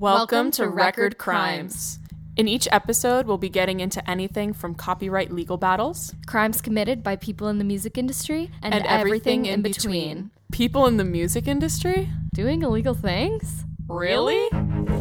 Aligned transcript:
Welcome 0.00 0.50
to 0.52 0.66
Record 0.66 1.18
Crimes. 1.18 1.98
In 2.34 2.48
each 2.48 2.66
episode, 2.72 3.26
we'll 3.26 3.36
be 3.36 3.50
getting 3.50 3.80
into 3.80 4.08
anything 4.10 4.54
from 4.54 4.74
copyright 4.74 5.30
legal 5.30 5.58
battles 5.58 6.14
Crimes 6.26 6.62
committed 6.62 7.02
by 7.02 7.16
people 7.16 7.48
in 7.48 7.58
the 7.58 7.64
music 7.64 7.98
industry 7.98 8.50
and, 8.62 8.72
and 8.72 8.86
everything 8.86 9.44
in 9.44 9.60
between. 9.60 10.30
People 10.52 10.86
in 10.86 10.96
the 10.96 11.04
music 11.04 11.46
industry? 11.46 12.08
Doing 12.32 12.62
illegal 12.62 12.94
things? 12.94 13.66
Really? 13.88 14.48
Are 14.52 14.99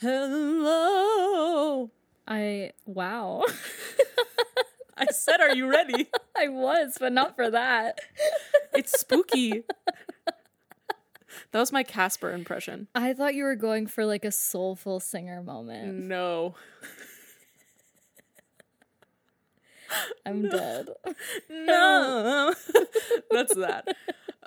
Hello. 0.00 1.90
I 2.28 2.72
wow. 2.86 3.44
I 4.96 5.06
said, 5.10 5.40
Are 5.40 5.54
you 5.54 5.68
ready? 5.70 6.08
I 6.36 6.48
was, 6.48 6.96
but 6.98 7.12
not 7.12 7.34
for 7.34 7.50
that. 7.50 8.00
It's 8.74 8.98
spooky. 8.98 9.64
That 11.50 11.60
was 11.60 11.72
my 11.72 11.82
Casper 11.82 12.30
impression. 12.30 12.88
I 12.94 13.12
thought 13.12 13.34
you 13.34 13.44
were 13.44 13.56
going 13.56 13.86
for 13.86 14.06
like 14.06 14.24
a 14.24 14.30
soulful 14.32 15.00
singer 15.00 15.42
moment. 15.42 15.94
No. 15.94 16.54
I'm 20.24 20.48
dead. 20.48 20.88
No. 21.50 22.54
That's 23.30 23.54
that. 23.54 23.88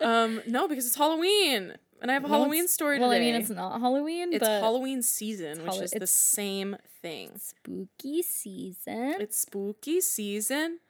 Um, 0.02 0.42
no, 0.47 0.68
because 0.68 0.88
it's 0.88 0.95
Halloween. 0.95 1.75
And 2.06 2.11
I 2.11 2.14
have 2.14 2.23
a 2.23 2.28
Well, 2.28 2.42
Halloween 2.42 2.67
story 2.67 3.00
Well, 3.00 3.11
I 3.11 3.17
mean, 3.17 3.34
it's 3.34 3.50
not 3.50 3.81
Halloween, 3.81 4.31
It's 4.31 4.45
Halloween 4.45 5.02
season, 5.02 5.64
which 5.64 5.66
Hallow- 5.73 5.81
is 5.81 5.89
the 5.89 6.06
same 6.06 6.78
thing. 7.02 7.31
spooky 7.39 8.22
season. 8.22 9.16
It's 9.20 9.39
spooky 9.39 10.02
season. 10.02 10.81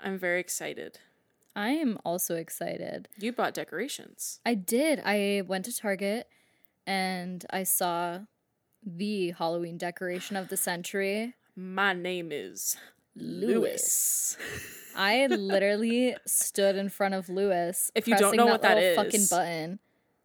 I'm 0.00 0.18
very 0.18 0.40
excited. 0.40 0.98
I 1.54 1.68
am 1.70 2.00
also 2.04 2.34
excited. 2.34 3.08
You 3.16 3.30
bought 3.32 3.54
decorations. 3.54 4.40
I 4.44 4.54
did. 4.54 5.00
I 5.04 5.44
went 5.46 5.66
to 5.66 5.76
Target 5.76 6.26
and 6.84 7.46
I 7.50 7.62
saw 7.62 8.22
the 8.84 9.30
Halloween 9.30 9.78
decoration 9.78 10.34
of 10.34 10.48
the 10.48 10.56
century. 10.56 11.34
My 11.54 11.92
name 11.92 12.32
is 12.32 12.76
Lewis. 13.14 14.36
I 14.96 15.28
literally 15.28 16.16
stood 16.26 16.74
in 16.74 16.88
front 16.88 17.14
of 17.14 17.28
Lewis. 17.28 17.92
If 17.94 18.08
you 18.08 18.16
don't 18.16 18.34
know 18.34 18.46
what 18.46 18.62
that 18.62 18.78
is, 18.78 18.96
fucking 18.96 19.26
button. 19.30 19.78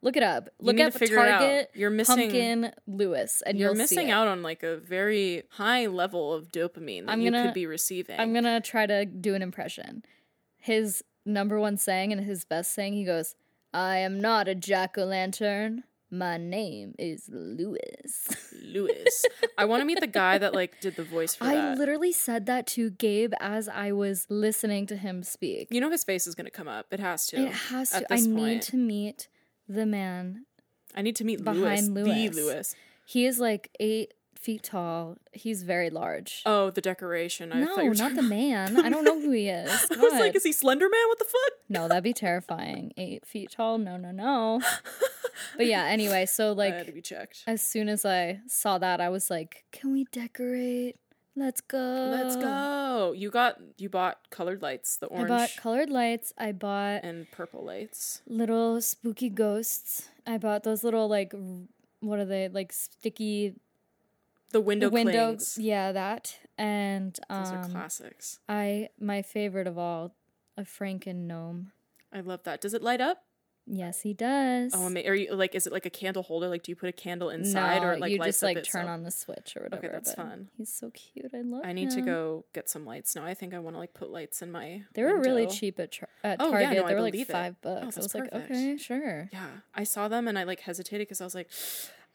Look 0.06 0.16
it 0.18 0.24
up. 0.24 0.50
Look 0.60 0.80
up 0.80 0.94
to. 0.94 1.08
Target 1.08 1.72
You're 1.74 1.90
missing- 1.90 2.18
pumpkin 2.30 2.72
Lewis, 2.88 3.42
and 3.44 3.58
You're 3.60 3.74
missing 3.74 4.12
out 4.12 4.28
on 4.28 4.44
like 4.44 4.62
a 4.62 4.78
very 4.78 5.44
high 5.50 5.88
level 5.88 6.32
of 6.32 6.52
dopamine 6.52 7.08
that 7.08 7.12
I'm 7.12 7.22
you 7.22 7.32
gonna- 7.32 7.46
could 7.46 7.54
be 7.56 7.66
receiving. 7.66 8.20
I'm 8.20 8.32
gonna 8.32 8.62
try 8.62 8.86
to 8.86 9.06
do 9.06 9.34
an 9.34 9.42
impression. 9.42 10.04
His 10.58 11.04
number 11.26 11.60
one 11.60 11.78
saying 11.78 12.12
and 12.12 12.22
his 12.24 12.46
best 12.46 12.72
saying, 12.74 12.94
he 12.94 13.04
goes, 13.04 13.34
"I 13.74 13.98
am 13.98 14.22
not 14.22 14.48
a 14.48 14.54
jack 14.54 14.96
o' 14.98 15.06
lantern. 15.06 15.84
My 16.12 16.38
name 16.38 16.94
is 17.00 17.28
Lewis." 17.32 18.30
Lewis. 18.64 19.26
I 19.58 19.66
want 19.66 19.82
to 19.82 19.86
meet 19.86 20.00
the 20.00 20.08
guy 20.08 20.38
that 20.38 20.54
like 20.54 20.80
did 20.82 20.96
the 20.98 21.04
voice 21.04 21.34
for 21.36 21.46
I 21.46 21.56
that. 21.56 21.78
literally 21.80 22.12
said 22.12 22.46
that 22.46 22.68
to 22.68 22.92
Gabe 22.92 23.34
as 23.40 23.68
I 23.68 23.92
was 23.92 24.28
listening 24.30 24.86
to 24.88 24.98
him 24.98 25.24
speak. 25.24 25.70
you 25.72 25.82
know 25.82 25.90
his 25.90 26.04
face 26.04 26.28
is 26.28 26.36
gonna 26.36 26.52
come 26.52 26.68
up. 26.68 26.88
It 26.94 27.00
has 27.00 27.26
to. 27.28 27.38
It 27.38 27.52
has 27.52 27.90
to. 27.90 28.06
I 28.14 28.18
this 28.18 28.28
need 28.28 28.62
to 28.64 28.78
meet 28.78 29.28
the 29.68 29.86
man. 29.86 30.46
I 30.96 31.02
need 31.02 31.16
to 31.18 31.24
meet 31.24 31.44
behind 31.44 31.94
Lewis, 31.94 32.08
the 32.08 32.14
Lewis. 32.14 32.36
Lewis. 32.36 32.76
He 33.06 33.26
is 33.26 33.40
like 33.40 33.70
eight 33.80 34.14
feet 34.46 34.64
tall. 34.64 35.18
He's 35.34 35.64
very 35.64 35.90
large. 35.90 36.44
Oh, 36.46 36.70
the 36.70 36.82
decoration. 36.82 37.52
I 37.52 37.62
no, 37.62 37.76
not 37.76 38.16
the 38.16 38.22
man. 38.22 38.80
I 38.86 38.90
don't 38.90 39.04
know 39.04 39.20
who 39.20 39.32
he 39.32 39.50
is. 39.50 39.70
I 39.92 39.98
was 39.98 40.14
like, 40.14 40.36
is 40.36 40.44
he 40.44 40.52
Slender 40.52 40.88
Man? 40.88 41.08
What 41.08 41.20
the 41.20 41.26
fuck? 41.26 41.54
no, 41.68 41.88
that'd 41.88 42.04
be 42.04 42.14
terrifying. 42.14 42.94
Eight 42.96 43.26
feet 43.26 43.52
tall. 43.52 43.78
No, 43.78 43.98
no, 43.98 44.12
no. 44.12 44.62
But 45.58 45.66
yeah. 45.66 45.84
Anyway, 45.86 46.26
so 46.28 46.58
I 46.58 46.66
had 46.66 46.72
to 46.72 46.86
like 46.86 46.94
be 46.94 47.02
checked. 47.02 47.44
as 47.46 47.62
soon 47.62 47.90
as 47.90 48.06
I 48.06 48.40
saw 48.48 48.78
that, 48.78 49.02
I 49.02 49.10
was 49.10 49.30
like, 49.30 49.66
"Can 49.74 49.92
we 49.92 50.06
decorate? 50.06 50.96
Let's 51.36 51.60
go. 51.62 52.10
Let's 52.12 52.36
go. 52.38 53.14
You 53.16 53.30
got 53.30 53.60
you 53.78 53.90
bought 53.90 54.30
colored 54.30 54.62
lights, 54.62 54.98
the 54.98 55.08
orange. 55.08 55.30
I 55.30 55.38
bought 55.38 55.52
colored 55.58 55.90
lights. 55.90 56.34
I 56.38 56.52
bought 56.54 57.04
and 57.04 57.30
purple 57.32 57.64
lights. 57.66 58.22
little 58.28 58.80
spooky 58.82 59.30
ghosts. 59.30 60.10
I 60.26 60.38
bought 60.38 60.64
those 60.64 60.84
little 60.84 61.08
like 61.10 61.34
what 62.00 62.20
are 62.20 62.26
they 62.26 62.48
like 62.48 62.72
sticky 62.72 63.56
The 64.52 64.62
window 64.62 64.90
window? 64.90 65.28
clings. 65.36 65.58
Yeah, 65.60 65.92
that. 65.92 66.38
And 66.58 67.20
Those 67.30 67.50
are 67.52 67.64
um, 67.64 67.72
classics. 67.72 68.40
I 68.48 68.90
my 69.00 69.22
favorite 69.22 69.68
of 69.68 69.78
all, 69.78 70.14
a 70.56 70.62
Franken 70.64 71.28
gnome. 71.28 71.72
I 72.14 72.22
love 72.22 72.44
that. 72.44 72.62
Does 72.62 72.74
it 72.74 72.82
light 72.82 73.02
up? 73.02 73.24
Yes, 73.68 74.02
he 74.02 74.12
oh, 74.12 74.14
does. 74.14 74.74
Oh, 74.76 74.86
are 74.86 75.16
you 75.16 75.34
like? 75.34 75.56
Is 75.56 75.66
it 75.66 75.74
like 75.74 75.86
a 75.88 75.90
candle 75.90 76.22
holder? 76.22 76.48
Like, 76.48 76.62
do 76.62 76.72
you 76.72 76.76
put 76.76 76.90
a 76.90 76.92
candle 76.92 77.30
inside, 77.30 77.82
no, 77.82 77.88
or 77.90 77.98
like 77.98 78.12
you 78.12 78.20
just 78.20 78.44
like 78.44 78.58
itself? 78.58 78.84
turn 78.84 78.92
on 78.92 79.04
the 79.04 79.10
switch 79.10 79.58
or 79.58 79.64
whatever. 79.64 79.86
Okay, 79.88 79.92
that's 79.92 80.14
fun. 80.14 80.50
He's 80.56 80.72
so 80.72 80.92
cute. 80.92 81.32
I 81.34 81.42
love. 81.42 81.64
I 81.66 81.74
need 81.74 81.90
to 81.92 82.02
go 82.02 82.46
get 82.54 82.70
some 82.70 82.86
lights 82.86 83.16
now. 83.16 83.26
I 83.26 83.34
think 83.34 83.54
I 83.56 83.60
want 83.60 83.76
to 83.76 83.80
like 83.80 83.94
put 83.96 84.12
lights 84.12 84.44
in 84.44 84.52
my. 84.52 84.84
They 84.94 85.04
were 85.04 85.20
really 85.20 85.48
cheap 85.48 85.80
at, 85.80 85.92
tra- 85.92 86.08
at 86.24 86.38
Oh, 86.40 86.46
yeah, 86.46 86.52
Target. 86.66 86.78
no, 86.78 86.84
I 86.84 86.88
they 86.90 86.96
were 86.96 87.02
like 87.02 87.14
five 87.16 87.22
it. 87.22 87.32
five 87.32 87.56
Oh, 87.64 87.74
bucks. 87.74 87.82
I 87.82 87.86
that's 87.86 87.98
was 87.98 88.16
like, 88.16 88.32
perfect. 88.32 88.52
okay, 88.52 88.78
sure. 88.78 89.30
Yeah, 89.34 89.48
I 89.74 89.84
saw 89.84 90.08
them 90.08 90.28
and 90.28 90.38
I 90.38 90.44
like 90.44 90.60
hesitated 90.60 91.08
because 91.08 91.22
I 91.22 91.24
was 91.24 91.34
like, 91.36 91.50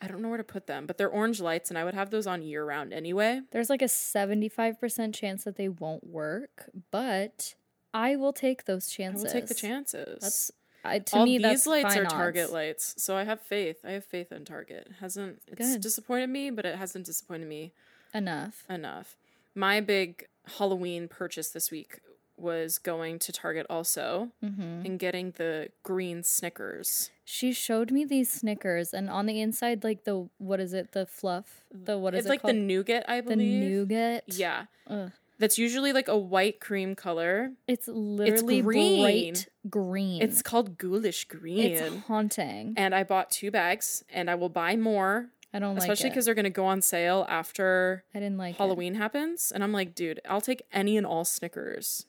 I 0.01 0.07
don't 0.07 0.23
know 0.23 0.29
where 0.29 0.39
to 0.39 0.45
put 0.45 0.69
them. 0.69 0.87
But 0.87 0.99
they're 0.99 1.11
orange 1.11 1.41
lights, 1.41 1.69
and 1.69 1.77
I 1.77 1.83
would 1.85 1.95
have 1.95 2.11
those 2.11 2.29
on 2.29 2.43
year 2.43 2.65
round 2.65 2.93
anyway. 2.93 3.41
There's 3.51 3.69
like 3.69 3.83
a 3.83 3.89
seventy-five 3.89 4.79
percent 4.79 5.17
chance 5.17 5.43
that 5.45 5.57
they 5.57 5.69
won't 5.69 6.07
work, 6.07 6.71
but 6.93 7.55
I 7.93 8.15
will 8.15 8.33
take 8.33 8.67
those 8.67 8.87
chances. 8.89 9.25
I 9.25 9.27
will 9.27 9.33
take 9.33 9.49
the 9.49 9.55
chances. 9.55 10.19
That's 10.21 10.53
I, 10.85 10.99
to 11.01 11.17
All 11.19 11.25
me. 11.25 11.39
these 11.39 11.67
lights 11.67 11.97
are 11.97 12.05
Target 12.05 12.53
lights, 12.53 12.95
so 12.99 13.17
I 13.17 13.25
have 13.25 13.41
faith. 13.41 13.79
I 13.85 13.91
have 13.93 14.05
faith 14.05 14.33
in 14.33 14.45
Target. 14.45 14.87
It 14.91 14.97
hasn't 15.01 15.43
it's 15.47 15.73
Good. 15.73 15.81
disappointed 15.81 16.29
me, 16.31 16.51
but 16.51 16.65
it 16.65 16.77
hasn't 16.77 17.07
disappointed 17.07 17.49
me 17.49 17.73
enough. 18.15 18.65
enough. 18.69 19.17
My 19.55 19.81
big 19.81 20.27
Halloween 20.59 21.07
purchase 21.09 21.51
this 21.51 21.71
week 21.71 22.01
was 22.37 22.79
going 22.79 23.19
to 23.19 23.33
Target 23.33 23.67
also 23.69 24.31
Mm-hmm. 24.43 24.87
and 24.87 24.99
getting 24.99 25.33
the 25.37 25.69
green 25.83 26.23
Snickers. 26.23 27.11
She 27.27 27.53
showed 27.53 27.91
me 27.93 28.05
these 28.07 28.31
Snickers, 28.33 28.95
and 28.95 29.11
on 29.11 29.27
the 29.27 29.41
inside, 29.41 29.85
like 29.85 30.05
the 30.05 30.29
what 30.39 30.59
is 30.61 30.73
it? 30.73 30.93
The 30.93 31.05
fluff. 31.05 31.61
The 31.71 31.99
what 31.99 32.15
is 32.15 32.21
it's 32.21 32.25
it 32.25 32.27
It's 32.27 32.31
like 32.31 32.43
called? 32.43 32.55
the 32.55 32.59
nougat, 32.59 33.05
I 33.09 33.21
believe. 33.21 33.61
the 33.61 33.69
nougat. 33.69 34.25
Yeah. 34.29 34.65
Ugh. 34.89 35.13
That's 35.41 35.59
usually 35.59 35.93
like 35.93 36.07
a 36.07 36.17
white 36.17 36.61
cream 36.61 36.95
color. 36.95 37.53
It's 37.67 37.89
literally 37.89 38.61
green. 38.63 39.03
bright 39.03 39.49
green. 39.69 40.23
It's 40.23 40.43
called 40.43 40.79
ghoulish 40.79 41.25
green. 41.25 41.73
it's 41.73 41.97
haunting. 42.07 42.75
and 42.77 42.95
I 42.95 43.03
bought 43.03 43.31
two 43.31 43.51
bags 43.51 44.05
and 44.11 44.31
I 44.31 44.37
will 44.37 44.49
buy 44.51 44.77
more, 44.77 45.31
I 45.53 45.59
don't 45.59 45.75
like 45.75 45.83
especially 45.83 46.11
because 46.11 46.27
they're 46.27 46.35
going 46.35 46.45
to 46.45 46.51
go 46.51 46.67
on 46.67 46.81
sale 46.83 47.27
after 47.29 48.05
I 48.15 48.21
didn't 48.21 48.37
like 48.39 48.55
it. 48.55 48.59
Halloween 48.59 48.95
happens. 48.95 49.51
And 49.53 49.65
I'm 49.65 49.73
like, 49.73 49.95
dude, 49.97 50.21
I'll 50.29 50.41
take 50.41 50.63
any 50.73 50.97
and 50.97 51.05
all 51.07 51.25
Snickers. 51.25 52.07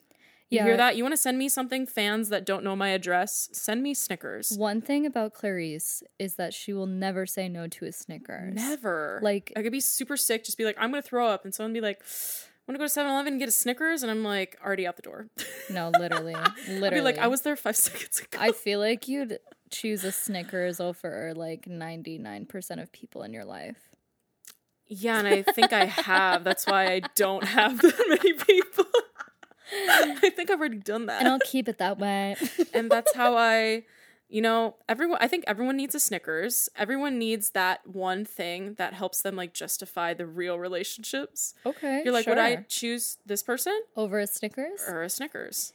You 0.50 0.58
Yeah. 0.58 0.66
hear 0.66 0.78
that? 0.78 0.98
You 0.98 1.04
want 1.06 1.14
to 1.14 1.18
send 1.18 1.38
me 1.40 1.48
something, 1.48 1.88
fans 1.88 2.28
that 2.28 2.46
don't 2.46 2.64
know 2.66 2.76
my 2.76 2.90
address? 2.90 3.48
Send 3.54 3.82
me 3.82 3.94
Snickers. 3.94 4.58
One 4.58 4.82
thing 4.82 5.06
about 5.06 5.34
Clarisse 5.34 6.04
is 6.20 6.36
that 6.36 6.54
she 6.54 6.74
will 6.74 6.86
never 6.88 7.26
say 7.26 7.48
no 7.48 7.68
to 7.68 7.86
a 7.86 7.92
Snickers. 7.94 8.54
Never. 8.54 9.22
Like- 9.24 9.54
I 9.56 9.64
could 9.64 9.72
be 9.72 9.80
super 9.80 10.18
sick, 10.18 10.44
just 10.44 10.58
be 10.58 10.66
like, 10.66 10.76
I'm 10.78 10.92
going 10.92 11.02
to 11.02 11.08
throw 11.08 11.26
up. 11.28 11.46
And 11.46 11.56
someone 11.56 11.72
be 11.72 11.80
like, 11.80 12.04
want 12.68 12.76
to 12.76 12.78
go 12.80 12.86
to 12.86 12.90
7 12.90 13.12
Eleven 13.12 13.34
and 13.34 13.40
get 13.40 13.50
a 13.50 13.52
Snickers? 13.52 14.04
And 14.04 14.12
I'm 14.12 14.24
like, 14.24 14.58
already 14.64 14.88
out 14.88 14.96
the 14.96 15.02
door. 15.02 15.28
No, 15.70 15.90
literally, 16.00 16.36
literally. 16.70 17.02
Like, 17.02 17.18
I 17.18 17.28
was 17.28 17.42
there 17.42 17.56
five 17.56 17.76
seconds 17.88 18.20
ago. 18.20 18.38
I 18.40 18.52
feel 18.52 18.80
like 18.80 19.08
you'd 19.08 19.40
choose 19.70 20.04
a 20.04 20.12
Snickers 20.12 20.80
over 20.80 21.34
like 21.36 21.66
ninety 21.68 22.18
nine 22.18 22.46
percent 22.46 22.82
of 22.82 22.92
people 22.92 23.24
in 23.24 23.32
your 23.34 23.46
life. 23.46 23.78
yeah, 24.88 25.18
and 25.20 25.28
I 25.28 25.42
think 25.44 25.72
I 25.74 25.86
have. 25.86 26.44
That's 26.44 26.66
why 26.68 26.92
I 26.92 27.02
don't 27.16 27.44
have 27.46 27.82
that 27.82 28.06
many 28.10 28.34
people. 28.34 28.86
I 29.74 30.30
think 30.36 30.52
I've 30.52 30.60
already 30.60 30.80
done 30.80 31.06
that. 31.06 31.22
And 31.22 31.30
I'll 31.30 31.40
keep 31.40 31.70
it 31.70 31.78
that 31.78 31.98
way. 31.98 32.36
and 32.74 32.92
that's 32.92 33.16
how 33.16 33.38
I, 33.38 33.84
you 34.32 34.42
know, 34.42 34.76
everyone. 34.90 35.18
I 35.22 35.28
think 35.28 35.44
everyone 35.48 35.78
needs 35.78 35.94
a 35.94 36.00
Snickers. 36.00 36.70
Everyone 36.76 37.20
needs 37.20 37.52
that 37.52 37.86
one 37.86 38.24
thing 38.26 38.76
that 38.76 38.94
helps 38.94 39.22
them 39.22 39.36
like 39.36 39.54
justify 39.54 40.14
the 40.14 40.26
real 40.26 40.58
relationships. 40.58 41.54
okay. 41.66 42.02
You're 42.04 42.14
like, 42.14 42.28
would 42.28 42.38
I 42.38 42.66
choose 42.70 43.18
this 43.26 43.44
person 43.44 43.78
over 43.96 44.20
a 44.20 44.28
Snickers? 44.28 44.82
or 44.88 45.04
a 45.04 45.10
Snickers? 45.10 45.74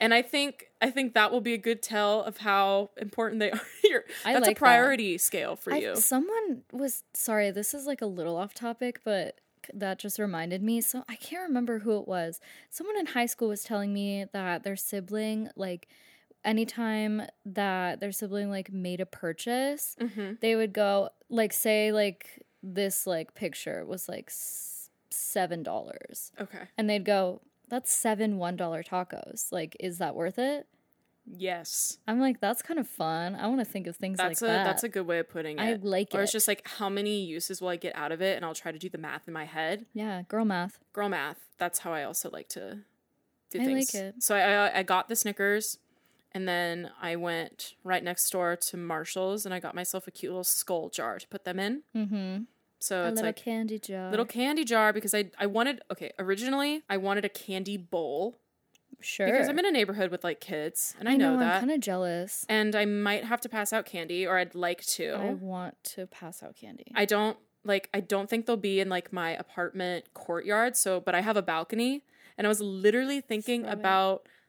And 0.00 0.14
I 0.14 0.22
think 0.22 0.68
I 0.80 0.90
think 0.90 1.14
that 1.14 1.32
will 1.32 1.40
be 1.40 1.54
a 1.54 1.58
good 1.58 1.82
tell 1.82 2.22
of 2.22 2.38
how 2.38 2.90
important 2.96 3.40
they 3.40 3.50
are. 3.52 3.60
You're, 3.84 4.04
that's 4.24 4.34
like 4.40 4.42
a 4.42 4.46
that. 4.46 4.56
priority 4.56 5.18
scale 5.18 5.56
for 5.56 5.72
I- 5.72 5.78
you. 5.78 5.96
someone 5.96 6.62
was 6.72 7.04
sorry. 7.14 7.50
This 7.50 7.74
is 7.74 7.84
like 7.86 8.00
a 8.00 8.06
little 8.06 8.36
off 8.36 8.54
topic, 8.54 9.00
but 9.04 9.40
that 9.74 9.98
just 9.98 10.18
reminded 10.18 10.62
me. 10.62 10.80
So 10.80 11.04
I 11.08 11.16
can't 11.16 11.46
remember 11.46 11.80
who 11.80 11.98
it 12.00 12.08
was. 12.08 12.40
Someone 12.70 12.96
in 12.98 13.06
high 13.06 13.26
school 13.26 13.48
was 13.48 13.64
telling 13.64 13.92
me 13.92 14.24
that 14.32 14.62
their 14.62 14.76
sibling, 14.76 15.50
like, 15.56 15.88
anytime 16.44 17.22
that 17.44 18.00
their 18.00 18.12
sibling 18.12 18.50
like 18.50 18.72
made 18.72 19.00
a 19.00 19.06
purchase, 19.06 19.96
Mm-hmm. 20.00 20.34
they 20.40 20.56
would 20.56 20.72
go 20.72 21.10
like 21.28 21.52
say 21.52 21.92
like 21.92 22.42
this 22.62 23.06
like 23.06 23.34
picture 23.34 23.84
was 23.84 24.08
like 24.08 24.30
seven 25.10 25.62
dollars, 25.62 26.32
Okay. 26.40 26.64
and 26.76 26.88
they'd 26.88 27.04
go, 27.04 27.40
"That's 27.68 27.92
seven 27.92 28.38
one 28.38 28.56
dollar 28.56 28.82
tacos. 28.82 29.52
Like, 29.52 29.76
is 29.80 29.98
that 29.98 30.14
worth 30.14 30.38
it?" 30.38 30.66
Yes. 31.30 31.98
I'm 32.08 32.20
like, 32.20 32.40
"That's 32.40 32.62
kind 32.62 32.80
of 32.80 32.88
fun. 32.88 33.34
I 33.36 33.46
want 33.48 33.60
to 33.60 33.64
think 33.64 33.86
of 33.86 33.96
things 33.96 34.16
That's 34.16 34.40
like 34.40 34.50
a 34.50 34.52
that." 34.52 34.64
that's 34.64 34.82
a 34.84 34.88
good 34.88 35.06
way 35.06 35.18
of 35.18 35.28
putting 35.28 35.58
it. 35.58 35.62
I 35.62 35.74
like 35.74 36.08
or 36.14 36.18
it. 36.18 36.20
Or 36.20 36.22
it's 36.22 36.32
just 36.32 36.48
like 36.48 36.66
how 36.66 36.88
many 36.88 37.20
uses 37.22 37.60
will 37.60 37.68
I 37.68 37.76
get 37.76 37.94
out 37.94 38.12
of 38.12 38.22
it, 38.22 38.36
and 38.36 38.44
I'll 38.44 38.54
try 38.54 38.72
to 38.72 38.78
do 38.78 38.88
the 38.88 38.98
math 38.98 39.22
in 39.28 39.34
my 39.34 39.44
head. 39.44 39.84
yeah, 39.92 40.22
girl 40.22 40.44
math. 40.46 40.78
Girl 40.92 41.08
math. 41.08 41.38
That's 41.58 41.80
how 41.80 41.92
I 41.92 42.04
also 42.04 42.30
like 42.30 42.48
to 42.50 42.78
do 43.50 43.60
I 43.60 43.64
like 43.66 43.88
things. 43.88 43.94
it. 43.94 44.14
So 44.22 44.34
I 44.34 44.40
I- 44.68 44.78
I 44.78 44.82
got 44.82 45.08
the 45.08 45.16
Snickers, 45.16 45.78
and 46.38 46.46
then 46.46 46.92
I 47.02 47.16
went 47.16 47.74
right 47.82 48.04
next 48.04 48.30
door 48.30 48.54
to 48.54 48.76
Marshalls, 48.76 49.44
and 49.44 49.52
I 49.52 49.58
got 49.58 49.74
myself 49.74 50.06
a 50.06 50.12
cute 50.12 50.30
little 50.30 50.44
skull 50.44 50.88
jar 50.88 51.18
to 51.18 51.26
put 51.26 51.44
them 51.44 51.58
in. 51.58 51.82
Mm-hmm. 51.96 52.42
So 52.78 53.02
a 53.02 53.08
it's 53.08 53.16
little 53.16 53.28
like 53.30 53.36
candy 53.36 53.80
jar. 53.80 54.08
little 54.10 54.24
candy 54.24 54.62
jar 54.62 54.92
because 54.92 55.12
I 55.16 55.32
I 55.36 55.46
wanted 55.46 55.82
okay 55.90 56.12
originally 56.16 56.84
I 56.88 56.96
wanted 56.96 57.24
a 57.24 57.28
candy 57.28 57.76
bowl 57.76 58.36
sure. 59.00 59.26
because 59.26 59.48
I'm 59.48 59.58
in 59.58 59.66
a 59.66 59.72
neighborhood 59.72 60.12
with 60.12 60.22
like 60.22 60.40
kids 60.40 60.94
and 61.00 61.08
I, 61.08 61.14
I 61.14 61.16
know, 61.16 61.32
know, 61.32 61.40
that 61.40 61.54
I'm 61.54 61.60
kind 61.62 61.72
of 61.72 61.80
jealous. 61.80 62.46
and 62.48 62.76
I 62.76 62.84
might 62.84 63.24
have 63.24 63.40
to 63.40 63.48
pass 63.48 63.72
out 63.72 63.84
candy 63.84 64.28
or 64.28 64.38
I'd 64.38 64.54
like 64.54 64.84
to. 64.86 65.14
I 65.14 65.34
want 65.34 65.74
to 65.94 66.06
pass 66.06 66.40
out 66.40 66.54
candy. 66.54 66.92
I 66.94 67.04
don't 67.04 67.36
like 67.64 67.90
I 67.92 67.98
don't 67.98 68.30
think 68.30 68.46
they'll 68.46 68.56
be 68.56 68.78
in 68.78 68.88
like 68.88 69.12
my 69.12 69.30
apartment 69.32 70.14
courtyard 70.14 70.76
so 70.76 71.00
but 71.00 71.16
I 71.16 71.20
have 71.20 71.36
a 71.36 71.42
balcony 71.42 72.04
and 72.36 72.46
I 72.46 72.48
was 72.48 72.60
literally 72.60 73.20
thinking 73.20 73.62
Throw 73.62 73.72
it. 73.72 73.82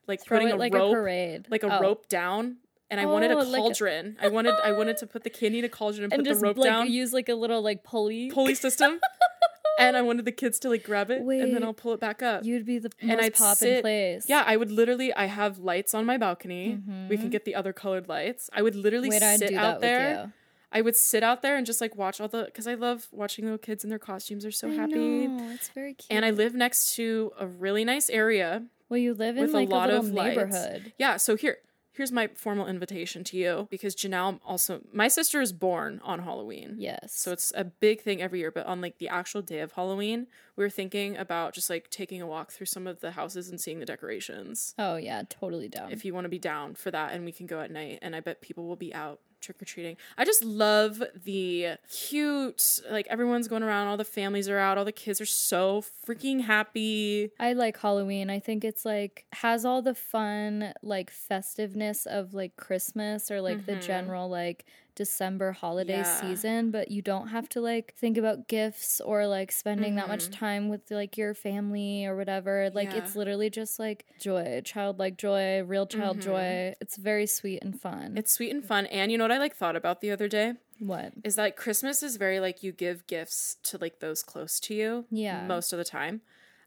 Like 0.10 0.22
Throw 0.24 0.40
putting 0.40 0.52
a 0.54 0.58
like 0.58 0.74
rope 0.74 0.92
a 0.92 0.96
parade, 0.96 1.46
like 1.50 1.64
a 1.64 1.78
Oh. 1.78 1.82
rope 1.82 2.10
down 2.10 2.58
and 2.92 3.00
I 3.00 3.06
wanted 3.06 3.32
a 3.32 3.36
Oh, 3.36 3.38
like 3.40 3.48
a- 3.48 3.56
cauldron. 3.62 4.18
I 4.20 4.28
wanted 4.30 4.56
I 4.64 4.72
wanted 4.74 4.98
to 4.98 5.08
put 5.08 5.24
the 5.24 5.30
candy 5.30 5.60
in 5.60 5.66
a 5.66 5.70
cauldron 5.70 6.06
and, 6.06 6.14
and 6.16 6.24
put 6.24 6.30
just 6.30 6.42
the 6.42 6.48
rope 6.48 6.58
like 6.58 6.70
down 6.70 6.92
use 6.92 7.14
like 7.14 7.30
a 7.30 7.36
little 7.36 7.62
like 7.62 7.84
pulley. 7.84 8.30
pulley 8.32 8.56
system 8.56 9.00
and 9.80 9.96
I 9.96 10.02
wanted 10.02 10.26
the 10.26 10.32
kids 10.34 10.60
to 10.60 10.70
like 10.70 10.84
grab 10.84 11.10
it 11.12 11.22
and 11.22 11.56
then 11.56 11.64
I'll 11.64 11.74
pull 11.74 11.94
it 11.94 12.00
back 12.02 12.22
up. 12.22 12.44
You'd 12.44 12.66
be 12.66 12.80
the 12.80 12.92
And 13.00 13.12
most 13.12 13.24
I'd 13.24 13.34
pop 13.36 13.62
in 13.62 13.82
place. 13.82 14.26
Yeah, 14.28 14.44
I 14.46 14.58
would 14.58 14.72
literally. 14.72 15.14
I 15.14 15.26
have 15.28 15.60
lights 15.60 15.94
on 15.94 16.06
my 16.06 16.18
balcony. 16.18 16.80
We 17.10 17.16
can 17.18 17.28
Mhm. 17.28 17.32
get 17.32 17.46
the 17.46 17.56
other 17.56 17.72
colored 17.72 18.10
lights. 18.10 18.50
I 18.52 18.62
would 18.62 18.76
literally 18.76 19.08
Wait, 19.10 19.22
sit 19.22 19.54
out 19.54 19.80
there. 19.82 20.34
I 20.72 20.82
would 20.82 20.96
sit 20.96 21.24
out 21.24 21.42
there 21.42 21.56
and 21.58 21.66
just 21.66 21.82
like 21.82 21.96
watch 21.96 22.20
all 22.22 22.28
the 22.28 22.44
because 22.44 22.68
I 22.68 22.76
love 22.76 23.08
watching 23.12 23.46
little 23.46 23.58
kids 23.58 23.84
in 23.84 23.90
their 23.90 23.98
costumes. 23.98 24.44
They're 24.44 24.52
so 24.52 24.70
I 24.70 24.74
happy. 24.76 25.28
know, 25.28 25.50
it's 25.52 25.70
very 25.70 25.94
cute. 25.96 26.08
And 26.12 26.24
I 26.26 26.30
live 26.32 26.54
next 26.54 26.94
to 26.98 27.32
a 27.40 27.48
really 27.48 27.84
nice 27.84 28.08
area. 28.10 28.66
Well, 28.89 28.97
you 28.97 29.13
live 29.13 29.38
in 29.38 29.44
with 29.44 29.51
a 29.51 29.57
like 29.57 29.69
a, 29.69 29.71
lot 29.71 29.89
little 29.89 30.06
of 30.06 30.12
lights. 30.12 30.36
neighborhood. 30.36 30.94
Yeah. 30.97 31.18
So 31.18 31.36
here, 31.36 31.57
here's 31.91 32.12
my 32.12 32.27
formal 32.27 32.68
invitation 32.68 33.24
to 33.25 33.38
you 33.38 33.68
because 33.69 33.95
Janelle 33.95 34.39
also 34.45 34.81
my 34.94 35.07
sister 35.07 35.41
is 35.41 35.51
born 35.53 36.00
on 36.03 36.19
Halloween. 36.19 36.75
Yes. 36.77 37.13
So 37.13 37.31
it's 37.31 37.51
a 37.56 37.63
big 37.65 38.01
thing 38.01 38.21
every 38.21 38.39
year, 38.39 38.51
but 38.51 38.65
on 38.65 38.81
like 38.81 38.97
the 38.97 39.09
actual 39.09 39.41
day 39.41 39.59
of 39.59 39.74
Halloween, 39.74 40.27
we 40.56 40.63
were 40.63 40.69
thinking 40.69 41.18
about 41.18 41.53
just 41.53 41.69
like 41.69 41.89
taking 41.89 42.21
a 42.21 42.27
walk 42.27 42.51
through 42.51 42.68
some 42.68 42.88
of 42.88 43.01
the 43.01 43.12
houses 43.12 43.50
and 43.50 43.59
seeing 43.59 43.80
the 43.80 43.86
decorations. 43.86 44.74
oh 44.80 44.95
yeah, 44.95 45.24
totally 45.30 45.68
down. 45.68 45.91
if 45.91 46.06
you 46.06 46.13
want 46.13 46.25
to 46.25 46.30
be 46.30 46.39
down 46.39 46.74
for 46.74 46.89
that 46.91 47.12
and 47.13 47.25
we 47.25 47.31
can 47.31 47.45
go 47.45 47.59
at 47.59 47.69
night 47.71 48.00
and 48.01 48.15
i 48.15 48.19
bet 48.19 48.41
people 48.41 48.65
will 48.65 48.75
be 48.75 48.94
out 48.94 49.19
trick-or-treating 49.39 49.95
i 50.18 50.25
just 50.25 50.44
love 50.44 51.01
the 51.24 51.77
cute 51.91 52.80
like 52.91 53.07
everyone's 53.07 53.47
going 53.47 53.63
around 53.63 53.88
all 53.88 53.97
the 53.97 54.03
families 54.06 54.50
are 54.50 54.57
out 54.57 54.77
all 54.77 54.86
the 54.86 54.91
kids 54.91 55.19
are 55.21 55.25
so 55.25 55.83
freaking 56.07 56.41
happy 56.41 57.31
I 57.39 57.53
like 57.53 57.77
Halloween. 57.80 58.30
I 58.30 58.39
think 58.39 58.63
it's 58.63 58.86
like 58.86 59.25
has 59.33 59.65
all 59.65 59.81
the 59.81 59.95
fun 59.95 60.74
like 60.81 61.09
festiveness 61.09 62.06
of 62.06 62.33
like 62.33 62.56
Christmas 62.57 63.31
or 63.31 63.41
like 63.41 63.65
the 63.65 63.75
Mhm. 63.75 63.81
general 63.81 64.30
like 64.30 64.65
December 65.00 65.54
holiday 65.54 66.00
Yeah. 66.00 66.19
season, 66.19 66.72
but 66.72 66.92
you 66.92 67.01
don't 67.01 67.30
have 67.30 67.48
to 67.50 67.62
like 67.62 67.94
think 67.96 68.18
about 68.18 68.50
gifts 68.50 69.00
or 69.00 69.25
like 69.28 69.50
spending 69.50 69.96
that 69.96 70.10
much 70.10 70.25
Mhm. 70.28 70.34
time 70.34 70.68
with 70.68 70.92
like 70.92 71.16
your 71.18 71.34
family 71.34 72.06
or 72.06 72.18
whatever. 72.18 72.69
Like 72.74 72.94
it's 72.94 73.16
literally 73.16 73.50
just 73.50 73.80
like 73.80 74.06
joy, 74.19 74.60
childlike 74.66 75.16
joy, 75.18 75.63
real 75.63 75.88
child 75.88 76.18
Mhm. 76.18 76.22
joy. 76.24 76.75
It's 76.81 76.98
very 76.98 77.25
sweet 77.28 77.63
and 77.63 77.80
fun. 77.80 78.18
it's 78.18 78.34
sweet 78.34 78.51
and 78.51 78.66
fun 78.66 78.86
and 78.88 79.10
you 79.10 79.18
know 79.18 79.24
what 79.24 79.31
i 79.31 79.38
like 79.38 79.56
thought 79.56 79.75
about 79.78 80.01
the 80.01 80.12
other 80.12 80.28
day 80.28 80.54
what? 80.80 81.13
is 81.24 81.36
that 81.36 81.56
christmas 81.56 82.04
is 82.04 82.18
very 82.18 82.40
like 82.42 82.62
you 82.63 82.72
give 82.74 83.07
gifts 83.07 83.56
to 83.63 83.78
like 83.78 84.00
those 84.00 84.22
close 84.24 84.60
to 84.60 84.74
you 84.74 85.06
Yeah. 85.10 85.46
most 85.48 85.72
of 85.72 85.78
the 85.80 85.86
time 85.86 86.22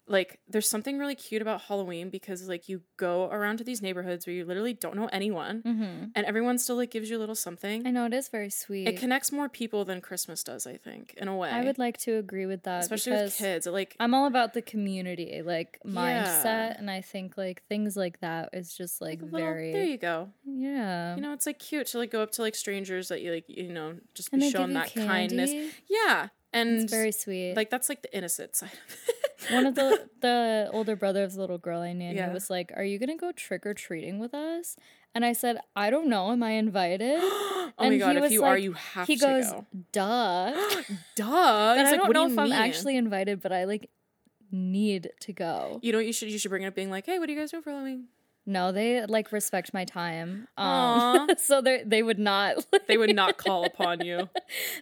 like 0.08 0.40
there's 0.48 0.68
something 0.68 0.98
really 0.98 1.14
cute 1.14 1.40
about 1.40 1.60
halloween 1.62 2.10
because 2.10 2.48
like 2.48 2.68
you 2.68 2.82
go 2.96 3.28
around 3.30 3.58
to 3.58 3.64
these 3.64 3.80
neighborhoods 3.80 4.26
where 4.26 4.34
you 4.34 4.44
literally 4.44 4.74
don't 4.74 4.96
know 4.96 5.08
anyone 5.12 5.62
Mm-hmm. 5.62 6.04
and 6.16 6.26
everyone 6.26 6.58
still 6.58 6.76
like 6.76 6.90
gives 6.90 7.08
you 7.08 7.16
a 7.16 7.20
little 7.20 7.34
something 7.36 7.86
I 7.86 7.90
know 7.90 8.04
it 8.06 8.12
is 8.12 8.28
very 8.28 8.50
sweet. 8.50 8.88
It 8.88 8.98
connects 8.98 9.30
more 9.30 9.48
people 9.48 9.84
than 9.84 10.00
Christmas 10.00 10.42
does, 10.42 10.66
I 10.66 10.76
think, 10.76 11.14
in 11.16 11.28
a 11.28 11.36
way. 11.36 11.50
I 11.50 11.64
would 11.64 11.78
like 11.78 11.98
to 11.98 12.16
agree 12.16 12.46
with 12.46 12.64
that, 12.64 12.82
especially 12.82 13.12
with 13.12 13.36
kids. 13.36 13.66
Like 13.66 13.94
I'm 14.00 14.12
all 14.14 14.26
about 14.26 14.54
the 14.54 14.62
community, 14.62 15.40
like 15.44 15.78
mindset, 15.86 16.44
Yeah. 16.44 16.74
and 16.78 16.90
I 16.90 17.00
think 17.00 17.36
like 17.38 17.62
things 17.68 17.96
like 17.96 18.20
that 18.20 18.50
is 18.52 18.74
just 18.76 19.00
like 19.00 19.22
little- 19.22 19.38
very 19.38 19.72
there 19.72 19.84
you 19.84 19.98
go. 19.98 20.30
yeah. 20.44 21.14
You 21.14 21.22
know, 21.22 21.32
it's 21.32 21.46
like 21.46 21.58
cute 21.58 21.86
to 21.88 21.98
like 21.98 22.10
go 22.10 22.22
up 22.22 22.32
to 22.32 22.42
like 22.42 22.54
strangers 22.56 23.08
that 23.08 23.22
you 23.22 23.32
like, 23.32 23.44
you 23.48 23.72
know, 23.72 23.94
just 24.14 24.32
and 24.32 24.40
be 24.42 24.50
shown 24.50 24.72
that 24.74 24.88
candy. 24.90 25.08
kindness. 25.08 25.74
Yeah, 25.88 26.28
and 26.52 26.80
It's 26.82 26.92
very 26.92 27.12
sweet. 27.12 27.54
like 27.54 27.70
that's 27.70 27.88
like 27.88 28.02
the 28.02 28.14
innocent 28.16 28.56
side. 28.56 28.70
of 28.72 28.94
it. 29.08 29.14
One 29.50 29.66
of 29.66 29.74
the 29.74 30.08
the 30.20 30.70
older 30.72 30.96
brother 30.96 31.24
of 31.24 31.32
the 31.34 31.40
little 31.40 31.58
girl 31.58 31.80
I 31.80 31.92
knew 31.92 32.14
Yeah. 32.14 32.32
was 32.32 32.48
like, 32.50 32.72
"Are 32.76 32.84
you 32.84 32.98
gonna 32.98 33.16
go 33.16 33.32
trick 33.32 33.66
or 33.66 33.74
treating 33.74 34.18
with 34.18 34.34
us?" 34.34 34.76
And 35.14 35.24
I 35.24 35.32
said, 35.32 35.58
"I 35.76 35.90
don't 35.90 36.08
know. 36.08 36.30
Am 36.32 36.42
I 36.42 36.52
invited?" 36.52 37.20
oh 37.22 37.72
my 37.78 37.84
And 37.86 37.98
god, 37.98 38.16
he 38.16 38.24
if 38.24 38.30
you 38.32 38.44
are, 38.44 38.58
you 38.58 38.72
have 38.72 39.06
he 39.06 39.16
to 39.16 39.20
goes, 39.26 39.50
go. 39.50 39.66
"Duh." 39.92 40.52
Duh. 41.16 41.74
He's 41.74 41.88
I 41.88 41.90
like, 41.90 41.96
don't 41.96 42.08
"What 42.08 42.14
do 42.14 42.20
know 42.20 42.26
you 42.26 42.32
if 42.32 42.38
I'm 42.38 42.52
actually 42.52 42.96
invited, 42.96 43.40
but 43.42 43.52
I 43.52 43.64
like 43.64 43.90
need 44.50 45.10
to 45.20 45.32
go. 45.32 45.78
You 45.82 45.92
know 45.92 45.98
what 45.98 46.06
you 46.06 46.12
should 46.12 46.30
you 46.30 46.38
should 46.38 46.50
bring 46.50 46.62
it 46.62 46.66
up 46.66 46.74
being 46.74 46.90
like, 46.90 47.06
hey, 47.06 47.18
what 47.18 47.28
are 47.28 47.32
you 47.32 47.38
guys 47.38 47.50
doing 47.50 47.62
for 47.62 47.70
Halloween? 47.70 48.08
No, 48.44 48.72
they 48.72 49.06
like 49.06 49.30
respect 49.30 49.72
my 49.72 49.84
time. 49.84 50.48
Um, 50.56 51.28
so 51.38 51.60
they 51.60 51.82
they 51.86 52.02
would 52.02 52.18
not. 52.18 52.66
They 52.88 52.96
would 52.96 53.14
not 53.14 53.38
call 53.38 53.64
upon 53.72 54.04
you. 54.04 54.28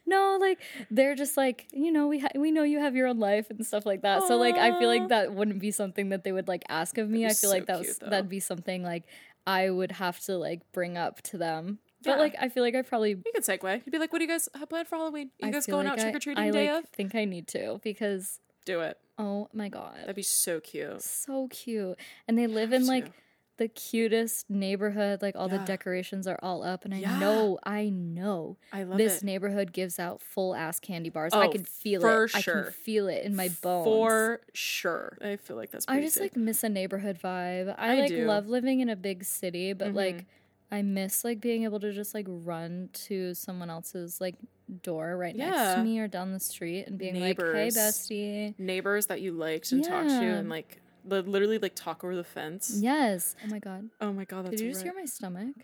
no, 0.06 0.38
like 0.40 0.58
they're 0.90 1.14
just 1.14 1.36
like 1.36 1.66
you 1.72 1.92
know 1.92 2.08
we 2.08 2.20
ha- 2.20 2.28
we 2.34 2.50
know 2.50 2.62
you 2.62 2.78
have 2.78 2.96
your 2.96 3.06
own 3.06 3.18
life 3.18 3.50
and 3.50 3.64
stuff 3.66 3.84
like 3.84 4.02
that. 4.02 4.22
So 4.26 4.36
like 4.36 4.56
I 4.56 4.78
feel 4.78 4.88
like 4.88 5.08
that 5.08 5.34
wouldn't 5.34 5.58
be 5.60 5.70
something 5.70 6.08
that 6.08 6.24
they 6.24 6.32
would 6.32 6.48
like 6.48 6.64
ask 6.68 6.96
of 6.98 7.08
me. 7.10 7.26
I 7.26 7.32
feel 7.34 7.50
like 7.50 7.66
that 7.66 7.78
was 7.78 7.98
cute, 7.98 8.10
that'd 8.10 8.28
be 8.30 8.40
something 8.40 8.82
like 8.82 9.04
I 9.46 9.68
would 9.70 9.92
have 9.92 10.18
to 10.20 10.36
like 10.38 10.62
bring 10.72 10.96
up 10.96 11.20
to 11.24 11.38
them. 11.38 11.80
But 12.02 12.12
Yeah. 12.12 12.16
like 12.16 12.34
I 12.40 12.48
feel 12.48 12.62
like 12.62 12.74
I 12.74 12.80
probably 12.80 13.10
You 13.10 13.22
could 13.34 13.44
segue. 13.44 13.82
You'd 13.84 13.90
be 13.92 13.98
like, 13.98 14.10
what 14.10 14.20
do 14.20 14.24
you 14.24 14.30
guys 14.30 14.48
have 14.54 14.70
planned 14.70 14.88
for 14.88 14.96
Halloween? 14.96 15.30
you 15.38 15.48
I 15.48 15.50
guys 15.50 15.66
going 15.66 15.84
like 15.86 15.98
out 15.98 15.98
trick 16.02 16.14
or 16.14 16.18
treating 16.20 16.50
day 16.50 16.72
like 16.72 16.84
of? 16.84 16.88
think 16.90 17.14
I 17.14 17.26
need 17.26 17.46
to 17.48 17.78
because 17.84 18.40
Do 18.64 18.80
it. 18.80 18.96
oh 19.18 19.48
my 19.52 19.68
god, 19.68 19.98
That'd 20.00 20.16
be 20.16 20.22
so 20.22 20.60
cute. 20.60 21.02
so 21.02 21.46
cute. 21.48 21.98
And 22.26 22.38
they 22.38 22.46
live 22.46 22.72
in 22.72 22.86
like 22.86 23.04
to. 23.06 23.12
The 23.60 23.68
cutest 23.68 24.48
neighborhood. 24.48 25.20
Like 25.20 25.36
all 25.36 25.46
the 25.48 25.58
decorations 25.58 26.26
are 26.26 26.38
all 26.42 26.62
up, 26.64 26.84
and 26.86 26.94
I 26.94 26.98
Yeah. 27.00 27.18
know, 27.18 27.58
I 27.62 27.90
know 27.90 28.56
I 28.72 28.84
love 28.84 28.96
this 28.96 29.18
it. 29.18 29.24
neighborhood 29.24 29.72
gives 29.74 29.98
out 29.98 30.22
full 30.22 30.54
ass 30.54 30.80
candy 30.80 31.10
bars. 31.10 31.32
Oh, 31.34 31.40
I 31.40 31.48
can 31.48 31.64
feel 31.64 32.00
for 32.00 32.24
it. 32.24 32.34
I 32.34 32.40
sure. 32.40 32.62
can 32.64 32.72
feel 32.72 33.08
it 33.08 33.22
in 33.24 33.36
my 33.36 33.50
bones. 33.60 33.84
For 33.84 34.40
sure. 34.54 35.18
I 35.20 35.36
feel 35.36 35.56
like 35.56 35.70
that's 35.70 35.84
I 35.88 36.00
just 36.00 36.14
sick. 36.14 36.22
like 36.22 36.36
miss 36.36 36.64
a 36.64 36.70
neighborhood 36.70 37.18
vibe. 37.22 37.74
I, 37.76 37.96
I 37.96 38.00
like 38.00 38.08
do. 38.08 38.24
love 38.26 38.48
living 38.48 38.80
in 38.80 38.88
a 38.88 38.96
big 38.96 39.24
city, 39.24 39.74
but 39.74 39.88
Mhm. 39.88 39.94
like 39.94 40.24
I 40.72 40.80
miss 40.82 41.22
like 41.22 41.40
being 41.40 41.64
able 41.64 41.80
to 41.80 41.92
just 41.92 42.14
like 42.14 42.26
run 42.28 42.88
to 42.94 43.34
someone 43.34 43.68
else's 43.68 44.20
like 44.22 44.36
door 44.82 45.16
right 45.18 45.36
next 45.36 45.74
to 45.74 45.82
me 45.84 45.98
or 45.98 46.08
down 46.08 46.32
the 46.32 46.40
street 46.40 46.86
and 46.86 46.96
being 46.96 47.14
like, 47.14 47.38
"Hey, 47.38 47.44
Neighbors. 47.44 47.76
bestie." 47.76 48.54
neighbors 48.58 49.06
that 49.06 49.20
you 49.20 49.32
liked 49.32 49.72
and 49.72 49.84
talked 49.84 50.08
to 50.08 50.14
and 50.24 50.48
like 50.48 50.80
li- 51.04 51.20
literally 51.20 51.58
like 51.58 51.74
talk 51.74 52.04
over 52.04 52.14
the 52.16 52.24
fence. 52.24 52.72
Yes. 52.76 53.34
Oh 53.44 53.48
my 53.48 53.58
god. 53.58 53.90
Oh 54.00 54.12
my 54.12 54.24
god, 54.24 54.46
that's 54.46 54.56
Did 54.56 54.64
you 54.64 54.70
just 54.70 54.84
right. 54.84 54.92
hear 54.92 55.00
my 55.00 55.06
stomach? 55.06 55.56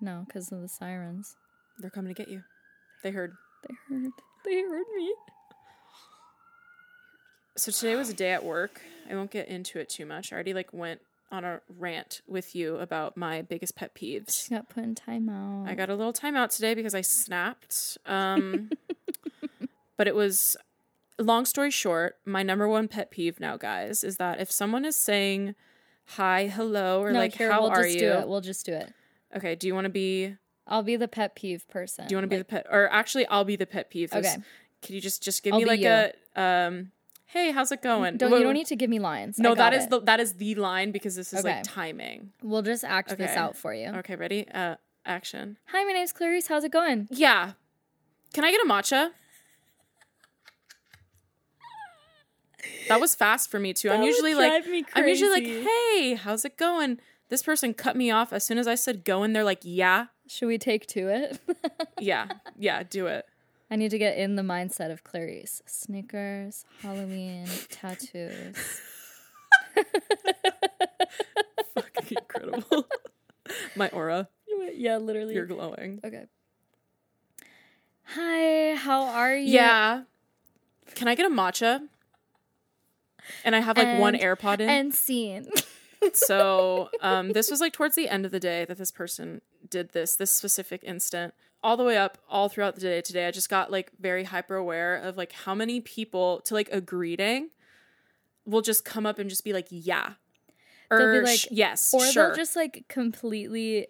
No, 0.00 0.24
because 0.26 0.50
of 0.52 0.60
the 0.60 0.68
sirens. 0.68 1.36
They're 1.78 1.90
coming 1.90 2.14
to 2.14 2.18
get 2.20 2.30
you. 2.30 2.42
They 3.02 3.10
heard. 3.10 3.34
They 3.68 3.74
heard. 3.88 4.12
They 4.44 4.62
heard 4.62 4.86
me. 4.96 5.14
So 7.56 7.70
today 7.70 7.96
was 7.96 8.08
a 8.08 8.14
day 8.14 8.32
at 8.32 8.44
work. 8.44 8.80
I 9.10 9.14
won't 9.14 9.30
get 9.30 9.48
into 9.48 9.78
it 9.78 9.88
too 9.88 10.06
much. 10.06 10.32
I 10.32 10.36
already 10.36 10.54
like 10.54 10.72
went 10.72 11.00
on 11.32 11.44
a 11.44 11.60
rant 11.78 12.22
with 12.26 12.54
you 12.54 12.76
about 12.76 13.16
my 13.16 13.42
biggest 13.42 13.76
pet 13.76 13.94
peeves. 13.94 14.44
She 14.44 14.54
got 14.54 14.68
put 14.68 14.82
in 14.82 14.94
timeout. 14.94 15.68
I 15.68 15.74
got 15.74 15.90
a 15.90 15.94
little 15.94 16.12
timeout 16.12 16.54
today 16.54 16.74
because 16.74 16.94
I 16.94 17.02
snapped. 17.02 17.98
Um, 18.06 18.70
but 19.96 20.08
it 20.08 20.14
was 20.14 20.56
long 21.22 21.44
story 21.44 21.70
short, 21.70 22.16
my 22.24 22.42
number 22.42 22.68
one 22.68 22.88
pet 22.88 23.10
peeve 23.10 23.40
now, 23.40 23.56
guys, 23.56 24.02
is 24.04 24.16
that 24.16 24.40
if 24.40 24.50
someone 24.50 24.84
is 24.84 24.96
saying 24.96 25.54
hi, 26.04 26.46
hello, 26.48 27.00
or 27.02 27.12
no, 27.12 27.18
like 27.18 27.34
here, 27.34 27.50
how 27.52 27.62
we'll 27.62 27.70
are 27.70 27.82
just 27.82 27.94
you? 27.94 28.00
do 28.00 28.12
it. 28.12 28.28
We'll 28.28 28.40
just 28.40 28.66
do 28.66 28.72
it. 28.72 28.92
Okay, 29.36 29.54
do 29.54 29.66
you 29.66 29.74
want 29.74 29.84
to 29.84 29.90
be 29.90 30.36
I'll 30.66 30.82
be 30.82 30.96
the 30.96 31.08
pet 31.08 31.34
peeve 31.34 31.66
person. 31.68 32.06
do 32.06 32.12
you 32.12 32.16
want 32.16 32.24
to 32.24 32.34
be 32.34 32.38
the 32.38 32.44
pet 32.44 32.66
or 32.70 32.88
actually 32.92 33.26
I'll 33.26 33.44
be 33.44 33.56
the 33.56 33.66
pet 33.66 33.90
peeve. 33.90 34.12
Okay. 34.12 34.36
Can 34.82 34.94
you 34.94 35.00
just 35.00 35.22
just 35.22 35.42
give 35.42 35.52
I'll 35.54 35.60
me 35.60 35.66
like 35.66 35.80
you. 35.80 35.88
a 35.88 36.12
um? 36.40 36.92
Hey, 37.26 37.52
how's 37.52 37.70
it 37.70 37.80
going? 37.80 38.16
Don't 38.16 38.32
you 38.32 38.42
don't 38.42 38.54
need 38.54 38.66
to 38.66 38.76
give 38.76 38.90
me 38.90 38.98
lines. 38.98 39.38
No, 39.38 39.54
that 39.54 39.72
is 39.72 39.84
it. 39.84 39.90
the 39.90 40.00
that 40.00 40.18
is 40.20 40.34
the 40.34 40.54
line 40.56 40.90
because 40.90 41.14
this 41.14 41.32
is 41.32 41.40
Okay. 41.40 41.56
like 41.56 41.64
timing. 41.64 42.32
We'll 42.42 42.62
just 42.62 42.82
act 42.82 43.16
this 43.16 43.36
out 43.36 43.56
for 43.56 43.72
you. 43.72 43.88
Okay, 43.98 44.16
ready? 44.16 44.48
Uh, 44.48 44.76
action. 45.06 45.58
Hi, 45.66 45.84
my 45.84 45.92
name's 45.92 46.12
Clarisse. 46.12 46.48
How's 46.48 46.64
it 46.64 46.72
going? 46.72 47.06
Yeah. 47.10 47.52
Can 48.32 48.44
I 48.44 48.50
get 48.50 48.60
a 48.64 48.68
matcha? 48.68 49.10
That 52.88 53.00
was 53.00 53.14
fast 53.14 53.50
for 53.50 53.58
me 53.60 53.72
too. 53.72 53.88
I'm 53.90 53.96
That 53.96 54.00
would 54.00 54.06
usually 54.08 54.34
like 54.34 54.64
I'm 54.94 55.06
usually 55.08 55.30
like, 55.30 55.46
"Hey, 55.46 56.14
how's 56.14 56.44
it 56.44 56.56
going?" 56.56 56.98
This 57.28 57.42
person 57.42 57.74
cut 57.74 57.94
me 57.96 58.10
off 58.10 58.32
as 58.32 58.42
soon 58.44 58.58
as 58.58 58.66
I 58.66 58.74
said 58.74 59.04
go 59.04 59.22
and 59.22 59.34
they're 59.34 59.44
like, 59.44 59.60
"Yeah." 59.62 60.06
Should 60.28 60.46
we 60.46 60.58
take 60.58 60.86
to 60.88 61.08
it? 61.08 61.38
Yeah. 62.00 62.28
Yeah, 62.58 62.82
do 62.82 63.06
it. 63.08 63.26
I 63.70 63.76
need 63.76 63.90
to 63.90 63.98
get 63.98 64.16
in 64.16 64.36
the 64.36 64.42
mindset 64.42 64.90
of 64.90 65.04
Clarisse. 65.04 65.60
Snickers, 65.66 66.64
Halloween, 66.82 67.46
tattoos. 67.68 68.56
Fucking 71.74 72.16
incredible. 72.16 72.86
My 73.76 73.88
aura. 73.90 74.28
yeah, 74.74 74.96
literally. 74.96 75.34
You're 75.34 75.46
glowing. 75.46 76.00
okay. 76.04 76.24
Hi, 78.04 78.74
how 78.76 79.02
are 79.04 79.36
you? 79.36 79.52
Yeah. 79.52 80.02
Can 80.94 81.06
I 81.08 81.14
get 81.14 81.26
a 81.26 81.30
matcha? 81.30 81.86
And 83.44 83.54
I 83.56 83.60
have 83.60 83.76
like 83.76 83.98
one 83.98 84.14
AirPod 84.14 84.60
in. 84.60 84.68
And 84.68 84.94
scene. 84.94 85.48
so 86.12 86.88
um, 87.00 87.32
this 87.32 87.50
was 87.50 87.60
like 87.60 87.72
towards 87.72 87.94
the 87.94 88.08
end 88.08 88.24
of 88.24 88.32
the 88.32 88.40
day 88.40 88.64
that 88.64 88.78
this 88.78 88.90
person 88.90 89.40
did 89.68 89.90
this 89.92 90.16
this 90.16 90.30
specific 90.30 90.82
instant 90.82 91.34
all 91.62 91.76
the 91.76 91.84
way 91.84 91.98
up 91.98 92.16
all 92.28 92.48
throughout 92.48 92.74
the 92.74 92.80
day 92.80 93.02
today 93.02 93.26
i 93.26 93.30
just 93.30 93.50
got 93.50 93.70
like 93.70 93.92
very 94.00 94.24
hyper 94.24 94.56
aware 94.56 94.96
of 94.96 95.18
like 95.18 95.32
how 95.32 95.54
many 95.54 95.78
people 95.78 96.40
to 96.40 96.54
like 96.54 96.70
a 96.72 96.80
greeting 96.80 97.50
will 98.46 98.62
just 98.62 98.82
come 98.82 99.04
up 99.04 99.18
and 99.18 99.28
just 99.28 99.44
be 99.44 99.52
like 99.52 99.66
yeah 99.68 100.12
They'll 100.90 100.98
be 100.98 101.04
or 101.18 101.22
like- 101.24 101.50
yes 101.50 101.92
or 101.92 102.04
sure 102.06 102.28
they'll 102.28 102.36
just 102.36 102.56
like 102.56 102.86
completely 102.88 103.88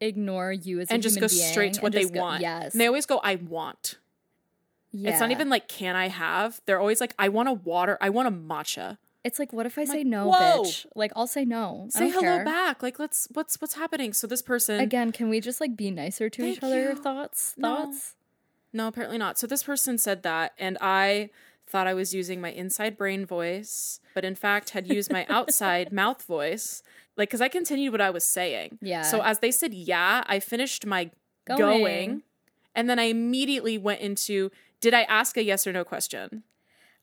ignore 0.00 0.50
you 0.52 0.80
as 0.80 0.90
a 0.90 0.94
and 0.94 1.02
just 1.02 1.20
go 1.20 1.28
being 1.28 1.40
straight 1.52 1.74
to 1.74 1.80
what 1.80 1.92
they 1.92 2.06
go- 2.06 2.20
want 2.20 2.40
Yes. 2.42 2.72
and 2.74 2.80
they 2.80 2.88
always 2.88 3.06
go 3.06 3.20
i 3.22 3.36
want 3.36 3.98
it's 4.92 5.20
not 5.20 5.30
even 5.30 5.48
like 5.48 5.68
can 5.68 5.96
i 5.96 6.08
have 6.08 6.60
they're 6.66 6.80
always 6.80 7.00
like 7.00 7.14
i 7.18 7.28
want 7.28 7.48
a 7.48 7.52
water 7.52 7.96
i 8.00 8.10
want 8.10 8.28
a 8.28 8.30
matcha 8.30 8.98
It's 9.24 9.38
like, 9.38 9.52
what 9.52 9.66
if 9.66 9.78
I 9.78 9.84
say 9.84 9.98
like, 9.98 10.06
no, 10.06 10.26
whoa. 10.28 10.62
bitch? 10.64 10.84
Like, 10.96 11.12
I'll 11.14 11.28
say 11.28 11.44
no. 11.44 11.86
Say 11.90 12.10
hello 12.10 12.22
care. 12.38 12.44
back 12.44 12.82
like 12.82 12.98
let's 12.98 13.28
what's 13.32 13.60
what's 13.60 13.74
happening 13.74 14.12
so 14.12 14.26
this 14.26 14.42
person 14.42 14.80
Again, 14.80 15.12
can 15.12 15.28
we 15.28 15.40
just 15.40 15.60
like 15.60 15.76
be 15.76 15.90
nicer 15.92 16.28
to 16.28 16.44
each 16.44 16.62
other? 16.62 16.90
you. 16.90 16.96
Thoughts? 16.96 17.54
No. 17.56 17.68
Thoughts? 17.86 18.16
No, 18.72 18.88
apparently 18.88 19.18
not. 19.18 19.38
So 19.38 19.46
this 19.46 19.62
person 19.62 19.96
said 19.96 20.22
that, 20.24 20.52
and 20.58 20.76
I 20.80 21.30
thought 21.68 21.86
I 21.86 21.94
was 21.94 22.12
using 22.12 22.40
my 22.40 22.50
inside 22.50 22.96
brain 22.96 23.24
voice, 23.24 24.00
but 24.14 24.24
in 24.24 24.34
fact 24.34 24.70
had 24.70 24.88
used 24.88 25.12
my 25.12 25.24
outside 25.38 25.92
mouth 25.92 26.22
voice. 26.24 26.82
Like, 27.16 27.28
because 27.28 27.40
I 27.42 27.48
continued 27.48 27.92
what 27.92 28.00
I 28.00 28.10
was 28.10 28.24
saying. 28.24 28.78
Yeah. 28.82 29.02
So 29.02 29.20
as 29.22 29.38
they 29.38 29.52
said, 29.52 29.72
yeah, 29.72 30.24
I 30.26 30.40
finished 30.40 30.84
my 30.84 31.10
Going. 31.46 31.58
going, 31.60 32.22
and 32.74 32.88
then 32.90 32.98
I 32.98 33.04
immediately 33.04 33.76
went 33.78 34.00
into, 34.00 34.50
did 34.82 34.92
I 34.92 35.02
ask 35.04 35.36
a 35.38 35.42
yes 35.42 35.66
or 35.66 35.72
no 35.72 35.84
question? 35.84 36.42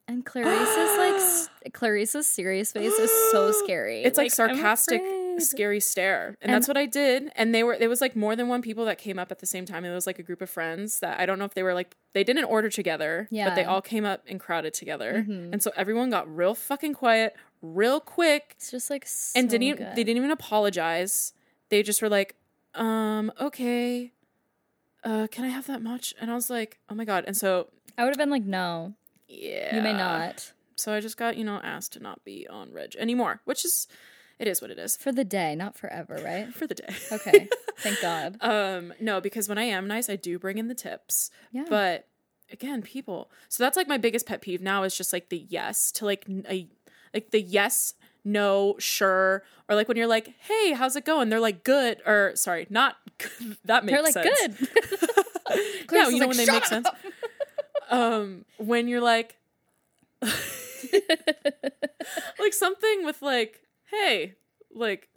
And 0.07 0.25
Clarisse's 0.25 0.97
like 0.97 1.13
s- 1.21 1.49
Clarisse's 1.71 2.25
serious 2.27 2.71
face 2.71 2.93
is 2.93 3.11
so 3.31 3.51
scary. 3.63 4.03
It's 4.03 4.17
like, 4.17 4.25
I'm 4.39 4.55
sarcastic, 4.55 5.01
scary 5.37 5.79
stare, 5.79 6.29
and, 6.29 6.37
And- 6.41 6.53
that's 6.53 6.67
what 6.67 6.77
I 6.77 6.87
did. 6.87 7.31
And 7.35 7.53
they 7.53 7.61
were, 7.63 7.73
it 7.75 7.87
was 7.87 8.01
like 8.01 8.15
more 8.15 8.35
than 8.35 8.47
one 8.47 8.63
people 8.63 8.85
that 8.85 8.97
came 8.97 9.19
up 9.19 9.31
at 9.31 9.37
the 9.37 9.45
same 9.45 9.65
time. 9.65 9.85
It 9.85 9.93
was 9.93 10.07
like 10.07 10.17
a 10.17 10.23
group 10.23 10.41
of 10.41 10.49
friends 10.49 10.99
that 11.01 11.19
I 11.19 11.27
don't 11.27 11.37
know 11.37 11.45
if 11.45 11.53
they 11.53 11.61
were 11.63 11.75
like 11.75 11.95
they 12.13 12.23
didn't 12.23 12.45
order 12.45 12.69
together, 12.69 13.27
yeah. 13.29 13.49
but 13.49 13.55
they 13.55 13.61
Mm-hmm. 13.61 13.69
all 13.71 13.81
came 13.83 14.03
up 14.05 14.23
and 14.27 14.39
crowded 14.39 14.73
together, 14.73 15.11
and 15.27 15.61
so 15.61 15.71
everyone 15.75 16.09
got 16.09 16.25
real 16.35 16.55
fucking 16.55 16.95
quiet, 16.95 17.35
real 17.61 17.99
quick, 17.99 18.55
It's 18.57 18.71
just 18.71 18.89
like 18.89 19.05
so 19.05 19.39
and 19.39 19.47
didn't 19.47 19.63
even, 19.63 19.77
good. 19.85 19.95
they 19.95 20.03
didn't 20.03 20.17
even 20.17 20.31
apologize. 20.31 21.33
They 21.69 21.83
just 21.83 22.01
were 22.01 22.09
like, 22.09 22.35
um, 22.73 23.31
okay, 23.39 24.11
uh, 25.03 25.27
can 25.31 25.45
I 25.45 25.49
have 25.49 25.67
that 25.67 25.81
much? 25.81 26.13
And 26.19 26.31
I 26.31 26.35
was 26.35 26.49
like, 26.49 26.79
oh 26.89 26.95
my 26.95 27.05
god. 27.05 27.23
And 27.27 27.35
so 27.35 27.69
I 27.97 28.03
would 28.03 28.09
have 28.09 28.17
been 28.17 28.29
like, 28.29 28.43
no, 28.43 28.93
yeah, 29.27 29.75
you 29.75 29.81
may 29.81 29.93
not 29.93 30.51
So 30.75 30.93
I 30.93 30.99
just 30.99 31.17
got 31.17 31.37
you 31.37 31.43
know 31.43 31.59
asked 31.63 31.93
to 31.93 31.99
not 31.99 32.23
be 32.23 32.47
on 32.47 32.71
Reg 32.73 32.95
anymore, 32.97 33.41
which 33.45 33.65
is 33.65 33.87
it 34.39 34.47
is 34.47 34.61
what 34.61 34.71
it 34.71 34.79
is 34.79 34.95
for 34.95 35.11
the 35.11 35.25
day, 35.25 35.55
not 35.55 35.77
forever, 35.77 36.19
right? 36.23 36.53
for 36.53 36.65
the 36.65 36.75
day. 36.75 36.95
Okay, 37.11 37.49
thank 37.79 38.01
God. 38.01 38.37
Um, 38.41 38.93
no, 38.99 39.19
because 39.21 39.49
when 39.49 39.57
I 39.57 39.63
am 39.63 39.87
nice, 39.87 40.09
I 40.09 40.15
do 40.15 40.39
bring 40.39 40.57
in 40.57 40.67
the 40.67 40.75
tips. 40.75 41.29
Yeah. 41.51 41.65
But 41.69 42.07
again, 42.51 42.81
people. 42.81 43.29
So 43.49 43.63
that's 43.63 43.77
like 43.77 43.87
my 43.87 43.97
biggest 43.97 44.25
pet 44.25 44.41
peeve 44.41 44.61
now 44.61 44.83
is 44.83 44.95
just 44.95 45.13
like 45.13 45.29
the 45.29 45.45
yes 45.49 45.91
to 45.93 46.05
like 46.05 46.25
a 46.49 46.67
like 47.13 47.31
the 47.31 47.41
yes, 47.41 47.95
no, 48.23 48.75
sure, 48.79 49.43
or 49.67 49.75
like 49.75 49.87
when 49.87 49.97
you're 49.97 50.07
like, 50.07 50.33
hey, 50.39 50.73
how's 50.73 50.95
it 50.95 51.05
going? 51.05 51.29
They're 51.29 51.39
like 51.39 51.63
good, 51.63 52.01
or 52.05 52.31
sorry, 52.35 52.67
not 52.69 52.97
that 53.65 53.85
makes 53.85 53.95
They're 53.95 54.03
like 54.03 54.13
sense. 54.13 54.39
good. 54.39 54.69
yeah, 55.91 56.07
you 56.09 56.19
know 56.19 56.27
like, 56.27 56.27
when 56.29 56.37
they 56.37 56.45
"Shut 56.45 56.53
make 56.55 56.65
sense. 56.65 56.87
Um, 57.91 58.45
when 58.57 58.87
you're 58.87 59.01
like, 59.01 59.35
like 62.39 62.53
something 62.53 63.03
with 63.03 63.21
like, 63.23 63.61
hey, 63.89 64.35
like, 64.73 65.09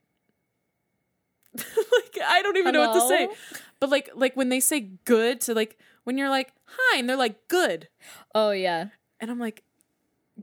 like 1.54 2.18
I 2.26 2.40
don't 2.42 2.56
even 2.56 2.72
know 2.72 2.80
what 2.80 2.94
to 2.94 3.08
say. 3.08 3.28
But 3.78 3.90
like, 3.90 4.08
like 4.14 4.34
when 4.36 4.48
they 4.48 4.60
say 4.60 4.80
good 5.04 5.40
to 5.42 5.54
like 5.54 5.78
when 6.04 6.16
you're 6.16 6.30
like 6.30 6.52
hi 6.64 6.98
and 6.98 7.08
they're 7.08 7.16
like 7.16 7.46
good, 7.48 7.88
Oh 8.34 8.52
yeah, 8.52 8.86
and 9.20 9.30
I'm 9.30 9.38
like 9.38 9.62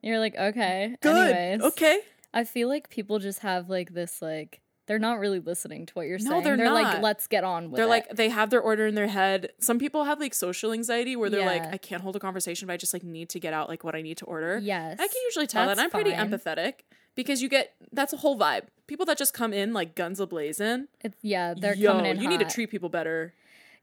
you're 0.03 0.19
like 0.19 0.35
okay. 0.37 0.95
good, 1.01 1.31
Anyways, 1.35 1.61
okay. 1.71 1.99
I 2.33 2.43
feel 2.43 2.67
like 2.67 2.89
people 2.89 3.19
just 3.19 3.39
have 3.39 3.69
like 3.69 3.93
this 3.93 4.21
like 4.21 4.61
they're 4.87 4.97
not 4.99 5.19
really 5.19 5.39
listening 5.39 5.85
to 5.85 5.93
what 5.93 6.07
you're 6.07 6.17
No, 6.17 6.41
saying. 6.41 6.43
they're 6.57 6.71
like, 6.71 6.83
not. 6.95 7.01
let's 7.03 7.27
get 7.27 7.43
on 7.43 7.69
with 7.69 7.77
They're 7.77 7.85
it. 7.85 7.89
like 7.89 8.09
they 8.15 8.29
have 8.29 8.49
their 8.49 8.61
order 8.61 8.87
in 8.87 8.95
their 8.95 9.07
head. 9.07 9.51
Some 9.59 9.77
people 9.77 10.05
have 10.05 10.19
like 10.19 10.33
social 10.33 10.71
anxiety 10.73 11.15
where 11.15 11.29
they're 11.29 11.45
like 11.45 11.63
I 11.73 11.77
can't 11.77 12.01
hold 12.01 12.15
a 12.15 12.19
conversation, 12.19 12.65
but 12.67 12.73
I 12.73 12.77
just 12.77 12.93
like 12.93 13.03
need 13.03 13.29
to 13.29 13.39
get 13.39 13.53
out 13.53 13.69
like 13.69 13.83
what 13.83 13.93
I 13.95 14.01
need 14.01 14.17
to 14.17 14.25
order. 14.25 14.57
yes, 14.59 14.97
I 14.99 15.07
can 15.07 15.21
usually 15.25 15.47
tell 15.47 15.67
that 15.67 15.77
I'm 15.79 15.89
pretty 15.91 16.11
empathetic 16.11 16.73
because 17.15 17.41
you 17.41 17.49
get 17.49 17.73
that's 17.91 18.13
a 18.13 18.17
whole 18.17 18.37
vibe. 18.37 18.63
People 18.87 19.05
that 19.05 19.17
just 19.19 19.33
come 19.35 19.53
in 19.53 19.73
like 19.73 19.93
guns 19.95 20.19
a 20.19 20.25
blazing. 20.25 20.87
It's, 21.01 21.15
yeah, 21.21 21.53
they're 21.55 21.75
Yo, 21.75 21.91
coming 21.91 22.05
in. 22.07 22.21
you 22.21 22.27
need 22.27 22.39
to 22.39 22.45
treat 22.45 22.71
people 22.71 22.89
better. 22.89 23.33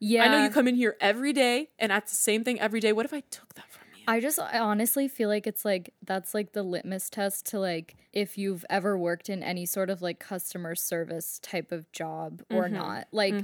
Yeah, 0.00 0.24
I 0.24 0.28
know 0.28 0.42
you 0.42 0.50
come 0.50 0.66
in 0.68 0.74
here 0.74 0.96
every 1.00 1.32
day 1.32 1.70
and 1.78 1.90
ask 1.92 2.08
the 2.08 2.16
same 2.16 2.42
thing 2.44 2.58
every 2.60 2.80
day. 2.80 2.92
What 2.92 3.06
if 3.06 3.14
I 3.14 3.20
took 3.30 3.54
that 3.54 3.70
from? 3.70 3.85
I 4.08 4.20
just 4.20 4.38
I 4.38 4.58
honestly 4.58 5.08
feel 5.08 5.28
like 5.28 5.46
it's 5.46 5.64
like 5.64 5.94
that's 6.02 6.34
like 6.34 6.52
the 6.52 6.62
litmus 6.62 7.10
test 7.10 7.46
to 7.46 7.58
like 7.58 7.96
if 8.12 8.36
you've 8.38 8.64
ever 8.70 8.96
worked 8.98 9.28
in 9.28 9.42
any 9.42 9.66
sort 9.66 9.90
of 9.90 10.02
like 10.02 10.18
customer 10.20 10.74
service 10.74 11.38
type 11.42 11.72
of 11.72 11.90
job 11.92 12.42
or 12.50 12.64
Mm-hmm. 12.64 12.74
not. 12.74 13.08
Like 13.12 13.34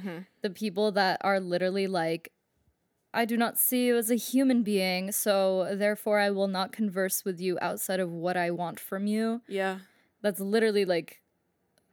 the 0.43 0.51
people 0.51 0.93
that 0.93 1.21
are 1.23 1.41
literally 1.41 1.87
like 1.87 2.33
I 3.15 3.25
do 3.25 3.37
not 3.37 3.59
see 3.59 3.87
you 3.87 3.97
as 3.97 4.11
a 4.11 4.15
human 4.17 4.63
being, 4.63 5.13
so 5.13 5.75
therefore 5.75 6.19
I 6.19 6.31
will 6.31 6.49
not 6.49 6.73
converse 6.73 7.25
with 7.25 7.41
you 7.41 7.59
outside 7.61 8.01
of 8.01 8.11
what 8.11 8.37
I 8.37 8.51
want 8.51 8.81
from 8.81 9.07
you. 9.07 9.43
Yeah. 9.49 9.79
That's 10.23 10.41
literally 10.41 10.85
like 10.85 11.22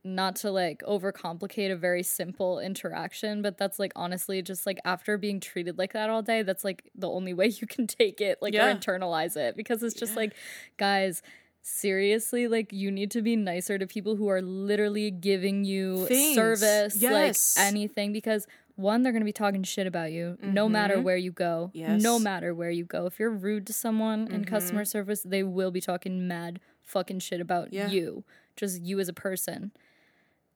not 0.04 0.38
to 0.38 0.50
like 0.52 0.82
overcomplicate 0.88 1.72
a 1.72 1.76
very 1.76 2.04
simple 2.04 2.60
interaction, 2.60 3.42
but 3.42 3.58
that's 3.58 3.80
like 3.80 3.92
honestly 3.96 4.42
just 4.42 4.66
like 4.66 4.80
after 4.86 5.18
being 5.18 5.40
treated 5.40 5.78
like 5.78 5.92
that 5.94 6.10
all 6.10 6.22
day, 6.22 6.42
that's 6.42 6.64
like 6.64 6.90
the 6.96 7.10
only 7.10 7.34
way 7.34 7.48
you 7.48 7.68
can 7.68 7.86
take 8.00 8.22
it, 8.22 8.38
like 8.42 8.54
Yeah. 8.54 8.68
or 8.72 8.76
internalize 8.76 9.36
it 9.36 9.58
because 9.58 9.84
it's 9.84 9.96
just 9.96 10.16
like, 10.16 10.34
guys, 10.78 11.22
seriously, 11.62 12.48
like 12.48 12.72
you 12.74 12.92
need 12.92 13.12
to 13.12 13.22
be 13.22 13.36
nicer 13.36 13.78
to 13.78 13.86
people 13.88 14.16
who 14.16 14.28
are 14.30 14.42
literally 14.42 15.12
giving 15.12 15.64
you 15.66 16.06
Things. 16.08 16.36
service, 16.36 16.96
Yes. 16.96 17.58
like 17.58 17.68
anything, 17.68 18.12
because 18.14 18.48
one, 18.76 19.04
they're 19.04 19.12
gonna 19.12 19.26
be 19.26 19.34
talking 19.34 19.64
shit 19.64 19.86
about 19.88 20.12
you 20.14 20.38
no 20.42 20.70
matter 20.70 21.02
where 21.02 21.18
you 21.18 21.32
go. 21.32 21.72
Mm-hmm. 21.76 21.78
Yes. 21.78 22.02
No 22.02 22.18
matter 22.18 22.54
where 22.56 22.72
you 22.72 22.86
go. 22.86 23.06
If 23.06 23.20
you're 23.20 23.30
rude 23.30 23.68
to 23.68 23.74
someone 23.74 24.22
in 24.28 24.42
Mm-hmm. 24.42 24.44
customer 24.44 24.86
service, 24.86 25.22
they 25.24 25.44
will 25.44 25.72
be 25.72 25.82
talking 25.82 26.28
mad 26.28 26.60
fucking 26.82 27.20
shit 27.20 27.42
about 27.42 27.74
Yeah. 27.74 27.90
you. 27.90 28.24
Just 28.56 28.82
you 28.82 29.00
as 29.00 29.10
a 29.10 29.14
person. 29.14 29.72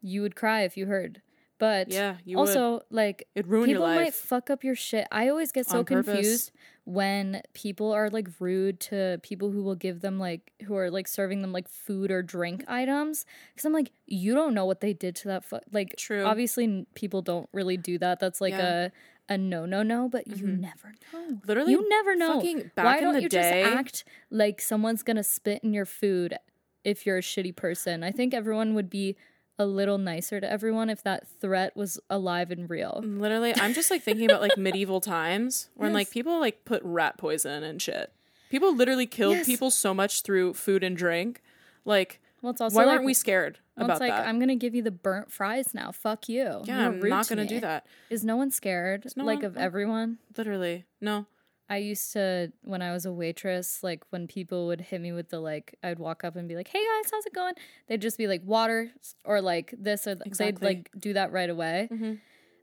You 0.04 0.22
would 0.22 0.36
cry 0.36 0.62
if 0.62 0.78
you 0.78 0.86
heard. 0.86 1.22
But 1.60 1.90
Yeah, 1.92 2.18
you 2.26 2.38
would. 2.38 2.50
also 2.50 2.82
like 2.90 3.28
It'd 3.36 3.50
ruin 3.50 3.70
your 3.70 3.80
people 3.80 3.88
might 3.96 4.14
fuck 4.14 4.50
up 4.50 4.64
your 4.64 4.76
shit. 4.76 5.08
I 5.12 5.30
always 5.30 5.52
get 5.52 5.66
so 5.66 5.84
confused 5.84 6.52
when 6.86 7.42
people 7.54 7.94
are 7.94 8.10
like 8.10 8.28
rude 8.40 8.82
to 8.82 9.18
people 9.24 9.50
who 9.52 9.64
will 9.64 9.76
give 9.76 10.02
them 10.02 10.20
like 10.20 10.52
who 10.66 10.76
are 10.76 10.92
like 10.92 11.08
serving 11.08 11.42
them 11.42 11.54
like 11.54 11.70
food 11.70 12.12
or 12.12 12.22
drink 12.22 12.66
items 12.68 13.26
because 13.54 13.64
I'm 13.64 13.72
like 13.72 13.92
you 14.06 14.34
don't 14.34 14.54
know 14.54 14.66
what 14.66 14.82
they 14.82 14.92
did 14.92 15.16
to 15.18 15.30
that 15.30 15.46
fu- 15.46 15.62
like 15.72 15.96
True. 15.96 16.26
obviously 16.26 16.66
n- 16.66 16.86
people 16.96 17.22
don't 17.22 17.48
really 17.54 17.78
do 17.78 17.98
that 18.00 18.20
that's 18.20 18.42
like 18.42 18.52
Yeah. 18.52 18.90
a 19.30 19.34
a 19.36 19.38
no 19.38 19.66
no 19.66 19.82
no 19.84 20.10
but 20.10 20.28
you 20.28 20.36
mm-hmm. 20.36 20.60
never 20.60 20.92
know 21.14 21.40
Literally, 21.48 21.72
you 21.72 21.88
never 21.88 22.16
know 22.18 22.42
why 22.76 23.00
don't 23.00 23.22
you 23.22 23.30
day- 23.30 23.64
just 23.64 23.74
act 23.78 24.04
like 24.30 24.60
someone's 24.60 25.04
gonna 25.04 25.24
spit 25.24 25.64
in 25.64 25.74
your 25.74 25.86
food 25.86 26.36
if 26.84 27.06
you're 27.06 27.20
a 27.20 27.22
shitty 27.22 27.56
person 27.56 28.04
I 28.04 28.12
think 28.12 28.34
everyone 28.34 28.74
would 28.74 28.90
be 28.90 29.16
a 29.60 29.66
little 29.66 29.98
nicer 29.98 30.40
to 30.42 30.50
everyone 30.50 30.90
if 30.90 31.04
that 31.04 31.28
threat 31.28 31.76
was 31.76 32.00
alive 32.10 32.50
and 32.52 32.70
real. 32.70 33.02
Literally, 33.04 33.54
I'm 33.56 33.74
just 33.74 33.92
like 33.92 34.02
thinking 34.02 34.26
about 34.26 34.42
like 34.42 34.58
medieval 34.58 35.00
times 35.02 35.70
when 35.76 35.94
like 35.94 36.10
people 36.12 36.40
like 36.40 36.66
put 36.66 36.82
rat 36.84 37.18
poison 37.18 37.64
and 37.64 37.82
shit. 37.82 38.12
People 38.50 38.76
literally 38.76 39.06
killed 39.08 39.38
Yes. 39.38 39.46
people 39.46 39.72
so 39.72 39.94
much 39.94 40.22
through 40.22 40.54
food 40.56 40.84
and 40.84 40.96
drink. 40.98 41.42
Like, 41.86 42.20
Well, 42.42 42.52
it's 42.52 42.62
also 42.62 42.76
why 42.78 42.84
like, 42.86 42.96
weren't 42.96 43.06
we 43.06 43.14
scared 43.14 43.60
well, 43.76 43.86
about 43.86 43.94
it's 43.96 44.00
like 44.02 44.12
that? 44.12 44.28
I'm 44.28 44.40
gonna 44.40 44.56
give 44.56 44.76
you 44.76 44.82
the 44.84 44.92
burnt 44.92 45.32
fries 45.32 45.74
now. 45.74 45.92
Fuck 45.92 46.30
you. 46.30 46.62
yeah, 46.66 46.90
You're 46.92 47.04
I'm 47.04 47.10
not 47.10 47.28
gonna 47.28 47.46
do 47.46 47.60
that. 47.62 47.86
Is 48.10 48.24
no 48.24 48.36
one 48.38 48.52
scared? 48.52 49.06
no 49.16 49.24
like 49.24 49.38
one- 49.40 49.46
of 49.46 49.58
everyone? 49.58 50.18
Literally, 50.38 50.86
no. 51.02 51.26
I 51.74 51.78
used 51.78 52.14
to 52.14 52.52
when 52.64 52.82
I 52.82 52.92
was 52.92 53.06
a 53.06 53.12
waitress, 53.12 53.84
like 53.84 54.04
when 54.12 54.28
people 54.28 54.68
would 54.68 54.82
hit 54.82 55.02
me 55.02 55.12
with 55.12 55.30
the 55.30 55.40
like, 55.40 55.76
I'd 55.84 55.98
walk 56.00 56.24
up 56.24 56.36
and 56.36 56.48
be 56.48 56.56
like, 56.56 56.68
"Hey 56.68 56.84
guys, 56.84 57.12
how's 57.12 57.26
it 57.26 57.34
going?" 57.34 57.56
They'd 57.88 58.02
just 58.02 58.18
be 58.18 58.28
like 58.28 58.42
water 58.46 58.92
or 59.26 59.42
like 59.42 59.74
this 59.78 60.06
or 60.08 60.16
th- 60.16 60.26
Exactly. 60.26 60.68
they'd 60.68 60.76
like 60.78 60.90
do 60.98 61.14
that 61.14 61.32
right 61.32 61.50
away. 61.50 61.90
Mhm. 61.92 62.20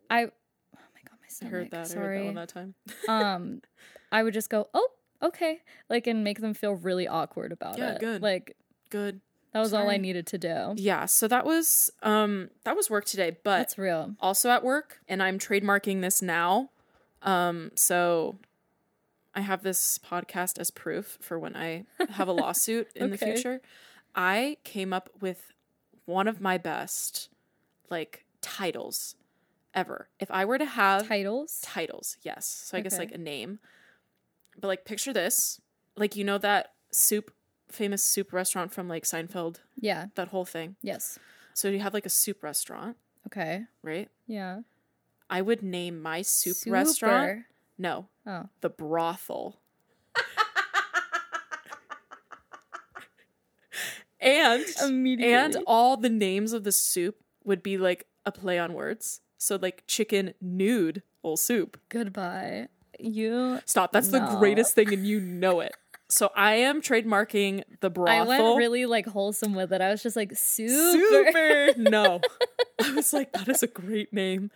I, 0.09 0.25
oh 0.25 0.89
my 0.95 1.01
god, 1.09 1.19
my 1.21 1.27
I 1.27 1.29
stomach. 1.29 1.53
heard 1.53 1.71
that. 1.73 1.77
I 1.77 1.81
heard 1.81 1.89
that 1.89 1.93
Sorry. 1.95 2.25
one 2.25 2.35
that 2.37 2.49
time. 2.49 2.75
um, 3.09 3.63
I 4.13 4.23
would 4.23 4.35
just 4.35 4.49
go, 4.51 4.69
"Oh, 4.75 4.89
okay," 5.23 5.61
like 5.89 6.07
and 6.07 6.23
make 6.23 6.41
them 6.41 6.55
feel 6.55 6.75
really 6.75 7.09
awkward 7.09 7.51
about 7.53 7.79
Yeah, 7.79 7.93
it. 7.95 8.01
good. 8.01 8.23
Like 8.23 8.57
Good. 8.91 9.21
that 9.53 9.61
was 9.61 9.73
all 9.75 9.89
I 9.91 9.97
needed 9.97 10.27
to 10.29 10.39
do. 10.39 10.75
Yeah. 10.77 11.07
So 11.07 11.27
that 11.29 11.45
was 11.45 11.91
um 12.03 12.51
that 12.65 12.77
was 12.77 12.89
work 12.91 13.05
today, 13.07 13.37
but 13.43 13.59
That's 13.59 13.79
real. 13.79 14.15
also 14.21 14.51
at 14.51 14.63
work, 14.63 15.01
and 15.09 15.21
I'm 15.23 15.39
trademarking 15.39 16.01
this 16.01 16.23
now. 16.23 16.71
Um, 17.23 17.71
so 17.75 18.37
I 19.35 19.41
have 19.43 19.63
this 19.63 19.99
podcast 19.99 20.59
as 20.59 20.71
proof 20.71 21.19
for 21.21 21.39
when 21.39 21.57
I 21.57 21.85
have 22.11 22.29
a 22.29 22.33
lawsuit 22.33 22.89
in 22.95 23.11
the 23.11 23.17
future. 23.19 23.61
I 24.15 24.57
came 24.65 24.93
up 24.93 25.09
with 25.21 25.53
one 26.05 26.27
of 26.27 26.41
my 26.41 26.59
best 26.59 27.29
like 27.91 28.25
titles 28.41 29.15
ever. 29.75 30.09
If 30.19 30.31
I 30.31 30.45
were 30.45 30.59
to 30.59 30.65
have 30.65 31.07
Titles. 31.07 31.61
titles, 31.63 32.17
yes. 32.23 32.47
So 32.47 32.77
I 32.77 32.81
guess 32.81 32.99
like 32.99 33.13
a 33.13 33.19
name. 33.19 33.61
But 34.61 34.69
like 34.69 34.85
picture 34.85 35.13
this. 35.13 35.61
Like 35.97 36.17
you 36.17 36.25
know 36.25 36.39
that 36.39 36.73
soup 36.91 37.31
famous 37.69 38.03
soup 38.03 38.33
restaurant 38.33 38.73
from 38.73 38.89
like 38.89 39.05
Seinfeld, 39.05 39.59
Yeah. 39.81 40.07
that 40.17 40.29
whole 40.29 40.45
thing. 40.45 40.75
Yes. 40.83 41.21
So 41.55 41.69
you 41.69 41.79
have 41.79 41.95
like 41.95 42.07
a 42.07 42.11
soup 42.11 42.43
restaurant, 42.43 42.97
Okay. 43.29 43.65
right? 43.83 44.09
Yeah. 44.27 44.63
I 45.29 45.41
would 45.41 45.63
name 45.63 46.03
my 46.03 46.23
soup 46.23 46.57
restaurant. 46.67 47.45
No, 47.79 48.09
Oh. 48.31 48.49
the 48.61 48.69
brothel. 48.71 49.59
and 54.21 54.65
and 55.21 55.57
all 55.67 55.97
the 55.97 56.09
names 56.09 56.53
of 56.53 56.63
the 56.63 56.71
soup 56.71 57.17
would 57.43 57.63
be 57.63 57.77
like 57.77 58.07
a 58.25 58.31
play 58.31 58.59
on 58.59 58.73
words. 58.73 59.21
So 59.37 59.59
like 59.61 59.83
chicken 59.89 60.35
nude 60.41 61.03
ol' 61.25 61.37
soup. 61.37 61.81
Goodbye. 61.89 62.69
You. 63.01 63.61
Stop. 63.65 63.91
That's 63.93 64.09
the 64.09 64.21
greatest 64.39 64.75
thing 64.77 64.93
and 64.93 65.05
you 65.05 65.19
know 65.21 65.59
it. 65.61 65.75
So 66.09 66.31
I 66.37 66.55
am 66.57 66.83
trademarking 66.83 67.63
the 67.81 67.91
brothel. 67.91 68.31
I 68.31 68.39
went 68.39 68.59
really 68.59 68.87
like 68.87 69.07
wholesome 69.07 69.55
with 69.55 69.73
it. 69.73 69.81
I 69.81 69.91
was 69.91 70.03
just 70.03 70.17
like 70.17 70.37
super. 70.37 70.73
super. 70.73 71.73
no. 71.79 72.21
I 72.83 72.93
was 72.93 73.13
like, 73.13 73.33
that 73.33 73.49
is 73.49 73.63
a 73.63 73.69
great 73.69 74.13
name 74.13 74.51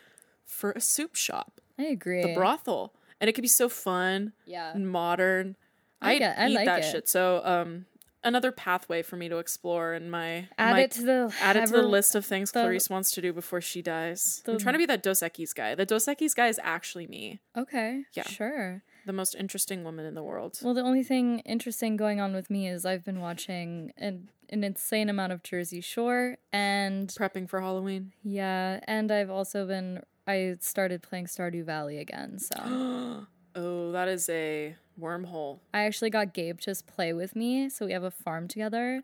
for 0.44 0.72
a 0.72 0.80
soup 0.80 1.16
shop. 1.16 1.60
I 1.78 1.84
agree. 1.84 2.22
The 2.22 2.34
brothel. 2.34 2.92
And 3.24 3.28
it 3.30 3.32
could 3.32 3.42
be 3.42 3.48
so 3.48 3.70
fun. 3.70 4.34
Yeah. 4.44 4.70
and 4.74 4.86
modern. 4.90 5.56
I 6.02 6.18
I 6.18 6.34
I 6.44 6.48
eat 6.48 6.54
like 6.54 6.66
that 6.66 6.80
it. 6.84 6.90
shit. 6.92 7.08
So 7.08 7.40
um 7.44 7.86
another 8.22 8.52
pathway 8.52 9.00
for 9.02 9.16
me 9.16 9.28
to 9.30 9.38
explore 9.38 9.94
in 9.94 10.10
my 10.10 10.48
Add 10.58 10.72
my- 10.72 10.80
it 10.80 10.90
to 10.92 11.02
the 11.02 11.34
add 11.40 11.56
it 11.56 11.66
to 11.66 11.72
the 11.72 11.82
list 11.82 12.14
of 12.14 12.26
things 12.26 12.52
the- 12.52 12.60
Clarisse 12.60 12.90
wants 12.90 13.10
to 13.12 13.22
do 13.22 13.32
before 13.32 13.62
she 13.62 13.80
dies. 13.80 14.42
I'm 14.46 14.58
trying 14.58 14.74
to 14.74 14.78
be 14.78 14.86
that 14.86 15.02
Dos 15.02 15.20
Equis 15.20 15.54
guy. 15.54 15.74
The 15.74 15.86
Dos 15.86 16.04
Equis 16.06 16.34
guy 16.34 16.48
is 16.48 16.60
actually 16.62 17.06
me, 17.06 17.40
Okay. 17.56 18.04
Yeah. 18.12 18.24
Sure. 18.24 18.82
the 19.06 19.12
most 19.12 19.34
interesting 19.34 19.84
woman 19.84 20.04
in 20.06 20.14
the 20.14 20.22
world. 20.22 20.58
Well, 20.62 20.74
the 20.74 20.82
only 20.82 21.02
thing 21.02 21.40
interesting 21.40 21.96
going 21.96 22.20
on 22.20 22.34
with 22.34 22.48
me 22.50 22.68
is 22.68 22.84
I've 22.84 23.04
been 23.04 23.20
watching 23.20 23.92
an 23.96 24.28
an 24.50 24.62
insane 24.64 25.08
amount 25.08 25.32
of 25.32 25.42
Jersey 25.42 25.80
Shore, 25.80 26.36
and 26.52 27.08
Prepping 27.08 27.48
for 27.48 27.60
Halloween. 27.62 28.12
yeah, 28.22 28.80
and 28.84 29.10
I've 29.10 29.30
also 29.30 29.66
been 29.66 30.02
I 30.26 30.56
started 30.60 31.02
playing 31.02 31.26
Stardew 31.26 31.64
Valley 31.64 31.98
again. 31.98 32.38
So 32.38 32.56
oh, 33.54 33.92
that 33.92 34.08
is 34.08 34.28
a 34.28 34.76
wormhole. 35.00 35.58
I 35.72 35.84
actually 35.84 36.10
got 36.10 36.32
Gabe 36.34 36.60
to 36.60 36.74
play 36.86 37.12
with 37.12 37.34
me, 37.36 37.68
so 37.68 37.86
we 37.86 37.92
have 37.92 38.04
a 38.04 38.10
farm 38.10 38.48
together. 38.48 39.02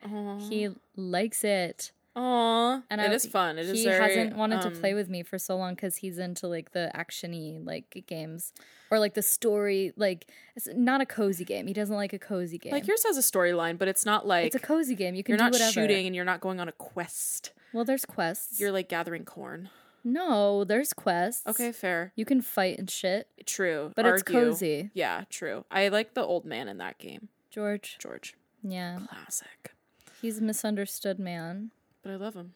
He 0.49 0.69
likes 0.97 1.45
it. 1.45 1.93
Aw, 2.17 2.83
And 2.91 3.01
it 3.01 3.11
I- 3.11 3.15
is 3.15 3.25
fun. 3.27 3.57
It 3.59 3.67
is 3.67 3.79
he 3.79 3.85
very, 3.85 4.03
hasn't 4.17 4.37
wanted 4.37 4.63
to 4.63 4.69
um, 4.69 4.75
play 4.75 4.95
with 4.95 5.09
me 5.09 5.23
for 5.23 5.39
so 5.39 5.57
long 5.57 5.75
because 5.75 5.97
he's 5.97 6.19
into 6.19 6.49
like 6.49 6.73
the 6.73 6.91
actiony 6.95 7.65
like 7.65 8.05
games 8.09 8.53
or 8.91 8.99
like 8.99 9.15
the 9.15 9.23
story 9.23 9.93
like 9.97 10.27
it's 10.57 10.69
not 10.75 11.01
a 11.01 11.07
cozy 11.07 11.45
game. 11.45 11.69
He 11.69 11.73
doesn't 11.73 11.95
like 11.95 12.13
a 12.13 12.19
cozy 12.19 12.59
game. 12.59 12.73
Like 12.73 12.89
yours 12.89 13.05
has 13.07 13.17
a 13.17 13.21
storyline, 13.21 13.79
but 13.79 13.87
it's 13.87 14.05
not 14.05 14.27
like 14.27 14.47
it's 14.47 14.57
a 14.57 14.61
cozy 14.61 14.97
game. 14.97 15.15
You 15.15 15.23
can 15.23 15.35
you're 15.35 15.39
do 15.39 15.45
not 15.45 15.53
whatever. 15.53 15.71
shooting 15.71 16.07
and 16.07 16.17
you're 16.17 16.25
not 16.25 16.41
going 16.41 16.59
on 16.59 16.69
a 16.69 16.73
quest. 16.73 17.53
Well, 17.73 17.85
there's 17.85 18.05
quests. 18.05 18.59
You're 18.59 18.73
like 18.73 18.89
gathering 18.89 19.25
corn. 19.25 19.71
No, 20.05 20.65
there's 20.65 20.93
quests. 20.93 21.47
Okay, 21.47 21.73
fair. 21.73 22.13
You 22.17 22.25
can 22.25 22.41
fight 22.41 22.79
and 22.79 22.91
shit, 22.91 23.29
True. 23.47 23.93
but 23.97 24.07
it's 24.07 24.23
cozy. 24.23 24.91
Yeah, 24.95 25.25
true. 25.31 25.65
I 25.71 25.89
like 25.89 26.15
the 26.15 26.23
old 26.25 26.45
man 26.45 26.69
in 26.69 26.79
that 26.79 26.99
game, 26.99 27.29
George. 27.51 27.97
George. 27.99 28.35
Yeah, 28.63 28.99
Classic. 29.09 29.75
he's 30.21 30.39
a 30.39 30.43
misunderstood 30.43 31.19
man. 31.19 31.71
But 32.03 32.13
I 32.13 32.17
love 32.17 32.35
him. 32.35 32.53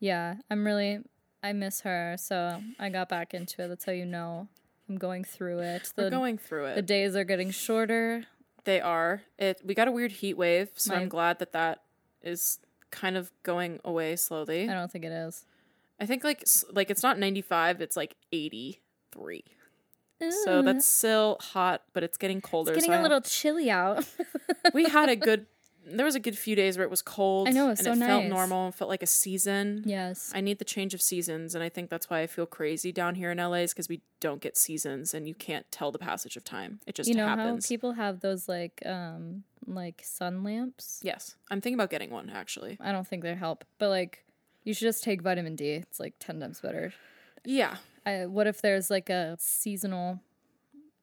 Yeah, 0.00 0.36
I'm 0.50 0.64
really. 0.64 1.00
I 1.42 1.52
miss 1.54 1.80
her, 1.82 2.16
so 2.18 2.60
I 2.78 2.90
got 2.90 3.08
back 3.08 3.32
into 3.34 3.62
it. 3.64 3.68
That's 3.68 3.84
how 3.86 3.92
you 3.92 4.04
know 4.04 4.48
I'm 4.88 4.96
going 4.98 5.24
through 5.24 5.60
it. 5.60 5.90
We're 5.96 6.04
The 6.04 6.10
going 6.10 6.36
through 6.38 6.66
it. 6.66 6.74
the 6.74 6.82
days 6.82 7.16
are 7.16 7.24
getting 7.24 7.50
shorter. 7.50 8.24
They 8.64 8.80
are. 8.80 9.22
It. 9.38 9.60
We 9.64 9.74
got 9.74 9.88
a 9.88 9.92
weird 9.92 10.12
heat 10.12 10.34
wave, 10.36 10.70
so 10.74 10.92
My- 10.94 11.00
I'm 11.00 11.08
glad 11.08 11.38
that 11.38 11.52
that 11.52 11.82
is 12.22 12.58
kind 12.90 13.16
of 13.16 13.30
going 13.42 13.80
away 13.84 14.16
slowly. 14.16 14.68
I 14.68 14.74
don't 14.74 14.90
think 14.92 15.04
it 15.04 15.12
is. 15.12 15.46
I 16.00 16.06
think 16.06 16.24
like 16.24 16.44
like 16.72 16.90
it's 16.90 17.02
not 17.02 17.18
95, 17.18 17.80
it's 17.80 17.96
like 17.96 18.16
83. 18.32 19.44
So 20.44 20.60
that's 20.62 20.86
still 20.86 21.38
hot, 21.40 21.82
but 21.94 22.02
it's 22.02 22.18
getting 22.18 22.40
colder. 22.42 22.72
It's 22.72 22.84
getting 22.84 22.92
so 22.98 23.00
a 23.00 23.02
little 23.02 23.20
chilly 23.22 23.70
out. 23.70 24.04
we 24.74 24.84
had 24.84 25.08
a 25.08 25.16
good. 25.16 25.46
There 25.86 26.04
was 26.04 26.14
a 26.14 26.20
good 26.20 26.36
few 26.36 26.54
days 26.54 26.76
where 26.76 26.84
it 26.84 26.90
was 26.90 27.00
cold. 27.00 27.48
I 27.48 27.52
know, 27.52 27.66
it 27.66 27.70
was 27.70 27.78
and 27.86 27.98
so 27.98 28.04
it 28.04 28.06
felt 28.06 28.24
normal. 28.26 28.70
Felt 28.70 28.90
like 28.90 29.02
a 29.02 29.06
season. 29.06 29.82
yes. 29.86 30.30
I 30.34 30.42
need 30.42 30.58
the 30.58 30.64
change 30.64 30.92
of 30.92 31.00
seasons, 31.00 31.54
and 31.54 31.64
I 31.64 31.70
think 31.70 31.88
that's 31.88 32.10
why 32.10 32.20
I 32.20 32.26
feel 32.26 32.44
crazy 32.44 32.92
down 32.92 33.14
here 33.14 33.30
in 33.30 33.38
LA 33.38 33.54
is 33.64 33.72
because 33.72 33.88
we 33.88 34.02
don't 34.20 34.42
get 34.42 34.58
seasons, 34.58 35.14
and 35.14 35.26
you 35.26 35.34
can't 35.34 35.64
tell 35.72 35.90
the 35.90 35.98
passage 35.98 36.36
of 36.36 36.44
time. 36.44 36.80
It 36.86 36.94
just 36.94 37.08
You 37.08 37.14
know 37.14 37.26
happens. 37.26 37.64
how 37.64 37.68
people 37.68 37.92
have 37.92 38.20
those 38.20 38.46
like 38.46 38.82
um 38.84 39.44
like 39.66 40.02
sun 40.04 40.44
lamps? 40.44 41.00
yes, 41.02 41.36
I'm 41.50 41.62
thinking 41.62 41.78
about 41.78 41.88
getting 41.90 42.10
one 42.10 42.28
actually. 42.28 42.76
I 42.78 42.92
don't 42.92 43.06
think 43.08 43.22
they 43.22 43.34
help, 43.34 43.64
but 43.78 43.88
like 43.88 44.22
you 44.64 44.74
should 44.74 44.84
just 44.86 45.02
take 45.04 45.22
vitamin 45.22 45.56
D. 45.56 45.70
It's 45.70 45.98
like 46.00 46.14
10 46.20 46.40
times 46.40 46.60
better. 46.60 46.92
Yeah, 47.44 47.76
I, 48.04 48.26
what 48.26 48.46
if 48.46 48.60
there's 48.60 48.90
like 48.90 49.08
a 49.10 49.36
seasonal 49.40 50.20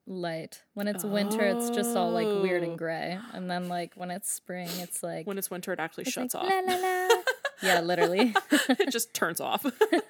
light? 0.06 0.63
When 0.76 0.88
it's 0.88 1.04
winter, 1.04 1.41
it's 1.41 1.70
just 1.72 1.96
all 1.98 2.12
like 2.12 2.28
weird 2.28 2.63
Oh. 2.63 2.70
and 2.70 2.78
gray, 2.78 3.17
and 3.34 3.50
then 3.50 3.67
like 3.70 3.93
when 3.96 4.12
it's 4.12 4.32
spring, 4.32 4.70
it's 4.78 5.02
like 5.04 5.26
when 5.26 5.38
it's 5.38 5.50
winter, 5.50 5.74
it 5.74 5.80
actually 5.80 6.04
it's 6.04 6.12
shuts 6.13 6.34
like, 6.36 6.43
off. 6.43 6.52
La, 6.67 6.74
la, 6.76 6.80
la. 6.80 7.22
yeah, 7.63 7.82
literally. 7.82 8.36
it 8.52 8.91
just 8.91 9.13
turns 9.15 9.41
off. 9.41 9.65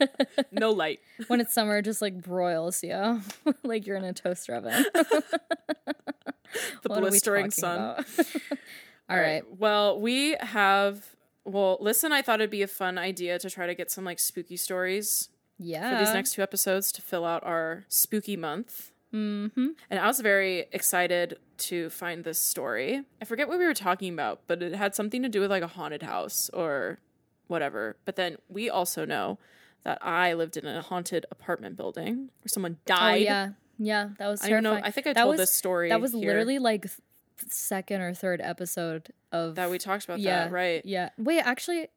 no 0.52 0.72
light. 0.72 1.00
when 1.28 1.40
it's 1.40 1.54
summer, 1.54 1.78
it 1.78 1.84
just 1.84 2.02
like 2.02 2.22
broils 2.22 2.84
you, 2.84 3.22
like 3.64 3.88
you're 3.88 3.96
in 3.98 4.04
a 4.04 4.14
toaster 4.14 4.56
oven. 4.56 4.86
The 6.84 6.90
What 6.90 7.00
blistering 7.02 7.52
sun. 7.52 7.80
about? 7.80 8.06
all 9.10 9.18
right. 9.18 9.44
Well, 9.60 10.00
we 10.00 10.36
have. 10.40 11.06
Well, 11.48 11.78
listen, 11.80 12.12
I 12.12 12.22
thought 12.22 12.40
it'd 12.42 12.50
be 12.50 12.62
a 12.62 12.68
fun 12.68 12.98
idea 12.98 13.40
to 13.40 13.50
try 13.50 13.66
to 13.68 13.74
get 13.76 13.90
some 13.90 14.04
like 14.04 14.20
spooky 14.20 14.58
stories 14.58 15.30
Yeah. 15.58 15.90
for 15.98 16.04
these 16.06 16.14
next 16.14 16.34
two 16.34 16.42
episodes 16.42 16.92
to 16.94 17.02
fill 17.02 17.26
out 17.26 17.44
our 17.44 17.86
spooky 17.88 18.36
month. 18.36 18.92
Mm-hmm. 19.14 19.68
And 19.90 20.00
I 20.00 20.06
was 20.08 20.20
very 20.20 20.66
excited 20.74 21.40
to 21.70 21.90
find 21.90 22.24
this 22.26 22.38
story. 22.38 23.04
I 23.22 23.26
forget 23.26 23.48
what 23.48 23.58
we 23.58 23.66
were 23.66 23.74
talking 23.74 24.14
about, 24.14 24.42
but 24.48 24.62
it 24.62 24.76
had 24.76 24.94
something 24.94 25.24
to 25.24 25.30
do 25.30 25.40
with 25.40 25.50
like 25.50 25.64
a 25.64 25.68
haunted 25.68 26.04
house 26.04 26.50
or 26.54 27.00
whatever. 27.48 27.96
But 28.04 28.18
then 28.18 28.38
we 28.50 28.70
also 28.70 29.06
know 29.06 29.40
that 29.84 30.00
I 30.06 30.34
lived 30.34 30.58
in 30.58 30.66
a 30.68 30.82
haunted 30.82 31.26
apartment 31.32 31.78
building 31.78 32.30
where 32.42 32.50
someone 32.50 32.76
Oh 32.82 32.84
died. 32.86 33.22
yeah, 33.22 33.50
yeah. 33.80 34.10
That 34.20 34.28
was 34.28 34.44
I 34.44 34.50
don't 34.50 34.64
know. 34.64 34.74
I 34.74 34.92
think 34.92 35.08
I 35.08 35.14
That 35.14 35.22
told 35.22 35.34
was- 35.34 35.40
this 35.40 35.52
story. 35.52 35.88
That 35.90 36.02
was 36.02 36.12
here, 36.12 36.28
literally 36.28 36.60
like 36.60 36.88
second 37.50 38.02
or 38.02 38.14
third 38.14 38.42
episode 38.42 39.10
of 39.32 39.56
that 39.56 39.70
we 39.70 39.78
talked 39.78 40.06
about 40.06 40.20
yeah 40.20 40.46
that, 40.46 40.52
right? 40.52 40.82
Yeah. 40.86 41.10
Wait, 41.18 41.40
actually, 41.42 41.88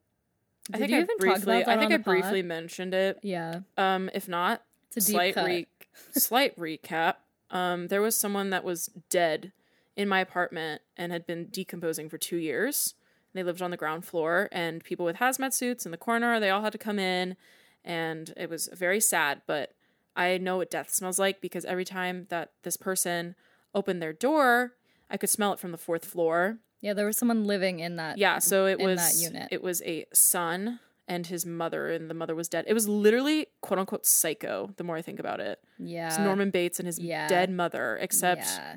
I 0.73 0.79
think 0.79 0.93
I 0.93 0.97
even 1.01 1.07
briefly. 1.19 1.29
talk 1.29 1.43
about 1.43 1.65
that 1.67 1.69
I 1.69 1.81
think 1.81 1.93
I 1.93 1.97
the 1.97 2.03
pod? 2.05 2.13
briefly 2.15 2.43
mentioned 2.43 2.95
it. 2.95 3.19
Yeah, 3.23 3.61
Um, 3.77 4.11
if 4.15 4.29
not, 4.29 4.63
it's 4.89 4.97
a 4.99 5.01
slight 5.01 5.37
re- 5.37 5.67
slight 6.13 6.57
recap. 6.59 7.17
Um, 7.51 7.89
there 7.89 8.01
was 8.03 8.15
someone 8.17 8.51
that 8.51 8.63
was 8.65 8.91
dead 9.09 9.53
in 9.97 10.09
my 10.09 10.21
apartment 10.21 10.83
and 10.97 11.11
had 11.13 11.27
been 11.27 11.47
decomposing 11.47 12.09
for 12.09 12.17
two 12.19 12.37
years, 12.37 12.95
They 13.35 13.43
lived 13.43 13.61
on 13.63 13.71
the 13.71 13.77
ground 13.77 14.05
floor, 14.05 14.49
and 14.53 14.83
people 14.85 15.05
with 15.05 15.17
hazmat 15.17 15.53
suits 15.53 15.85
in 15.85 15.91
the 15.93 15.99
corner, 15.99 16.39
they 16.41 16.51
all 16.51 16.63
had 16.63 16.73
to 16.73 16.79
come 16.79 16.99
in, 16.99 17.37
and 17.85 18.33
it 18.37 18.49
was 18.49 18.69
very 18.73 19.01
sad. 19.01 19.43
But 19.47 19.73
I 20.17 20.39
know 20.39 20.57
what 20.59 20.71
death 20.71 20.91
smells 20.91 21.19
like 21.19 21.41
because 21.41 21.65
every 21.65 21.85
time 21.85 22.27
that 22.31 22.53
this 22.63 22.77
person 22.77 23.35
opened 23.75 24.01
their 24.03 24.13
door, 24.13 24.75
I 25.11 25.17
could 25.17 25.31
smell 25.31 25.53
it 25.53 25.59
from 25.59 25.73
the 25.73 25.79
fourth 25.79 26.05
floor. 26.05 26.59
Yeah, 26.81 26.95
there 26.95 27.07
was 27.07 27.17
someone 27.19 27.45
living 27.45 27.81
in 27.81 27.97
that. 27.97 28.17
Yeah, 28.19 28.39
so 28.39 28.67
it 28.67 28.79
was 28.79 28.99
that 28.99 29.23
unit. 29.23 29.49
it 29.51 29.63
was 29.63 29.83
a 29.83 30.07
son 30.15 30.81
and 31.07 31.27
his 31.27 31.45
mother, 31.45 31.91
and 31.91 32.09
the 32.09 32.15
mother 32.15 32.35
was 32.35 32.49
dead. 32.49 32.65
It 32.69 32.73
was 32.75 32.89
literally 32.89 33.49
quote 33.61 33.79
unquote 33.79 34.07
psycho. 34.07 34.73
The 34.77 34.85
more 34.85 34.97
I 34.97 35.03
think 35.03 35.19
about 35.19 35.41
it, 35.41 35.61
yeah. 35.79 36.07
it's 36.09 36.19
Norman 36.19 36.51
Bates 36.51 36.79
and 36.79 36.87
his 36.87 36.99
yeah. 36.99 37.29
dead 37.29 37.51
mother. 37.51 37.99
Except 38.01 38.43
Yeah. 38.43 38.77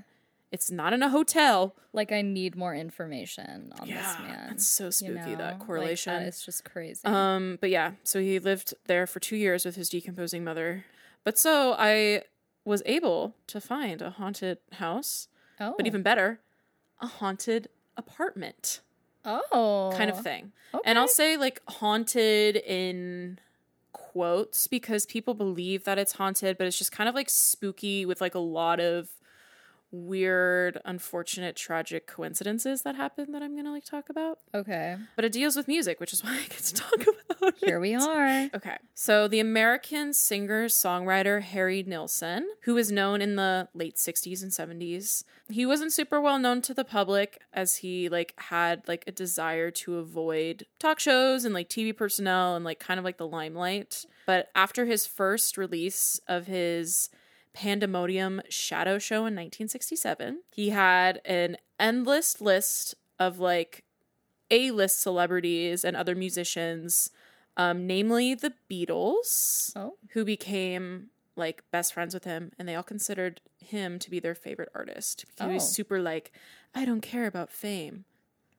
it's 0.52 0.70
not 0.72 0.92
in 0.94 1.04
a 1.04 1.10
hotel. 1.10 1.76
Like 1.94 2.12
I 2.12 2.24
need 2.24 2.56
more 2.56 2.74
information 2.76 3.72
on 3.80 3.88
this 3.88 4.20
man. 4.20 4.48
that's 4.50 4.68
so 4.68 4.86
you 4.86 4.92
spooky 4.92 5.14
know? 5.14 5.36
that 5.38 5.60
Like, 5.60 5.66
correlation. 5.68 6.14
that 6.22 6.28
is 6.28 6.44
just 6.44 6.66
crazy. 6.66 7.02
Um, 7.06 7.58
but 7.62 7.70
yeah, 7.70 7.92
so 8.04 8.20
he 8.20 8.40
lived 8.40 8.74
there 8.88 9.06
for 9.06 9.20
two 9.20 9.36
years 9.38 9.64
with 9.64 9.76
his 9.76 9.90
decomposing 9.90 10.44
mother. 10.44 10.86
But 11.24 11.38
so 11.38 11.76
I 11.78 12.24
was 12.66 12.82
able 12.86 13.36
to 13.48 13.62
find 13.62 14.02
a 14.02 14.10
haunted 14.10 14.58
house, 14.74 15.28
oh. 15.72 15.76
but 15.78 15.88
even 15.88 16.02
oh. 16.02 16.04
better, 16.04 16.40
a 17.00 17.08
haunted 17.08 17.70
apartment 17.98 18.82
oh. 19.26 19.94
kind 19.96 20.10
of 20.10 20.22
thing. 20.22 20.52
Okay. 20.74 20.82
And 20.86 20.98
I'll 20.98 21.08
say 21.08 21.38
like 21.38 21.62
haunted 21.68 22.56
in 22.58 23.40
quotes 23.92 24.68
because 24.68 25.06
people 25.06 25.34
believe 25.34 25.84
that 25.86 25.98
it's 25.98 26.14
haunted, 26.14 26.58
but 26.58 26.68
it's 26.68 26.78
just 26.78 26.92
kind 26.92 27.08
of 27.10 27.16
like 27.16 27.30
spooky 27.30 28.06
with 28.06 28.22
like 28.22 28.36
a 28.36 28.40
lot 28.40 28.80
of 28.80 29.10
weird, 29.94 30.82
unfortunate, 30.84 31.56
tragic 31.56 32.08
coincidences 32.08 32.82
that 32.82 32.96
happen 32.96 33.32
that 33.32 33.42
I'm 33.42 33.56
gonna 33.56 33.72
like 33.72 33.86
talk 33.86 34.10
about. 34.10 34.40
Okay. 34.54 34.98
But 35.16 35.24
it 35.24 35.32
deals 35.32 35.56
with 35.56 35.68
music, 35.68 36.00
which 36.00 36.12
is 36.12 36.24
why 36.24 36.32
I 36.32 36.42
get 36.42 36.58
to 36.58 36.74
talk 36.74 36.94
about 36.96 37.54
it. 37.54 37.56
Here 37.64 37.80
we 37.80 37.94
are. 37.94 38.50
Okay. 38.54 38.78
So 38.94 39.28
the 39.28 39.40
American 39.40 40.14
singer 40.14 40.66
songwriter 40.66 41.42
Harry 41.42 41.84
Nilsson, 41.84 42.48
who 42.64 42.74
was 42.74 42.92
known 42.92 43.22
in 43.22 43.36
the 43.36 43.70
late 43.74 43.96
60s 43.96 44.42
and 44.42 44.52
70s, 44.52 45.24
he 45.50 45.66
wasn't 45.66 45.94
super 45.94 46.20
well 46.20 46.40
known 46.40 46.62
to 46.64 46.74
the 46.74 46.84
public 46.84 47.40
as 47.54 47.78
he 47.78 48.10
like 48.10 48.34
had 48.38 48.88
like 48.88 49.04
a 49.08 49.12
desire 49.12 49.70
to 49.72 49.98
avoid 49.98 50.66
talk 50.80 51.00
shows 51.00 51.46
and 51.46 51.54
like 51.54 51.70
TV 51.70 51.96
personnel 51.96 52.56
and 52.56 52.66
like 52.66 52.80
kind 52.80 52.98
of 52.98 53.04
like 53.04 53.18
the 53.18 53.28
limelight. 53.28 54.06
But 54.26 54.50
after 54.56 54.86
his 54.86 55.06
first 55.06 55.58
release 55.58 56.20
of 56.28 56.48
his 56.48 57.10
Pandemonium 57.54 58.42
Shadow 58.50 58.98
Show 59.00 59.18
in 59.20 59.36
1967, 59.36 60.42
he 60.52 60.70
had 60.70 61.22
an 61.26 61.58
endless 61.80 62.42
list 62.42 62.96
of 63.20 63.40
like 63.40 63.84
A 64.52 64.72
list 64.72 65.00
celebrities 65.02 65.86
and 65.86 65.96
other 65.96 66.16
musicians, 66.16 67.12
um, 67.56 67.86
namely 67.88 68.34
the 68.36 68.54
Beatles, 68.70 69.72
Oh. 69.76 69.98
who 70.10 70.26
became 70.26 71.10
like 71.36 71.64
best 71.72 71.94
friends 71.94 72.14
with 72.14 72.26
him, 72.26 72.52
and 72.60 72.68
they 72.68 72.76
all 72.76 72.84
considered 72.84 73.42
him 73.60 73.98
to 74.00 74.10
be 74.12 74.20
their 74.20 74.36
favorite 74.36 74.70
artist. 74.76 75.26
He 75.40 75.48
was 75.48 75.64
Oh. 75.64 75.66
super 75.66 76.00
like, 76.00 76.32
I 76.76 76.86
don't 76.86 77.02
care 77.02 77.26
about 77.26 77.50
fame, 77.52 78.06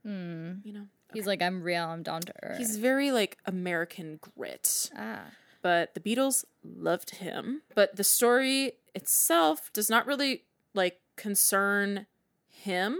Hmm. 0.02 0.54
you 0.64 0.72
know. 0.72 0.87
He's 1.12 1.26
like, 1.28 1.40
I'm 1.40 1.62
real. 1.62 1.85
I'm 1.85 2.02
down 2.02 2.22
to 2.22 2.33
earth. 2.42 2.59
He's 2.59 2.76
very 2.76 3.12
like 3.12 3.38
American 3.46 4.18
grit. 4.20 4.90
ah. 4.96 5.26
but 5.62 5.94
the 5.94 6.00
Beatles 6.00 6.44
loved 6.62 7.11
him. 7.16 7.62
But 7.74 7.96
the 7.96 8.04
story 8.04 8.72
itself 8.94 9.72
does 9.72 9.90
not 9.90 10.07
really 10.07 10.44
like 10.74 11.00
concern 11.16 12.07
him, 12.48 12.98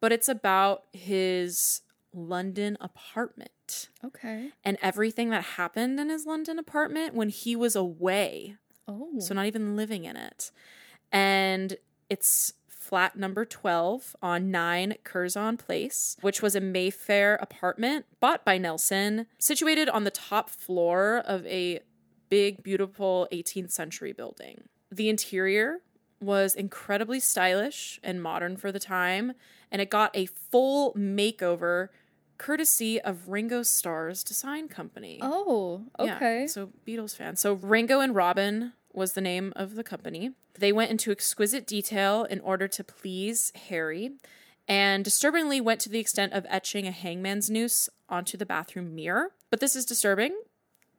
but 0.00 0.12
it's 0.12 0.28
about 0.28 0.84
his 0.92 1.82
London 2.12 2.76
apartment 2.80 3.88
Okay. 4.04 4.50
and 4.64 4.76
everything 4.82 5.30
that 5.30 5.42
happened 5.44 6.00
in 6.00 6.08
his 6.08 6.26
London 6.26 6.58
apartment 6.58 7.14
when 7.14 7.28
he 7.28 7.54
was 7.54 7.76
away. 7.76 8.56
Oh. 8.88 9.20
So 9.20 9.34
not 9.34 9.46
even 9.46 9.76
living 9.76 10.04
in 10.04 10.16
it. 10.16 10.50
And 11.12 11.76
it's 12.08 12.54
flat 12.68 13.14
number 13.16 13.44
12 13.44 14.16
on 14.20 14.50
9 14.50 14.94
Curzon 15.04 15.56
Place, 15.56 16.16
which 16.22 16.42
was 16.42 16.56
a 16.56 16.60
Mayfair 16.60 17.36
apartment 17.36 18.06
bought 18.18 18.44
by 18.44 18.58
Nilsson, 18.58 19.26
situated 19.38 19.88
on 19.88 20.02
the 20.02 20.10
top 20.10 20.50
floor 20.50 21.22
of 21.24 21.46
a 21.46 21.80
big, 22.28 22.62
beautiful 22.64 23.28
18th 23.30 23.70
century 23.70 24.12
building. 24.12 24.62
The 24.90 25.08
interior 25.08 25.78
was 26.20 26.54
incredibly 26.54 27.20
stylish 27.20 27.98
and 28.02 28.22
modern 28.22 28.56
for 28.56 28.70
the 28.72 28.80
time, 28.80 29.32
and 29.70 29.80
it 29.80 29.88
got 29.90 30.14
a 30.16 30.26
full 30.26 30.92
makeover 30.94 31.88
courtesy 32.38 33.00
of 33.00 33.28
Ringo 33.28 33.62
Starr's 33.62 34.24
design 34.24 34.68
company. 34.68 35.18
oh. 35.22 35.82
Yeah, 35.98 36.16
Okay. 36.16 36.46
so 36.46 36.70
Beatles 36.86 37.14
fan. 37.14 37.36
So 37.36 37.54
Ringo 37.54 38.00
and 38.00 38.14
Robin 38.14 38.72
was 38.92 39.12
the 39.12 39.20
name 39.20 39.52
of 39.56 39.74
the 39.74 39.84
company. 39.84 40.32
They 40.58 40.72
went 40.72 40.90
into 40.90 41.10
exquisite 41.10 41.66
detail 41.66 42.24
in 42.24 42.40
order 42.40 42.66
to 42.68 42.82
please 42.84 43.52
Harry, 43.68 44.12
and 44.66 45.04
disturbingly 45.04 45.60
went 45.60 45.80
to 45.82 45.88
the 45.88 45.98
extent 45.98 46.32
of 46.32 46.46
etching 46.48 46.86
a 46.86 46.90
hangman's 46.90 47.48
noose 47.50 47.88
onto 48.08 48.36
the 48.36 48.46
bathroom 48.46 48.94
mirror. 48.94 49.32
But 49.50 49.60
this 49.60 49.74
is 49.76 49.84
disturbing, 49.84 50.34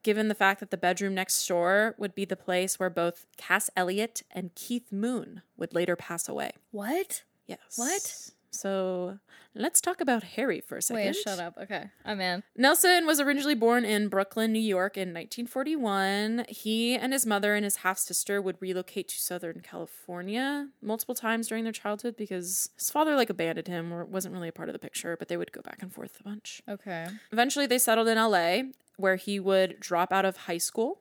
given 0.03 0.27
the 0.27 0.35
fact 0.35 0.59
that 0.59 0.71
the 0.71 0.77
bedroom 0.77 1.13
next 1.15 1.45
door 1.47 1.95
would 1.97 2.15
be 2.15 2.25
the 2.25 2.35
place 2.35 2.79
where 2.79 2.89
both 2.89 3.25
Cass 3.37 3.69
Elliot 3.75 4.23
and 4.31 4.53
Keith 4.55 4.91
Moon 4.91 5.41
would 5.57 5.73
later 5.73 5.95
pass 5.95 6.27
away. 6.27 6.51
what? 6.71 7.23
Yes. 7.47 7.59
What? 7.75 8.31
So 8.51 9.17
let's 9.55 9.81
talk 9.81 10.01
about 10.01 10.23
Harry 10.23 10.61
for 10.61 10.77
a 10.77 10.81
second. 10.81 11.03
Wait, 11.03 11.15
shut 11.15 11.39
up. 11.39 11.57
Okay. 11.61 11.89
I'm 12.05 12.19
in. 12.19 12.43
Nilsson 12.55 13.05
was 13.05 13.19
originally 13.19 13.55
born 13.55 13.85
in 13.85 14.07
Brooklyn, 14.09 14.51
New 14.51 14.59
York 14.59 14.97
in 14.97 15.09
1941. 15.09 16.45
He 16.49 16.95
and 16.95 17.13
his 17.13 17.25
mother 17.25 17.55
and 17.55 17.63
his 17.63 17.77
half 17.77 17.97
sister 17.97 18.41
would 18.41 18.57
relocate 18.59 19.07
to 19.09 19.19
Southern 19.19 19.61
California 19.61 20.67
multiple 20.81 21.15
times 21.15 21.47
during 21.47 21.63
their 21.63 21.73
childhood 21.73 22.15
because 22.17 22.69
his 22.77 22.91
father 22.91 23.15
like 23.15 23.29
abandoned 23.29 23.67
him 23.67 23.93
or 23.93 24.05
wasn't 24.05 24.33
really 24.33 24.49
a 24.49 24.53
part 24.53 24.69
of 24.69 24.73
the 24.73 24.79
picture, 24.79 25.15
but 25.17 25.27
they 25.27 25.37
would 25.37 25.51
go 25.51 25.61
back 25.61 25.81
and 25.81 25.93
forth 25.93 26.19
a 26.19 26.23
bunch. 26.23 26.61
Okay. 26.67 27.07
Eventually, 27.31 27.65
they 27.65 27.79
settled 27.79 28.07
in 28.07 28.17
LA 28.17 28.63
where 28.97 29.15
he 29.15 29.39
would 29.39 29.79
drop 29.79 30.11
out 30.11 30.25
of 30.25 30.37
high 30.37 30.57
school 30.57 30.99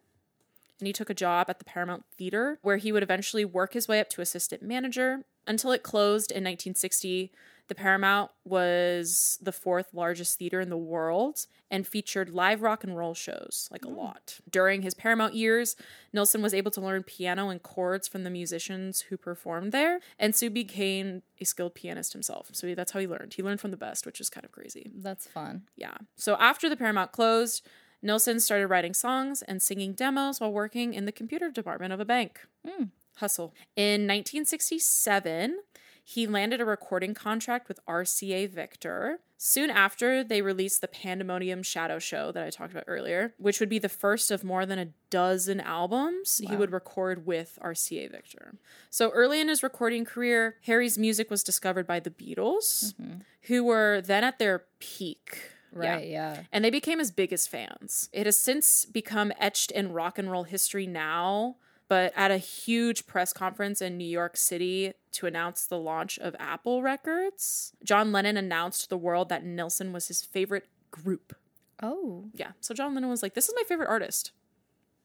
and 0.79 0.87
he 0.87 0.93
took 0.93 1.11
a 1.11 1.15
job 1.15 1.51
at 1.51 1.59
the 1.59 1.65
Paramount 1.65 2.05
Theater 2.17 2.59
where 2.63 2.79
he 2.79 2.93
would 2.93 3.03
eventually 3.03 3.45
work 3.45 3.75
his 3.75 3.87
way 3.87 4.01
up 4.01 4.09
to 4.11 4.23
assistant 4.23 4.63
manager 4.63 5.25
until 5.51 5.73
it 5.73 5.83
closed 5.83 6.31
in 6.31 6.45
1960. 6.45 7.33
The 7.67 7.75
Paramount 7.75 8.31
was 8.45 9.39
the 9.43 9.53
fourth 9.53 9.93
largest 9.93 10.39
theater 10.39 10.61
in 10.61 10.71
the 10.71 10.77
world 10.77 11.47
and 11.71 11.87
featured 11.87 12.31
live 12.31 12.63
rock 12.63 12.83
and 12.83 12.97
roll 12.97 13.15
shows, 13.15 13.69
like 13.71 13.85
a 13.85 13.89
hmm. 13.89 13.97
lot. 13.97 14.41
During 14.51 14.83
his 14.83 14.95
Paramount 14.95 15.35
years, 15.35 15.77
Nilsson 16.13 16.43
was 16.43 16.55
able 16.55 16.71
to 16.73 16.81
learn 16.81 17.03
piano 17.03 17.49
and 17.49 17.63
chords 17.63 18.09
from 18.09 18.25
the 18.25 18.31
musicians 18.31 19.03
who 19.03 19.17
performed 19.17 19.71
there, 19.71 20.01
and 20.19 20.35
soon 20.35 20.53
became 20.53 21.23
a 21.41 21.45
skilled 21.45 21.75
pianist 21.75 22.13
himself. 22.13 22.49
So 22.53 22.75
that's 22.75 22.93
how 22.93 23.01
he 23.01 23.07
learned. 23.07 23.35
He 23.35 23.43
learned 23.43 23.61
from 23.61 23.71
the 23.71 23.77
best, 23.77 24.07
which 24.07 24.21
is 24.21 24.31
kind 24.31 24.45
of 24.45 24.51
crazy. 24.51 24.91
That's 24.97 25.27
fun. 25.29 25.63
Yeah. 25.77 25.95
So 26.17 26.37
after 26.37 26.69
the 26.69 26.77
Paramount 26.77 27.13
closed, 27.13 27.65
Nilsson 28.03 28.41
started 28.41 28.67
writing 28.69 28.95
songs 28.95 29.43
and 29.43 29.61
singing 29.61 29.93
demos 29.93 30.41
while 30.41 30.53
working 30.53 30.95
in 30.95 31.05
the 31.05 31.13
computer 31.13 31.51
department 31.51 31.93
of 31.93 32.01
a 32.01 32.05
bank. 32.05 32.41
Hmm. 32.67 32.85
Hustle. 33.21 33.55
In 33.77 34.03
1967, 34.03 35.59
he 36.03 36.27
landed 36.27 36.61
a 36.61 36.65
recording 36.65 37.15
contract 37.15 37.69
with 37.69 37.79
RCA 37.87 38.51
Victor. 38.51 39.21
Soon 39.37 39.71
after, 39.71 40.25
they 40.25 40.43
released 40.43 40.81
the 40.81 40.89
Pandemonium 40.89 41.63
Shadow 41.63 41.99
Show 41.99 42.33
that 42.33 42.45
I 42.45 42.51
talked 42.51 42.73
about 42.73 42.85
earlier, 42.87 43.33
which 43.39 43.61
would 43.61 43.69
be 43.69 43.79
the 43.79 43.89
first 43.89 44.31
of 44.31 44.43
more 44.43 44.67
than 44.67 44.79
a 44.79 44.89
dozen 45.09 45.61
albums 45.61 46.43
he 46.47 46.57
would 46.57 46.73
record 46.73 47.25
with 47.27 47.59
RCA 47.63 48.11
Victor. 48.11 48.57
So 48.91 49.11
early 49.11 49.41
in 49.41 49.49
his 49.49 49.63
recording 49.63 50.05
career, 50.05 50.57
Harry's 50.65 50.99
music 50.99 51.31
was 51.31 51.43
discovered 51.43 51.87
by 51.87 52.01
the 52.01 52.11
Beatles, 52.11 52.95
mm-hmm. 52.95 53.21
who 53.43 53.65
were 53.65 54.03
then 54.03 54.25
at 54.25 54.39
their 54.39 54.65
peak. 54.79 55.39
Yeah. 55.73 55.95
Right. 55.95 56.09
Yeah. 56.09 56.43
And 56.53 56.65
they 56.65 56.71
became 56.71 56.99
his 56.99 57.13
biggest 57.13 57.49
fans. 57.49 58.09
It 58.13 58.27
has 58.27 58.37
since 58.37 58.85
become 58.85 59.33
etched 59.39 59.71
in 59.71 59.93
rock 59.93 60.19
and 60.19 60.31
roll 60.31 60.43
history 60.43 60.87
now, 60.87 61.57
but 61.91 62.13
at 62.15 62.31
a 62.31 62.39
huge 62.39 63.05
press 63.09 63.33
conference 63.33 63.83
in 63.83 63.99
New 63.99 64.07
York 64.07 64.37
City 64.37 64.93
to 65.11 65.27
announce 65.27 65.67
the 65.67 65.77
launch 65.77 66.21
of 66.21 66.37
Apple 66.39 66.83
Records, 66.83 67.73
John 67.83 68.13
Lennon 68.13 68.37
announced 68.37 68.83
to 68.83 68.89
the 68.89 68.97
world 68.97 69.29
that 69.29 69.45
Nilsson 69.45 69.93
was 69.93 70.07
his 70.07 70.23
favorite 70.23 70.69
group. 70.93 71.35
Oh. 71.83 72.27
Yeah. 72.33 72.53
So 72.61 72.75
John 72.75 72.95
Lennon 72.95 73.11
was 73.11 73.25
like, 73.25 73.35
this 73.35 73.49
is 73.49 73.55
my 73.57 73.65
favorite 73.65 73.89
artist. 73.89 74.31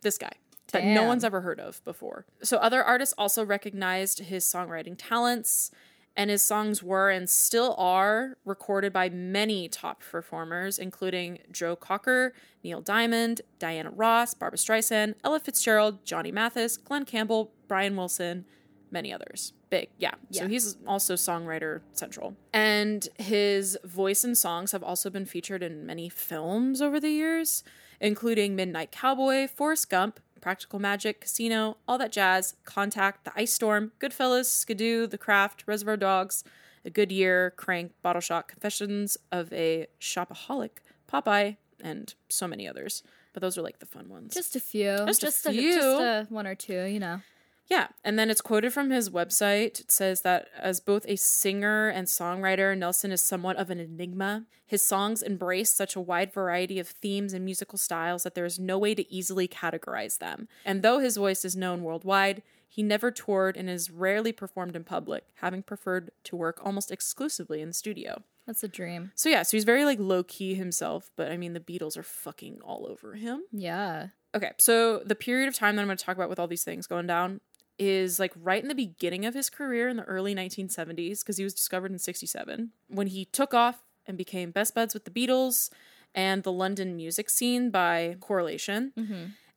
This 0.03 0.19
guy. 0.19 0.33
That 0.73 0.83
no 0.83 1.05
one's 1.05 1.23
ever 1.23 1.41
heard 1.41 1.59
of 1.59 1.83
before. 1.85 2.27
So 2.43 2.57
other 2.57 2.83
artists 2.83 3.15
also 3.17 3.43
recognized 3.43 4.19
his 4.19 4.45
songwriting 4.45 4.95
talents, 4.95 5.71
and 6.17 6.29
his 6.29 6.41
songs 6.41 6.81
were 6.81 7.09
and 7.09 7.29
still 7.29 7.75
are 7.77 8.37
recorded 8.45 8.93
by 8.93 9.09
many 9.09 9.67
top 9.67 10.01
performers, 10.01 10.79
including 10.79 11.39
Joe 11.51 11.75
Cocker, 11.75 12.33
Neil 12.63 12.81
Diamond, 12.81 13.41
Diana 13.59 13.91
Ross, 13.91 14.33
Barbra 14.33 14.57
Streisand, 14.57 15.15
Ella 15.23 15.39
Fitzgerald, 15.39 16.05
Johnny 16.05 16.31
Mathis, 16.31 16.77
Glen 16.77 17.05
Campbell, 17.05 17.51
Brian 17.67 17.95
Wilson, 17.95 18.45
many 18.91 19.11
others. 19.11 19.53
Big, 19.69 19.89
yeah. 19.97 20.13
So 20.31 20.47
he's 20.47 20.77
also 20.87 21.15
songwriter 21.15 21.81
central. 21.91 22.35
And 22.53 23.07
his 23.17 23.77
voice 23.83 24.23
and 24.23 24.37
songs 24.37 24.71
have 24.71 24.83
also 24.83 25.09
been 25.09 25.25
featured 25.25 25.63
in 25.63 25.85
many 25.85 26.07
films 26.07 26.81
over 26.81 26.99
the 26.99 27.09
years, 27.09 27.63
including 27.99 28.55
Midnight 28.55 28.91
Cowboy, 28.91 29.47
Forrest 29.47 29.89
Gump, 29.89 30.19
Practical 30.45 30.77
Magic, 30.77 31.21
Casino, 31.21 31.77
All 31.87 31.97
That 31.97 32.11
Jazz, 32.11 32.53
Contact, 32.65 33.25
The 33.25 33.31
Ice 33.35 33.51
Storm, 33.51 33.93
Goodfellas, 33.99 34.45
Skidoo, 34.45 35.07
The 35.07 35.17
Craft, 35.17 35.63
Reservoir 35.65 35.97
Dogs, 35.97 36.43
A 36.85 36.91
Good 36.91 37.11
Year, 37.11 37.55
Crank, 37.57 37.93
Bottle 38.03 38.21
Shot, 38.21 38.47
Confessions 38.47 39.17
of 39.31 39.51
a 39.51 39.87
Shopaholic, 39.99 40.83
Popeye, 41.11 41.57
and 41.81 42.13
so 42.29 42.47
many 42.47 42.67
others. 42.67 43.01
But 43.33 43.41
those 43.41 43.57
are 43.57 43.63
like 43.63 43.79
the 43.79 43.87
fun 43.87 44.07
ones. 44.07 44.35
Just 44.35 44.55
a 44.55 44.59
few. 44.59 45.03
Just 45.07 45.23
a 45.23 45.25
just 45.25 45.47
few. 45.47 45.73
just 45.73 45.99
a 45.99 46.27
one 46.29 46.45
or 46.45 46.53
two, 46.53 46.83
you 46.83 46.99
know. 46.99 47.21
Yeah, 47.67 47.87
and 48.03 48.17
then 48.19 48.29
it's 48.29 48.41
quoted 48.41 48.73
from 48.73 48.91
his 48.91 49.09
website. 49.09 49.79
It 49.79 49.91
says 49.91 50.21
that 50.21 50.49
as 50.57 50.79
both 50.79 51.05
a 51.07 51.15
singer 51.15 51.89
and 51.89 52.07
songwriter, 52.07 52.77
Nilsson 52.77 53.11
is 53.11 53.21
somewhat 53.21 53.57
of 53.57 53.69
an 53.69 53.79
enigma. 53.79 54.45
His 54.67 54.83
songs 54.83 55.21
embrace 55.21 55.71
such 55.71 55.95
a 55.95 56.01
wide 56.01 56.31
variety 56.31 56.79
of 56.79 56.87
themes 56.87 57.33
and 57.33 57.43
musical 57.43 57.77
styles 57.77 58.23
that 58.23 58.35
there 58.35 58.45
is 58.45 58.59
no 58.59 58.77
way 58.77 58.93
to 58.93 59.11
easily 59.11 59.47
categorize 59.47 60.19
them. 60.19 60.47
And 60.63 60.83
though 60.83 60.99
his 60.99 61.17
voice 61.17 61.43
is 61.43 61.55
known 61.55 61.81
worldwide, 61.81 62.43
he 62.67 62.83
never 62.83 63.09
toured 63.09 63.57
and 63.57 63.69
is 63.69 63.89
rarely 63.89 64.31
performed 64.31 64.75
in 64.75 64.83
public, 64.83 65.25
having 65.35 65.63
preferred 65.63 66.11
to 66.25 66.35
work 66.35 66.59
almost 66.63 66.91
exclusively 66.91 67.61
in 67.61 67.69
the 67.69 67.73
studio. 67.73 68.23
That's 68.45 68.63
a 68.63 68.67
dream. 68.67 69.11
So 69.15 69.29
yeah, 69.29 69.43
so 69.43 69.57
he's 69.57 69.63
very 69.63 69.85
like 69.85 69.99
low 69.99 70.23
key 70.23 70.53
himself, 70.53 71.09
but 71.15 71.31
I 71.31 71.37
mean 71.37 71.53
the 71.53 71.59
Beatles 71.59 71.97
are 71.97 72.03
fucking 72.03 72.59
all 72.63 72.85
over 72.87 73.15
him. 73.15 73.43
Yeah. 73.51 74.07
Okay, 74.35 74.51
so 74.57 74.99
the 74.99 75.15
period 75.15 75.47
of 75.47 75.55
time 75.55 75.75
that 75.75 75.81
I'm 75.81 75.87
going 75.87 75.97
to 75.97 76.03
talk 76.03 76.17
about 76.17 76.29
with 76.29 76.39
all 76.39 76.47
these 76.47 76.63
things 76.65 76.85
going 76.85 77.07
down 77.07 77.39
is 77.77 78.19
like 78.19 78.33
right 78.41 78.61
in 78.61 78.69
the 78.69 78.75
beginning 78.75 79.25
of 79.25 79.33
his 79.33 79.49
career 79.49 79.89
in 79.89 79.97
the 79.97 80.03
early 80.03 80.33
1970s 80.33 81.19
because 81.19 81.37
he 81.37 81.43
was 81.43 81.53
discovered 81.53 81.91
in 81.91 81.99
67 81.99 82.71
when 82.87 83.07
he 83.07 83.25
took 83.25 83.53
off 83.53 83.83
and 84.05 84.17
became 84.17 84.51
best 84.51 84.73
buds 84.73 84.93
with 84.93 85.05
the 85.05 85.11
Beatles 85.11 85.69
and 86.13 86.43
the 86.43 86.51
London 86.51 86.95
music 86.95 87.29
scene 87.29 87.69
by 87.69 88.15
correlation. 88.21 88.93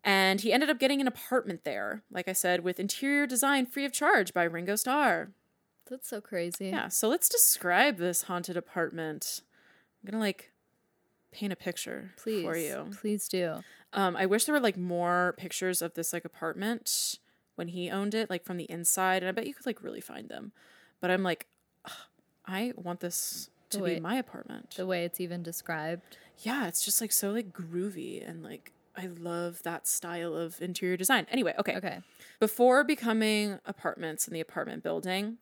And 0.04 0.40
he 0.40 0.52
ended 0.52 0.70
up 0.70 0.78
getting 0.78 1.00
an 1.00 1.06
apartment 1.06 1.64
there, 1.64 2.02
like 2.10 2.28
I 2.28 2.32
said, 2.32 2.64
with 2.64 2.80
interior 2.80 3.26
design 3.26 3.66
free 3.66 3.84
of 3.84 3.92
charge 3.92 4.32
by 4.32 4.44
Ringo 4.44 4.76
Starr. 4.76 5.30
That's 5.88 6.08
so 6.08 6.20
crazy. 6.20 6.68
Yeah, 6.68 6.88
so 6.88 7.08
let's 7.08 7.28
describe 7.28 7.98
this 7.98 8.22
haunted 8.22 8.56
apartment. 8.56 9.42
I'm 10.02 10.10
going 10.10 10.20
to 10.20 10.24
like 10.24 10.52
paint 11.32 11.52
a 11.52 11.56
picture 11.56 12.12
Please. 12.16 12.44
for 12.44 12.56
you. 12.56 12.90
Please 13.00 13.28
do. 13.28 13.60
Um, 13.92 14.16
I 14.16 14.26
wish 14.26 14.44
there 14.44 14.54
were 14.54 14.60
like 14.60 14.76
more 14.76 15.34
pictures 15.38 15.82
of 15.82 15.94
this 15.94 16.12
like 16.12 16.24
apartment 16.24 17.18
when 17.58 17.68
he 17.68 17.90
owned 17.90 18.14
it, 18.14 18.30
like 18.30 18.44
from 18.44 18.56
the 18.56 18.70
inside, 18.70 19.22
and 19.22 19.28
I 19.28 19.32
bet 19.32 19.46
you 19.46 19.54
could 19.54 19.66
like 19.66 19.82
really 19.82 20.00
find 20.00 20.28
them. 20.28 20.52
But 21.00 21.10
I'm 21.10 21.22
like, 21.22 21.46
I 22.46 22.72
want 22.76 23.00
this 23.00 23.50
to 23.70 23.78
The 23.78 23.84
be 23.84 24.00
my 24.00 24.16
apartment. 24.16 24.74
The 24.76 24.86
way 24.86 25.04
it's 25.04 25.20
even 25.20 25.42
described. 25.42 26.16
yeah, 26.38 26.66
it's 26.68 26.84
just 26.84 27.00
like 27.00 27.12
so 27.12 27.30
like 27.30 27.52
groovy 27.52 28.26
and 28.26 28.42
like 28.42 28.72
I 28.96 29.06
love 29.06 29.62
that 29.62 29.86
style 29.86 30.34
of 30.34 30.60
interior 30.60 30.96
design. 30.96 31.26
Anyway, 31.30 31.54
okay. 31.58 31.76
Okay. 31.76 32.00
Before 32.40 32.82
becoming 32.82 33.58
apartments 33.66 34.26
in 34.26 34.34
the 34.34 34.40
apartment 34.40 34.82
building, 34.82 35.38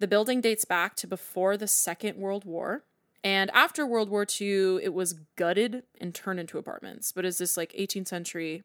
the 0.00 0.08
building 0.08 0.40
dates 0.40 0.64
back 0.64 0.96
to 0.96 1.06
before 1.06 1.56
the 1.56 1.68
Second 1.68 2.16
World 2.16 2.44
War. 2.44 2.84
And 3.22 3.50
after 3.52 3.86
World 3.86 4.08
War 4.08 4.26
II, 4.40 4.82
it 4.82 4.94
was 4.94 5.12
gutted 5.36 5.82
and 6.00 6.14
turned 6.14 6.40
into 6.40 6.56
apartments, 6.56 7.12
but 7.12 7.26
is 7.26 7.36
this 7.36 7.54
like 7.56 7.72
18th 7.78 8.08
century 8.08 8.62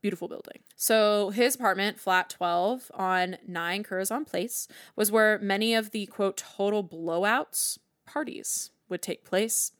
beautiful 0.00 0.28
building. 0.28 0.60
So 0.76 1.30
his 1.30 1.54
apartment, 1.54 2.00
flat 2.00 2.30
12 2.30 2.90
on 2.94 3.36
9 3.46 3.82
Curzon 3.82 4.24
Place, 4.24 4.68
was 4.96 5.12
where 5.12 5.38
many 5.38 5.74
of 5.74 5.90
the 5.90 6.06
quote 6.06 6.36
total 6.36 6.82
blowouts 6.82 7.78
parties 8.06 8.70
would 8.88 9.02
take 9.02 9.24
place. 9.24 9.72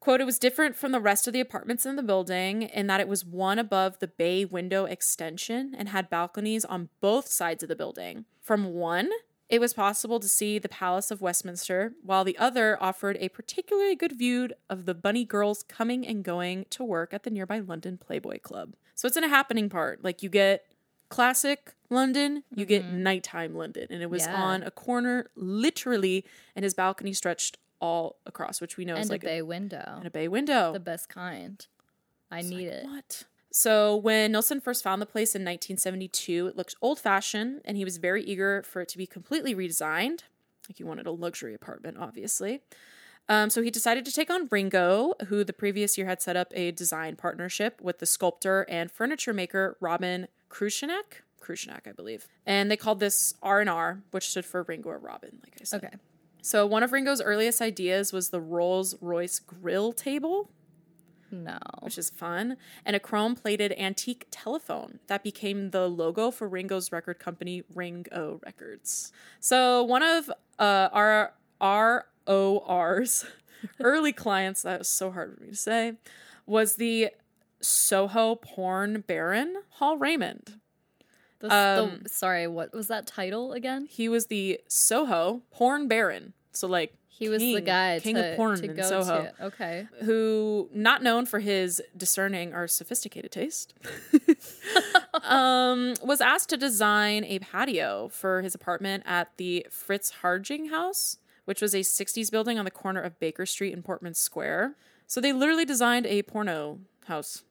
Quote, 0.00 0.20
it 0.20 0.24
was 0.24 0.40
different 0.40 0.74
from 0.74 0.90
the 0.90 1.00
rest 1.00 1.28
of 1.28 1.32
the 1.32 1.40
apartments 1.40 1.86
in 1.86 1.94
the 1.94 2.02
building 2.02 2.62
in 2.62 2.88
that 2.88 3.00
it 3.00 3.06
was 3.06 3.24
one 3.24 3.58
above 3.60 4.00
the 4.00 4.08
bay 4.08 4.44
window 4.44 4.84
extension 4.84 5.76
and 5.78 5.90
had 5.90 6.10
balconies 6.10 6.64
on 6.64 6.88
both 7.00 7.28
sides 7.28 7.62
of 7.62 7.68
the 7.68 7.76
building. 7.76 8.24
From 8.40 8.74
one, 8.74 9.10
it 9.52 9.60
was 9.60 9.74
possible 9.74 10.18
to 10.18 10.28
see 10.28 10.58
the 10.58 10.68
Palace 10.68 11.10
of 11.10 11.20
Westminster, 11.20 11.92
while 12.02 12.24
the 12.24 12.38
other 12.38 12.82
offered 12.82 13.18
a 13.20 13.28
particularly 13.28 13.94
good 13.94 14.12
view 14.12 14.48
of 14.70 14.86
the 14.86 14.94
bunny 14.94 15.26
girls 15.26 15.62
coming 15.62 16.06
and 16.06 16.24
going 16.24 16.64
to 16.70 16.82
work 16.82 17.12
at 17.12 17.24
the 17.24 17.28
nearby 17.28 17.58
London 17.58 17.98
Playboy 17.98 18.38
Club. 18.38 18.76
So 18.94 19.06
it's 19.06 19.16
in 19.18 19.24
a 19.24 19.28
happening 19.28 19.68
part. 19.68 20.02
Like 20.02 20.22
you 20.22 20.30
get 20.30 20.64
classic 21.10 21.74
London, 21.90 22.44
you 22.54 22.64
get 22.64 22.82
mm-hmm. 22.82 23.02
nighttime 23.02 23.54
London. 23.54 23.88
And 23.90 24.02
it 24.02 24.08
was 24.08 24.24
Yeah. 24.24 24.42
on 24.42 24.62
a 24.62 24.70
corner, 24.70 25.28
literally, 25.36 26.24
and 26.56 26.64
his 26.64 26.72
balcony 26.72 27.12
stretched 27.12 27.58
all 27.78 28.16
across, 28.24 28.62
which 28.62 28.78
we 28.78 28.86
know 28.86 28.94
is 28.94 29.00
And 29.02 29.10
like 29.10 29.22
a 29.22 29.26
bay 29.26 29.42
window. 29.42 29.96
and 29.98 30.06
a 30.06 30.10
bay 30.10 30.28
window. 30.28 30.72
the 30.72 30.80
best 30.80 31.10
kind. 31.10 31.66
I 32.30 32.40
need 32.40 32.68
it. 32.68 32.86
What? 32.86 33.24
So 33.52 33.96
when 33.96 34.32
Nilsson 34.32 34.60
first 34.60 34.82
found 34.82 35.02
the 35.02 35.06
place 35.06 35.34
in 35.34 35.42
1972, 35.42 36.48
it 36.48 36.56
looked 36.56 36.74
old 36.80 36.98
fashioned 36.98 37.60
and 37.64 37.76
he 37.76 37.84
was 37.84 37.98
very 37.98 38.24
eager 38.24 38.62
for 38.62 38.80
it 38.80 38.88
to 38.88 38.98
be 38.98 39.06
completely 39.06 39.54
redesigned. 39.54 40.20
Like 40.68 40.78
he 40.78 40.84
wanted 40.84 41.06
a 41.06 41.10
luxury 41.10 41.54
apartment, 41.54 41.98
obviously. 41.98 42.62
Um, 43.28 43.50
so 43.50 43.62
he 43.62 43.70
decided 43.70 44.04
to 44.06 44.12
take 44.12 44.30
on 44.30 44.48
Ringo, 44.50 45.14
who 45.28 45.44
the 45.44 45.52
previous 45.52 45.96
year 45.96 46.06
had 46.06 46.22
set 46.22 46.36
up 46.36 46.52
a 46.54 46.70
design 46.72 47.14
partnership 47.14 47.80
with 47.80 47.98
the 47.98 48.06
sculptor 48.06 48.66
and 48.68 48.90
furniture 48.90 49.32
maker 49.32 49.76
Robin 49.80 50.28
Krushenak. 50.50 51.22
Krushenak, 51.40 51.86
I 51.86 51.92
believe. 51.92 52.28
And 52.46 52.70
they 52.70 52.76
called 52.76 53.00
this 53.00 53.34
R&R, 53.42 54.02
which 54.12 54.28
stood 54.28 54.44
for 54.44 54.62
Ringo 54.62 54.90
or 54.90 54.98
Robin, 54.98 55.38
like 55.42 55.58
I 55.60 55.64
said. 55.64 55.84
Okay. 55.84 55.96
So 56.40 56.66
one 56.66 56.82
of 56.82 56.92
Ringo's 56.92 57.20
earliest 57.20 57.60
ideas 57.60 58.12
was 58.12 58.30
the 58.30 58.40
Rolls 58.40 58.96
Royce 59.00 59.38
grill 59.38 59.92
table, 59.92 60.50
No. 61.32 61.58
which 61.80 61.96
is 61.98 62.10
fun, 62.10 62.56
and 62.84 62.94
a 62.94 63.00
chrome 63.00 63.34
plated 63.34 63.74
antique 63.78 64.26
telephone 64.30 64.98
that 65.06 65.24
became 65.24 65.70
the 65.70 65.88
logo 65.88 66.30
for 66.30 66.46
Ringo's 66.46 66.92
record 66.92 67.18
company, 67.18 67.64
Ringo 67.74 68.40
Records. 68.44 69.10
So, 69.40 69.82
one 69.82 70.02
of 70.02 70.30
uh, 70.58 70.88
our 70.92 71.32
ROR's 71.60 73.24
early 73.80 74.12
clients, 74.12 74.62
that 74.62 74.78
was 74.80 74.88
so 74.88 75.10
hard 75.10 75.34
for 75.34 75.42
me 75.42 75.48
to 75.50 75.56
say, 75.56 75.94
was 76.46 76.76
the 76.76 77.10
Soho 77.60 78.34
porn 78.34 79.04
baron, 79.06 79.56
Paul 79.70 79.96
Raymond. 79.96 80.60
The, 81.38 81.52
Um, 81.54 82.00
the, 82.02 82.08
sorry, 82.08 82.46
what 82.46 82.72
was 82.72 82.88
that 82.88 83.06
title 83.06 83.52
again? 83.52 83.86
He 83.86 84.08
was 84.08 84.26
the 84.26 84.60
Soho 84.68 85.42
porn 85.50 85.88
baron. 85.88 86.34
So, 86.52 86.68
like, 86.68 86.94
He 87.14 87.28
was 87.28 87.40
the 87.40 87.60
guy 87.60 88.00
king 88.00 88.16
to, 88.16 88.30
of 88.32 88.36
porn 88.36 88.58
to 88.62 88.70
in 88.70 88.82
Soho. 88.82 89.24
to. 89.24 89.44
Okay. 89.44 89.86
who 90.04 90.68
not 90.72 91.02
known 91.02 91.26
for 91.26 91.40
his 91.40 91.82
discerning 91.96 92.54
or 92.54 92.66
sophisticated 92.66 93.30
taste 93.30 93.74
um, 95.22 95.94
was 96.02 96.20
asked 96.20 96.48
to 96.48 96.56
design 96.56 97.24
a 97.24 97.38
patio 97.38 98.08
for 98.08 98.40
his 98.40 98.54
apartment 98.54 99.02
at 99.06 99.28
the 99.36 99.66
fritz 99.70 100.10
harging 100.22 100.70
house 100.70 101.18
which 101.44 101.60
was 101.60 101.74
a 101.74 101.80
60s 101.80 102.30
building 102.30 102.58
on 102.58 102.64
the 102.64 102.70
corner 102.70 103.00
of 103.00 103.20
baker 103.20 103.44
street 103.44 103.72
and 103.72 103.84
portman 103.84 104.14
square 104.14 104.74
so 105.06 105.20
they 105.20 105.32
literally 105.32 105.66
designed 105.66 106.06
a 106.06 106.22
porno 106.22 106.78
house 107.06 107.44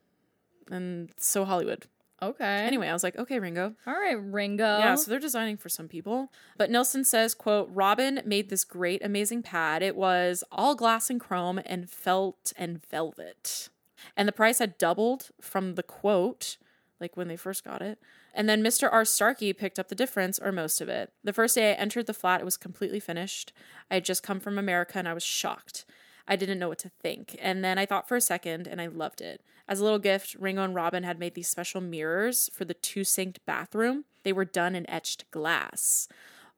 and 0.69 1.11
so 1.17 1.45
hollywood 1.45 1.85
Okay. 2.21 2.45
anyway 2.65 2.87
i 2.87 2.93
was 2.93 3.03
like 3.03 3.17
okay 3.17 3.39
ringo 3.39 3.73
All 3.87 3.93
right, 3.93 4.13
Ringo. 4.21 4.77
yeah, 4.79 4.95
so 4.95 5.09
they're 5.09 5.19
designing 5.19 5.57
for 5.57 5.69
some 5.69 5.87
people. 5.87 6.31
But 6.57 6.69
Nilsson 6.69 7.03
says, 7.03 7.33
quote, 7.33 7.69
Robin 7.71 8.21
made 8.25 8.49
this 8.49 8.63
great, 8.63 9.03
amazing 9.03 9.41
pad. 9.43 9.81
It 9.81 9.95
was 9.95 10.43
all 10.51 10.75
glass 10.75 11.09
and 11.09 11.19
chrome 11.19 11.59
and 11.65 11.89
felt 11.89 12.53
and 12.57 12.85
velvet. 12.85 13.69
And 14.15 14.27
the 14.27 14.31
price 14.31 14.59
had 14.59 14.77
doubled 14.77 15.29
from 15.41 15.75
the 15.75 15.83
quote, 15.83 16.57
like 16.99 17.17
when 17.17 17.27
they 17.27 17.37
first 17.37 17.63
got 17.63 17.81
it. 17.81 17.97
And 18.33 18.47
then 18.47 18.63
Mr. 18.63 18.87
R. 18.91 19.03
Starkey 19.05 19.51
picked 19.53 19.79
up 19.79 19.89
the 19.89 19.95
difference 19.95 20.37
or 20.39 20.51
most 20.51 20.79
of 20.81 20.89
it. 20.89 21.11
The 21.23 21.33
first 21.33 21.55
day 21.55 21.71
I 21.71 21.73
entered 21.75 22.05
the 22.07 22.13
flat, 22.13 22.39
it 22.41 22.45
was 22.45 22.57
completely 22.57 22.99
finished. 22.99 23.51
I 23.89 23.95
had 23.95 24.05
just 24.05 24.23
come 24.23 24.39
from 24.39 24.57
America 24.57 24.97
and 24.99 25.07
I 25.07 25.13
was 25.13 25.23
shocked. 25.23 25.85
I 26.27 26.35
didn't 26.35 26.59
know 26.59 26.69
what 26.69 26.79
to 26.79 26.91
think. 27.01 27.37
And 27.41 27.63
then 27.63 27.77
I 27.77 27.85
thought 27.85 28.07
for 28.07 28.15
a 28.15 28.21
second 28.21 28.67
and 28.67 28.81
I 28.81 28.87
loved 28.87 29.21
it. 29.21 29.41
As 29.67 29.79
a 29.79 29.83
little 29.83 29.99
gift, 29.99 30.35
Ringo 30.35 30.63
and 30.63 30.75
Robin 30.75 31.03
had 31.03 31.19
made 31.19 31.33
these 31.33 31.47
special 31.47 31.81
mirrors 31.81 32.49
for 32.53 32.65
the 32.65 32.73
two 32.73 33.01
synced 33.01 33.37
bathroom. 33.45 34.05
They 34.23 34.33
were 34.33 34.45
done 34.45 34.75
in 34.75 34.89
etched 34.89 35.29
glass. 35.31 36.07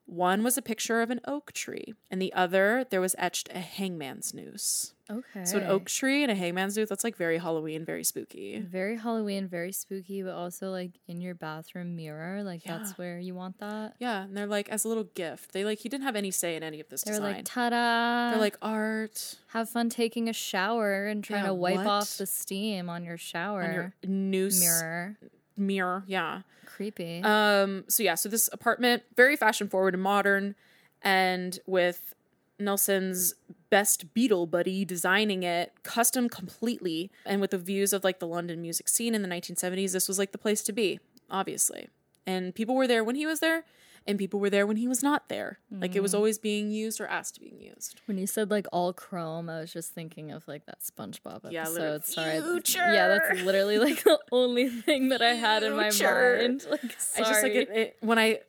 One 0.05 0.43
was 0.43 0.57
a 0.57 0.61
picture 0.61 1.01
of 1.01 1.09
an 1.11 1.21
oak 1.25 1.53
tree, 1.53 1.93
and 2.11 2.21
the 2.21 2.33
other, 2.33 2.85
there 2.89 2.99
was 3.01 3.15
etched 3.17 3.49
a 3.53 3.59
hangman's 3.59 4.33
noose. 4.33 4.93
okay. 5.09 5.45
So, 5.45 5.57
an 5.59 5.63
oak 5.63 5.85
tree 5.85 6.23
and 6.23 6.31
a 6.31 6.35
hangman's 6.35 6.75
noose, 6.75 6.89
that's 6.89 7.05
like 7.05 7.15
very 7.15 7.37
Halloween, 7.37 7.85
very 7.85 8.03
spooky. 8.03 8.59
Very 8.59 8.97
Halloween, 8.97 9.47
very 9.47 9.71
spooky, 9.71 10.21
but 10.21 10.33
also 10.33 10.71
like 10.71 10.91
in 11.07 11.21
your 11.21 11.33
bathroom 11.35 11.95
mirror. 11.95 12.43
Like 12.43 12.63
that's 12.63 12.97
where 12.97 13.17
you 13.17 13.33
want 13.33 13.59
that. 13.59 13.95
Yeah, 13.99 14.23
and 14.23 14.35
they're 14.35 14.45
like, 14.45 14.67
as 14.69 14.83
a 14.83 14.89
little 14.89 15.05
gift. 15.15 15.53
They 15.53 15.63
like, 15.63 15.79
he 15.79 15.87
didn't 15.89 16.03
have 16.03 16.17
any 16.17 16.31
say 16.31 16.57
in 16.57 16.63
any 16.63 16.81
of 16.81 16.89
this 16.89 17.03
They're 17.03 17.13
design. 17.15 17.35
like, 17.35 17.45
ta 17.45 17.69
da. 17.69 18.31
they're 18.31 18.39
like 18.39 18.57
art 18.61 19.35
have 19.47 19.69
fun 19.69 19.89
taking 19.89 20.27
a 20.27 20.33
shower 20.33 21.05
and 21.07 21.23
trying 21.23 21.43
Yeah, 21.43 21.47
to 21.49 21.53
wipe 21.53 21.75
what? 21.77 21.87
off 21.87 22.17
the 22.17 22.25
steam 22.25 22.89
on 22.89 23.05
your 23.05 23.17
shower 23.17 23.63
on 23.63 23.73
your 23.73 23.93
noose 24.05 24.59
mirror. 24.59 25.17
Mirror. 25.57 26.03
Yeah. 26.07 26.41
Creepy. 26.65 27.21
Um, 27.23 27.83
so 27.87 28.03
yeah, 28.03 28.15
so 28.15 28.29
this 28.29 28.49
apartment, 28.51 29.03
very 29.15 29.35
fashion 29.35 29.67
forward 29.67 29.93
and 29.93 30.03
modern, 30.03 30.55
and 31.01 31.59
with 31.65 32.15
Nilsson's 32.59 33.35
best 33.69 34.13
Beatle 34.13 34.49
buddy 34.49 34.85
designing 34.85 35.43
it 35.43 35.73
custom 35.83 36.29
completely, 36.29 37.11
and 37.25 37.41
with 37.41 37.51
the 37.51 37.57
views 37.57 37.93
of 37.93 38.03
like 38.03 38.19
the 38.19 38.27
London 38.27 38.61
music 38.61 38.87
scene 38.87 39.13
in 39.15 39.21
the 39.21 39.27
1970s, 39.27 39.93
this 39.93 40.07
was 40.07 40.17
like 40.19 40.31
the 40.31 40.37
place 40.37 40.61
to 40.63 40.71
be, 40.73 40.99
obviously. 41.29 41.89
And 42.25 42.55
people 42.55 42.75
were 42.75 42.87
there 42.87 43.03
when 43.03 43.15
he 43.15 43.25
was 43.25 43.39
there, 43.39 43.65
and 44.05 44.19
people 44.19 44.39
were 44.39 44.49
there 44.49 44.67
when 44.67 44.77
he 44.77 44.87
was 44.87 45.01
not 45.01 45.29
there. 45.29 45.59
Like 45.71 45.95
it 45.95 46.01
was 46.01 46.11
mm. 46.13 46.17
always 46.17 46.37
being 46.37 46.71
used 46.71 46.99
or 46.99 47.07
asked 47.07 47.35
to 47.35 47.39
being 47.39 47.59
used. 47.59 48.01
when 48.05 48.17
you 48.17 48.27
said 48.27 48.51
like 48.51 48.67
all 48.71 48.91
chrome, 48.93 49.49
I 49.49 49.61
was 49.61 49.71
just 49.71 49.93
thinking 49.93 50.31
of 50.31 50.47
like 50.47 50.65
that 50.65 50.81
SpongeBob 50.81 51.51
Yeah, 51.51 51.63
episode. 51.63 52.05
sorry. 52.05 52.35
Yeah, 52.75 53.07
that's 53.07 53.41
literally 53.41 53.79
like 53.79 54.03
the 54.03 54.19
only 54.31 54.69
thing 54.69 55.09
that 55.09 55.21
I 55.21 55.33
had 55.33 55.63
in 55.63 55.75
my 55.75 55.89
mind. 55.89 56.65
Like, 56.73 56.83
I 56.83 56.87
just 56.87 57.17
like 57.17 57.25
sorry. 57.35 57.55
it, 57.55 57.69
it 57.69 57.97
when 58.01 58.17
I 58.19 58.39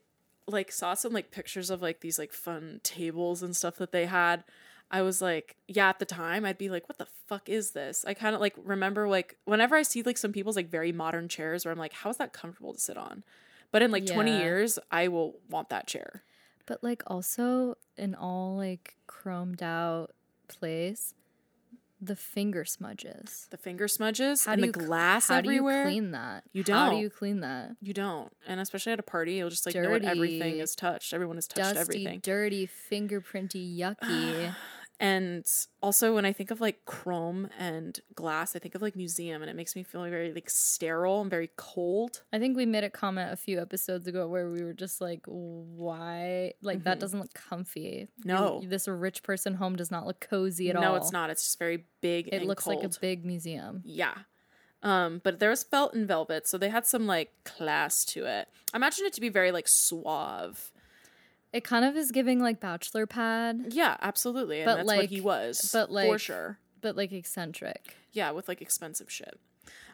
like 0.47 0.73
saw 0.73 0.95
some 0.95 1.12
like 1.12 1.31
pictures 1.31 1.71
of 1.71 1.83
like 1.83 2.01
these 2.01 2.19
like 2.19 2.33
fun 2.33 2.81
tables 2.83 3.43
and 3.43 3.57
stuff 3.57 3.77
that 3.77 3.93
they 3.93 4.07
had. 4.07 4.45
I 4.90 5.03
was 5.03 5.21
like, 5.23 5.57
yeah, 5.67 5.88
at 5.88 5.99
the 5.99 6.05
time 6.05 6.45
I'd 6.45 6.59
be 6.59 6.69
like, 6.69 6.88
what 6.88 6.99
the 6.99 7.07
fuck 7.27 7.49
is 7.49 7.73
this? 7.73 8.05
I 8.07 8.14
kind 8.14 8.35
of 8.35 8.40
like 8.40 8.55
remember 8.62 9.09
like 9.09 9.37
whenever 9.45 9.77
I 9.77 9.83
see 9.83 10.03
like 10.03 10.19
some 10.19 10.33
people's 10.33 10.57
like 10.57 10.69
very 10.69 10.93
modern 10.93 11.29
chairs 11.29 11.64
where 11.64 11.73
I'm 11.73 11.79
like, 11.79 11.95
how 11.95 12.11
is 12.11 12.17
that 12.19 12.33
comfortable 12.33 12.75
to 12.75 12.81
sit 12.81 12.97
on? 12.97 13.25
But 13.74 13.82
in 13.82 13.90
like 13.90 14.06
20 14.06 14.38
years, 14.38 14.78
I 14.92 15.08
will 15.08 15.40
want 15.50 15.70
that 15.70 15.88
chair. 15.88 16.22
But 16.64 16.84
like 16.84 17.02
also 17.08 17.74
in 17.96 18.14
all 18.14 18.56
like 18.56 18.94
chromed 19.08 19.62
out 19.62 20.12
place, 20.46 21.12
the 22.00 22.14
finger 22.14 22.64
smudges. 22.64 23.48
The 23.50 23.56
finger 23.56 23.88
smudges 23.88 24.44
How 24.44 24.52
and 24.52 24.62
the 24.62 24.68
you 24.68 24.72
cl- 24.72 24.87
glass 24.87 25.26
How 25.26 25.38
everywhere. 25.38 25.87
do 25.87 25.90
you 25.90 26.00
clean 26.00 26.10
that? 26.12 26.44
You 26.52 26.62
don't. 26.62 26.76
How 26.76 26.90
do 26.90 26.98
you 26.98 27.10
clean 27.10 27.40
that? 27.40 27.72
You 27.82 27.94
don't. 27.94 28.32
And 28.46 28.60
especially 28.60 28.92
at 28.92 29.00
a 29.00 29.02
party, 29.02 29.34
you'll 29.34 29.50
just 29.50 29.66
like 29.66 29.74
know 29.74 29.90
what 29.90 30.04
everything 30.04 30.60
is 30.60 30.76
touched. 30.76 31.12
Everyone 31.12 31.37
has 31.37 31.48
touched 31.48 31.74
Dusty, 31.74 31.80
everything. 31.80 32.20
dirty, 32.20 32.68
fingerprinty, 32.68 33.76
yucky. 33.76 34.54
And 35.00 35.44
also 35.83 36.14
when 36.14 36.24
I 36.24 36.33
think 36.33 36.50
of 36.50 36.61
like 36.61 36.85
chrome 36.85 37.48
and 37.59 37.98
glass, 38.14 38.54
I 38.54 38.59
think 38.61 38.74
of 38.74 38.83
like 38.83 38.94
museum 38.94 39.42
and 39.42 39.50
it 39.50 39.57
makes 39.57 39.74
me 39.74 39.83
feel 39.83 40.02
very 40.04 40.33
like 40.33 40.48
sterile 40.48 41.20
and 41.20 41.30
very 41.30 41.50
cold. 41.57 42.22
I 42.33 42.38
think 42.38 42.57
we 42.57 42.64
made 42.64 42.85
a 42.85 42.90
comment 42.90 43.33
a 43.33 43.37
few 43.37 43.61
episodes 43.61 44.07
ago 44.07 44.28
where 44.28 44.48
we 44.50 44.62
were 44.62 44.72
just 44.72 45.00
like, 45.00 45.22
why? 45.26 46.52
Like, 46.62 46.85
that 46.85 47.00
doesn't 47.00 47.18
look 47.18 47.35
comfy. 47.35 48.09
Mm-hmm. 48.20 48.28
No. 48.28 48.62
This 48.64 48.87
rich 48.87 49.22
person 49.22 49.54
home 49.54 49.76
does 49.76 49.90
not 49.90 50.07
look 50.07 50.20
cozy 50.20 50.70
at 50.70 50.76
all. 50.76 50.83
no, 50.83 50.94
it's 50.94 51.12
not. 51.12 51.28
It's 51.30 51.42
just 51.42 51.59
very 51.59 51.85
big 52.00 52.28
It 52.33 52.44
looks 52.44 52.64
cold. 52.64 52.76
like 52.76 52.85
a 52.85 53.00
big 53.00 53.24
museum. 53.24 53.83
Yeah. 53.85 54.14
Um, 54.83 55.22
but 55.24 55.38
there 55.40 55.48
was 55.50 55.62
felt 55.64 55.94
and 55.94 56.07
velvet, 56.07 56.46
so 56.46 56.59
they 56.59 56.68
had 56.68 56.87
some 56.87 57.07
like 57.07 57.33
class 57.44 58.04
to 58.07 58.26
it. 58.26 58.48
I 58.72 58.76
imagine 58.76 59.07
it 59.07 59.14
to 59.14 59.20
be 59.20 59.30
very 59.30 59.50
like 59.50 59.66
suave. 59.66 60.70
It 61.55 61.62
kind 61.62 61.85
of 61.85 61.97
is 61.97 62.11
giving 62.11 62.40
like 62.40 62.59
bachelor 62.59 63.07
pad, 63.07 63.67
Yeah, 63.71 63.97
absolutely. 64.03 64.61
And 64.61 64.67
But, 64.67 64.77
that's 64.79 64.87
what 64.87 65.05
he 65.07 65.21
was. 65.21 65.71
but, 65.73 65.88
like 65.90 66.11
for 66.11 66.19
sure. 66.19 66.59
but 66.81 66.97
like 66.97 67.12
eccentric. 67.12 67.95
Yeah, 68.12 68.33
with 68.33 68.49
like 68.49 68.61
expensive 68.61 69.09
shit. 69.11 69.38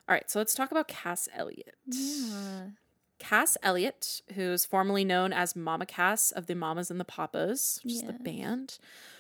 All 0.08 0.14
right, 0.14 0.28
so 0.30 0.38
let's 0.38 0.54
talk 0.54 0.70
about 0.70 0.88
Cass 0.88 1.28
Elliot. 1.36 1.74
Yeah. 1.86 2.70
Cass 3.18 3.58
Elliot, 3.62 4.22
who's 4.34 4.64
formerly 4.64 5.04
known 5.04 5.34
as 5.34 5.54
Mama 5.54 5.84
Cass 5.84 6.30
of 6.30 6.46
the 6.46 6.54
Mamas 6.54 6.90
and 6.90 6.98
the 6.98 7.04
Papas, 7.04 7.80
which 7.84 7.92
is 7.92 8.02
the 8.02 8.14
band, 8.14 8.78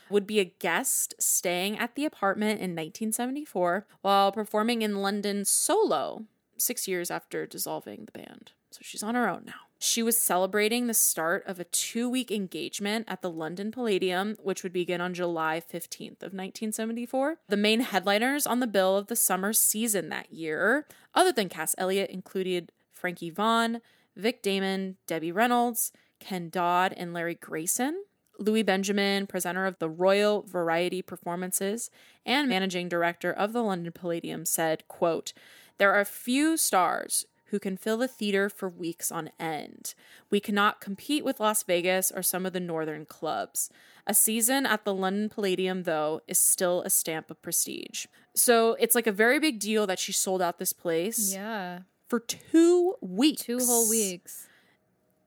would 0.08 0.26
be 0.26 0.40
a 0.40 0.44
guest 0.46 1.14
staying 1.20 1.78
at 1.78 1.94
the 1.94 2.06
apartment 2.06 2.52
in 2.60 2.70
1974 2.70 3.86
while 4.00 4.32
performing 4.32 4.80
in 4.80 5.02
London 5.02 5.44
solo 5.44 6.24
six 6.56 6.88
years 6.88 7.10
after 7.10 7.44
dissolving 7.46 8.06
the 8.06 8.18
band. 8.18 8.52
So 8.70 8.80
she's 8.82 9.02
on 9.02 9.14
her 9.14 9.28
own 9.28 9.42
now. 9.46 9.70
She 9.82 10.02
was 10.02 10.18
celebrating 10.18 10.86
the 10.86 10.94
start 10.94 11.42
of 11.46 11.58
a 11.58 11.64
two 11.64 12.08
week 12.08 12.30
engagement 12.30 13.06
at 13.08 13.22
the 13.22 13.30
London 13.30 13.72
Palladium, 13.72 14.36
which 14.42 14.62
would 14.62 14.74
begin 14.74 15.00
on 15.00 15.14
July 15.14 15.60
15th 15.60 16.22
of 16.22 16.34
1974. 16.34 17.38
The 17.48 17.56
main 17.56 17.80
headliners 17.80 18.46
on 18.46 18.60
the 18.60 18.66
bill 18.66 18.98
of 18.98 19.06
the 19.06 19.16
summer 19.16 19.54
season 19.54 20.10
that 20.10 20.32
year, 20.32 20.86
other 21.14 21.32
than 21.32 21.48
Cass 21.48 21.74
Elliot, 21.78 22.10
included 22.10 22.72
Frankie 22.92 23.30
Vaughan, 23.30 23.80
Vic 24.14 24.42
Damone, 24.42 24.96
Debbie 25.06 25.32
Reynolds, 25.32 25.92
Ken 26.18 26.50
Dodd, 26.50 26.92
and 26.94 27.14
Larry 27.14 27.36
Grayson. 27.36 28.04
Louis 28.38 28.62
Benjamin, 28.62 29.26
presenter 29.26 29.66
of 29.66 29.78
the 29.78 29.88
Royal 29.88 30.42
Variety 30.42 31.02
Performances 31.02 31.90
and 32.24 32.48
managing 32.48 32.88
director 32.88 33.30
of 33.30 33.52
the 33.52 33.62
London 33.62 33.92
Palladium, 33.92 34.46
said, 34.46 34.86
quote, 34.88 35.32
There 35.78 35.92
are 35.92 36.04
few 36.06 36.56
stars 36.56 37.26
who 37.50 37.58
can 37.58 37.76
fill 37.76 37.96
the 37.98 38.08
theater 38.08 38.48
for 38.48 38.68
weeks 38.68 39.10
on 39.12 39.30
end. 39.38 39.94
We 40.30 40.40
cannot 40.40 40.80
compete 40.80 41.24
with 41.24 41.40
Las 41.40 41.62
Vegas 41.62 42.10
or 42.10 42.22
some 42.22 42.46
of 42.46 42.52
the 42.52 42.60
northern 42.60 43.06
clubs. 43.06 43.70
A 44.06 44.14
season 44.14 44.66
at 44.66 44.84
the 44.84 44.94
London 44.94 45.28
Palladium, 45.28 45.82
though, 45.84 46.20
is 46.26 46.38
still 46.38 46.82
a 46.82 46.90
stamp 46.90 47.30
of 47.30 47.40
prestige. 47.42 48.06
So 48.34 48.76
it's 48.80 48.94
like 48.94 49.06
a 49.06 49.12
very 49.12 49.38
big 49.38 49.58
deal 49.58 49.86
that 49.86 49.98
she 49.98 50.12
sold 50.12 50.40
out 50.40 50.58
this 50.58 50.72
place 50.72 51.32
Yeah. 51.34 51.80
for 52.08 52.20
two 52.20 52.94
weeks. 53.00 53.42
Two 53.42 53.58
whole 53.58 53.88
weeks. 53.90 54.48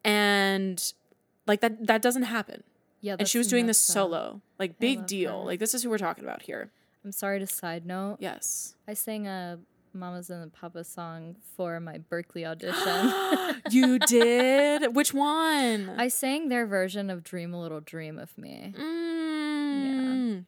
And 0.04 0.94
like 1.48 1.62
that 1.62 1.88
that 1.88 2.02
doesn't 2.02 2.24
happen. 2.24 2.64
Yeah. 3.02 3.18
and 3.20 3.28
she 3.28 3.38
was 3.38 3.48
doing 3.50 3.66
this 3.66 3.78
solo. 3.80 4.42
Like 4.58 4.80
big 4.80 5.06
deal. 5.06 5.40
her. 5.42 5.46
Like 5.46 5.60
this 5.60 5.74
is 5.74 5.84
who 5.84 5.90
we're 5.90 5.98
talking 5.98 6.24
about 6.24 6.44
here. 6.44 6.72
I'm 7.04 7.12
sorry 7.12 7.40
to 7.40 7.48
side 7.48 7.86
note. 7.86 8.18
Yes. 8.20 8.76
I 8.88 8.94
sang 8.94 9.28
a 9.28 9.60
Mamas 9.94 10.30
and 10.30 10.44
the 10.44 10.48
Papa 10.48 10.84
song 10.84 11.36
for 11.56 11.80
my 11.80 11.98
Berkeley 12.00 12.46
audition. 12.46 13.12
you 13.72 14.00
did? 14.00 14.96
Which 14.96 15.14
one? 15.14 15.92
I 15.98 16.08
sang 16.08 16.50
their 16.50 16.66
version 16.66 17.10
of 17.10 17.24
Dream 17.24 17.54
a 17.54 17.62
Little 17.62 17.80
Dream 17.80 18.18
of 18.20 18.38
Me 18.38 18.74
Mm. 18.78 20.46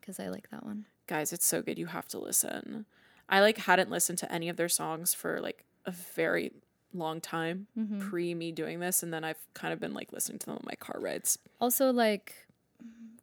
because 0.00 0.18
I 0.20 0.28
like 0.28 0.50
that 0.50 0.64
one. 0.64 0.86
Guys, 1.06 1.32
it's 1.32 1.46
so 1.46 1.62
good. 1.62 1.78
You 1.78 1.86
have 1.86 2.08
to 2.08 2.18
listen. 2.18 2.86
I 3.28 3.40
like 3.40 3.58
hadn't 3.58 3.90
listened 3.90 4.18
to 4.18 4.32
any 4.32 4.48
of 4.48 4.56
their 4.56 4.68
songs 4.68 5.14
for 5.14 5.40
like 5.40 5.64
a 5.86 5.90
very 5.90 6.52
long 6.94 7.20
time 7.20 7.66
Mm-hmm. 7.78 8.00
pre 8.00 8.34
me 8.34 8.50
doing 8.52 8.80
this 8.80 9.02
and 9.02 9.12
then 9.12 9.22
I've 9.24 9.38
kind 9.54 9.72
of 9.72 9.80
been 9.80 9.92
like 9.94 10.12
listening 10.12 10.38
to 10.40 10.46
them 10.46 10.54
on 10.56 10.62
my 10.64 10.74
car 10.74 11.00
rides. 11.00 11.38
Also, 11.60 11.92
like, 11.92 12.34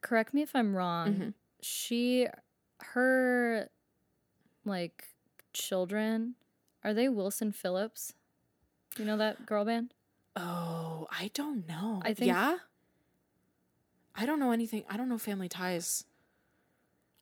correct 0.01 0.33
me 0.33 0.41
if 0.43 0.55
I'm 0.55 0.75
wrong. 0.75 1.13
Mhm. 1.13 1.33
She, 1.61 2.27
her, 2.81 3.69
like, 4.65 5.05
children, 5.55 6.35
are 6.83 6.93
they 6.93 7.09
Wilson 7.09 7.51
Phillips? 7.51 8.13
You 8.97 9.05
know 9.05 9.17
that 9.17 9.45
girl 9.45 9.65
band? 9.65 9.93
Oh, 10.35 11.07
I 11.11 11.31
don't 11.33 11.67
know. 11.67 12.01
I 12.05 12.13
think- 12.13 12.27
Yeah? 12.27 12.57
I 14.15 14.25
don't 14.25 14.39
know 14.39 14.51
anything. 14.51 14.83
I 14.89 14.95
don't 14.97 15.09
know 15.09 15.17
family 15.17 15.49
ties. 15.49 16.05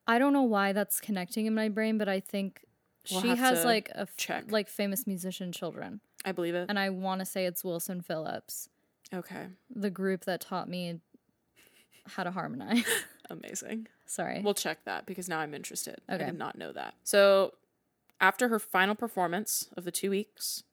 I 0.05 0.19
don't 0.19 0.33
know 0.33 0.43
why 0.43 0.73
that's 0.73 0.99
connecting 0.99 1.45
in 1.45 1.55
my 1.55 1.69
brain, 1.69 1.97
but 1.97 2.07
I 2.09 2.19
think 2.19 2.65
We'll 3.11 3.21
she 3.21 3.29
have 3.29 3.39
has 3.39 3.59
to 3.61 3.65
like 3.65 3.89
a 3.89 4.01
f- 4.01 4.15
check. 4.17 4.51
like 4.51 4.67
famous 4.67 5.07
musician 5.07 5.51
children, 5.51 6.01
I 6.25 6.31
believe 6.33 6.55
it. 6.55 6.69
and 6.69 6.77
I 6.77 6.89
want 6.89 7.19
to 7.19 7.25
say 7.25 7.45
it's 7.45 7.63
Wilson 7.63 8.01
Phillips, 8.01 8.69
Okay. 9.13 9.47
the 9.73 9.89
group 9.89 10.25
that 10.25 10.41
taught 10.41 10.67
me 10.69 10.99
how 12.05 12.23
to 12.23 12.31
harmonize. 12.31 12.83
Amazing. 13.29 13.87
Sorry. 14.05 14.41
We'll 14.41 14.53
check 14.53 14.83
that 14.85 15.05
because 15.05 15.27
now 15.29 15.39
I'm 15.39 15.53
interested. 15.53 15.99
I 16.09 16.15
Okay. 16.15 16.25
did 16.25 16.37
not 16.37 16.57
know 16.57 16.71
that. 16.73 16.93
So, 17.03 17.53
after 18.23 18.47
her 18.47 18.57
final 18.57 18.95
performance 18.95 19.67
of 19.75 19.83
the 19.83 19.91
two 19.91 20.09
weeks, 20.09 20.63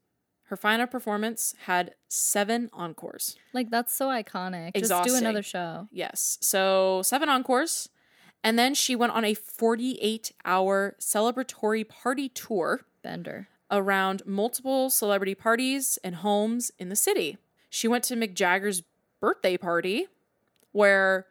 her 0.45 0.57
final 0.57 0.87
performance 0.87 1.53
had 1.67 1.95
seven 2.09 2.71
encores. 2.73 3.37
like 3.53 3.71
that's 3.71 3.93
so 3.93 4.07
iconic. 4.09 4.67
Just 4.75 4.77
Exhausting. 4.85 5.13
do 5.15 5.19
another 5.19 5.43
show. 5.43 5.89
Yes. 5.91 6.39
So, 6.41 7.03
seven 7.05 7.29
encores. 7.29 7.89
And 8.45 8.59
then 8.59 8.73
she 8.75 8.95
went 8.97 9.13
on 9.13 9.25
a 9.25 9.35
48 9.35 10.33
hour 10.45 10.97
celebratory 11.01 11.87
party 11.89 12.29
tour 12.29 12.83
Bender. 13.03 13.49
around 13.71 14.23
multiple 14.25 14.89
celebrity 14.91 15.35
parties 15.35 15.99
and 16.05 16.15
homes 16.17 16.71
in 16.79 16.89
the 16.89 16.97
city. 16.97 17.37
She 17.69 17.87
went 17.89 18.05
to 18.05 18.15
Mick 18.17 18.35
Jagger's 18.35 18.83
birthday 19.21 19.57
party 19.57 20.07
where 20.73 21.27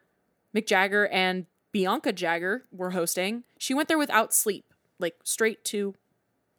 Mick 0.54 0.66
Jagger 0.66 1.08
and 1.08 1.46
Bianca 1.72 2.12
Jagger 2.12 2.64
were 2.70 2.90
hosting. 2.90 3.44
She 3.58 3.74
went 3.74 3.88
there 3.88 3.98
without 3.98 4.32
sleep, 4.34 4.66
like 4.98 5.16
straight 5.24 5.64
to. 5.66 5.94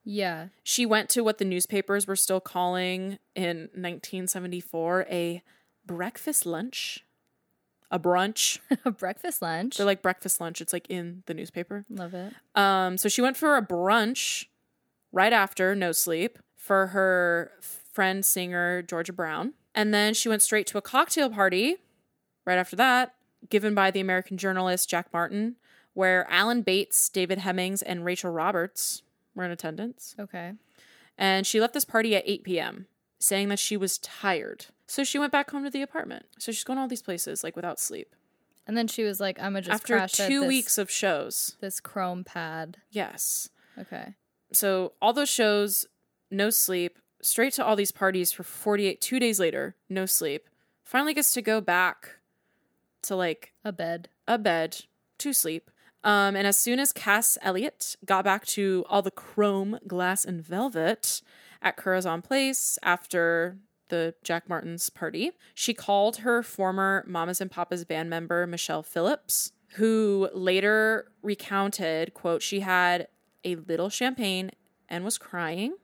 Yeah. 0.03 0.47
She 0.63 0.85
went 0.85 1.09
to 1.09 1.23
what 1.23 1.37
the 1.37 1.45
newspapers 1.45 2.07
were 2.07 2.15
still 2.15 2.39
calling 2.39 3.19
in 3.35 3.69
1974 3.73 5.05
a 5.09 5.43
breakfast 5.85 6.45
lunch, 6.45 7.05
a 7.89 7.99
brunch. 7.99 8.59
a 8.85 8.91
breakfast 8.91 9.41
lunch. 9.41 9.77
They're 9.77 9.85
like 9.85 10.01
breakfast 10.01 10.41
lunch. 10.41 10.61
It's 10.61 10.73
like 10.73 10.87
in 10.89 11.23
the 11.27 11.33
newspaper. 11.33 11.85
Love 11.89 12.13
it. 12.13 12.33
Um, 12.55 12.97
so 12.97 13.09
she 13.09 13.21
went 13.21 13.37
for 13.37 13.57
a 13.57 13.65
brunch 13.65 14.45
right 15.11 15.33
after 15.33 15.75
No 15.75 15.91
Sleep 15.91 16.39
for 16.55 16.87
her 16.87 17.51
friend 17.61 18.25
singer 18.25 18.81
Georgia 18.81 19.13
Brown. 19.13 19.53
And 19.75 19.93
then 19.93 20.13
she 20.13 20.29
went 20.29 20.41
straight 20.41 20.67
to 20.67 20.77
a 20.77 20.81
cocktail 20.81 21.29
party 21.29 21.77
right 22.45 22.57
after 22.57 22.75
that, 22.75 23.13
given 23.49 23.73
by 23.73 23.91
the 23.91 23.99
American 23.99 24.37
journalist 24.37 24.89
Jack 24.89 25.07
Martin, 25.13 25.55
where 25.93 26.25
Alan 26.29 26.61
Bates, 26.61 27.09
David 27.09 27.39
Hemmings, 27.39 27.81
and 27.81 28.03
Rachel 28.05 28.31
Roberts 28.31 29.03
were 29.35 29.43
in 29.43 29.51
attendance. 29.51 30.15
Okay. 30.19 30.53
And 31.17 31.45
she 31.45 31.59
left 31.61 31.73
this 31.73 31.85
party 31.85 32.15
at 32.15 32.23
8 32.25 32.43
p.m., 32.43 32.87
saying 33.19 33.49
that 33.49 33.59
she 33.59 33.77
was 33.77 33.97
tired. 33.99 34.65
So 34.87 35.03
she 35.03 35.19
went 35.19 35.31
back 35.31 35.51
home 35.51 35.63
to 35.63 35.69
the 35.69 35.81
apartment. 35.81 36.25
So 36.39 36.51
she's 36.51 36.63
going 36.63 36.77
to 36.77 36.81
all 36.81 36.87
these 36.87 37.01
places 37.01 37.43
like 37.43 37.55
without 37.55 37.79
sleep. 37.79 38.15
And 38.67 38.77
then 38.77 38.87
she 38.87 39.03
was 39.03 39.19
like, 39.19 39.39
I'm 39.39 39.53
gonna 39.53 39.61
just 39.61 39.89
After 39.89 40.07
two 40.07 40.41
this, 40.41 40.47
weeks 40.47 40.77
of 40.77 40.89
shows. 40.91 41.57
this 41.61 41.79
chrome 41.79 42.23
pad. 42.23 42.77
Yes. 42.91 43.49
Okay. 43.77 44.13
So 44.53 44.93
all 45.01 45.13
those 45.13 45.29
shows, 45.29 45.87
no 46.29 46.49
sleep, 46.51 46.99
straight 47.21 47.53
to 47.53 47.65
all 47.65 47.75
these 47.75 47.91
parties 47.91 48.31
for 48.31 48.43
48, 48.43 49.01
two 49.01 49.19
days 49.19 49.39
later, 49.39 49.75
no 49.89 50.05
sleep. 50.05 50.47
Finally 50.83 51.15
gets 51.15 51.33
to 51.33 51.41
go 51.41 51.59
back 51.59 52.17
to 53.03 53.15
like 53.15 53.51
A 53.65 53.71
bed. 53.71 54.09
a 54.27 54.37
bed 54.37 54.85
to 55.17 55.33
sleep. 55.33 55.70
Um, 56.03 56.35
and 56.35 56.47
as 56.47 56.57
soon 56.57 56.79
as 56.79 56.91
Cass 56.91 57.37
Elliot 57.41 57.95
got 58.05 58.25
back 58.25 58.45
to 58.47 58.83
all 58.89 59.01
the 59.01 59.11
chrome, 59.11 59.79
glass, 59.87 60.25
and 60.25 60.41
velvet 60.43 61.21
at 61.61 61.77
Curzon 61.77 62.21
Place 62.21 62.79
after 62.81 63.57
the 63.89 64.15
Jack 64.23 64.49
Martin's 64.49 64.89
party, 64.89 65.31
she 65.53 65.73
called 65.73 66.17
her 66.17 66.41
former 66.41 67.03
Mamas 67.07 67.39
and 67.41 67.51
Papas 67.51 67.83
band 67.85 68.09
member, 68.09 68.47
Michelle 68.47 68.81
Phillips, 68.83 69.51
who 69.75 70.29
later 70.33 71.11
recounted, 71.21 72.13
quote, 72.13 72.41
she 72.41 72.61
had 72.61 73.07
a 73.43 73.55
little 73.55 73.89
champagne 73.89 74.51
and 74.89 75.03
was 75.05 75.17
crying. 75.17 75.75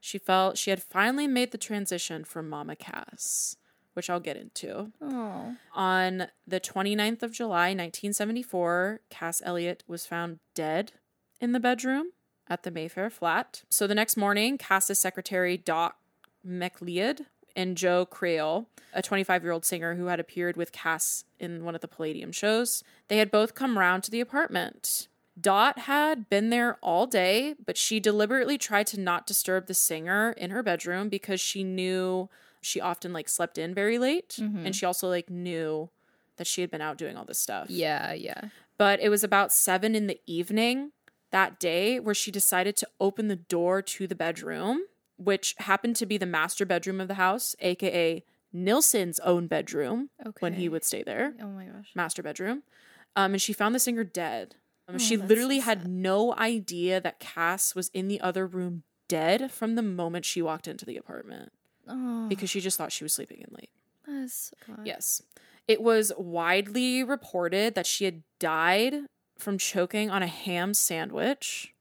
She 0.00 0.18
felt 0.18 0.58
she 0.58 0.70
had 0.70 0.82
finally 0.82 1.26
made 1.26 1.50
the 1.50 1.58
transition 1.58 2.24
from 2.24 2.48
Mama 2.50 2.76
Cass, 2.76 3.56
which 3.96 4.10
I'll 4.10 4.20
get 4.20 4.36
into. 4.36 4.92
Oh. 5.00 5.56
On 5.74 6.28
the 6.46 6.60
29th 6.60 7.22
of 7.22 7.32
July, 7.32 7.68
1974, 7.68 9.00
Cass 9.08 9.40
Elliot 9.44 9.82
was 9.88 10.06
found 10.06 10.38
dead 10.54 10.92
in 11.40 11.52
the 11.52 11.60
bedroom 11.60 12.12
at 12.48 12.62
the 12.62 12.70
Mayfair 12.70 13.10
flat. 13.10 13.62
So 13.70 13.86
the 13.86 13.94
next 13.94 14.16
morning, 14.16 14.58
Cass's 14.58 14.98
secretary, 14.98 15.56
Dot 15.56 15.96
McLeod, 16.46 17.26
and 17.56 17.76
Joe 17.76 18.04
Creole, 18.04 18.68
a 18.92 19.00
25 19.02 19.42
year 19.42 19.52
old 19.52 19.64
singer 19.64 19.94
who 19.94 20.06
had 20.06 20.20
appeared 20.20 20.56
with 20.56 20.72
Cass 20.72 21.24
in 21.40 21.64
one 21.64 21.74
of 21.74 21.80
the 21.80 21.88
Palladium 21.88 22.30
shows, 22.30 22.84
they 23.08 23.16
had 23.16 23.30
both 23.30 23.54
come 23.54 23.78
round 23.78 24.04
to 24.04 24.10
the 24.10 24.20
apartment. 24.20 25.08
Dot 25.38 25.80
had 25.80 26.30
been 26.30 26.50
there 26.50 26.78
all 26.82 27.06
day, 27.06 27.54
but 27.64 27.76
she 27.76 28.00
deliberately 28.00 28.56
tried 28.56 28.86
to 28.88 29.00
not 29.00 29.26
disturb 29.26 29.66
the 29.66 29.74
singer 29.74 30.32
in 30.36 30.50
her 30.50 30.62
bedroom 30.62 31.08
because 31.08 31.40
she 31.40 31.62
knew 31.62 32.28
she 32.66 32.80
often 32.80 33.12
like 33.12 33.28
slept 33.28 33.58
in 33.58 33.72
very 33.74 33.98
late 33.98 34.38
and 34.38 34.74
she 34.74 34.84
also 34.84 35.08
like 35.08 35.30
knew 35.30 35.88
that 36.36 36.46
she 36.46 36.60
had 36.60 36.70
been 36.70 36.80
out 36.82 36.98
doing 36.98 37.16
all 37.16 37.24
this 37.24 37.38
stuff. 37.38 37.70
Yeah, 37.70 38.12
yeah. 38.12 38.40
But 38.76 39.00
it 39.00 39.08
was 39.08 39.22
about 39.24 39.52
7 39.52 39.94
in 39.94 40.06
the 40.08 40.20
evening 40.26 40.92
that 41.30 41.58
day 41.60 41.98
where 42.00 42.14
she 42.14 42.30
decided 42.30 42.76
to 42.76 42.88
open 43.00 43.28
the 43.28 43.36
door 43.36 43.82
to 43.82 44.06
the 44.06 44.14
bedroom, 44.14 44.82
which 45.16 45.54
happened 45.58 45.96
to 45.96 46.06
be 46.06 46.18
the 46.18 46.26
master 46.26 46.66
bedroom 46.66 47.00
of 47.00 47.08
the 47.08 47.14
house, 47.14 47.54
aka 47.60 48.24
Nilsson's 48.52 49.20
own 49.20 49.46
bedroom 49.46 50.10
when 50.40 50.54
he 50.54 50.68
would 50.68 50.84
stay 50.84 51.02
there 51.02 51.34
Oh 51.40 51.46
my 51.48 51.66
gosh. 51.66 51.90
master 51.94 52.22
bedroom. 52.22 52.62
Um, 53.14 53.32
and 53.34 53.40
she 53.42 53.52
found 53.52 53.74
the 53.74 53.78
singer 53.80 54.04
dead. 54.04 54.56
Um, 54.88 54.96
Oh, 54.96 54.98
she 54.98 55.16
literally 55.16 55.60
so 55.60 55.66
had 55.66 55.86
no 55.88 56.34
idea 56.34 57.00
that 57.00 57.18
Cass 57.20 57.74
was 57.74 57.88
in 57.94 58.08
the 58.08 58.20
other 58.20 58.46
room 58.46 58.82
dead 59.08 59.50
from 59.52 59.74
the 59.74 59.82
moment 59.82 60.24
she 60.24 60.42
walked 60.42 60.66
into 60.68 60.84
the 60.84 60.96
apartment 60.96 61.52
Oh, 61.88 62.26
because 62.28 62.50
she 62.50 62.60
just 62.60 62.76
thought 62.78 62.92
she 62.92 63.04
was 63.04 63.12
sleeping 63.12 63.38
in 63.38 63.54
late. 63.54 63.70
that's 64.06 64.52
God. 64.66 64.80
Yes. 64.84 65.22
It 65.68 65.82
was 65.82 66.12
widely 66.16 67.02
reported 67.02 67.74
that 67.74 67.86
she 67.86 68.04
had 68.04 68.22
died 68.38 68.94
from 69.38 69.58
choking 69.58 70.10
on 70.10 70.22
a 70.22 70.26
ham 70.26 70.74
sandwich. 70.74 71.72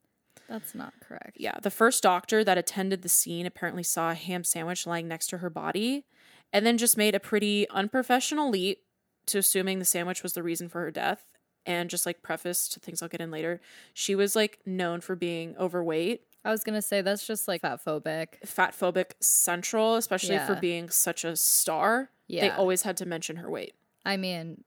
That's 0.50 0.76
not 0.76 0.94
correct. 1.00 1.38
Yeah, 1.38 1.58
the 1.62 1.72
first 1.72 2.04
doctor 2.04 2.44
that 2.44 2.58
attended 2.58 3.02
the 3.02 3.10
scene 3.10 3.46
apparently 3.46 3.84
saw 3.84 4.12
a 4.12 4.16
ham 4.16 4.44
sandwich 4.44 4.86
lying 4.86 5.08
next 5.08 5.28
to 5.28 5.40
her 5.40 5.50
body 5.50 6.06
and 6.54 6.66
then 6.66 6.78
just 6.78 6.98
made 6.98 7.16
a 7.16 7.20
pretty 7.20 7.68
unprofessional 7.70 8.50
leap 8.50 8.82
to 9.28 9.40
assuming 9.40 9.80
the 9.80 9.86
sandwich 9.86 10.22
was 10.22 10.34
the 10.34 10.44
reason 10.44 10.70
for 10.70 10.82
her 10.82 10.92
death. 10.92 11.32
And 11.66 11.90
just 11.90 12.06
like 12.06 12.22
preface 12.22 12.68
to 12.70 12.80
things 12.80 13.02
I'll 13.02 13.10
get 13.10 13.22
in 13.22 13.32
later, 13.32 13.60
she 13.94 14.14
was 14.14 14.36
like 14.36 14.60
known 14.68 15.02
for 15.02 15.16
being 15.16 15.56
overweight, 15.58 16.22
I 16.46 16.52
was 16.52 16.64
gonna 16.64 16.82
say 16.82 17.02
that's 17.02 17.26
just 17.26 17.48
like 17.48 17.62
fat 17.62 17.84
phobic. 17.84 18.46
fat 18.46 18.74
phobic 18.80 19.12
central, 19.20 19.96
especially 19.96 20.38
for 20.40 20.56
being 20.56 20.90
such 20.90 21.26
a 21.26 21.36
star. 21.36 22.12
Yeah. 22.28 22.42
They 22.42 22.50
always 22.52 22.84
had 22.84 22.96
to 22.98 23.06
mention 23.06 23.38
her 23.38 23.50
weight. 23.50 23.74
I 24.06 24.18
mean, 24.18 24.64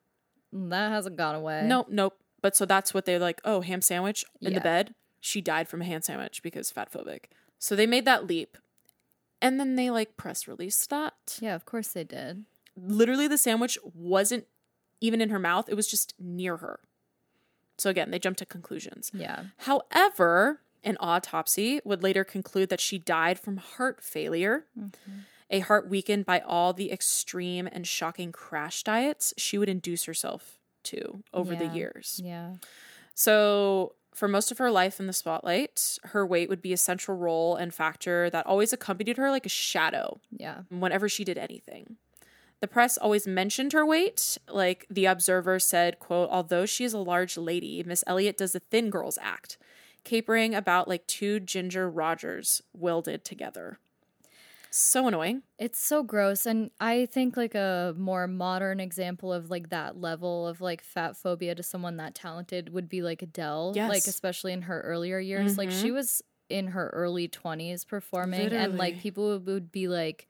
that 0.53 0.91
hasn't 0.91 1.16
gone 1.16 1.37
away. 1.37 1.62
Nope, 1.64 1.87
nope. 1.91 2.18
But 2.43 2.57
so 2.57 2.66
that's 2.66 2.93
what 2.93 3.05
they're 3.05 3.18
like, 3.18 3.41
oh, 3.45 3.61
ham 3.61 3.81
sandwich 3.81 4.24
in 4.41 4.55
the 4.55 4.61
bed. 4.61 4.95
She 5.20 5.41
died 5.41 5.68
from 5.68 5.83
a 5.83 5.85
ham 5.85 6.03
sandwich 6.03 6.43
because 6.43 6.70
fat 6.70 6.93
phobic. 6.93 7.24
So 7.59 7.74
they 7.74 7.87
made 7.87 8.05
that 8.05 8.26
leap. 8.26 8.59
And 9.41 9.59
then 9.59 9.76
they 9.76 9.91
like 9.91 10.16
press 10.16 10.49
released 10.49 10.91
that. 10.91 11.39
Yeah, 11.41 11.55
of 11.55 11.64
course 11.64 11.89
they 11.89 12.05
did. 12.05 12.45
Literally, 12.76 13.29
the 13.29 13.39
sandwich 13.39 13.79
wasn't 13.95 14.47
even 15.01 15.20
in 15.20 15.31
her 15.31 15.39
mouth, 15.39 15.68
it 15.68 15.74
was 15.74 15.89
just 15.89 16.14
near 16.18 16.57
her. 16.59 16.81
So 17.76 17.91
again, 17.91 18.11
they 18.11 18.18
jumped 18.18 18.41
to 18.41 18.47
conclusions. 18.47 19.11
Yeah. 19.14 19.45
However, 19.59 20.61
an 20.85 20.97
autopsy 21.01 21.81
would 21.85 22.03
later 22.03 22.24
conclude 22.24 22.68
that 22.68 22.81
she 22.81 22.99
died 22.99 23.39
from 23.39 23.57
heart 23.57 24.03
failure, 24.03 24.64
mm-hmm. 24.79 25.18
a 25.51 25.61
heart 25.61 25.89
weakened 25.89 26.26
by 26.26 26.41
all 26.41 26.72
the 26.72 26.91
extreme 26.91 27.68
and 27.70 27.87
shocking 27.87 28.33
crash 28.33 28.83
diets 28.83 29.35
she 29.37 29.59
would 29.59 29.68
induce 29.68 30.05
herself 30.05 30.59
to 30.85 31.22
over 31.33 31.55
the 31.55 31.66
years. 31.66 32.20
Yeah. 32.24 32.55
So, 33.14 33.95
for 34.14 34.26
most 34.26 34.51
of 34.51 34.59
her 34.59 34.70
life 34.70 34.99
in 34.99 35.07
the 35.07 35.12
spotlight, 35.12 35.99
her 36.05 36.26
weight 36.26 36.49
would 36.49 36.62
be 36.62 36.72
a 36.72 36.76
central 36.76 37.16
role 37.16 37.55
and 37.55 37.72
factor 37.72 38.31
that 38.31 38.47
always 38.47 38.72
accompanied 38.72 39.16
her 39.16 39.31
like 39.31 39.47
a 39.47 39.51
shadow 39.51 40.20
Yeah. 40.37 40.62
whenever 40.70 41.09
she 41.09 41.24
did 41.24 41.39
anything. 41.39 41.99
The 42.61 42.66
press 42.66 42.99
always 42.99 43.26
mentioned 43.26 43.72
her 43.72 43.87
weight, 43.87 44.37
like 44.49 44.87
the 44.91 45.05
Observer 45.07 45.61
said, 45.61 46.01
quote, 46.01 46.29
although 46.31 46.66
she 46.66 46.85
is 46.85 46.93
a 46.93 46.99
large 46.99 47.37
lady, 47.37 47.85
Miss 47.85 48.03
Elliot 48.07 48.37
does 48.37 48.53
the 48.53 48.61
thin 48.61 48.91
girls 48.91 49.18
act, 49.22 49.59
capering 50.05 50.55
about 50.55 50.88
like 50.88 51.07
two 51.07 51.40
Ginger 51.40 51.88
Rogers 51.88 52.62
welded 52.72 53.24
together. 53.24 53.78
So 54.70 55.09
annoying. 55.09 55.42
It's 55.59 55.78
so 55.78 56.03
gross. 56.03 56.44
And 56.44 56.70
I 56.78 57.07
think 57.07 57.36
like 57.36 57.55
a 57.55 57.94
more 57.96 58.26
modern 58.26 58.80
example 58.80 59.32
of 59.32 59.51
like 59.51 59.70
that 59.70 59.99
level 59.99 60.46
of 60.46 60.61
like 60.61 60.82
fat 60.82 61.16
phobia 61.16 61.55
to 61.55 61.62
someone 61.62 61.96
that 61.96 62.14
talented 62.14 62.72
would 62.72 62.88
be 62.88 63.01
like 63.01 63.22
Adele. 63.22 63.72
Like 63.74 64.07
especially 64.07 64.53
in 64.53 64.62
her 64.62 64.80
earlier 64.82 65.18
years. 65.18 65.57
Like 65.57 65.70
she 65.70 65.86
mm-hmm. 65.86 65.94
was 65.94 66.22
in 66.51 66.68
her 66.68 66.90
early 66.94 67.28
twenties 67.28 67.84
performing 67.84 68.53
and 68.53 68.76
like 68.76 69.01
people 69.01 69.38
would 69.38 69.72
be 69.72 69.88
like, 69.88 70.28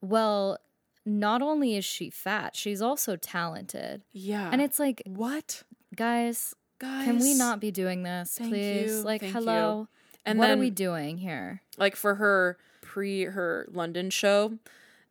Well, 0.00 0.58
not 1.04 1.40
only 1.40 1.76
is 1.76 1.84
she 1.84 2.10
fat, 2.10 2.56
she's 2.56 2.82
also 2.82 3.16
talented. 3.16 4.02
Yeah. 4.12 4.48
And 4.52 4.60
it's 4.60 4.78
like, 4.78 5.02
what? 5.06 5.62
guys, 5.94 6.54
Guys. 6.82 7.04
can 7.04 7.20
we 7.20 7.34
not 7.34 7.60
be 7.60 7.70
doing 7.70 8.02
this, 8.02 8.38
please? 8.38 8.90
you, 8.90 9.02
Like, 9.02 9.22
hello. 9.22 9.88
And 10.26 10.38
what 10.38 10.48
then 10.48 10.58
are 10.58 10.60
we 10.60 10.70
doing 10.70 11.18
here? 11.18 11.62
like 11.78 11.96
for 11.96 12.16
her 12.16 12.58
pre 12.80 13.24
her 13.24 13.66
London 13.72 14.10
show, 14.10 14.58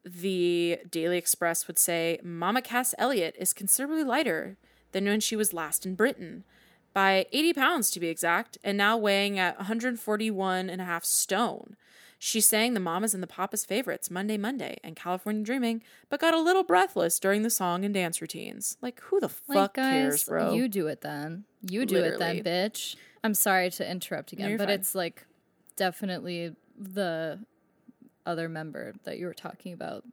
the 0.03 0.79
Daily 0.89 1.17
Express 1.17 1.67
would 1.67 1.79
say 1.79 2.19
Mama 2.23 2.61
Cass 2.61 2.93
Elliot 2.97 3.35
is 3.39 3.53
considerably 3.53 4.03
lighter 4.03 4.57
than 4.91 5.05
when 5.05 5.19
she 5.21 5.35
was 5.35 5.53
last 5.53 5.85
in 5.85 5.95
Britain, 5.95 6.43
by 6.93 7.25
80 7.31 7.53
pounds 7.53 7.89
to 7.91 7.99
be 8.01 8.07
exact, 8.07 8.57
and 8.63 8.77
now 8.77 8.97
weighing 8.97 9.39
at 9.39 9.57
141 9.57 10.69
and 10.69 10.81
a 10.81 10.85
half 10.85 11.05
stone. 11.05 11.77
She 12.23 12.39
sang 12.39 12.75
the 12.75 12.79
Mamas 12.79 13.15
and 13.15 13.23
the 13.23 13.27
Papas 13.27 13.65
favorites 13.65 14.11
Monday, 14.11 14.37
Monday, 14.37 14.77
and 14.83 14.95
California 14.95 15.43
Dreaming, 15.43 15.81
but 16.07 16.19
got 16.19 16.35
a 16.35 16.39
little 16.39 16.63
breathless 16.63 17.17
during 17.17 17.41
the 17.41 17.49
song 17.49 17.83
and 17.83 17.91
dance 17.95 18.21
routines. 18.21 18.77
Like, 18.79 18.99
who 19.01 19.19
the 19.19 19.31
Like, 19.47 19.57
fuck 19.57 19.73
guys, 19.73 19.83
cares, 19.91 20.23
bro? 20.25 20.53
you 20.53 20.67
do 20.67 20.85
it 20.85 21.01
then. 21.01 21.45
You 21.67 21.83
do 21.83 21.95
it 21.97 22.19
then, 22.19 22.43
bitch. 22.43 22.95
I'm 23.23 23.33
sorry 23.33 23.71
to 23.71 23.89
interrupt 23.89 24.33
again, 24.33 24.49
you're 24.49 24.59
but 24.59 24.67
fine. 24.67 24.75
it's 24.79 24.93
like 24.93 25.25
definitely 25.77 26.55
the 26.77 27.39
other 28.23 28.47
member 28.47 28.93
that 29.03 29.17
you 29.17 29.25
were 29.25 29.33
talking 29.33 29.73
about. 29.73 30.03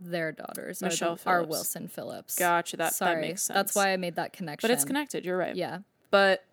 Their 0.00 0.32
daughters 0.32 0.80
are, 0.82 0.86
Michelle 0.86 1.16
the, 1.16 1.28
are 1.28 1.42
Wilson 1.44 1.86
Phillips. 1.88 2.34
Gotcha, 2.38 2.78
that- 2.78 2.84
that 2.84 2.94
sorry. 2.94 3.20
makes 3.20 3.46
That's 3.46 3.74
why 3.74 3.92
I 3.92 3.98
made 3.98 4.14
that 4.16 4.32
connection. 4.32 4.66
but 4.66 4.72
it's 4.72 4.86
connected, 4.86 5.26
you're 5.26 5.36
right. 5.36 5.54
Yeah. 5.54 5.80
But 6.10 6.44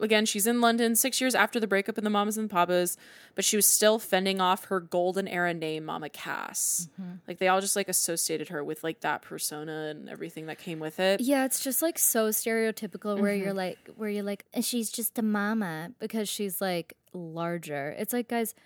again, 0.00 0.26
she's 0.26 0.46
in 0.46 0.60
London 0.60 0.96
six 0.96 1.20
years 1.20 1.34
after 1.34 1.60
the 1.60 1.66
breakup 1.66 1.98
of 1.98 2.04
the 2.04 2.10
Mamas 2.10 2.36
and 2.38 2.48
the 2.48 2.52
Papas, 2.52 2.96
but 3.34 3.44
she 3.44 3.56
was 3.56 3.66
still 3.66 3.98
fending 3.98 4.40
off 4.40 4.66
her 4.66 4.80
golden 4.80 5.28
era 5.28 5.52
name, 5.54 5.84
Mama 5.84 6.08
Cass. 6.08 6.88
Mm-hmm. 7.00 7.10
Like 7.28 7.38
they 7.38 7.48
all 7.48 7.60
just 7.60 7.76
like 7.76 7.88
associated 7.88 8.48
her 8.48 8.62
with 8.64 8.82
like 8.84 9.00
that 9.00 9.22
persona 9.22 9.88
and 9.90 10.08
everything 10.08 10.46
that 10.46 10.58
came 10.58 10.78
with 10.80 10.98
it. 11.00 11.20
Yeah, 11.20 11.44
it's 11.44 11.62
just 11.62 11.82
like 11.82 11.98
so 11.98 12.28
stereotypical 12.30 13.18
where 13.20 13.32
Mm-hmm. 13.34 13.44
you're 13.44 13.54
like 13.54 13.78
where 13.96 14.08
you're 14.10 14.22
like 14.24 14.44
"And 14.54 14.64
she's 14.64 14.90
just 14.90 15.18
a 15.18 15.22
mama 15.22 15.92
because 15.98 16.28
she's 16.28 16.60
like 16.60 16.94
larger. 17.12 17.94
It's 17.98 18.12
like 18.12 18.28
guys, 18.28 18.54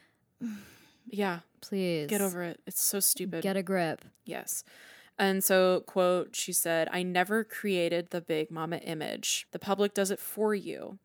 Yeah, 1.07 1.41
please 1.61 2.09
get 2.09 2.21
over 2.21 2.43
it. 2.43 2.61
It's 2.67 2.81
so 2.83 2.99
stupid. 3.01 3.43
Get 3.43 3.57
a 3.57 3.63
grip. 3.63 4.05
Yes. 4.25 4.65
And 5.19 5.45
so, 5.45 5.85
quote, 5.87 6.35
she 6.35 6.53
said, 6.53 6.89
I 6.93 7.03
never 7.03 7.45
created 7.45 8.11
the 8.11 8.21
big 8.21 8.51
mama 8.51 8.79
image. 8.79 9.47
The 9.53 9.59
public 9.59 9.95
does 9.95 10.11
it 10.11 10.19
for 10.19 10.55
you. 10.55 10.99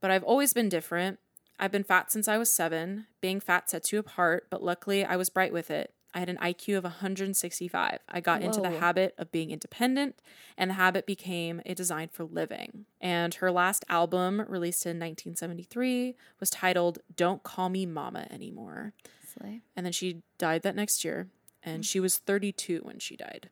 But 0.00 0.10
I've 0.10 0.24
always 0.24 0.52
been 0.52 0.68
different. 0.68 1.18
I've 1.58 1.72
been 1.72 1.84
fat 1.84 2.10
since 2.10 2.28
I 2.28 2.38
was 2.38 2.50
seven. 2.50 3.06
Being 3.20 3.40
fat 3.40 3.70
sets 3.70 3.92
you 3.92 3.98
apart, 3.98 4.48
but 4.50 4.62
luckily 4.62 5.04
I 5.04 5.16
was 5.16 5.30
bright 5.30 5.52
with 5.52 5.70
it. 5.70 5.92
I 6.16 6.20
had 6.20 6.28
an 6.30 6.38
IQ 6.38 6.78
of 6.78 6.84
165. 6.84 7.98
I 8.08 8.20
got 8.20 8.40
into 8.40 8.62
the 8.62 8.70
habit 8.70 9.14
of 9.18 9.30
being 9.30 9.50
independent, 9.50 10.16
and 10.56 10.70
the 10.70 10.74
habit 10.74 11.04
became 11.04 11.60
a 11.66 11.74
design 11.74 12.08
for 12.10 12.24
living. 12.24 12.86
And 13.02 13.34
her 13.34 13.50
last 13.50 13.84
album, 13.90 14.42
released 14.48 14.86
in 14.86 14.96
1973, 14.96 16.14
was 16.40 16.48
titled 16.48 17.00
Don't 17.14 17.42
Call 17.42 17.68
Me 17.68 17.84
Mama 17.84 18.28
Anymore. 18.30 18.94
Slay. 19.30 19.60
And 19.76 19.84
then 19.84 19.92
she 19.92 20.22
died 20.38 20.62
that 20.62 20.74
next 20.74 21.04
year, 21.04 21.28
and 21.66 21.84
she 21.84 22.00
was 22.00 22.16
32 22.18 22.80
when 22.82 22.98
she 22.98 23.16
died. 23.16 23.50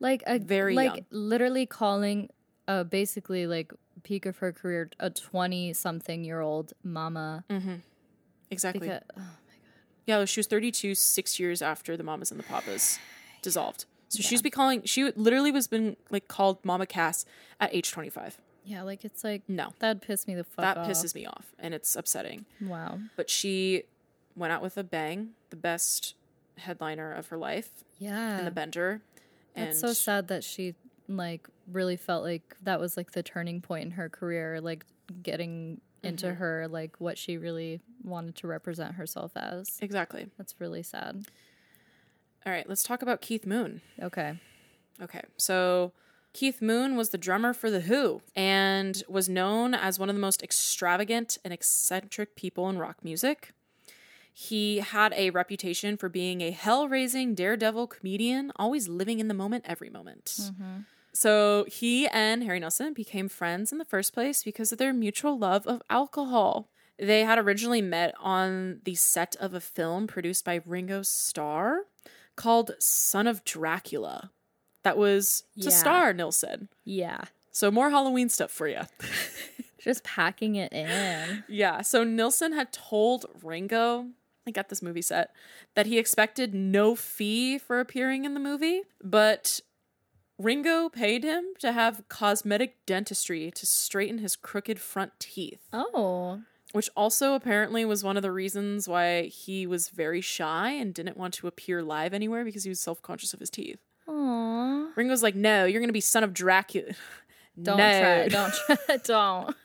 Like 0.00 0.22
a 0.26 0.38
Very 0.38 0.74
like 0.74 0.86
young. 0.94 1.06
literally 1.10 1.66
calling 1.66 2.30
uh 2.68 2.84
basically 2.84 3.46
like 3.46 3.72
peak 4.04 4.24
of 4.26 4.38
her 4.38 4.52
career 4.52 4.90
a 5.00 5.10
20 5.10 5.72
something 5.74 6.24
year 6.24 6.40
old 6.40 6.72
mama 6.84 7.44
Exactly. 8.50 8.86
because 8.88 9.02
oh, 9.18 9.22
Yeah, 10.06 10.24
she 10.24 10.40
was 10.40 10.46
32, 10.46 10.94
six 10.94 11.38
years 11.38 11.60
after 11.60 11.96
the 11.96 12.02
Mamas 12.04 12.30
and 12.30 12.38
the 12.40 12.44
Papas 12.44 12.98
dissolved. 13.42 13.84
So 14.08 14.22
she's 14.22 14.40
be 14.40 14.48
calling, 14.50 14.82
she 14.84 15.10
literally 15.16 15.52
was 15.52 15.66
been 15.66 15.96
like 16.10 16.28
called 16.28 16.64
Mama 16.64 16.86
Cass 16.86 17.26
at 17.60 17.74
age 17.74 17.90
25. 17.90 18.38
yeah, 18.64 18.82
like 18.82 19.04
it's 19.04 19.22
like 19.24 19.42
No, 19.48 19.72
that'd 19.80 20.00
piss 20.00 20.26
me 20.26 20.34
the 20.34 20.44
fuck 20.44 20.62
that 20.62 20.78
off. 20.78 20.88
pisses 20.88 21.14
me 21.14 21.26
off 21.26 21.52
and 21.58 21.74
it's 21.74 21.94
upsetting. 21.96 22.46
Wow. 22.60 23.00
But 23.16 23.28
she 23.28 23.82
went 24.34 24.52
out 24.52 24.62
with 24.62 24.78
a 24.78 24.84
bang, 24.84 25.30
the 25.50 25.56
best 25.56 26.14
headliner 26.58 27.12
of 27.12 27.28
her 27.28 27.36
life 27.38 27.70
Yeah. 27.98 28.38
in 28.40 28.44
the 28.44 28.50
Bender. 28.50 29.00
And 29.54 29.70
It's 29.70 29.80
so 29.80 29.92
sad 29.92 30.28
that 30.28 30.44
she 30.44 30.74
like 31.08 31.48
really 31.70 31.96
felt 31.96 32.22
like 32.22 32.56
that 32.62 32.78
was 32.80 32.96
like 32.96 33.12
the 33.12 33.22
turning 33.22 33.60
point 33.60 33.84
in 33.86 33.90
her 33.92 34.08
career, 34.08 34.60
like 34.60 34.84
getting 35.22 35.80
into 36.02 36.26
Mm-hmm. 36.26 36.36
her 36.36 36.68
like 36.68 37.00
what 37.00 37.18
she 37.18 37.36
really 37.38 37.80
wanted 38.04 38.36
to 38.36 38.46
represent 38.46 38.94
herself 38.94 39.32
as. 39.36 39.78
Exactly. 39.80 40.28
That's 40.36 40.54
really 40.60 40.82
sad. 40.82 41.24
All 42.46 42.52
right, 42.52 42.68
let's 42.68 42.82
talk 42.84 43.02
about 43.02 43.20
Keith 43.20 43.44
Moon. 43.46 43.80
Okay. 44.00 44.38
Okay, 45.02 45.22
so 45.36 45.92
Keith 46.32 46.60
Moon 46.62 46.96
was 46.96 47.10
the 47.10 47.18
drummer 47.18 47.52
for 47.52 47.70
The 47.70 47.80
Who 47.80 48.20
and 48.36 49.02
was 49.08 49.28
known 49.28 49.74
as 49.74 49.98
one 49.98 50.08
of 50.08 50.14
the 50.14 50.20
most 50.20 50.42
extravagant 50.42 51.38
and 51.44 51.52
eccentric 51.52 52.36
people 52.36 52.68
in 52.68 52.78
rock 52.78 52.98
music. 53.02 53.52
He 54.40 54.78
had 54.78 55.12
a 55.16 55.30
reputation 55.30 55.96
for 55.96 56.08
being 56.08 56.42
a 56.42 56.52
hell 56.52 56.86
raising 56.88 57.34
daredevil 57.34 57.88
comedian, 57.88 58.52
always 58.54 58.86
living 58.88 59.18
in 59.18 59.26
the 59.26 59.34
moment 59.34 59.64
every 59.66 59.90
moment. 59.90 60.26
Mm-hmm. 60.40 60.80
So 61.12 61.64
he 61.68 62.06
and 62.06 62.44
Harry 62.44 62.60
Nilsson 62.60 62.92
became 62.94 63.28
friends 63.28 63.72
in 63.72 63.78
the 63.78 63.84
first 63.84 64.14
place 64.14 64.44
because 64.44 64.70
of 64.70 64.78
their 64.78 64.92
mutual 64.92 65.36
love 65.36 65.66
of 65.66 65.82
alcohol. 65.90 66.68
They 67.00 67.24
had 67.24 67.36
originally 67.38 67.82
met 67.82 68.14
on 68.20 68.78
the 68.84 68.94
set 68.94 69.34
of 69.40 69.54
a 69.54 69.60
film 69.60 70.06
produced 70.06 70.44
by 70.44 70.60
Ringo 70.64 71.02
Starr 71.02 71.80
called 72.36 72.70
Son 72.78 73.26
of 73.26 73.42
Dracula. 73.42 74.30
That 74.84 74.96
was 74.96 75.42
to 75.60 75.64
Yeah. 75.70 75.76
star 75.76 76.12
Nilsson. 76.12 76.68
Yeah. 76.84 77.22
So 77.50 77.72
more 77.72 77.90
Halloween 77.90 78.28
stuff 78.28 78.52
for 78.52 78.68
you. 78.68 78.82
Just 79.80 80.04
packing 80.04 80.54
it 80.54 80.72
in. 80.72 81.42
Yeah. 81.48 81.82
So 81.82 82.04
Nilsson 82.04 82.52
had 82.52 82.72
told 82.72 83.26
Ringo, 83.42 84.06
I 84.48 84.50
got 84.50 84.68
this 84.68 84.82
movie 84.82 85.02
set, 85.02 85.30
that 85.74 85.86
he 85.86 85.98
expected 85.98 86.54
no 86.54 86.94
fee 86.96 87.58
for 87.58 87.78
appearing 87.80 88.24
in 88.24 88.34
the 88.34 88.40
movie, 88.40 88.82
but 89.02 89.60
Ringo 90.38 90.88
paid 90.88 91.24
him 91.24 91.44
to 91.60 91.72
have 91.72 92.02
cosmetic 92.08 92.76
dentistry 92.86 93.50
to 93.54 93.66
straighten 93.66 94.18
his 94.18 94.36
crooked 94.36 94.80
front 94.80 95.12
teeth, 95.18 95.60
Oh. 95.72 96.42
which 96.72 96.88
also 96.96 97.34
apparently 97.34 97.84
was 97.84 98.04
one 98.04 98.16
of 98.16 98.22
the 98.22 98.30
reasons 98.32 98.86
why 98.88 99.24
he 99.24 99.66
was 99.66 99.88
very 99.88 100.20
shy 100.20 100.70
and 100.70 100.94
didn't 100.94 101.16
want 101.16 101.34
to 101.34 101.46
appear 101.48 101.82
live 101.82 102.14
anywhere 102.14 102.44
because 102.44 102.64
he 102.64 102.68
was 102.70 102.80
self 102.80 103.02
conscious 103.02 103.34
of 103.34 103.40
his 103.40 103.50
teeth. 103.50 103.78
Aw. 104.06 104.92
Ringo's 104.96 105.22
like, 105.22 105.34
no, 105.34 105.64
you're 105.64 105.80
going 105.80 105.88
to 105.88 105.92
be 105.92 106.00
son 106.00 106.24
of 106.24 106.32
Dracula. 106.32 106.92
Don't 107.62 107.76
No. 107.78 108.00
try. 108.00 108.28
Don't 108.28 108.54
try. 108.86 108.96
Don't. 109.04 109.56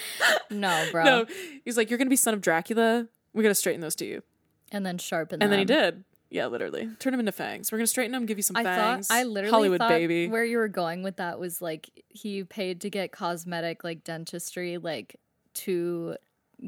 no, 0.50 0.86
bro. 0.90 1.04
No, 1.04 1.26
he's 1.64 1.76
like, 1.76 1.90
you're 1.90 1.98
to 2.06 2.10
be 2.10 2.16
son 2.16 2.34
of 2.34 2.40
Dracula. 2.40 3.08
We're 3.34 3.42
to 3.50 3.54
straighten 3.54 3.80
those 3.80 3.94
to 3.96 4.04
you. 4.06 4.22
And 4.70 4.84
then 4.86 4.98
sharpen 4.98 5.38
them. 5.38 5.44
And 5.46 5.52
then 5.52 5.58
he 5.58 5.64
did. 5.64 6.04
Yeah, 6.30 6.46
literally. 6.46 6.88
Turn 6.98 7.12
him 7.12 7.20
into 7.20 7.32
fangs. 7.32 7.70
We're 7.70 7.76
gonna 7.78 7.86
straighten 7.86 8.14
him, 8.14 8.24
give 8.24 8.38
you 8.38 8.42
some 8.42 8.56
I 8.56 8.62
fangs. 8.64 9.08
thought 9.08 9.14
I 9.14 9.24
literally 9.24 9.50
Hollywood 9.50 9.78
thought 9.80 9.90
baby. 9.90 10.28
where 10.28 10.44
you 10.44 10.56
were 10.56 10.68
going 10.68 11.02
with 11.02 11.16
that 11.16 11.38
was 11.38 11.60
like 11.60 11.90
he 12.08 12.42
paid 12.44 12.80
to 12.82 12.90
get 12.90 13.12
cosmetic 13.12 13.84
like 13.84 14.02
dentistry 14.02 14.78
like 14.78 15.16
to 15.54 16.16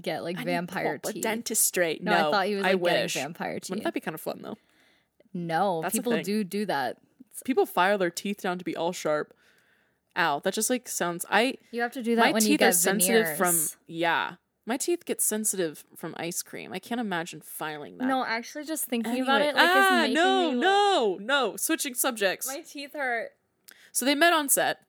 get 0.03 0.23
like 0.23 0.39
I 0.39 0.45
vampire 0.45 0.99
teeth. 0.99 1.23
dentistry. 1.23 1.99
no, 2.03 2.11
No, 2.13 2.29
I 2.29 2.31
thought 2.31 2.47
he 2.47 2.55
was 2.57 2.65
I 2.65 2.73
like 2.73 2.83
getting 2.83 3.03
wish. 3.05 3.15
vampire 3.15 3.59
teeth. 3.59 3.71
Wouldn't 3.71 3.85
that 3.85 3.95
be 3.95 4.01
kind 4.01 4.15
of 4.15 4.21
fun 4.21 4.41
though? 4.43 4.59
no, 5.33 5.81
That's 5.83 5.95
people 5.95 6.21
do 6.23 6.45
do 6.45 6.67
that. 6.67 6.99
People 7.45 7.65
file 7.67 7.97
their 7.99 8.11
teeth 8.11 8.43
down 8.43 8.59
to 8.59 8.65
be 8.65 8.77
all 8.77 8.93
sharp. 8.93 9.35
Ow, 10.17 10.39
that 10.41 10.55
just 10.55 10.71
like 10.71 10.89
sounds. 10.89 11.25
I 11.31 11.55
You 11.71 11.83
have 11.83 11.93
to 11.93 12.03
do 12.03 12.15
that 12.17 12.21
my 12.27 12.33
when 12.33 12.43
teeth 12.43 12.51
you 12.53 12.59
get 12.59 12.69
are 12.69 12.73
sensitive 12.73 13.23
veneers. 13.37 13.39
from 13.39 13.79
yeah. 13.87 14.35
My 14.67 14.77
teeth 14.79 15.05
get 15.05 15.21
sensitive 15.21 15.85
from 15.95 16.15
ice 16.17 16.43
cream. 16.43 16.73
I 16.73 16.79
can't 16.79 17.01
imagine 17.01 17.43
filing 17.43 17.99
that. 17.99 18.07
No, 18.07 18.25
actually, 18.25 18.65
just 18.65 18.87
thinking 18.87 19.13
Anyway, 19.13 19.27
about 19.27 19.43
it 19.43 19.55
like 19.55 19.69
ah, 19.69 19.97
is 19.97 20.01
making 20.03 20.15
no, 20.15 20.51
me. 20.53 20.59
no, 20.59 21.19
no. 21.21 21.57
Switching 21.57 21.95
subjects. 21.95 22.47
My 22.47 22.61
teeth 22.63 22.95
hurt. 22.95 23.31
So 23.93 24.05
they 24.07 24.15
met 24.15 24.33
on 24.33 24.49
set 24.49 24.81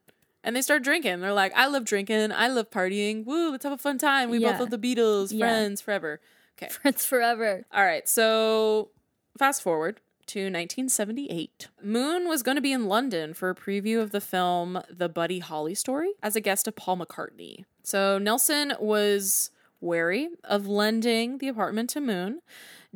and 0.45 0.55
they 0.55 0.61
start 0.61 0.81
drinking. 0.83 1.19
They're 1.19 1.33
like, 1.33 1.51
I 1.55 1.67
love 1.67 1.83
drinking. 1.83 2.31
I 2.31 2.47
love 2.47 2.69
partying. 2.69 3.25
Woo, 3.25 3.51
let's 3.51 3.63
have 3.65 3.73
a 3.73 3.77
fun 3.77 3.97
time. 3.97 4.29
We 4.29 4.37
Yeah. 4.37 4.51
both 4.51 4.61
love 4.61 4.69
the 4.69 4.77
Beatles, 4.77 5.31
Yeah. 5.33 5.39
friends 5.45 5.81
forever. 5.81 6.21
Okay. 6.57 6.69
Friends 6.81 7.05
forever. 7.05 7.65
All 7.73 7.83
right. 7.83 8.07
So 8.07 8.91
fast 9.37 9.61
forward 9.61 9.99
to 10.27 10.39
1978. 10.41 11.67
Moon 11.83 12.27
was 12.27 12.43
going 12.43 12.55
to 12.55 12.61
be 12.61 12.71
in 12.71 12.87
London 12.87 13.33
for 13.33 13.49
a 13.49 13.55
preview 13.55 14.01
of 14.01 14.11
the 14.11 14.21
film 14.21 14.81
The 14.89 15.09
Buddy 15.09 15.39
Holly 15.39 15.75
Story 15.75 16.13
as 16.21 16.35
a 16.35 16.41
guest 16.41 16.67
of 16.67 16.75
Paul 16.75 16.97
McCartney. 16.97 17.65
So 17.83 18.17
Nilsson 18.17 18.73
was 18.79 19.51
wary 19.81 20.29
of 20.43 20.67
lending 20.67 21.37
the 21.37 21.47
apartment 21.47 21.89
to 21.91 22.01
Moon 22.01 22.41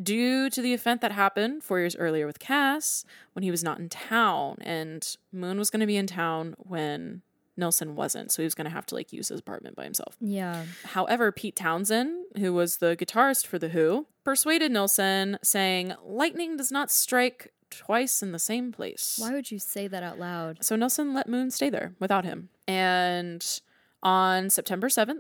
due 0.02 0.50
to 0.50 0.62
the 0.62 0.74
event 0.74 1.02
that 1.02 1.12
happened 1.12 1.64
four 1.64 1.80
years 1.80 1.96
earlier 1.96 2.26
with 2.26 2.40
Cass 2.40 3.06
when 3.34 3.44
he 3.44 3.52
was 3.52 3.64
not 3.64 3.80
in 3.80 3.90
town. 3.90 4.58
And 4.62 5.16
Moon 5.32 5.58
was 5.58 5.70
going 5.70 5.82
to 5.82 5.88
be 5.88 5.98
in 5.98 6.08
town 6.08 6.56
when 6.58 7.22
Nilsson 7.60 7.96
wasn't. 7.96 8.32
So 8.32 8.42
he 8.42 8.46
was 8.46 8.56
going 8.56 8.66
to 8.66 8.72
have 8.72 8.86
to 8.88 8.96
like 8.96 9.14
use 9.14 9.30
his 9.30 9.40
apartment 9.40 9.76
by 9.76 9.84
himself. 9.84 10.16
Yeah. 10.20 10.66
However, 10.84 11.32
Pete 11.32 11.56
Townshend, 11.56 12.26
who 12.38 12.54
was 12.54 12.78
the 12.78 12.96
guitarist 12.96 13.46
for 13.46 13.60
The 13.60 13.70
Who, 13.70 14.08
persuaded 14.24 14.72
Nilsson, 14.72 15.38
saying, 15.44 15.94
Lightning 16.04 16.58
does 16.58 16.72
not 16.72 16.90
strike 16.90 17.52
twice 17.70 18.24
in 18.24 18.32
the 18.32 18.40
same 18.40 18.72
place. 18.72 19.18
Why 19.20 19.32
would 19.32 19.52
you 19.52 19.60
say 19.60 19.88
that 19.88 20.04
out 20.04 20.20
loud? 20.20 20.64
So 20.64 20.76
Nilsson 20.76 21.14
let 21.14 21.30
Moon 21.30 21.52
stay 21.52 21.70
there 21.70 21.94
without 22.00 22.26
him. 22.26 22.50
And 22.68 23.46
on 24.02 24.50
September 24.50 24.88
7th, 24.88 25.20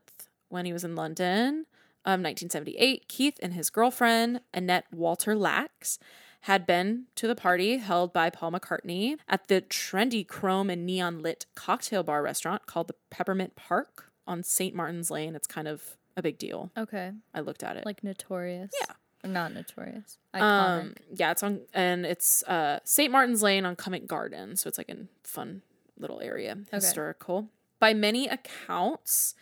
when 0.50 0.66
he 0.66 0.74
was 0.74 0.84
in 0.84 0.96
London 0.96 1.66
um, 2.06 2.22
of 2.22 2.26
1978, 2.26 3.08
Keith 3.08 3.38
and 3.42 3.54
his 3.54 3.70
girlfriend, 3.70 4.42
Annette 4.54 4.86
Walter 4.92 5.36
Lax, 5.36 6.00
had 6.42 6.66
been 6.66 7.06
to 7.16 7.28
the 7.28 7.36
party 7.36 7.78
held 7.78 8.14
by 8.14 8.30
Paul 8.30 8.52
McCartney 8.52 9.18
at 9.28 9.48
the 9.48 9.62
trendy 9.62 10.26
chrome 10.26 10.70
and 10.70 10.86
neon 10.86 11.22
lit 11.22 11.46
cocktail 11.56 12.04
bar 12.04 12.24
restaurant 12.24 12.66
called 12.66 12.88
the 12.88 12.96
Peppermint 13.10 13.56
Park 13.56 14.12
on 14.26 14.44
St. 14.44 14.74
Martin's 14.74 15.12
Lane. 15.12 15.36
It's 15.36 15.48
kind 15.48 15.68
of 15.68 15.98
a 16.16 16.22
big 16.22 16.38
deal. 16.38 16.72
Okay. 16.78 17.12
I 17.34 17.42
looked 17.42 17.64
at 17.64 17.76
it. 17.78 17.86
Like 17.86 18.04
notorious. 18.04 18.72
Yeah. 18.80 18.96
Not 19.30 19.54
notorious. 19.54 20.18
Iconic. 20.34 20.42
Um, 20.42 20.96
yeah, 21.14 21.32
it's 21.32 21.44
on 21.44 21.62
and 21.74 22.06
it's 22.06 22.42
uh 22.44 22.80
St. 22.86 23.12
Martin's 23.12 23.44
Lane 23.44 23.66
on 23.66 23.76
Covent 23.76 24.08
Garden, 24.08 24.56
so 24.56 24.70
it's 24.70 24.78
like 24.78 24.90
a 24.90 24.96
fun 25.24 25.62
little 25.98 26.22
area, 26.22 26.58
historical. 26.72 27.50
By 27.82 27.94
many 27.94 28.28
accounts, 28.30 29.36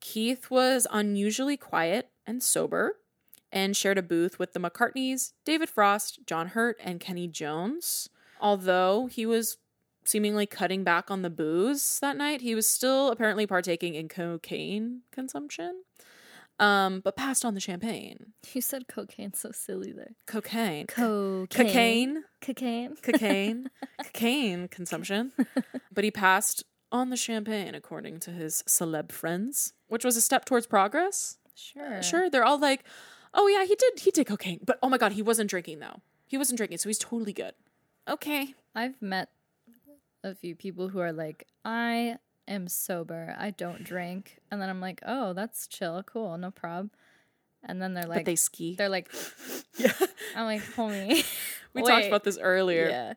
Keith 0.00 0.48
was 0.50 0.86
unusually 0.92 1.56
quiet 1.56 2.10
and 2.24 2.40
sober 2.40 2.98
and 3.56 3.74
shared 3.74 3.96
a 3.96 4.02
booth 4.02 4.38
with 4.38 4.52
the 4.52 4.60
McCartneys, 4.60 5.32
David 5.46 5.70
Frost, 5.70 6.18
John 6.26 6.48
Hurt, 6.48 6.76
and 6.78 7.00
Kenny 7.00 7.26
Jones. 7.26 8.10
Although 8.38 9.06
he 9.06 9.24
was 9.24 9.56
seemingly 10.04 10.44
cutting 10.44 10.84
back 10.84 11.10
on 11.10 11.22
the 11.22 11.30
booze 11.30 11.98
that 12.00 12.18
night, 12.18 12.42
he 12.42 12.54
was 12.54 12.68
still 12.68 13.10
apparently 13.10 13.46
partaking 13.46 13.94
in 13.94 14.10
cocaine 14.10 15.00
consumption. 15.10 15.84
Um, 16.58 17.00
but 17.00 17.16
passed 17.16 17.46
on 17.46 17.54
the 17.54 17.60
champagne. 17.60 18.34
you 18.52 18.60
said 18.60 18.88
cocaine 18.88 19.32
so 19.32 19.52
silly 19.52 19.90
there. 19.92 20.16
Cocaine. 20.26 20.86
Cocaine. 20.86 21.48
Cocaine. 21.48 22.22
Cocaine. 22.42 22.96
cocaine, 23.02 23.70
cocaine 24.04 24.68
consumption. 24.68 25.32
But 25.92 26.04
he 26.04 26.10
passed 26.10 26.62
on 26.92 27.08
the 27.08 27.16
champagne, 27.16 27.74
according 27.74 28.20
to 28.20 28.30
his 28.30 28.62
celeb 28.68 29.12
friends, 29.12 29.72
which 29.88 30.04
was 30.04 30.14
a 30.14 30.20
step 30.20 30.44
towards 30.44 30.66
progress. 30.66 31.38
Sure. 31.54 32.02
Sure, 32.02 32.28
they're 32.28 32.44
all 32.44 32.58
like, 32.58 32.84
"Oh 33.36 33.46
yeah, 33.46 33.64
he 33.64 33.76
did. 33.76 34.00
He 34.00 34.10
did 34.10 34.26
cocaine, 34.26 34.60
but 34.64 34.78
oh 34.82 34.88
my 34.88 34.98
god, 34.98 35.12
he 35.12 35.22
wasn't 35.22 35.48
drinking 35.48 35.78
though. 35.78 36.00
He 36.26 36.36
wasn't 36.36 36.56
drinking, 36.56 36.78
so 36.78 36.88
he's 36.88 36.98
totally 36.98 37.32
good." 37.32 37.54
Okay. 38.08 38.54
I've 38.74 39.00
met 39.00 39.30
a 40.22 40.34
few 40.34 40.54
people 40.54 40.88
who 40.88 41.00
are 41.00 41.12
like, 41.12 41.46
I 41.64 42.18
am 42.46 42.68
sober. 42.68 43.34
I 43.38 43.50
don't 43.50 43.84
drink. 43.84 44.38
And 44.50 44.60
then 44.60 44.68
I'm 44.68 44.80
like, 44.80 45.00
oh, 45.06 45.32
that's 45.32 45.66
chill, 45.66 46.02
cool, 46.02 46.36
no 46.38 46.50
problem. 46.50 46.90
And 47.64 47.80
then 47.82 47.94
they're 47.94 48.04
but 48.04 48.16
like, 48.16 48.26
they 48.26 48.36
ski. 48.36 48.74
they're 48.76 48.88
like, 48.88 49.10
Yeah. 49.76 49.92
I'm 50.36 50.44
like, 50.44 50.62
homie. 50.62 51.24
We 51.74 51.82
talked 51.82 52.06
about 52.06 52.24
this 52.24 52.38
earlier. 52.40 52.88
Yeah, 52.88 53.12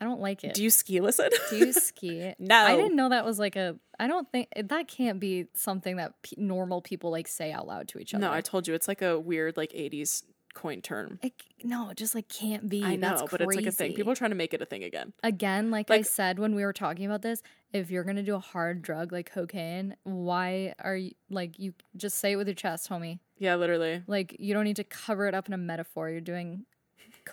I 0.00 0.04
don't 0.04 0.20
like 0.20 0.44
it. 0.44 0.54
Do 0.54 0.62
you 0.62 0.70
ski 0.70 1.00
listen? 1.00 1.30
Do 1.50 1.56
you 1.56 1.72
ski? 1.72 2.34
No. 2.38 2.56
I 2.56 2.76
didn't 2.76 2.94
know 2.96 3.08
that 3.08 3.24
was 3.24 3.38
like 3.38 3.56
a. 3.56 3.76
I 3.98 4.06
don't 4.06 4.30
think 4.30 4.48
that 4.56 4.86
can't 4.86 5.18
be 5.18 5.46
something 5.54 5.96
that 5.96 6.14
pe 6.22 6.36
normal 6.36 6.80
people 6.80 7.10
like 7.10 7.26
say 7.26 7.50
out 7.52 7.66
loud 7.66 7.88
to 7.88 7.98
each 7.98 8.14
other. 8.14 8.20
no, 8.20 8.32
I 8.32 8.40
told 8.40 8.68
you 8.68 8.74
it's 8.74 8.86
like 8.86 9.02
a 9.02 9.18
weird 9.18 9.56
like 9.56 9.72
80s 9.72 10.22
coin 10.54 10.80
term. 10.82 11.18
It, 11.22 11.32
no, 11.64 11.90
it 11.90 11.96
just 11.96 12.14
like 12.14 12.28
can't 12.28 12.68
be. 12.68 12.84
I 12.84 12.96
know, 12.96 13.26
but 13.30 13.40
it's 13.40 13.56
like 13.56 13.66
a 13.66 13.72
thing. 13.72 13.94
People 13.94 14.12
are 14.12 14.16
trying 14.16 14.30
to 14.30 14.36
make 14.36 14.54
it 14.54 14.62
a 14.62 14.66
thing 14.66 14.84
again. 14.84 15.12
again, 15.22 15.70
like, 15.70 15.90
I 15.90 16.02
said 16.02 16.38
when 16.38 16.54
we 16.54 16.64
were 16.64 16.72
talking 16.72 17.06
about 17.06 17.22
this, 17.22 17.42
if 17.72 17.90
you're 17.90 18.04
gonna 18.04 18.22
do 18.22 18.34
a 18.34 18.40
hard 18.40 18.82
drug 18.82 19.12
like 19.12 19.30
cocaine, 19.32 19.96
why 20.04 20.74
are 20.82 20.96
you 20.96 21.12
like 21.30 21.58
you 21.58 21.74
just 21.96 22.18
say 22.18 22.32
it 22.32 22.36
with 22.36 22.46
your 22.46 22.54
chest, 22.54 22.88
homie? 22.88 23.18
Yeah, 23.38 23.56
literally. 23.56 24.02
Like 24.06 24.36
you 24.38 24.54
don't 24.54 24.64
need 24.64 24.76
to 24.76 24.84
cover 24.84 25.26
it 25.26 25.34
up 25.34 25.48
in 25.48 25.54
a 25.54 25.58
metaphor. 25.58 26.08
You're 26.08 26.20
doing 26.20 26.64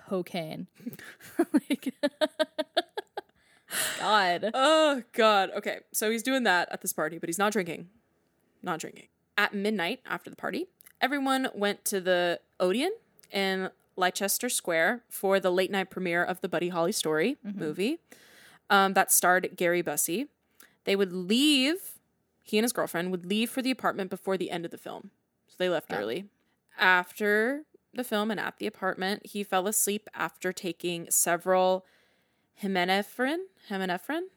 cocaine. 0.08 0.68
like, 1.54 1.94
God. 4.00 4.52
Oh 4.54 5.04
god. 5.14 5.52
Okay. 5.58 5.80
So 5.92 6.12
he's 6.12 6.24
doing 6.24 6.44
that 6.44 6.70
at 6.72 6.82
this 6.82 6.94
party, 6.94 7.18
but 7.18 7.30
he's 7.30 7.40
not 7.40 7.52
drinking. 7.54 7.90
Not 8.62 8.80
drinking. 8.80 9.08
At 9.38 9.54
midnight 9.54 10.00
after 10.06 10.30
the 10.30 10.36
party, 10.36 10.68
everyone 11.02 11.50
went 11.54 11.84
to 11.86 12.00
the 12.00 12.40
Odeon 12.60 12.92
in 13.32 13.70
Leicester 13.98 14.50
Square 14.50 15.02
for 15.10 15.40
the 15.40 15.52
late 15.52 15.72
night 15.72 15.90
premiere 15.90 16.24
of 16.24 16.42
the 16.42 16.50
Buddy 16.50 16.70
Holly 16.70 16.92
story 16.92 17.38
movie 17.44 18.00
um, 18.70 18.94
that 18.94 19.12
starred 19.12 19.50
Gary 19.56 19.84
Busey. 19.84 20.28
They 20.86 20.96
would 20.96 21.12
leave, 21.12 21.78
he 22.44 22.58
and 22.58 22.64
his 22.64 22.74
girlfriend 22.74 23.12
would 23.12 23.26
leave 23.26 23.50
for 23.50 23.62
the 23.62 23.72
apartment 23.72 24.10
before 24.10 24.38
the 24.38 24.52
end 24.52 24.66
of 24.66 24.72
the 24.72 24.78
film. 24.78 25.12
So 25.48 25.56
they 25.58 25.70
left 25.70 25.92
Yeah. 25.92 25.98
early. 26.00 26.26
After 26.78 27.64
the 27.96 28.04
film 28.04 28.32
and 28.32 28.40
at 28.40 28.58
the 28.58 28.68
apartment, 28.68 29.26
he 29.26 29.44
fell 29.44 29.68
asleep 29.68 30.08
after 30.14 30.52
taking 30.54 31.08
several 31.10 31.86
Himenephrine, 32.64 33.44
Himenephrine, 33.70 34.28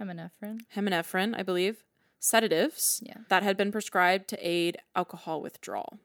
Heminephrine. 0.00 0.60
Heminephrine, 0.76 1.34
I 1.36 1.42
believe, 1.42 1.84
sedatives 2.18 3.00
Yeah. 3.04 3.18
that 3.28 3.42
had 3.42 3.56
been 3.56 3.72
prescribed 3.72 4.28
to 4.28 4.38
aid 4.40 4.78
alcohol 4.94 5.40
withdrawal. 5.40 5.98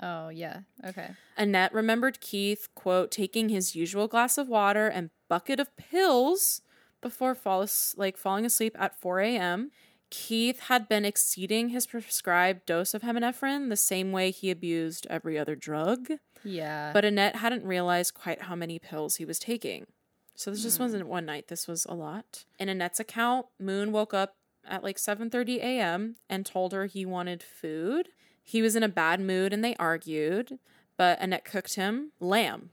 Oh 0.00 0.28
yeah. 0.28 0.60
Okay. 0.84 1.10
Annette 1.36 1.72
remembered 1.74 2.20
Keith, 2.20 2.68
quote, 2.74 3.10
taking 3.10 3.48
his 3.48 3.74
usual 3.74 4.06
glass 4.06 4.38
of 4.38 4.48
water 4.48 4.86
and 4.86 5.10
bucket 5.28 5.58
of 5.58 5.76
pills 5.76 6.62
before 7.00 7.34
fall 7.34 7.66
like 7.96 8.16
falling 8.16 8.44
asleep 8.46 8.76
at 8.78 8.98
4 9.00 9.20
a.m. 9.20 9.70
Keith 10.10 10.60
had 10.60 10.88
been 10.88 11.04
exceeding 11.04 11.68
his 11.68 11.86
prescribed 11.86 12.64
dose 12.66 12.94
of 12.94 13.02
heminephrine 13.02 13.68
the 13.68 13.76
same 13.76 14.10
way 14.12 14.30
he 14.30 14.50
abused 14.50 15.06
every 15.10 15.38
other 15.38 15.54
drug, 15.54 16.12
Yeah. 16.44 16.92
but 16.92 17.04
Annette 17.04 17.36
hadn't 17.36 17.64
realized 17.64 18.14
quite 18.14 18.42
how 18.42 18.54
many 18.54 18.78
pills 18.78 19.16
he 19.16 19.24
was 19.24 19.38
taking. 19.38 19.86
So 20.34 20.50
this 20.50 20.60
Hmm. 20.60 20.66
just 20.66 20.80
wasn't 20.80 21.06
one 21.08 21.26
night, 21.26 21.48
this 21.48 21.66
was 21.68 21.84
a 21.86 21.94
lot. 21.94 22.44
In 22.58 22.68
Annette's 22.68 23.00
account, 23.00 23.46
Moon 23.58 23.92
woke 23.92 24.14
up 24.14 24.36
at 24.64 24.82
like 24.84 24.98
7:30 24.98 25.58
a.m. 25.60 26.16
and 26.28 26.46
told 26.46 26.72
her 26.72 26.86
he 26.86 27.04
wanted 27.04 27.42
food. 27.42 28.10
He 28.42 28.62
was 28.62 28.76
in 28.76 28.82
a 28.82 28.88
bad 28.88 29.20
mood 29.20 29.52
and 29.52 29.62
they 29.64 29.74
argued, 29.76 30.58
but 30.96 31.18
Annette 31.20 31.44
cooked 31.44 31.74
him 31.74 32.12
lamb. 32.20 32.70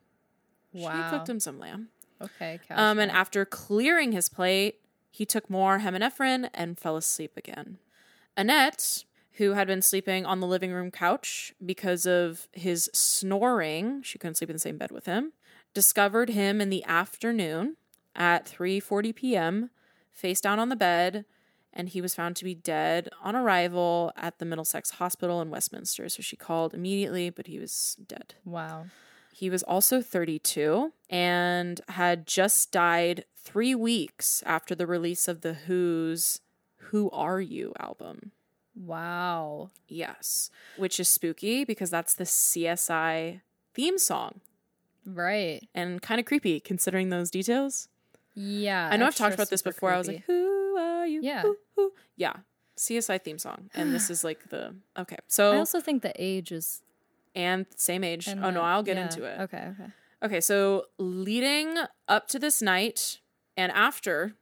wow. 0.72 0.92
She 1.10 1.10
cooked 1.18 1.30
him 1.30 1.40
some 1.40 1.58
lamb. 1.60 1.90
Okay. 2.22 2.60
Um, 2.70 2.98
and 3.00 3.12
after 3.12 3.46
clearing 3.46 4.12
his 4.14 4.30
plate, 4.30 4.80
he 5.16 5.26
took 5.26 5.49
more 5.49 5.80
heminephrine 5.80 6.49
and 6.53 6.78
fell 6.78 6.97
asleep 6.97 7.38
again. 7.38 7.78
Annette, 8.36 9.05
who 9.36 9.53
had 9.53 9.66
been 9.66 9.82
sleeping 9.82 10.26
on 10.26 10.41
the 10.41 10.47
living 10.47 10.74
room 10.74 10.91
couch 10.91 11.53
because 11.66 12.05
of 12.05 12.49
his 12.51 12.89
snoring, 12.91 14.01
she 14.03 14.20
couldn't 14.20 14.36
sleep 14.36 14.49
in 14.49 14.57
the 14.57 14.59
same 14.59 14.78
bed 14.78 14.91
with 14.91 15.05
him, 15.05 15.32
discovered 15.74 16.32
him 16.32 16.59
in 16.59 16.70
the 16.70 16.84
afternoon 16.84 17.78
at 18.13 18.45
3:40 18.45 19.16
p.m. 19.16 19.70
face 20.11 20.41
down 20.41 20.59
on 20.59 20.68
the 20.68 20.76
bed 20.76 21.24
and 21.72 21.88
he 21.88 22.01
was 22.01 22.13
found 22.13 22.36
to 22.36 22.43
be 22.43 22.53
dead 22.53 23.07
on 23.24 23.38
arrival 23.38 24.11
at 24.18 24.39
the 24.39 24.45
Middlesex 24.45 24.91
Hospital 24.91 25.41
in 25.41 25.49
Westminster. 25.49 26.09
So 26.09 26.24
she 26.24 26.36
called 26.36 26.74
immediately, 26.74 27.30
but 27.30 27.47
he 27.47 27.57
was 27.57 27.95
dead. 28.05 28.36
wow. 28.43 28.88
He 29.38 29.50
was 29.50 29.64
also 29.64 30.02
32 30.02 30.94
and 31.10 31.82
had 31.90 32.26
just 32.26 32.72
died 32.72 33.26
three 33.38 33.76
weeks 33.76 34.42
after 34.46 34.74
the 34.76 34.88
release 34.88 35.28
of 35.28 35.42
The 35.42 35.54
Who's 35.54 36.40
Who 36.78 37.10
Are 37.12 37.42
You 37.42 37.74
album. 37.78 38.32
Wow. 38.78 39.72
Yes, 39.90 40.50
which 40.78 41.02
is 41.02 41.10
spooky 41.10 41.66
because 41.66 41.90
that's 41.90 42.14
the 42.14 42.24
CSI 42.24 43.42
theme 43.74 43.98
song 43.98 44.40
Right. 45.06 45.68
and 45.74 46.02
kind 46.02 46.20
of 46.22 46.26
creepy 46.26 46.62
considering 46.62 47.10
those 47.10 47.30
details. 47.30 47.90
Yeah. 48.36 48.88
I 48.90 48.96
know 48.96 49.06
I've 49.06 49.16
talked 49.18 49.34
about 49.36 49.50
this 49.50 49.62
before. 49.62 49.92
I 49.94 49.98
was 49.98 50.08
like, 50.08 50.24
Who 50.28 50.78
are 50.78 51.06
you? 51.06 51.20
Yeah. 51.22 51.42
Who, 51.42 51.58
who? 51.76 51.92
Yeah. 52.16 52.34
CSI 52.78 53.22
theme 53.22 53.38
song. 53.38 53.70
And 53.74 53.94
this 53.94 54.10
is 54.16 54.24
like 54.24 54.48
the. 54.50 54.76
Okay. 54.98 55.18
So. 55.28 55.52
I 55.52 55.58
also 55.58 55.82
think 55.82 56.04
the 56.04 56.14
age 56.18 56.54
is. 56.54 56.82
And 57.36 57.66
same 57.76 58.04
age. 58.04 58.28
and 58.28 58.44
Oh, 58.44 58.50
no, 58.50 58.62
I'll 58.62 58.84
get 58.84 58.98
yeah. 58.98 59.04
into 59.04 59.24
it. 59.24 59.40
Okay. 59.42 59.68
Okay. 59.72 59.90
Okay, 60.24 60.42
so 60.42 60.86
leading 60.98 61.78
up 62.08 62.28
to 62.30 62.40
this 62.40 62.62
night 62.62 63.20
and 63.58 63.72
after 63.72 64.34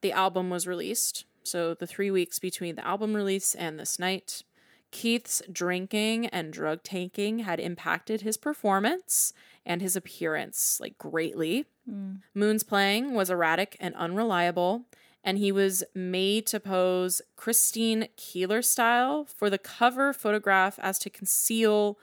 the 0.00 0.12
album 0.12 0.50
was 0.50 0.66
released, 0.66 1.24
so 1.42 1.74
the 1.74 1.86
three 1.86 2.10
weeks 2.10 2.38
between 2.38 2.74
the 2.76 2.86
album 2.86 3.14
release 3.14 3.54
and 3.54 3.78
this 3.78 3.98
night, 3.98 4.44
Keith's 4.92 5.42
drinking 5.50 6.26
and 6.28 6.52
drug 6.52 6.82
taking 6.82 7.40
had 7.40 7.60
impacted 7.60 8.22
his 8.22 8.36
performance 8.36 9.32
and 9.66 9.82
his 9.82 9.96
appearance 9.96 10.78
like 10.80 10.96
greatly. 10.96 11.66
Hmm. 11.88 12.14
Moon's 12.34 12.62
playing 12.62 13.12
was 13.14 13.28
erratic 13.28 13.76
and 13.80 13.94
unreliable, 13.96 14.86
and 15.24 15.38
he 15.38 15.50
was 15.52 15.82
made 15.94 16.46
to 16.46 16.60
pose 16.60 17.20
Christine 17.34 18.08
Keeler 18.16 18.62
style 18.62 19.24
for 19.24 19.50
the 19.50 19.58
cover 19.58 20.12
photograph 20.12 20.78
as 20.80 20.98
to 21.00 21.10
conceal 21.10 21.98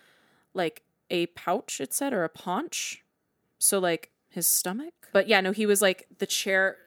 like 0.53 0.83
a 1.09 1.27
pouch, 1.27 1.79
it 1.81 1.93
said, 1.93 2.13
or 2.13 2.23
a 2.23 2.29
paunch. 2.29 3.03
So 3.59 3.79
like 3.79 4.11
his 4.29 4.47
stomach. 4.47 4.93
But 5.11 5.27
yeah, 5.27 5.41
no, 5.41 5.51
he 5.51 5.65
was 5.65 5.81
like 5.81 6.07
the 6.17 6.25
chair, 6.25 6.77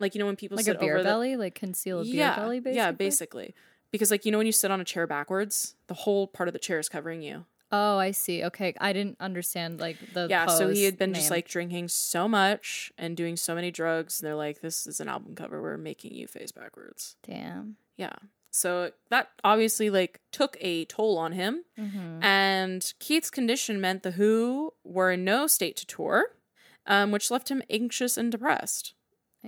like 0.00 0.14
you 0.14 0.18
know 0.18 0.26
when 0.26 0.36
people 0.36 0.56
Like 0.56 0.64
sit 0.66 0.76
a 0.76 0.78
beer 0.78 0.94
over 0.94 1.02
the- 1.02 1.08
belly, 1.08 1.36
like 1.36 1.54
conceal 1.54 2.00
a 2.00 2.04
beer 2.04 2.14
yeah, 2.14 2.36
belly, 2.36 2.60
basically. 2.60 2.76
yeah, 2.76 2.92
basically. 2.92 3.54
Because 3.90 4.10
like 4.10 4.24
you 4.24 4.32
know 4.32 4.38
when 4.38 4.46
you 4.46 4.52
sit 4.52 4.70
on 4.70 4.80
a 4.80 4.84
chair 4.84 5.06
backwards, 5.06 5.74
the 5.86 5.94
whole 5.94 6.26
part 6.26 6.48
of 6.48 6.52
the 6.52 6.58
chair 6.58 6.78
is 6.78 6.88
covering 6.88 7.22
you. 7.22 7.44
Oh, 7.70 7.98
I 7.98 8.12
see. 8.12 8.42
Okay, 8.44 8.72
I 8.80 8.94
didn't 8.94 9.18
understand 9.20 9.78
like 9.78 9.96
the. 10.14 10.26
yeah, 10.30 10.46
so 10.46 10.68
he 10.70 10.84
had 10.84 10.96
been 10.98 11.12
just 11.12 11.30
like 11.30 11.46
drinking 11.46 11.88
so 11.88 12.26
much 12.26 12.90
and 12.96 13.14
doing 13.16 13.36
so 13.36 13.54
many 13.54 13.70
drugs. 13.70 14.20
And 14.20 14.26
they're 14.26 14.34
like, 14.36 14.60
"This 14.62 14.86
is 14.86 15.00
an 15.00 15.08
album 15.08 15.34
cover. 15.34 15.60
We're 15.60 15.76
making 15.76 16.14
you 16.14 16.26
face 16.26 16.50
backwards." 16.50 17.16
Damn. 17.22 17.76
Yeah. 17.98 18.14
So 18.58 18.90
that 19.10 19.30
obviously 19.44 19.88
like 19.88 20.20
took 20.32 20.56
a 20.60 20.84
toll 20.86 21.16
on 21.16 21.32
him. 21.32 21.64
Mm-hmm. 21.78 22.22
And 22.22 22.92
Keith's 22.98 23.30
condition 23.30 23.80
meant 23.80 24.02
the 24.02 24.12
Who 24.12 24.74
were 24.84 25.12
in 25.12 25.24
no 25.24 25.46
state 25.46 25.76
to 25.76 25.86
tour, 25.86 26.32
um, 26.86 27.12
which 27.12 27.30
left 27.30 27.50
him 27.50 27.62
anxious 27.70 28.16
and 28.16 28.32
depressed. 28.32 28.94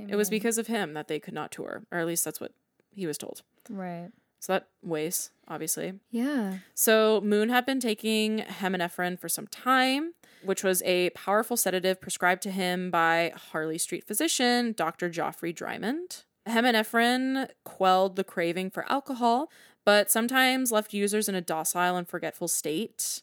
It 0.08 0.16
was 0.16 0.30
because 0.30 0.56
of 0.56 0.68
him 0.68 0.94
that 0.94 1.08
they 1.08 1.18
could 1.18 1.34
not 1.34 1.50
tour, 1.50 1.82
or 1.90 1.98
at 1.98 2.06
least 2.06 2.24
that's 2.24 2.40
what 2.40 2.52
he 2.92 3.06
was 3.06 3.18
told. 3.18 3.42
right. 3.68 4.10
So 4.38 4.54
that 4.54 4.68
weighs, 4.82 5.30
obviously. 5.48 5.94
Yeah. 6.10 6.58
So 6.74 7.20
Moon 7.20 7.50
had 7.50 7.66
been 7.66 7.78
taking 7.78 8.38
heminephrine 8.38 9.18
for 9.18 9.28
some 9.28 9.46
time, 9.48 10.14
which 10.42 10.64
was 10.64 10.82
a 10.86 11.10
powerful 11.10 11.58
sedative 11.58 12.00
prescribed 12.00 12.42
to 12.44 12.50
him 12.50 12.90
by 12.90 13.34
Harley 13.36 13.76
Street 13.76 14.06
physician 14.06 14.72
Dr. 14.72 15.10
Geoffrey 15.10 15.52
Dymond. 15.52 16.24
Heminephrine 16.48 17.48
quelled 17.64 18.16
the 18.16 18.24
craving 18.24 18.70
for 18.70 18.90
alcohol, 18.90 19.50
but 19.84 20.10
sometimes 20.10 20.72
left 20.72 20.92
users 20.92 21.28
in 21.28 21.34
a 21.34 21.40
docile 21.40 21.96
and 21.96 22.08
forgetful 22.08 22.48
state. 22.48 23.22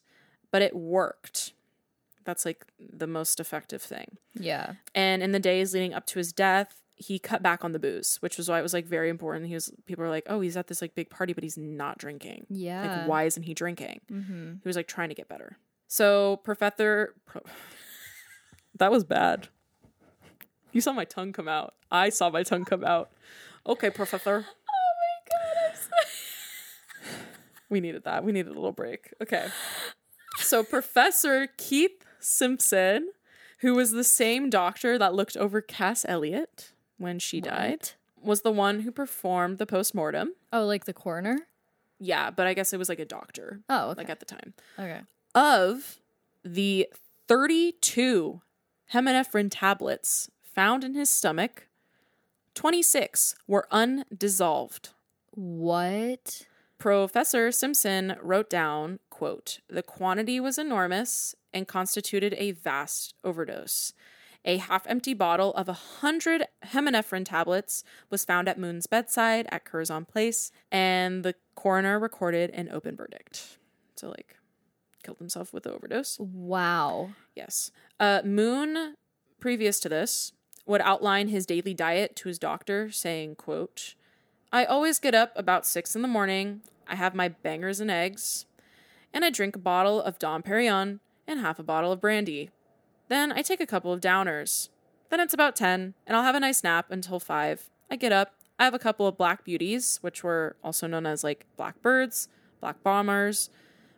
But 0.52 0.62
it 0.62 0.76
worked. 0.76 1.54
That's 2.24 2.46
like 2.46 2.66
the 2.80 3.08
most 3.08 3.40
effective 3.40 3.82
thing. 3.82 4.18
Yeah. 4.34 4.74
And 4.96 5.22
in 5.24 5.32
the 5.32 5.40
days 5.40 5.74
leading 5.74 5.94
up 5.94 6.06
to 6.08 6.20
his 6.20 6.32
death, 6.34 6.82
he 6.96 7.20
cut 7.20 7.44
back 7.44 7.64
on 7.64 7.74
the 7.74 7.80
booze, 7.80 8.18
which 8.22 8.38
was 8.38 8.50
why 8.50 8.60
it 8.60 8.64
was 8.64 8.74
like 8.74 8.86
very 8.86 9.10
important. 9.10 9.46
He 9.46 9.54
was 9.54 9.72
people 9.86 10.04
were 10.04 10.10
like, 10.10 10.26
"Oh, 10.28 10.42
he's 10.42 10.58
at 10.58 10.68
this 10.68 10.82
like 10.82 10.96
big 10.96 11.10
party, 11.10 11.32
but 11.32 11.44
he's 11.44 11.58
not 11.58 12.00
drinking." 12.00 12.48
Yeah. 12.50 12.98
Like, 13.00 13.08
why 13.08 13.24
isn't 13.26 13.44
he 13.44 13.54
drinking? 13.54 14.02
Mm-hmm. 14.12 14.54
He 14.64 14.68
was 14.68 14.76
like 14.76 14.88
trying 14.88 15.10
to 15.10 15.16
get 15.16 15.30
better. 15.30 15.58
So, 15.88 16.38
Professor. 16.38 17.14
Pro- 17.26 17.44
that 18.80 18.92
was 18.92 19.04
bad. 19.04 19.50
You 20.78 20.82
saw 20.82 20.94
my 20.94 21.06
tongue 21.06 21.34
come 21.34 21.48
out. 21.48 21.74
I 21.90 22.10
saw 22.10 22.30
my 22.30 22.44
tongue 22.44 22.64
come 22.64 22.84
out. 22.84 23.10
Okay, 23.66 23.90
Professor. 23.90 24.46
Oh 24.70 24.94
my 25.00 25.32
god! 25.32 25.72
I'm 25.72 25.76
sorry. 27.10 27.18
We 27.70 27.80
needed 27.80 28.04
that. 28.04 28.24
We 28.24 28.32
needed 28.32 28.52
a 28.52 28.54
little 28.54 28.72
break. 28.72 29.12
Okay. 29.24 29.48
So, 30.38 30.64
Professor 30.64 31.48
Keith 31.58 32.06
Simpson, 32.20 33.10
who 33.62 33.74
was 33.74 33.92
the 33.92 34.04
same 34.04 34.52
doctor 34.52 35.00
that 35.00 35.16
looked 35.16 35.36
over 35.36 35.62
Cass 35.62 36.06
Elliot 36.08 36.74
when 37.00 37.18
she 37.18 37.42
died. 37.42 37.90
was 38.22 38.44
the 38.44 38.52
one 38.52 38.82
who 38.82 38.92
performed 38.92 39.58
the 39.58 39.66
postmortem. 39.66 40.34
Oh, 40.54 40.64
like 40.66 40.86
the 40.86 40.94
coroner? 40.94 41.40
Yeah, 42.00 42.30
but 42.30 42.46
I 42.46 42.54
guess 42.54 42.72
it 42.72 42.78
was 42.78 42.88
like 42.90 43.00
a 43.00 43.06
doctor, 43.06 43.62
Oh, 43.68 43.90
okay. 43.90 44.02
like 44.02 44.10
at 44.12 44.20
the 44.20 44.26
time. 44.28 44.54
okay. 44.78 45.02
Of 45.34 46.00
the 46.44 46.88
32 47.28 48.42
heminephrine 48.94 49.50
tablets 49.50 50.30
found 50.58 50.84
in 50.84 50.96
his 50.96 51.08
stomach, 51.08 51.68
26 52.56 53.36
were 53.46 53.68
undissolved. 53.70 54.90
What? 55.30 56.48
Professor 56.80 57.52
Simpson 57.52 58.16
wrote 58.24 58.50
down, 58.50 58.98
quote, 59.12 59.60
the 59.70 59.84
quantity 59.84 60.40
was 60.40 60.58
enormous 60.58 61.36
and 61.54 61.68
constituted 61.68 62.34
a 62.40 62.54
vast 62.54 63.14
overdose. 63.24 63.94
A 64.46 64.58
half 64.58 64.88
empty 64.88 65.14
bottle 65.14 65.54
of 65.54 65.70
a 65.70 65.74
hundred 65.74 66.48
heminephrine 66.64 67.26
tablets 67.26 67.84
was 68.10 68.26
found 68.26 68.50
at 68.50 68.58
Moon's 68.58 68.88
bedside 68.88 69.46
at 69.52 69.64
Curzon 69.64 70.06
Place, 70.06 70.52
and 70.72 71.22
the 71.22 71.36
coroner 71.54 72.00
recorded 72.00 72.50
an 72.50 72.68
open 72.72 72.96
verdict. 72.96 73.60
So, 73.96 74.10
like, 74.10 74.38
killed 75.04 75.20
himself 75.20 75.54
with 75.54 75.64
the 75.64 75.74
overdose. 75.74 76.18
Wow. 76.20 77.12
Yes. 77.36 77.70
Uh, 78.00 78.22
Moon, 78.26 78.96
previous 79.40 79.80
to 79.82 79.90
this, 79.90 80.32
would 80.68 80.82
outline 80.82 81.30
his 81.30 81.46
daily 81.46 81.74
diet 81.74 82.16
to 82.18 82.28
his 82.28 82.38
doctor, 82.38 82.92
saying, 82.92 83.36
quote, 83.36 83.96
I 84.52 84.66
always 84.66 85.00
get 85.00 85.16
up 85.16 85.32
about 85.36 85.66
six 85.66 85.96
in 85.96 86.02
the 86.02 86.08
morning. 86.08 86.62
I 86.88 86.96
have 86.96 87.16
my 87.16 87.30
bangers 87.30 87.80
and 87.80 87.92
eggs, 87.92 88.46
and 89.14 89.26
I 89.26 89.30
drink 89.30 89.56
a 89.56 89.60
bottle 89.60 90.02
of 90.02 90.20
Dom 90.20 90.44
Perignon 90.44 91.00
and 91.28 91.40
half 91.40 91.60
a 91.60 91.64
bottle 91.64 91.92
of 91.92 92.02
brandy. 92.02 92.52
Then 93.10 93.32
I 93.32 93.42
take 93.42 93.62
a 93.62 93.66
couple 93.66 93.92
of 93.92 94.02
downers. 94.02 94.70
Then 95.10 95.20
it's 95.20 95.34
about 95.34 95.56
10, 95.56 95.94
and 96.06 96.18
I'll 96.18 96.24
have 96.24 96.36
a 96.36 96.40
nice 96.40 96.64
nap 96.64 96.88
until 96.92 97.20
5. 97.20 97.70
I 97.90 97.96
get 97.96 98.12
up. 98.12 98.34
I 98.60 98.66
have 98.66 98.74
a 98.74 98.80
couple 98.80 99.08
of 99.08 99.18
black 99.18 99.44
beauties, 99.44 100.00
which 100.02 100.24
were 100.24 100.56
also 100.64 100.88
known 100.88 101.06
as 101.06 101.24
like 101.24 101.46
blackbirds, 101.56 102.28
black 102.60 102.82
bombers, 102.84 103.50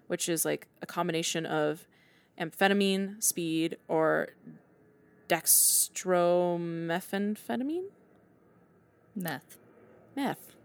which 0.08 0.28
is 0.28 0.46
like 0.46 0.68
a 0.82 0.86
combination 0.86 1.46
of 1.46 1.88
amphetamine, 2.40 3.24
speed, 3.24 3.78
or 3.88 4.30
dextromethamphetamine? 5.30 7.86
Meth. 9.16 9.58
Meth. 10.16 10.56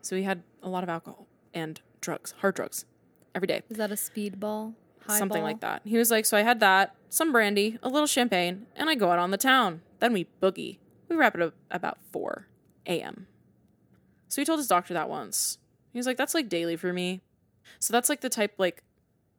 So 0.00 0.16
he 0.16 0.22
had 0.24 0.42
a 0.62 0.68
lot 0.68 0.82
of 0.82 0.88
alcohol 0.88 1.28
and 1.54 1.80
drugs, 2.00 2.34
hard 2.40 2.56
drugs, 2.56 2.86
every 3.34 3.46
day. 3.46 3.62
Is 3.68 3.76
that 3.76 3.92
a 3.92 3.94
speedball? 3.94 4.74
Something 5.08 5.42
like 5.42 5.60
that. 5.60 5.82
He 5.84 5.98
was 5.98 6.10
like, 6.10 6.24
So 6.24 6.36
I 6.36 6.42
had 6.42 6.58
that, 6.60 6.94
some 7.08 7.32
brandy, 7.32 7.78
a 7.82 7.88
little 7.88 8.06
champagne, 8.06 8.66
and 8.76 8.88
I 8.88 8.94
go 8.94 9.10
out 9.10 9.18
on 9.18 9.32
the 9.32 9.36
town. 9.36 9.82
Then 9.98 10.12
we 10.12 10.28
boogie. 10.40 10.78
We 11.08 11.16
wrap 11.16 11.34
it 11.34 11.42
up 11.42 11.54
about 11.70 11.98
4 12.12 12.46
a.m. 12.86 13.26
So 14.28 14.40
he 14.40 14.46
told 14.46 14.60
his 14.60 14.68
doctor 14.68 14.94
that 14.94 15.08
once. 15.08 15.58
He 15.92 15.98
was 15.98 16.06
like, 16.06 16.16
That's 16.16 16.34
like 16.34 16.48
daily 16.48 16.76
for 16.76 16.92
me. 16.92 17.20
So 17.78 17.92
that's 17.92 18.08
like 18.08 18.20
the 18.20 18.28
type, 18.28 18.54
like, 18.58 18.82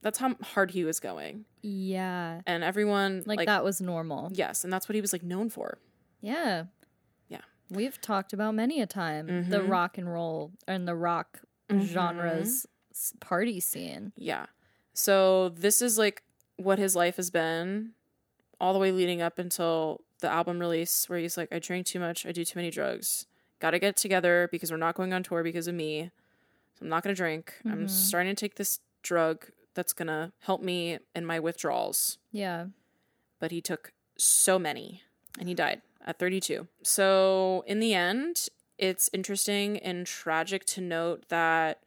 that's 0.03 0.19
how 0.19 0.35
hard 0.41 0.71
he 0.71 0.83
was 0.83 0.99
going. 0.99 1.45
Yeah. 1.63 2.41
And 2.45 2.63
everyone, 2.63 3.23
Like, 3.25 3.45
that 3.47 3.63
was 3.63 3.81
normal. 3.81 4.29
Yes, 4.33 4.63
and 4.63 4.71
that's 4.71 4.87
what 4.87 4.95
he 4.95 5.01
was 5.01 5.13
like 5.13 5.23
known 5.23 5.49
for. 5.49 5.79
Yeah. 6.21 6.65
Yeah. 7.29 7.41
We've 7.69 7.99
talked 8.01 8.33
about 8.33 8.53
many 8.53 8.81
a 8.81 8.85
time 8.85 9.49
the 9.49 9.59
Mhm. 9.59 9.69
rock 9.69 9.97
and 9.97 10.11
roll 10.11 10.51
and 10.67 10.87
the 10.87 10.95
rock 10.95 11.41
Mm-hmm. 11.69 11.85
genres 11.85 12.67
party 13.19 13.59
scene. 13.59 14.11
Yeah. 14.15 14.45
So 14.93 15.49
this 15.49 15.81
is 15.81 15.97
like 15.97 16.21
what 16.57 16.77
his 16.77 16.95
life 16.95 17.15
has 17.15 17.31
been 17.31 17.93
all 18.59 18.73
the 18.73 18.79
way 18.79 18.91
leading 18.91 19.21
up 19.21 19.39
until 19.39 20.01
the 20.19 20.29
album 20.29 20.59
release 20.59 21.09
where 21.09 21.17
he's 21.19 21.35
like 21.37 21.51
I 21.51 21.59
drink 21.59 21.87
too 21.87 21.99
much, 21.99 22.25
I 22.25 22.31
do 22.31 22.45
too 22.45 22.59
many 22.59 22.69
drugs. 22.69 23.25
Got 23.59 23.71
to 23.71 23.79
get 23.79 23.95
together 23.95 24.47
because 24.51 24.69
we're 24.71 24.77
not 24.77 24.93
going 24.95 25.13
on 25.13 25.23
tour 25.23 25.41
because 25.41 25.67
of 25.67 25.73
me. 25.75 26.11
So 26.77 26.83
I'm 26.83 26.89
not 26.89 27.01
going 27.03 27.15
to 27.15 27.17
drink. 27.17 27.53
I'm 27.65 27.87
starting 27.87 28.35
to 28.35 28.39
take 28.39 28.55
this 28.55 28.79
drug 29.03 29.47
that's 29.73 29.93
going 29.93 30.07
to 30.07 30.31
help 30.39 30.61
me 30.61 30.99
in 31.15 31.25
my 31.25 31.39
withdrawals. 31.39 32.17
Yeah. 32.31 32.67
But 33.39 33.51
he 33.51 33.61
took 33.61 33.93
so 34.17 34.59
many 34.59 35.03
and 35.39 35.47
he 35.47 35.55
died 35.55 35.81
at 36.05 36.19
32. 36.19 36.67
So 36.83 37.63
in 37.67 37.79
the 37.79 37.93
end, 37.93 38.47
it's 38.77 39.09
interesting 39.13 39.77
and 39.77 40.05
tragic 40.05 40.65
to 40.65 40.81
note 40.81 41.29
that 41.29 41.79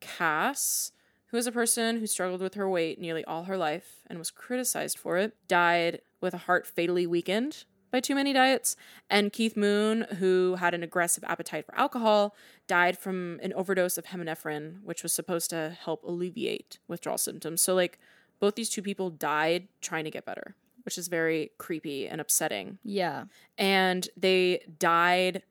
Cass, 0.00 0.92
who 1.26 1.36
is 1.36 1.46
a 1.46 1.52
person 1.52 1.98
who 1.98 2.06
struggled 2.06 2.40
with 2.40 2.54
her 2.54 2.68
weight 2.68 3.00
nearly 3.00 3.24
all 3.24 3.44
her 3.44 3.56
life 3.56 4.02
and 4.06 4.18
was 4.18 4.30
criticized 4.30 4.98
for 4.98 5.16
it, 5.16 5.34
died 5.46 6.00
with 6.20 6.34
a 6.34 6.38
heart 6.38 6.66
fatally 6.66 7.06
weakened 7.06 7.64
by 7.90 8.00
too 8.00 8.14
many 8.14 8.32
diets. 8.32 8.76
And 9.08 9.32
Keith 9.32 9.56
Moon, 9.56 10.02
who 10.18 10.56
had 10.56 10.74
an 10.74 10.82
aggressive 10.82 11.24
appetite 11.24 11.66
for 11.66 11.74
alcohol, 11.74 12.34
died 12.66 12.98
from 12.98 13.40
an 13.42 13.52
overdose 13.54 13.96
of 13.98 14.06
heminephrine, 14.06 14.80
which 14.84 15.02
was 15.02 15.12
supposed 15.12 15.50
to 15.50 15.76
help 15.80 16.02
alleviate 16.04 16.78
withdrawal 16.86 17.18
symptoms. 17.18 17.62
So, 17.62 17.74
like, 17.74 17.98
both 18.40 18.54
these 18.54 18.70
two 18.70 18.82
people 18.82 19.10
died 19.10 19.68
trying 19.80 20.04
to 20.04 20.10
get 20.10 20.24
better, 20.24 20.54
which 20.84 20.96
is 20.98 21.08
very 21.08 21.50
creepy 21.58 22.06
and 22.06 22.20
upsetting 22.20 22.78
Yeah. 22.84 23.24
and 23.56 24.08
they 24.16 24.62
died 24.78 25.42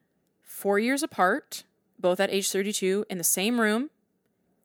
four 0.41 0.79
years 0.79 1.03
apart, 1.03 1.63
both 1.99 2.19
at 2.19 2.29
age 2.31 2.49
32, 2.49 3.05
in 3.09 3.17
the 3.17 3.23
same 3.23 3.59
room, 3.59 3.89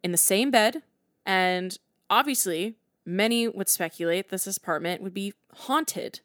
in 0.02 0.12
the 0.12 0.18
same 0.18 0.50
bed. 0.50 0.82
And 1.26 1.76
obviously, 2.08 2.76
many 3.04 3.48
would 3.48 3.68
speculate 3.68 4.28
this 4.28 4.46
apartment 4.56 5.02
would 5.02 5.14
be 5.14 5.34
haunted 5.54 6.20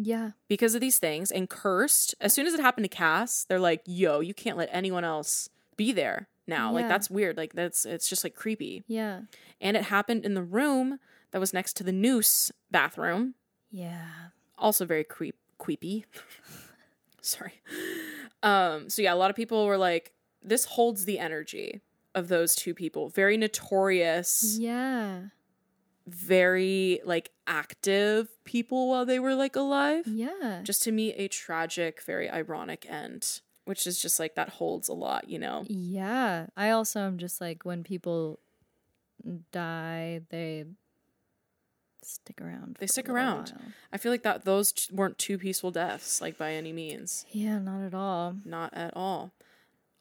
Yeah. 0.00 0.30
because 0.48 0.74
of 0.74 0.80
these 0.80 0.98
things 0.98 1.30
and 1.30 1.48
cursed. 1.48 2.14
As 2.20 2.32
soon 2.32 2.46
as 2.46 2.54
it 2.54 2.60
happened 2.60 2.84
to 2.84 2.88
Cass, 2.88 3.44
they're 3.48 3.58
like, 3.60 3.82
yo, 3.86 4.20
you 4.20 4.34
can't 4.34 4.56
let 4.56 4.68
anyone 4.72 5.04
else 5.04 5.48
be 5.76 5.92
there 5.92 6.28
now. 6.46 6.72
Like, 6.72 6.88
that's 6.88 7.10
weird. 7.10 7.36
Like, 7.36 7.52
that's, 7.52 7.84
it's 7.84 8.08
just 8.08 8.24
like 8.24 8.34
creepy. 8.34 8.84
Yeah. 8.86 9.22
And 9.60 9.76
it 9.76 9.84
happened 9.84 10.24
in 10.24 10.34
the 10.34 10.42
room 10.42 10.98
that 11.30 11.38
was 11.40 11.52
next 11.52 11.76
to 11.76 11.84
the 11.84 11.92
noose 11.92 12.50
bathroom 12.70 13.34
Yeah. 13.70 14.06
also 14.56 14.84
very 14.86 15.04
creep 15.04 15.36
creepy. 15.58 16.04
Sorry. 17.20 17.54
Um, 18.42 18.88
so 18.88 19.02
yeah, 19.02 19.12
a 19.12 19.16
lot 19.16 19.30
of 19.30 19.36
people 19.36 19.66
were 19.66 19.76
like, 19.76 20.12
this 20.42 20.64
holds 20.64 21.04
the 21.04 21.18
energy 21.18 21.80
of 22.14 22.28
those 22.28 22.54
two 22.54 22.72
people. 22.74 23.08
Very 23.08 23.36
notorious, 23.36 24.56
Yeah. 24.58 25.22
Very 26.14 27.00
like 27.04 27.30
active 27.46 28.28
people 28.44 28.88
while 28.88 29.04
they 29.04 29.18
were 29.18 29.34
like 29.34 29.56
alive. 29.56 30.06
Yeah. 30.06 30.60
Just 30.64 30.82
to 30.84 30.92
me, 30.92 31.12
a 31.14 31.28
tragic, 31.28 32.02
very 32.02 32.28
ironic 32.30 32.86
end, 32.88 33.40
which 33.64 33.86
is 33.86 34.00
just 34.00 34.18
like 34.18 34.34
that 34.34 34.48
holds 34.50 34.88
a 34.88 34.94
lot, 34.94 35.28
you 35.28 35.38
know? 35.38 35.64
Yeah. 35.68 36.46
I 36.56 36.70
also 36.70 37.00
am 37.00 37.18
just 37.18 37.40
like 37.40 37.64
when 37.64 37.84
people 37.84 38.40
die, 39.52 40.22
they 40.30 40.64
stick 42.02 42.40
around. 42.40 42.76
They 42.80 42.86
stick 42.86 43.08
around. 43.08 43.52
while. 43.54 43.72
I 43.92 43.98
feel 43.98 44.12
like 44.12 44.22
that 44.22 44.44
those 44.44 44.72
weren't 44.92 45.18
two 45.18 45.38
peaceful 45.38 45.70
deaths, 45.70 46.20
like 46.20 46.38
by 46.38 46.52
any 46.52 46.72
means. 46.72 47.26
Yeah, 47.30 47.58
not 47.58 47.84
at 47.84 47.94
all. 47.94 48.36
Not 48.44 48.74
at 48.74 48.96
all. 48.96 49.32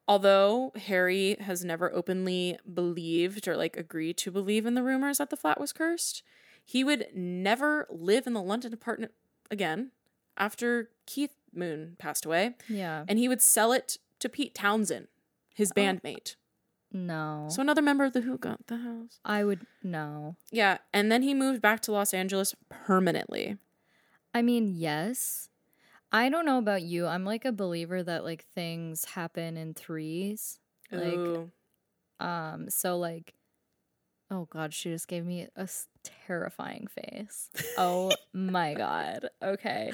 Although 0.08 0.72
Harry 0.86 1.36
has 1.41 1.66
never 1.66 1.93
openly 1.93 2.58
believed 2.72 3.47
or 3.47 3.58
like 3.58 3.76
agreed 3.76 4.18
to 4.18 4.32
believe 4.32 4.66
in 4.66 4.74
the 4.74 4.84
rumors 4.84 5.18
that 5.18 5.30
the 5.30 5.36
flat 5.38 5.60
was 5.60 5.74
cursed, 5.74 6.24
he 6.64 6.84
would 6.84 7.08
never 7.14 7.88
live 7.89 8.26
in 8.26 8.34
the 8.34 8.41
London 8.41 8.74
apartment 8.74 9.12
again 9.51 9.91
after 10.38 10.89
Keith 11.05 11.36
Moon 11.53 11.95
passed 11.97 12.26
away, 12.26 12.55
Yeah. 12.70 13.03
and 13.08 13.18
he 13.20 13.28
would 13.28 13.41
sell 13.41 13.72
it 13.72 13.97
to 14.20 14.30
Pete 14.30 14.53
Townshend, 14.53 15.08
his 15.53 15.72
oh. 15.76 15.80
bandmate. 15.80 16.36
No. 16.91 17.47
So 17.49 17.62
another 17.62 17.82
member 17.82 18.05
of 18.05 18.14
the 18.14 18.22
Who 18.22 18.38
got 18.38 18.68
the 18.68 18.78
house. 18.78 19.20
I 19.26 19.43
would 19.43 19.66
no. 19.84 20.36
Yeah, 20.51 20.78
and 20.93 21.12
then 21.12 21.22
he 21.22 21.34
moved 21.34 21.62
back 21.62 21.82
to 21.82 21.91
Los 21.91 22.14
Angeles 22.14 22.55
permanently. 22.70 23.58
I 24.34 24.41
mean, 24.41 24.74
yes. 24.76 25.47
I 26.12 26.30
don't 26.30 26.45
know 26.45 26.58
about 26.58 26.84
you. 26.84 27.05
I'm 27.05 27.26
like 27.26 27.45
a 27.45 27.51
believer 27.51 28.01
that 28.03 28.24
like 28.24 28.45
things 28.45 29.05
happen 29.05 29.58
in 29.58 29.74
threes. 29.74 30.60
Like 30.91 31.20
Ooh. 31.20 31.51
um 32.20 32.70
so 32.70 32.97
like 32.97 33.34
oh 34.32 34.47
god, 34.49 34.74
she 34.74 34.89
just 34.89 35.08
gave 35.08 35.26
me 35.26 35.47
a 35.55 35.68
terrifying 36.03 36.88
face. 36.88 37.49
Oh 37.78 38.12
my 38.34 38.74
god. 38.74 39.30
Okay. 39.41 39.91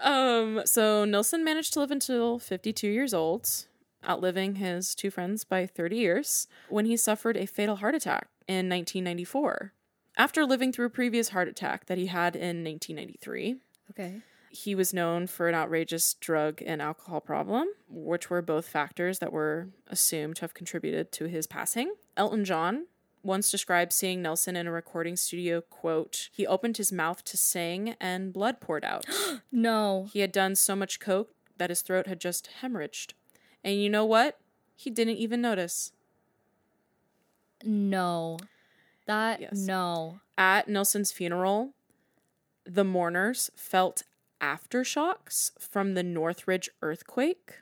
Um, 0.00 0.62
so 0.64 1.04
Nilsson 1.04 1.42
managed 1.44 1.72
to 1.72 1.80
live 1.80 1.90
until 1.90 2.38
52 2.38 2.86
years 2.86 3.12
old, 3.12 3.66
outliving 4.08 4.56
his 4.56 4.94
two 4.94 5.10
friends 5.10 5.42
by 5.42 5.66
30 5.66 5.96
years, 5.96 6.46
when 6.68 6.86
he 6.86 6.96
suffered 6.96 7.36
a 7.36 7.46
fatal 7.46 7.76
heart 7.76 7.96
attack 7.96 8.28
in 8.46 8.68
1994. 8.68 9.72
After 10.16 10.44
living 10.44 10.72
through 10.72 10.86
a 10.86 10.90
previous 10.90 11.30
heart 11.30 11.48
attack 11.48 11.86
that 11.86 11.98
he 11.98 12.06
had 12.06 12.36
in 12.36 12.62
1993, 12.64 13.56
Okay. 13.90 14.20
He 14.64 14.74
was 14.74 14.92
known 14.92 15.28
for 15.28 15.48
an 15.48 15.54
outrageous 15.54 16.14
drug 16.14 16.60
and 16.66 16.82
alcohol 16.82 17.20
problem, 17.20 17.68
which 17.88 18.28
were 18.28 18.42
both 18.42 18.66
factors 18.66 19.20
that 19.20 19.32
were 19.32 19.68
assumed 19.86 20.34
to 20.36 20.40
have 20.40 20.52
contributed 20.52 21.12
to 21.12 21.26
his 21.26 21.46
passing. 21.46 21.94
Elton 22.16 22.44
John 22.44 22.86
once 23.22 23.52
described 23.52 23.92
seeing 23.92 24.20
Nilsson 24.20 24.56
in 24.56 24.66
a 24.66 24.72
recording 24.72 25.14
studio, 25.14 25.60
quote, 25.60 26.28
he 26.32 26.44
opened 26.44 26.76
his 26.76 26.90
mouth 26.90 27.22
to 27.26 27.36
sing 27.36 27.94
and 28.00 28.32
blood 28.32 28.60
poured 28.60 28.84
out. 28.84 29.04
No. 29.52 30.08
He 30.12 30.20
had 30.20 30.32
done 30.32 30.56
so 30.56 30.74
much 30.74 30.98
coke 30.98 31.30
that 31.56 31.70
his 31.70 31.80
throat 31.82 32.08
had 32.08 32.20
just 32.20 32.50
hemorrhaged. 32.60 33.12
And 33.62 33.80
you 33.80 33.88
know 33.88 34.04
what? 34.04 34.40
He 34.74 34.90
didn't 34.90 35.16
even 35.18 35.40
notice. 35.40 35.92
No. 37.62 38.38
That 39.06 39.40
Yes. 39.40 39.52
no. 39.52 40.18
At 40.36 40.66
Nilsson's 40.68 41.12
funeral, 41.12 41.74
the 42.64 42.84
mourners 42.84 43.50
felt 43.56 44.02
aftershocks 44.40 45.50
from 45.58 45.94
the 45.94 46.02
Northridge 46.02 46.70
earthquake 46.82 47.54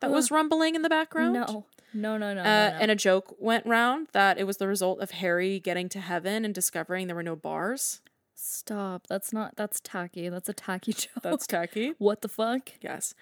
that 0.00 0.10
was 0.10 0.30
rumbling 0.30 0.74
in 0.74 0.82
the 0.82 0.88
background. 0.88 1.34
No. 1.34 1.66
No, 1.94 2.18
no, 2.18 2.34
no, 2.34 2.40
Uh, 2.40 2.44
no, 2.44 2.70
no. 2.70 2.76
And 2.80 2.90
a 2.90 2.94
joke 2.94 3.34
went 3.38 3.64
round 3.64 4.08
that 4.12 4.38
it 4.38 4.44
was 4.46 4.58
the 4.58 4.68
result 4.68 5.00
of 5.00 5.10
Harry 5.12 5.58
getting 5.58 5.88
to 5.90 6.00
heaven 6.00 6.44
and 6.44 6.54
discovering 6.54 7.06
there 7.06 7.16
were 7.16 7.22
no 7.22 7.34
bars. 7.36 8.00
Stop. 8.34 9.06
That's 9.08 9.32
not 9.32 9.56
that's 9.56 9.80
tacky. 9.80 10.28
That's 10.28 10.48
a 10.48 10.52
tacky 10.52 10.92
joke. 11.04 11.22
That's 11.22 11.46
tacky. 11.46 11.94
what 11.98 12.20
the 12.20 12.28
fuck? 12.28 12.70
Yes. 12.82 13.14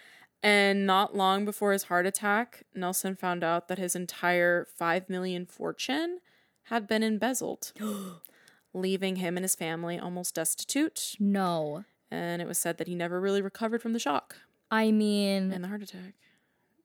And 0.43 0.84
not 0.87 1.16
long 1.16 1.45
before 1.45 1.72
his 1.72 1.84
heart 1.84 2.07
attack, 2.07 2.64
Nilsson 2.74 3.16
found 3.16 3.43
out 3.45 3.68
that 3.68 3.78
his 3.78 3.97
entire 3.97 4.66
5 4.76 5.09
million 5.09 5.47
fortune 5.47 6.18
had 6.64 6.87
been 6.87 7.03
embezzled, 7.03 7.72
leaving 8.74 9.16
him 9.16 9.37
and 9.37 9.45
his 9.45 9.55
family 9.55 9.99
almost 9.99 10.34
destitute. 10.34 11.14
No. 11.18 11.84
And 12.11 12.40
it 12.40 12.46
was 12.48 12.59
said 12.59 12.78
that 12.78 12.86
he 12.86 12.94
never 12.94 13.20
really 13.20 13.42
recovered 13.42 13.82
from 13.82 13.92
the 13.92 13.98
shock 13.98 14.36
I 14.70 14.90
mean, 14.92 15.52
and 15.52 15.62
the 15.64 15.68
heart 15.68 15.82
attack. 15.82 16.14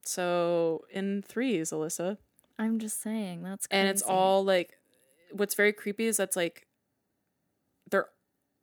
So 0.03 0.85
in 0.91 1.21
threes, 1.21 1.71
Alyssa. 1.71 2.17
I'm 2.57 2.79
just 2.79 3.01
saying 3.01 3.43
that's 3.43 3.67
crazy. 3.67 3.79
And 3.79 3.89
it's 3.89 4.01
all 4.01 4.43
like 4.43 4.77
what's 5.31 5.55
very 5.55 5.73
creepy 5.73 6.05
is 6.07 6.17
that's 6.17 6.35
like 6.35 6.67
they're 7.89 8.07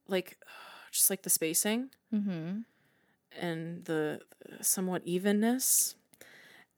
like 0.09 0.39
just 0.91 1.11
like 1.11 1.23
the 1.23 1.31
spacing 1.31 1.91
Mm-hmm. 2.15 2.61
and 3.39 3.85
the 3.85 4.21
somewhat 4.63 5.03
evenness. 5.05 5.95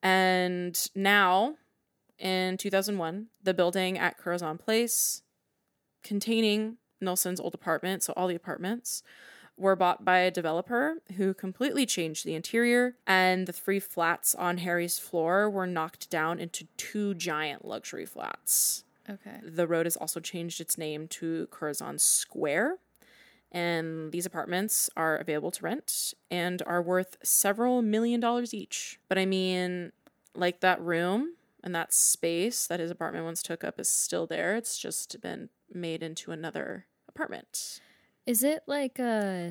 And 0.02 0.76
now, 0.94 1.54
in 2.18 2.56
2001, 2.56 3.26
the 3.42 3.54
building 3.54 3.96
at 3.98 4.18
Curzon 4.18 4.58
Place, 4.58 5.22
containing 6.02 6.78
Nilsson's 7.00 7.38
old 7.38 7.54
apartment, 7.54 8.02
so 8.02 8.12
all 8.16 8.26
the 8.26 8.34
apartments, 8.34 9.02
were 9.60 9.76
bought 9.76 10.04
by 10.04 10.20
a 10.20 10.30
developer 10.30 10.96
who 11.16 11.34
completely 11.34 11.84
changed 11.84 12.24
the 12.24 12.34
interior, 12.34 12.96
and 13.06 13.46
the 13.46 13.52
three 13.52 13.78
flats 13.78 14.34
on 14.34 14.58
Harry's 14.58 14.98
floor 14.98 15.50
were 15.50 15.66
knocked 15.66 16.10
down 16.10 16.40
into 16.40 16.66
two 16.76 17.14
giant 17.14 17.64
luxury 17.64 18.06
flats. 18.06 18.84
Okay. 19.08 19.38
The 19.42 19.66
road 19.66 19.86
has 19.86 19.96
also 19.96 20.20
changed 20.20 20.60
its 20.60 20.78
name 20.78 21.08
to 21.08 21.46
Curzon 21.50 21.98
Square. 21.98 22.78
And 23.52 24.12
these 24.12 24.26
apartments 24.26 24.88
are 24.96 25.16
available 25.16 25.50
to 25.50 25.64
rent 25.64 26.14
and 26.30 26.62
are 26.66 26.80
worth 26.80 27.16
several 27.22 27.82
million 27.82 28.20
dollars 28.20 28.54
each. 28.54 29.00
But 29.08 29.18
I 29.18 29.26
mean, 29.26 29.90
like 30.36 30.60
that 30.60 30.80
room 30.80 31.34
and 31.64 31.74
that 31.74 31.92
space 31.92 32.68
that 32.68 32.78
his 32.80 32.92
apartment 32.92 33.24
once 33.24 33.42
took 33.42 33.64
up 33.64 33.80
is 33.80 33.88
still 33.88 34.26
there. 34.26 34.54
It's 34.54 34.78
just 34.78 35.20
been 35.20 35.48
made 35.72 36.02
into 36.02 36.30
another 36.30 36.86
apartment. 37.08 37.80
Is 38.30 38.44
it 38.44 38.62
like 38.68 39.00
uh 39.00 39.48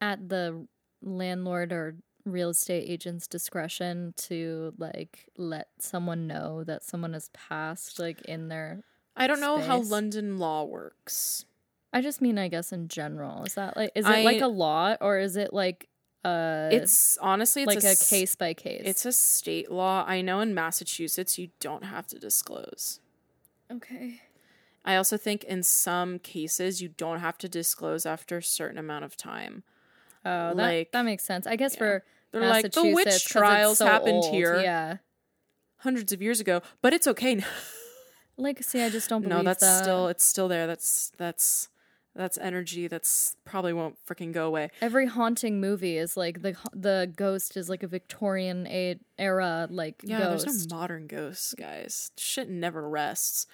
at 0.00 0.28
the 0.28 0.64
landlord 1.02 1.72
or 1.72 1.96
real 2.24 2.50
estate 2.50 2.84
agent's 2.88 3.26
discretion 3.26 4.14
to 4.16 4.72
like 4.78 5.26
let 5.36 5.66
someone 5.80 6.28
know 6.28 6.62
that 6.62 6.84
someone 6.84 7.12
has 7.14 7.28
passed 7.30 7.98
like 7.98 8.20
in 8.26 8.46
their 8.46 8.84
I 9.16 9.26
don't 9.26 9.40
know 9.40 9.58
how 9.58 9.80
London 9.80 10.38
law 10.38 10.62
works. 10.62 11.44
I 11.92 12.02
just 12.02 12.20
mean 12.20 12.38
I 12.38 12.46
guess 12.46 12.70
in 12.70 12.86
general. 12.86 13.42
Is 13.42 13.54
that 13.54 13.76
like 13.76 13.90
is 13.96 14.06
it 14.06 14.24
like 14.24 14.40
a 14.40 14.46
law 14.46 14.94
or 15.00 15.18
is 15.18 15.36
it 15.36 15.52
like 15.52 15.88
uh 16.24 16.68
It's 16.70 17.18
honestly 17.20 17.62
it's 17.64 17.74
like 17.74 17.84
a 17.84 17.96
case 17.96 18.36
by 18.36 18.54
case? 18.54 18.82
It's 18.84 19.04
a 19.06 19.12
state 19.12 19.72
law. 19.72 20.04
I 20.06 20.20
know 20.20 20.38
in 20.38 20.54
Massachusetts 20.54 21.36
you 21.36 21.48
don't 21.58 21.82
have 21.82 22.06
to 22.08 22.18
disclose. 22.20 23.00
okay. 23.72 24.20
I 24.84 24.96
also 24.96 25.16
think 25.16 25.44
in 25.44 25.62
some 25.62 26.18
cases 26.18 26.80
you 26.80 26.88
don't 26.88 27.20
have 27.20 27.36
to 27.38 27.48
disclose 27.48 28.06
after 28.06 28.38
a 28.38 28.42
certain 28.42 28.78
amount 28.78 29.04
of 29.04 29.16
time. 29.16 29.62
Oh, 30.24 30.54
that 30.54 30.56
Like- 30.56 30.92
that 30.92 31.02
makes 31.02 31.24
sense. 31.24 31.46
I 31.46 31.56
guess 31.56 31.76
for 31.76 32.04
They're 32.32 32.42
like 32.48 32.70
the 32.72 32.82
witch 32.82 32.94
Massachusetts, 32.94 33.04
'cause 33.04 33.14
it's 33.16 33.24
trials 33.32 33.78
so 33.78 33.86
happened 33.86 34.12
old, 34.24 34.34
here 34.34 34.60
Yeah. 34.60 34.96
hundreds 35.78 36.12
of 36.12 36.22
years 36.22 36.40
ago, 36.40 36.62
but 36.82 36.92
it's 36.92 37.06
okay. 37.06 37.36
now. 37.36 37.46
Like, 38.36 38.62
see, 38.62 38.80
I 38.80 38.88
just 38.88 39.10
don't 39.10 39.20
believe 39.20 39.36
no, 39.36 39.42
that's 39.42 39.60
that. 39.60 39.82
still 39.82 40.08
it's 40.08 40.24
still 40.24 40.48
there. 40.48 40.66
That's 40.66 41.12
that's 41.18 41.68
that's 42.14 42.38
energy 42.38 42.88
that's 42.88 43.36
probably 43.44 43.74
won't 43.74 43.98
freaking 44.06 44.32
go 44.32 44.46
away. 44.46 44.70
Every 44.80 45.04
haunting 45.06 45.60
movie 45.60 45.98
is 45.98 46.16
like 46.16 46.40
the 46.40 46.56
the 46.72 47.12
ghost 47.14 47.54
is 47.58 47.68
like 47.68 47.82
a 47.82 47.86
Victorian 47.86 48.66
era 49.18 49.68
like 49.70 50.00
Yeah, 50.04 50.20
ghost. 50.20 50.46
there's 50.46 50.66
no 50.68 50.74
modern 50.74 51.06
ghosts, 51.06 51.52
guys. 51.52 52.12
Shit 52.16 52.48
never 52.48 52.88
rests. 52.88 53.46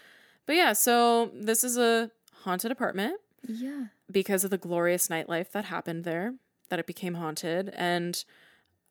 But 0.46 0.56
yeah, 0.56 0.72
so 0.72 1.30
this 1.34 1.62
is 1.64 1.76
a 1.76 2.10
haunted 2.44 2.70
apartment. 2.70 3.20
yeah. 3.46 3.86
because 4.10 4.44
of 4.44 4.50
the 4.50 4.58
glorious 4.58 5.08
nightlife 5.08 5.50
that 5.52 5.64
happened 5.66 6.04
there 6.04 6.34
that 6.68 6.78
it 6.78 6.86
became 6.86 7.14
haunted 7.14 7.72
and 7.76 8.24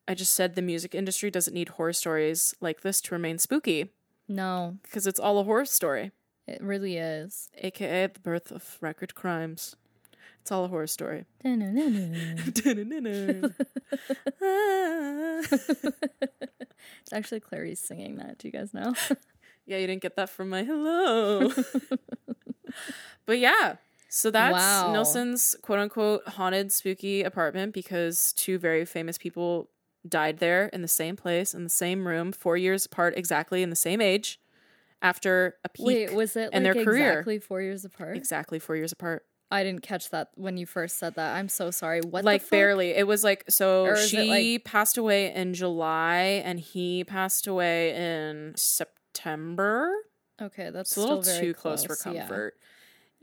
i 0.07 0.13
just 0.13 0.33
said 0.33 0.55
the 0.55 0.61
music 0.61 0.93
industry 0.95 1.29
doesn't 1.31 1.53
need 1.53 1.69
horror 1.69 1.91
stories 1.93 2.53
like 2.61 2.81
this 2.81 3.01
to 3.01 3.13
remain 3.15 3.37
spooky 3.37 3.91
No, 4.29 4.77
because 4.83 5.05
it's 5.07 5.19
all 5.19 5.39
a 5.39 5.43
horror 5.43 5.65
story 5.65 6.11
it 6.47 6.61
really 6.61 6.95
is. 6.97 7.49
aka 7.57 8.07
the 8.07 8.19
birth 8.19 8.51
of 8.51 8.77
record 8.81 9.13
crimes 9.15 9.75
it's 10.41 10.51
all 10.51 10.63
a 10.65 10.67
horror 10.69 10.87
story 10.87 11.25
ah. 14.41 15.41
it's 17.01 17.13
actually 17.13 17.39
Clarisse 17.41 17.77
singing 17.79 18.15
that. 18.17 18.37
Do 18.39 18.47
you 18.47 18.51
guys 18.51 18.73
know? 18.73 18.93
You 19.65 19.87
didn't 19.87 20.01
get 20.01 20.15
that 20.15 20.29
from 20.29 20.49
my 20.49 20.63
hello 20.63 21.51
but 23.25 23.39
yeah 23.39 23.75
so 24.07 24.31
that's 24.31 24.53
Wow. 24.53 24.93
Nilsson's 24.93 25.55
quote-unquote 25.61 26.25
haunted 26.27 26.71
spooky 26.71 27.23
apartment 27.23 27.73
because 27.73 28.31
two 28.33 28.57
very 28.57 28.85
famous 28.85 29.17
people 29.17 29.69
died 30.07 30.37
there 30.37 30.67
in 30.67 30.81
the 30.81 30.87
same 30.87 31.15
place 31.15 31.53
in 31.53 31.63
the 31.63 31.69
same 31.69 32.07
room 32.07 32.31
four 32.31 32.55
years 32.57 32.85
apart 32.85 33.13
exactly 33.17 33.63
in 33.63 33.69
the 33.69 33.75
same 33.75 33.99
age 34.01 34.39
after 35.01 35.55
a 35.63 35.69
peak 35.69 35.85
Wait, 35.85 36.13
was 36.13 36.35
it 36.35 36.45
like 36.45 36.53
in 36.53 36.63
their 36.63 36.73
career. 36.75 37.11
exactly 37.11 37.39
four 37.39 37.61
years 37.61 37.83
apart? 37.85 38.15
exactly 38.15 38.59
four 38.59 38.75
years 38.75 38.91
apart 38.91 39.25
I 39.51 39.63
didn't 39.63 39.83
catch 39.83 40.09
that 40.09 40.29
when 40.35 40.57
you 40.57 40.65
first 40.65 40.97
said 40.97 41.15
that. 41.15 41.35
I'm 41.37 41.49
so 41.49 41.69
sorry. 41.69 42.01
What 42.01 42.23
the 42.23 42.25
like 42.25 42.49
barely 42.49 42.95
it 42.95 43.05
was 43.05 43.23
like 43.23 43.45
so 43.47 43.85
Or 43.85 43.93
is 43.93 44.11
it, 44.11 44.25
she 44.25 44.59
passed 44.59 44.97
away 44.97 45.31
in 45.33 45.53
july 45.53 46.41
and 46.43 46.59
he 46.59 47.03
passed 47.03 47.45
away 47.47 47.95
in 47.95 48.53
september 48.57 48.91
Okay, 50.41 50.69
that's 50.69 50.95
a 50.97 50.99
little 50.99 51.23
too 51.23 51.53
close, 51.53 51.85
for 51.85 51.97
yeah. 52.11 52.19
comfort 52.19 52.57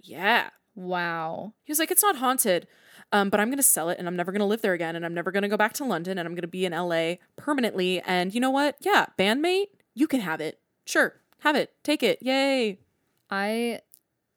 yeah 0.02 0.50
Wow. 0.74 1.52
He 1.64 1.70
was 1.70 1.78
like, 1.78 1.90
it's 1.90 2.02
not 2.02 2.16
haunted, 2.16 2.66
um, 3.12 3.28
but 3.28 3.40
I'm 3.40 3.48
going 3.48 3.58
to 3.58 3.62
sell 3.62 3.90
it 3.90 3.98
and 3.98 4.08
I'm 4.08 4.16
never 4.16 4.32
going 4.32 4.40
to 4.40 4.46
live 4.46 4.62
there 4.62 4.72
again 4.72 4.96
and 4.96 5.04
I'm 5.04 5.14
never 5.14 5.30
going 5.30 5.42
to 5.42 5.48
go 5.48 5.56
back 5.56 5.74
to 5.74 5.84
London 5.84 6.18
and 6.18 6.26
I'm 6.26 6.34
going 6.34 6.42
to 6.42 6.48
be 6.48 6.64
in 6.64 6.72
LA 6.72 7.14
permanently. 7.36 8.00
And 8.00 8.34
you 8.34 8.40
know 8.40 8.50
what? 8.50 8.76
Yeah, 8.80 9.06
bandmate, 9.18 9.66
you 9.94 10.06
can 10.06 10.20
have 10.20 10.40
it. 10.40 10.60
Sure, 10.86 11.20
have 11.40 11.56
it. 11.56 11.72
Take 11.82 12.02
it. 12.02 12.18
Yay. 12.22 12.78
I 13.30 13.80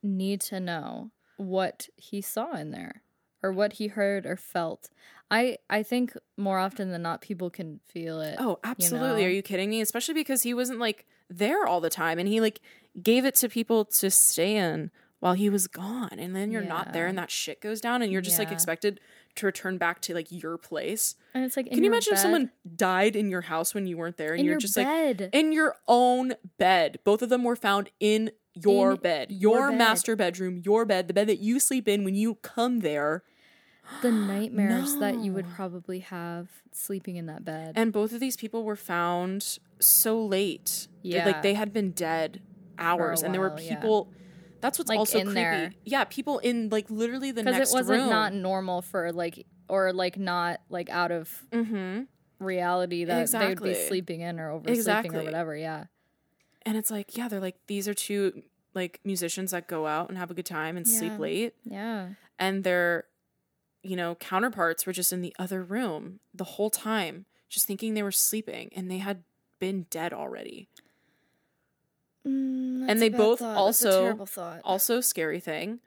need 0.03 0.41
to 0.41 0.60
know 0.60 1.12
what 1.38 1.89
he 1.95 2.22
saw 2.22 2.53
in 2.53 2.72
there 2.72 3.01
or 3.41 3.51
what 3.51 3.74
he 3.74 3.88
heard 3.88 4.26
or 4.26 4.36
felt. 4.36 4.89
I 5.32 5.57
I 5.69 5.84
think 5.84 6.13
more 6.38 6.59
often 6.59 6.91
than 6.91 7.01
not 7.01 7.21
people 7.21 7.49
can 7.49 7.80
feel 7.86 8.21
it. 8.21 8.36
Oh, 8.39 8.59
absolutely. 8.63 9.21
know? 9.21 9.28
Are 9.28 9.32
you 9.32 9.41
kidding 9.41 9.69
me? 9.69 9.82
Especially 9.82 10.13
because 10.13 10.43
he 10.43 10.53
wasn't 10.53 10.80
like 10.80 11.05
there 11.30 11.65
all 11.65 11.82
the 11.82 11.89
time 11.89 12.19
and 12.19 12.28
he 12.28 12.39
like 12.41 12.61
gave 13.01 13.26
it 13.26 13.36
to 13.36 13.49
people 13.49 13.86
to 13.86 14.11
stay 14.11 14.55
in 14.55 14.91
while 15.19 15.34
he 15.34 15.49
was 15.49 15.67
gone. 15.67 16.19
And 16.19 16.36
then 16.36 16.51
you're 16.51 16.61
not 16.61 16.93
there 16.93 17.07
and 17.07 17.17
that 17.17 17.32
shit 17.32 17.59
goes 17.61 17.82
down 17.82 18.01
and 18.01 18.11
you're 18.11 18.21
just 18.21 18.38
like 18.38 18.51
expected 18.51 18.99
to 19.36 19.45
return 19.47 19.78
back 19.78 19.99
to 20.01 20.13
like 20.13 20.28
your 20.30 20.57
place. 20.57 21.15
And 21.34 21.43
it's 21.43 21.57
like 21.57 21.67
in 21.67 21.73
Can 21.73 21.84
you 21.84 21.89
imagine 21.89 22.13
if 22.13 22.19
someone 22.19 22.51
died 22.76 23.15
in 23.15 23.30
your 23.30 23.41
house 23.41 23.73
when 23.73 23.88
you 23.88 23.97
weren't 23.97 24.17
there 24.17 24.32
and 24.32 24.41
in 24.41 24.45
you're 24.45 24.53
your 24.53 24.59
just 24.59 24.78
like 24.78 25.19
in 25.34 25.51
your 25.51 25.76
own 25.88 26.36
bed. 26.59 26.99
Both 27.03 27.21
of 27.23 27.30
them 27.30 27.43
were 27.43 27.55
found 27.55 27.89
in 27.99 28.32
your 28.53 28.91
In 28.91 28.97
bed, 28.97 29.32
your 29.32 29.57
your, 29.57 29.69
bed. 29.71 29.78
master 29.78 30.15
bedroom, 30.15 30.61
your 30.63 30.86
bed, 30.86 31.07
the 31.07 31.13
bed 31.13 31.28
that 31.28 31.39
you 31.39 31.59
sleep 31.59 31.88
in 31.88 32.03
when 32.05 32.15
you 32.15 32.36
come 32.36 32.80
there. 32.82 33.23
The 34.02 34.12
nightmares 34.12 34.98
that 34.98 35.20
you 35.20 35.32
would 35.34 35.48
probably 35.50 36.00
have 36.00 36.50
sleeping 36.72 37.16
in 37.16 37.26
that 37.28 37.46
bed. 37.46 37.74
And 37.76 37.92
both 37.94 38.14
of 38.14 38.20
these 38.20 38.36
people 38.38 38.64
were 38.64 38.76
found 38.76 39.60
so 39.80 40.24
late. 40.24 40.88
Yeah. 41.02 41.26
Like 41.26 41.42
they 41.42 41.54
had 41.54 41.74
been 41.74 41.92
dead 41.92 42.42
hours 42.78 43.24
and 43.24 43.34
there 43.34 43.42
were 43.42 43.50
while, 43.50 43.62
yeah. 43.62 43.76
people 43.76 44.10
That's 44.62 44.80
what's 44.80 44.90
Like, 44.90 45.00
also 45.00 45.20
creepy. 45.20 45.34
there. 45.34 45.74
Yeah, 45.86 46.04
people 46.06 46.40
in 46.40 46.70
like 46.70 46.90
literally 46.90 47.32
the 47.32 47.44
because 47.44 47.58
next 47.58 47.72
it 47.72 47.76
wasn't 47.76 48.02
room. 48.02 48.10
not 48.10 48.34
normal 48.34 48.82
for 48.82 49.12
like 49.12 49.46
or 49.70 49.94
like 49.94 50.18
not 50.18 50.62
like 50.70 50.90
out 50.90 51.12
of 51.12 51.46
mm-hmm. 51.52 52.04
reality 52.40 53.06
that 53.06 53.30
they 53.30 53.48
would 53.50 53.64
be 53.64 53.74
sleeping 53.74 54.22
in 54.22 54.40
or 54.40 54.52
oversleeping 54.52 54.76
Exactly. 54.76 55.20
or 55.20 55.24
whatever. 55.24 55.56
Yeah. 55.56 55.86
And 56.64 56.78
it's 56.78 56.90
like, 56.90 57.16
yeah, 57.16 57.28
they're 57.28 57.40
like 57.40 57.58
these 57.68 57.88
are 57.88 57.94
two 57.94 58.44
like 58.74 59.00
musicians 59.06 59.52
that 59.52 59.68
go 59.68 59.88
out 59.88 60.10
and 60.10 60.18
have 60.18 60.32
a 60.32 60.34
good 60.34 60.46
time 60.46 60.76
and 60.78 60.88
sleep 60.88 61.18
late. 61.20 61.54
Yeah. 61.64 62.10
and 62.38 62.64
their 62.64 63.06
you 63.86 63.96
know 63.96 64.16
counterparts 64.16 64.86
were 64.86 64.94
just 64.94 65.14
in 65.14 65.22
the 65.22 65.36
other 65.40 65.64
room 65.64 66.20
the 66.34 66.44
whole 66.44 66.70
time 66.70 67.26
just 67.50 67.68
thinking 67.68 67.94
they 67.94 68.04
were 68.04 68.12
sleeping 68.12 68.70
and 68.76 68.90
they 68.90 68.98
had 68.98 69.24
been 69.60 69.86
dead 69.90 70.12
already. 70.14 70.68
Mm, 72.28 72.90
And 72.90 73.02
they 73.02 73.10
both 73.10 73.40
thought. 73.40 73.56
Also- 73.58 74.18
Also, 74.64 75.02
scary 75.02 75.40
thing, 75.40 75.80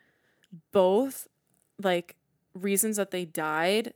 both 0.72 1.28
like 1.82 2.16
reasons 2.54 2.96
that 2.96 3.10
they 3.10 3.24
died 3.24 3.94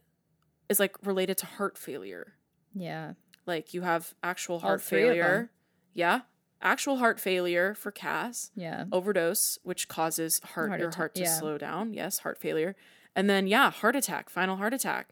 is 0.68 0.78
like 0.80 0.96
related 1.04 1.36
to 1.38 1.46
heart 1.46 1.78
failure. 1.78 2.34
yeah. 2.74 3.14
Like 3.44 3.74
you 3.74 3.82
have 3.82 4.14
actual 4.22 4.60
heart 4.60 4.80
three 4.82 5.02
of 5.02 5.08
them. 5.08 5.16
failure. 5.16 5.50
Yeah. 5.94 6.20
Actual 6.60 6.98
heart 6.98 7.18
failure 7.18 7.74
for 7.74 7.90
Cass. 7.90 8.52
Yeah. 8.54 8.84
Overdose, 8.92 9.58
which 9.64 9.88
causes 9.88 10.38
heart, 10.44 10.68
Heart 10.68 10.80
your 10.80 10.90
heart 10.94 11.14
to 11.16 11.22
yeah. 11.22 11.38
slow 11.38 11.58
down. 11.58 11.92
Yes, 11.92 12.18
heart 12.20 12.38
failure. 12.38 12.76
And 13.14 13.28
then 13.28 13.46
yeah, 13.46 13.70
heart 13.70 13.96
attack, 13.96 14.28
final 14.30 14.56
heart 14.56 14.72
attack. 14.74 15.08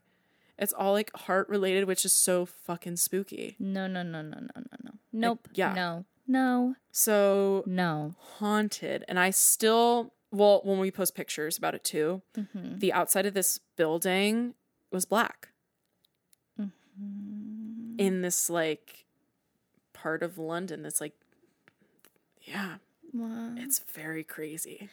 It's 0.58 0.72
all 0.72 0.92
like 0.92 1.10
heart 1.14 1.48
related, 1.48 1.84
which 1.86 2.04
is 2.04 2.12
so 2.12 2.44
fucking 2.46 2.96
spooky. 2.96 3.56
No, 3.58 3.86
no, 3.86 4.02
no, 4.02 4.20
no, 4.22 4.38
no, 4.40 4.48
no, 4.56 4.78
no. 4.84 4.90
Nope. 5.12 5.48
yeah. 5.54 5.72
No. 5.74 6.04
No. 6.26 6.74
So 6.92 7.64
No. 7.66 8.14
haunted. 8.18 9.04
And 9.08 9.18
I 9.18 9.30
still 9.30 10.12
well, 10.32 10.60
when 10.64 10.78
we 10.78 10.90
post 10.92 11.14
pictures 11.16 11.58
about 11.58 11.74
it 11.74 11.82
too, 11.82 12.22
Mm-hmm. 12.36 12.78
the 12.78 12.92
outside 12.92 13.26
of 13.26 13.34
this 13.34 13.58
building 13.76 14.54
was 14.92 15.04
black. 15.04 15.48
Mm-hmm. 16.60 17.96
In 17.98 18.22
this 18.22 18.48
like 18.50 19.06
part 19.92 20.22
of 20.22 20.38
London 20.38 20.82
that's 20.82 21.00
like 21.00 21.14
yeah, 22.42 22.76
Wow. 23.12 23.52
it's 23.56 23.80
very 23.80 24.24
crazy. 24.24 24.88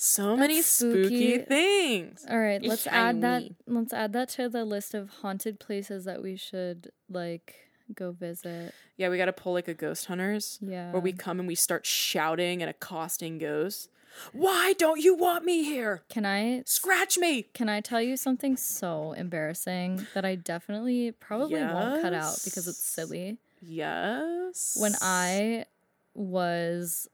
So 0.00 0.36
many 0.36 0.62
spooky, 0.62 1.02
spooky. 1.08 1.38
things. 1.38 2.24
All 2.30 2.38
right, 2.38 2.62
let's 2.62 2.86
add 2.86 3.20
that. 3.22 3.42
Let's 3.66 3.92
add 3.92 4.12
that 4.12 4.28
to 4.30 4.48
the 4.48 4.64
list 4.64 4.94
of 4.94 5.10
haunted 5.10 5.58
places 5.58 6.04
that 6.04 6.22
we 6.22 6.36
should 6.36 6.90
like 7.10 7.56
go 7.94 8.12
visit. 8.12 8.74
Yeah, 8.96 9.08
we 9.08 9.16
got 9.18 9.24
to 9.26 9.32
pull 9.32 9.54
like 9.54 9.66
a 9.66 9.74
ghost 9.74 10.06
hunters 10.06 10.58
Yeah. 10.62 10.92
where 10.92 11.00
we 11.02 11.12
come 11.12 11.40
and 11.40 11.48
we 11.48 11.56
start 11.56 11.84
shouting 11.84 12.62
and 12.62 12.70
accosting 12.70 13.38
ghosts. 13.38 13.88
Why 14.32 14.72
don't 14.78 15.00
you 15.00 15.16
want 15.16 15.44
me 15.44 15.64
here? 15.64 16.02
Can 16.08 16.24
I 16.24 16.62
Scratch 16.64 17.18
me. 17.18 17.42
can 17.54 17.68
I 17.68 17.80
tell 17.80 18.00
you 18.00 18.16
something 18.16 18.56
so 18.56 19.12
embarrassing 19.14 20.06
that 20.14 20.24
I 20.24 20.34
definitely 20.36 21.10
probably 21.12 21.60
won't 21.60 22.02
cut 22.02 22.14
out 22.14 22.38
because 22.44 22.66
it's 22.68 22.82
silly. 22.82 23.38
Yes. 23.60 24.76
When 24.78 24.92
I 25.02 25.66
was 26.14 27.08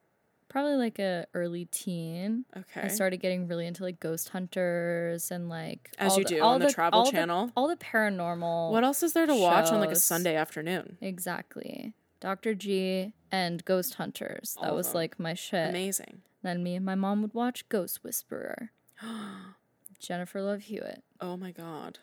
probably 0.55 0.77
like 0.77 1.01
a 1.01 1.27
early 1.35 1.65
teen, 1.65 2.45
okay. 2.57 2.83
I 2.83 2.87
started 2.89 3.17
getting 3.17 3.49
really 3.49 3.67
into 3.67 3.83
like 3.83 3.99
ghost 3.99 4.29
hunters 4.29 5.33
and 5.33 5.49
like 5.49 5.91
As 5.99 6.13
all 6.13 6.19
you 6.19 6.25
the- 6.25 6.29
do 6.37 6.43
all 6.43 6.55
on 6.55 6.61
the 6.61 6.71
Travel 6.73 7.01
all 7.01 7.11
Channel. 7.11 7.51
all 7.57 7.67
the 7.67 7.75
paranormal. 7.77 8.71
what 8.71 8.85
else 8.85 9.03
is 9.03 9.15
there 9.15 9.27
to 9.27 9.35
watch 9.35 9.73
on 9.73 9.81
like 9.81 9.91
a. 9.91 9.97
Sunday 9.97 10.37
afternoon? 10.37 10.97
Exactly. 11.01 11.93
Dr. 12.21 12.55
G 12.55 13.13
and 13.33 13.65
Ghost 13.65 13.95
Hunters. 13.95 14.55
All 14.59 14.65
That 14.65 14.75
was 14.77 14.95
like 14.95 15.19
my 15.19 15.35
shit. 15.35 15.71
Amazing. 15.71 16.23
Then 16.45 16.63
me 16.63 16.77
and 16.77 16.85
my 16.87 16.95
mom 16.95 17.21
would 17.23 17.35
watch 17.35 17.69
Ghost 17.69 18.05
Whisperer. 18.05 18.71
Jennifer 19.99 20.41
Love 20.41 20.63
Hewitt. 20.63 21.03
Oh 21.21 21.37
my 21.37 21.51
god. 21.51 21.99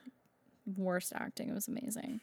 Worst 0.76 1.14
acting. 1.16 1.48
It 1.50 1.54
was 1.54 1.68
amazing. 1.70 2.20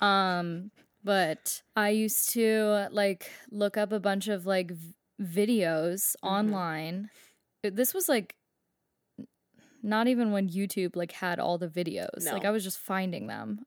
Um, 0.00 0.70
but 1.02 1.62
I 1.76 1.88
used 1.90 2.30
to 2.30 2.88
like 2.92 3.30
look 3.50 3.76
up 3.76 3.90
a 3.92 4.00
bunch 4.00 4.28
of 4.28 4.46
like 4.46 4.70
v- 4.70 4.94
videos 5.20 6.14
Mm-hmm. 6.16 6.26
online. 6.28 7.10
This 7.62 7.94
was 7.94 8.08
like 8.08 8.34
not 9.82 10.06
even 10.08 10.32
when 10.32 10.48
YouTube 10.48 10.96
like 10.96 11.12
had 11.12 11.38
all 11.38 11.58
the 11.58 11.68
videos. 11.68 12.24
Like 12.32 12.44
I 12.44 12.50
was 12.50 12.64
just 12.64 12.78
finding 12.78 13.26
them 13.26 13.66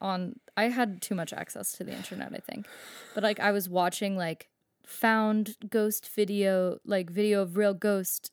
on 0.00 0.38
I 0.56 0.64
had 0.64 1.00
too 1.02 1.14
much 1.14 1.32
access 1.32 1.72
to 1.72 1.84
the 1.84 1.92
internet, 1.92 2.32
I 2.34 2.38
think. 2.38 2.66
But 3.14 3.22
like 3.24 3.40
I 3.40 3.52
was 3.52 3.68
watching 3.68 4.16
like 4.16 4.48
found 4.84 5.56
ghost 5.68 6.08
video, 6.14 6.78
like 6.84 7.10
video 7.10 7.42
of 7.42 7.56
real 7.56 7.74
ghost 7.74 8.30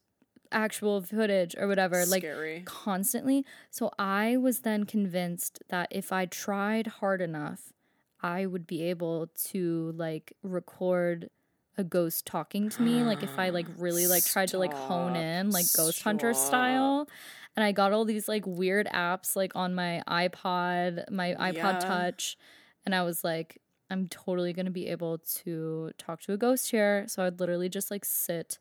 actual 0.51 1.01
footage 1.01 1.55
or 1.57 1.68
whatever, 1.68 2.05
like 2.05 2.22
constantly. 2.66 3.45
So 3.72 3.91
I 3.97 4.38
was 4.38 4.59
then 4.59 4.84
convinced 4.86 5.59
that 5.70 5.88
if 5.91 6.11
I 6.11 6.26
tried 6.28 6.86
hard 6.88 7.22
enough, 7.22 7.74
I 8.22 8.45
would 8.45 8.68
be 8.68 8.84
able 8.84 9.28
to 9.45 9.93
like 9.95 10.34
record 10.43 11.30
a 11.78 11.84
ghost 11.84 12.26
talking 12.26 12.69
to 12.69 12.82
me 12.82 13.03
like 13.03 13.24
if 13.24 13.39
I 13.39 13.49
like 13.49 13.67
really 13.78 14.07
like 14.07 14.26
tried 14.26 14.49
to 14.49 14.57
like 14.57 14.74
hone 14.74 15.15
in 15.15 15.51
like 15.51 15.65
ghost 15.74 16.01
hunter 16.03 16.34
style. 16.34 17.07
And 17.55 17.63
I 17.63 17.71
got 17.71 17.93
all 17.93 18.05
these 18.05 18.28
like 18.28 18.45
weird 18.47 18.88
apps 18.88 19.36
like 19.36 19.55
on 19.55 19.76
my 19.76 20.01
iPod, 20.07 21.09
my 21.11 21.36
iPod 21.36 21.53
Yeah. 21.55 21.78
Touch, 21.80 22.38
and 22.86 22.95
I 22.95 23.03
was 23.03 23.24
like 23.24 23.59
I'm 23.89 24.07
totally 24.07 24.53
going 24.53 24.65
to 24.65 24.71
be 24.71 24.88
able 24.88 25.19
to 25.19 25.91
talk 25.99 26.21
to 26.21 26.34
a 26.34 26.38
ghost 26.38 26.71
here. 26.71 27.05
So 27.07 27.24
I'd 27.24 27.39
literally 27.39 27.69
just 27.69 27.91
like 27.91 28.05
sit 28.05 28.57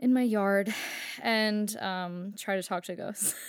in 0.00 0.12
my 0.12 0.22
yard 0.22 0.74
and 1.22 1.76
um, 1.78 2.34
try 2.36 2.56
to 2.56 2.62
talk 2.62 2.84
to 2.84 2.96
ghosts. 2.96 3.34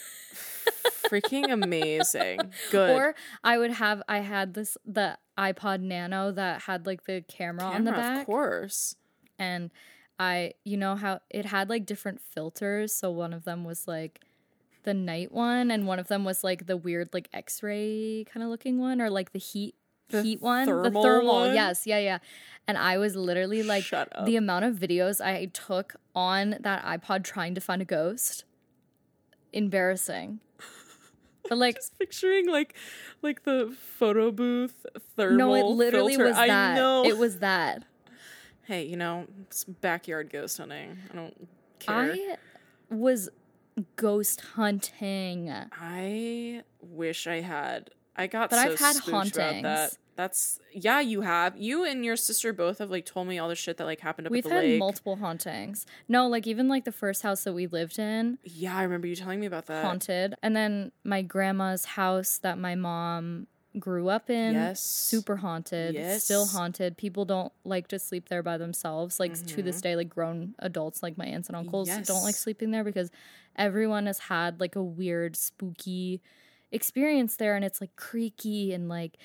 Freaking 1.09 1.51
amazing. 1.51 2.39
Good. 2.71 2.89
Or 2.91 3.15
I 3.43 3.57
would 3.57 3.71
have 3.71 4.01
I 4.07 4.19
had 4.19 4.53
this 4.53 4.77
the 4.85 5.17
iPod 5.37 5.81
Nano 5.81 6.31
that 6.31 6.63
had 6.63 6.85
like 6.85 7.05
the 7.05 7.21
camera, 7.27 7.65
on 7.65 7.83
the 7.85 7.91
back 7.91 8.21
Of 8.21 8.25
course. 8.25 8.95
and 9.37 9.71
I 10.19 10.53
you 10.65 10.75
know 10.77 10.95
how 10.95 11.21
it 11.29 11.45
had 11.45 11.69
like 11.69 11.85
different 11.85 12.19
filters 12.21 12.93
so 12.93 13.09
one 13.09 13.31
of 13.33 13.45
them 13.45 13.63
was 13.63 13.87
like 13.87 14.19
the 14.83 14.93
night 14.93 15.31
one 15.31 15.71
and 15.71 15.87
one 15.87 15.99
of 15.99 16.07
them 16.09 16.25
was 16.25 16.43
like 16.43 16.65
the 16.65 16.75
weird 16.75 17.09
like 17.13 17.29
x-ray 17.33 18.25
kind 18.31 18.43
of 18.43 18.49
looking 18.49 18.79
one 18.79 18.99
or 19.01 19.09
like 19.09 19.31
the 19.31 19.39
heat 19.39 19.75
The 20.09 20.21
heat 20.23 20.41
one 20.41 20.65
the 20.65 20.91
thermal 20.91 21.35
one? 21.47 21.53
yes 21.53 21.87
yeah 21.87 21.99
yeah 21.99 22.17
and 22.67 22.77
I 22.77 22.97
was 22.97 23.15
literally 23.15 23.63
like 23.63 23.83
Shut 23.83 24.09
up. 24.13 24.25
the 24.25 24.35
amount 24.35 24.65
of 24.65 24.75
videos 24.75 25.21
I 25.23 25.45
took 25.45 25.95
on 26.15 26.57
that 26.59 26.83
iPod 26.83 27.23
trying 27.23 27.55
to 27.55 27.61
find 27.61 27.81
a 27.81 27.85
ghost 27.85 28.43
embarrassing 29.53 30.39
but 31.49 31.57
like 31.65 31.75
Just 31.75 31.97
picturing 31.99 32.47
like 32.47 32.75
like 33.21 33.43
the 33.43 33.75
photo 33.97 34.31
booth 34.31 34.85
thermal 35.17 35.37
no 35.37 35.53
it 35.55 35.65
literally 35.65 36.13
filter. 36.15 36.29
was 36.29 36.37
I 36.37 36.47
that 36.47 36.75
know. 36.75 37.03
it 37.05 37.17
was 37.17 37.39
that 37.39 37.83
hey, 38.69 38.83
you 38.85 38.95
know, 38.97 39.25
it's 39.41 39.63
backyard 39.63 40.29
ghost 40.31 40.57
hunting. 40.59 40.97
I 41.11 41.15
don't 41.15 41.47
care. 41.79 41.95
I 41.97 42.37
was 42.91 43.29
ghost 43.95 44.41
hunting 44.55 45.51
I 45.73 46.63
wish 46.81 47.25
I 47.27 47.41
had. 47.41 47.89
I 48.15 48.27
got 48.27 48.49
But 48.51 48.57
so 48.63 48.71
I've 48.71 48.79
had 48.79 48.95
spooked 48.95 49.35
about 49.35 49.61
that. 49.63 49.97
That's 50.19 50.59
yeah, 50.73 50.99
you 50.99 51.21
have. 51.21 51.55
You 51.57 51.85
and 51.85 52.03
your 52.03 52.17
sister 52.17 52.51
both 52.51 52.79
have 52.79 52.91
like 52.91 53.05
told 53.05 53.25
me 53.29 53.39
all 53.39 53.47
the 53.47 53.55
shit 53.55 53.77
that 53.77 53.85
like 53.85 54.01
happened 54.01 54.27
up 54.27 54.31
We've 54.31 54.45
at 54.45 54.49
the 54.49 54.55
had 54.55 54.63
lake. 54.65 54.77
multiple 54.79 55.15
hauntings. 55.15 55.85
No, 56.09 56.27
like 56.27 56.45
even 56.45 56.67
like 56.67 56.83
the 56.83 56.91
first 56.91 57.21
house 57.21 57.45
that 57.45 57.53
we 57.53 57.67
lived 57.67 57.97
in, 57.97 58.37
yeah, 58.43 58.75
I 58.75 58.83
remember 58.83 59.07
you 59.07 59.15
telling 59.15 59.39
me 59.39 59.45
about 59.45 59.67
that. 59.67 59.85
haunted. 59.85 60.35
And 60.43 60.53
then 60.57 60.91
my 61.05 61.21
grandma's 61.21 61.85
house 61.85 62.37
that 62.39 62.57
my 62.57 62.75
mom 62.75 63.47
grew 63.79 64.09
up 64.09 64.29
in, 64.29 64.55
Yes. 64.55 64.81
super 64.81 65.37
haunted, 65.37 65.93
yes. 65.93 66.25
still 66.25 66.45
haunted. 66.47 66.97
People 66.97 67.23
don't 67.23 67.53
like 67.63 67.87
to 67.87 67.97
sleep 67.97 68.27
there 68.27 68.43
by 68.43 68.57
themselves. 68.57 69.21
Like 69.21 69.35
to 69.47 69.63
this 69.63 69.79
day, 69.79 69.95
like 69.95 70.09
grown 70.09 70.53
adults, 70.59 71.01
like 71.01 71.17
my 71.17 71.27
aunts 71.27 71.47
and 71.47 71.55
uncles, 71.55 71.87
don't 71.87 71.97
like 72.23 72.35
Mm-hmm. 72.35 72.43
Sleeping 72.43 72.71
there 72.71 72.83
because 72.83 73.09
everyone 73.55 74.05
has 74.05 74.19
had 74.19 74.59
like 74.59 74.75
a 74.75 74.83
weird, 74.83 75.37
spooky 75.37 76.19
experience 76.73 77.37
there, 77.37 77.55
and 77.55 77.63
it's 77.63 77.79
like 77.79 77.95
creaky 77.95 78.73
and 78.73 78.89
like. 78.89 79.17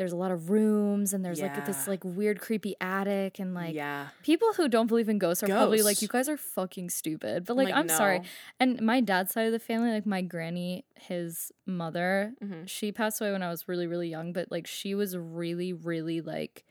There's 0.00 0.12
a 0.12 0.16
lot 0.16 0.30
of 0.30 0.48
rooms 0.48 1.12
and 1.12 1.22
there's 1.22 1.42
like 1.42 1.66
this 1.66 1.86
like 1.86 2.02
weird 2.04 2.40
creepy 2.40 2.74
attic 2.80 3.38
and 3.38 3.52
like 3.52 3.74
yeah. 3.74 4.08
people 4.22 4.48
who 4.56 4.66
don't 4.66 4.86
believe 4.86 5.10
in 5.10 5.18
ghosts 5.18 5.42
are 5.42 5.46
probably 5.46 5.82
like 5.82 6.00
you 6.00 6.08
guys 6.08 6.26
are 6.26 6.38
fucking 6.38 6.88
stupid 6.88 7.44
but 7.44 7.54
like, 7.54 7.66
Like, 7.66 7.74
i'm 7.74 7.88
sorry 7.90 8.22
and 8.58 8.80
my 8.80 9.02
dad's 9.02 9.32
side 9.32 9.44
of 9.44 9.52
the 9.52 9.58
family 9.58 9.90
like 9.90 10.06
my 10.06 10.22
granny 10.22 10.86
his 10.94 11.52
mother 11.66 12.32
Mhm. 12.42 12.66
she 12.66 12.92
passed 12.92 13.20
away 13.20 13.30
when 13.30 13.42
i 13.42 13.50
was 13.50 13.68
really 13.68 13.86
really 13.86 14.08
young 14.08 14.32
but 14.32 14.50
like 14.50 14.66
she 14.66 14.94
was 14.94 15.18
really 15.18 15.74
really 15.74 16.22
like 16.22 16.64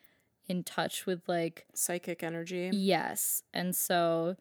in 0.48 0.64
touch 0.64 1.06
with 1.06 1.22
like 1.28 1.68
Psychic 1.76 2.24
energy. 2.24 2.72
yes 2.74 3.44
and 3.54 3.76
so 3.76 4.38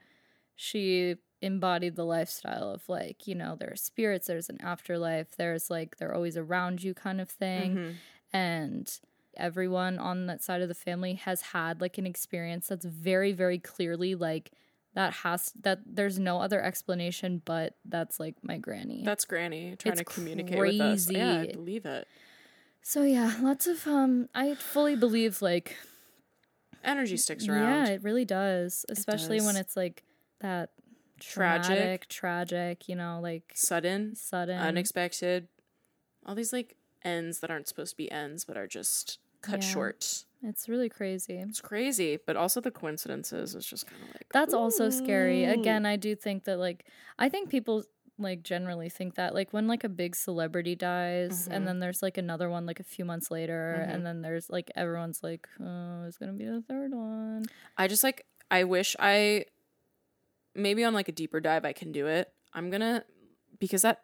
she 0.56 1.16
embodied 1.40 1.94
the 1.94 2.04
lifestyle 2.04 2.70
of 2.70 2.88
like 2.88 3.26
you 3.28 3.34
know 3.34 3.54
there 3.54 3.70
are 3.70 3.76
spirits 3.76 4.26
there's 4.26 4.48
an 4.48 4.58
afterlife 4.62 5.36
there's 5.36 5.70
like 5.70 5.96
they're 5.98 6.14
always 6.14 6.36
around 6.36 6.82
you 6.82 6.94
kind 6.94 7.20
of 7.20 7.28
thing 7.28 7.76
Mhm. 7.76 7.94
And 8.32 8.98
everyone 9.36 9.98
on 9.98 10.26
that 10.26 10.42
side 10.42 10.60
of 10.62 10.68
the 10.68 10.74
family 10.74 11.14
has 11.14 11.40
had 11.42 11.80
like 11.80 11.96
an 11.98 12.06
experience 12.06 12.68
that's 12.68 12.84
very 12.84 13.32
very 13.32 13.58
clearly 13.58 14.14
like 14.14 14.50
that 14.94 15.12
has 15.12 15.52
that 15.62 15.78
there's 15.86 16.18
no 16.18 16.40
other 16.40 16.60
explanation 16.60 17.40
but 17.44 17.76
that's 17.84 18.18
like 18.18 18.34
my 18.42 18.58
granny 18.58 19.02
That's 19.04 19.24
Granny 19.24 19.76
trying 19.78 19.92
It's 19.92 20.00
to 20.00 20.04
communicate 20.04 20.58
with 20.58 20.80
us. 20.80 21.08
Yeah, 21.10 21.34
I 21.34 21.36
crazy. 21.44 21.52
believe 21.52 21.86
it. 21.86 22.08
so 22.82 23.02
yeah 23.04 23.36
lots 23.40 23.66
of 23.68 23.86
um 23.86 24.28
i 24.34 24.54
fully 24.54 24.96
believe 24.96 25.40
like 25.40 25.76
Energy 26.84 27.16
sticks 27.16 27.46
around 27.48 27.62
yeah 27.86 27.86
it 27.92 28.02
really 28.02 28.24
does 28.24 28.84
especially 28.88 29.40
when 29.40 29.54
does. 29.54 29.60
it's 29.60 29.76
like 29.76 30.02
that 30.40 30.70
Tragic. 31.20 32.08
tragic 32.08 32.88
you 32.88 32.94
know 32.94 33.18
like 33.22 33.52
Sudden, 33.54 34.14
sudden 34.14 34.58
unexpected. 34.58 35.48
All 36.24 36.34
these 36.36 36.52
like 36.52 36.76
ends 37.04 37.40
that 37.40 37.50
aren't 37.50 37.68
supposed 37.68 37.90
to 37.92 37.96
be 37.96 38.10
ends 38.10 38.44
but 38.44 38.56
are 38.56 38.66
just 38.66 39.18
cut 39.42 39.62
Yeah. 39.62 39.68
short. 39.68 40.24
It's 40.42 40.68
really 40.68 40.88
crazy. 40.88 41.38
It's 41.38 41.60
crazy, 41.60 42.18
but 42.24 42.36
also 42.36 42.60
the 42.60 42.70
coincidences 42.70 43.54
is 43.54 43.64
just 43.66 43.86
kind 43.86 44.02
of 44.02 44.08
like 44.08 44.26
That's 44.32 44.54
also 44.54 44.88
scary. 44.90 45.44
Again, 45.44 45.84
I 45.86 45.96
do 45.96 46.14
think 46.14 46.44
that 46.44 46.58
like 46.58 46.84
I 47.18 47.28
think 47.28 47.50
people 47.50 47.84
like 48.20 48.42
generally 48.42 48.88
think 48.88 49.14
that 49.14 49.32
like 49.32 49.52
when 49.52 49.68
like 49.68 49.84
a 49.84 49.88
big 49.88 50.16
celebrity 50.16 50.74
dies 50.74 51.46
Mhm. 51.48 51.52
and 51.54 51.68
then 51.68 51.78
there's 51.78 52.02
like 52.02 52.18
another 52.18 52.50
one 52.50 52.66
like 52.66 52.80
a 52.80 52.84
few 52.84 53.04
months 53.04 53.30
later 53.30 53.84
Mhm. 53.86 53.94
and 53.94 54.06
then 54.06 54.22
there's 54.22 54.50
like 54.50 54.72
everyone's 54.74 55.22
like 55.22 55.48
oh 55.60 56.04
it's 56.04 56.18
gonna 56.18 56.32
be 56.32 56.44
the 56.44 56.60
third 56.62 56.92
one 56.92 57.44
I 57.76 57.86
just 57.86 58.02
like 58.02 58.26
I 58.50 58.64
wish 58.64 58.96
I 58.98 59.44
maybe 60.54 60.84
on 60.84 60.94
like 60.94 61.08
a 61.08 61.12
deeper 61.12 61.40
dive 61.40 61.64
I 61.64 61.72
can 61.72 61.92
do 61.92 62.06
it. 62.06 62.32
I'm 62.52 62.70
gonna 62.70 63.04
because 63.58 63.82
that 63.82 64.02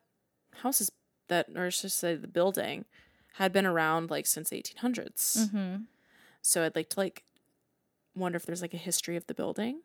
house 0.53 0.81
is 0.81 0.91
that 1.29 1.47
or 1.57 1.71
just 1.71 1.99
say 1.99 2.15
the 2.15 2.29
building 2.29 2.85
had 3.35 3.53
been 3.53 3.67
around 3.67 4.11
like 4.11 4.27
since 4.27 4.51
1800s. 4.51 5.37
mm-hmm. 5.49 5.77
So 6.43 6.65
I'd 6.65 6.77
like 6.77 6.91
to 6.91 7.01
like 7.01 7.25
wonder 8.15 8.37
if 8.37 8.47
there's 8.47 8.63
like 8.63 8.75
a 8.75 8.79
history 8.79 9.17
of 9.17 9.27
the 9.27 9.35
building 9.35 9.81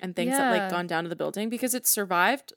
and 0.00 0.14
things 0.14 0.32
that 0.32 0.50
like 0.50 0.70
gone 0.70 0.86
down 0.86 1.04
to 1.04 1.08
the 1.08 1.16
building 1.16 1.48
because 1.48 1.74
it 1.74 1.86
survived 1.86 2.52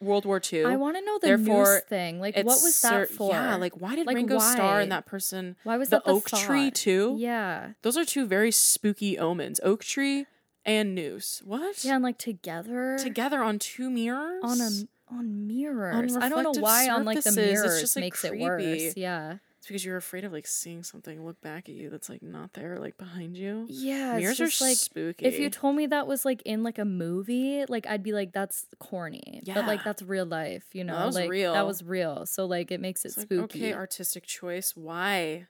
World 0.00 0.24
War 0.26 0.40
II. 0.52 0.64
I 0.64 0.76
want 0.76 0.96
to 0.96 1.04
know 1.04 1.18
the 1.18 1.28
Therefore, 1.28 1.64
noose 1.74 1.80
thing 1.88 2.20
like 2.20 2.36
what 2.36 2.44
was 2.62 2.80
that 2.82 3.08
for 3.10 3.30
Yeah, 3.30 3.54
like 3.56 3.80
why 3.80 3.94
did 3.96 4.06
Like, 4.06 4.16
Ringo 4.16 4.38
Starr 4.38 4.74
why? 4.76 4.82
and 4.82 4.92
that 4.92 5.06
person 5.06 5.56
why 5.64 5.76
was 5.76 5.88
the 5.90 5.96
that 5.96 6.04
the 6.04 6.10
oak 6.10 6.26
tree 6.30 6.70
too? 6.70 7.16
yeah 7.18 7.70
Those 7.82 7.96
are 7.96 8.04
two 8.04 8.26
very 8.26 8.50
spooky 8.50 9.18
omens. 9.18 9.60
Oak 9.62 9.84
tree 9.84 10.26
and 10.66 10.94
noose. 10.94 11.40
What? 11.44 11.84
yeah 11.84 11.94
and 11.94 12.02
like 12.02 12.18
together 12.18 12.98
Together 12.98 13.42
on 13.42 13.58
two 13.58 13.90
mirrors? 13.90 14.42
on 14.42 14.60
a 14.60 14.70
on 15.14 15.46
mirrors 15.46 16.16
I 16.16 16.28
don't 16.28 16.42
know 16.42 16.60
why 16.60 16.88
on 16.90 17.04
like 17.04 17.16
the 17.16 17.22
surfaces, 17.22 17.38
it's 17.48 17.62
mirrors 17.62 17.80
just, 17.80 17.96
like, 17.96 18.02
makes 18.04 18.24
it 18.24 18.38
worse 18.38 18.96
yeah 18.96 19.36
It's 19.58 19.66
because 19.66 19.84
you're 19.84 19.96
afraid 19.96 20.24
of 20.24 20.32
like 20.32 20.46
seeing 20.46 20.82
something 20.82 21.24
look 21.24 21.40
back 21.40 21.68
at 21.68 21.74
you 21.74 21.88
that's 21.88 22.08
like 22.10 22.22
not 22.22 22.52
there, 22.52 22.78
like 22.78 22.98
behind 22.98 23.36
you. 23.36 23.66
yeah 23.68 24.16
Mirrors 24.18 24.40
are 24.40 24.64
like 24.64 24.76
spooky. 24.76 25.24
If 25.24 25.38
you 25.38 25.48
told 25.48 25.76
me 25.76 25.86
that 25.86 26.06
was 26.06 26.24
like 26.24 26.42
in 26.44 26.62
like 26.62 26.78
a 26.78 26.84
movie, 26.84 27.64
like 27.68 27.86
I'd 27.86 28.02
be 28.02 28.12
like, 28.12 28.32
that's 28.32 28.66
corny. 28.78 29.40
But 29.46 29.66
like 29.66 29.82
that's 29.82 30.02
real 30.02 30.26
life, 30.26 30.64
you 30.72 30.84
know? 30.84 30.98
that 30.98 31.06
was 31.06 31.14
like 31.14 31.30
real. 31.30 31.54
that 31.54 31.66
was 31.66 31.82
real. 31.82 32.26
So 32.26 32.44
like 32.44 32.70
it 32.70 32.80
makes 32.80 33.04
it 33.04 33.08
It's 33.08 33.16
like, 33.16 33.26
spooky. 33.26 33.60
okay, 33.60 33.72
artistic 33.72 34.26
choice. 34.26 34.76
Why? 34.76 35.46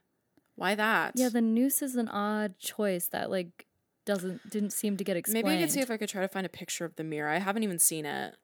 Why 0.55 0.77
that? 0.77 1.15
yeah, 1.17 1.29
the 1.31 1.41
noose 1.41 1.83
is 1.83 1.97
an 1.97 2.09
odd 2.09 2.59
choice 2.61 3.09
that 3.09 3.31
like 3.31 3.67
doesn't 4.07 4.49
didn't 4.49 4.71
seem 4.71 4.97
to 4.99 5.03
get 5.03 5.17
explained. 5.17 5.47
Maybe 5.47 5.59
I 5.59 5.63
could 5.63 5.73
see 5.73 5.81
if 5.81 5.91
I 5.91 5.97
could 5.97 6.09
try 6.09 6.21
to 6.21 6.29
find 6.29 6.47
a 6.47 6.51
picture 6.51 6.85
of 6.85 6.95
the 6.95 7.03
mirror. 7.03 7.31
I 7.31 7.39
haven't 7.39 7.65
even 7.65 7.79
seen 7.81 8.07
it. 8.07 8.37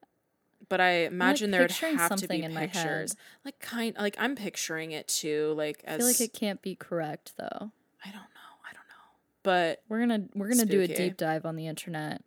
But 0.69 0.81
I 0.81 1.05
imagine 1.05 1.51
there'd 1.51 1.69
picturing 1.69 1.97
have 1.97 2.15
to 2.17 2.27
be 2.27 2.41
in 2.43 2.53
my 2.53 2.61
head. 2.61 2.71
pictures. 2.71 3.15
Like 3.45 3.59
kind 3.59 3.95
like 3.97 4.15
I'm 4.19 4.35
picturing 4.35 4.91
it 4.91 5.07
too, 5.07 5.53
like 5.57 5.83
I 5.87 5.97
feel 5.97 6.05
like 6.07 6.21
it 6.21 6.33
can't 6.33 6.61
be 6.61 6.75
correct 6.75 7.33
though. 7.37 7.71
I 8.03 8.09
don't 8.09 8.15
know. 8.15 8.51
I 8.63 8.73
don't 8.73 8.87
know. 8.87 9.05
But 9.43 9.81
We're 9.89 9.99
gonna 9.99 10.23
we're 10.35 10.49
gonna 10.49 10.65
do 10.65 10.81
a 10.81 10.87
deep 10.87 11.17
dive 11.17 11.45
on 11.45 11.55
the 11.55 11.67
internet. 11.67 12.23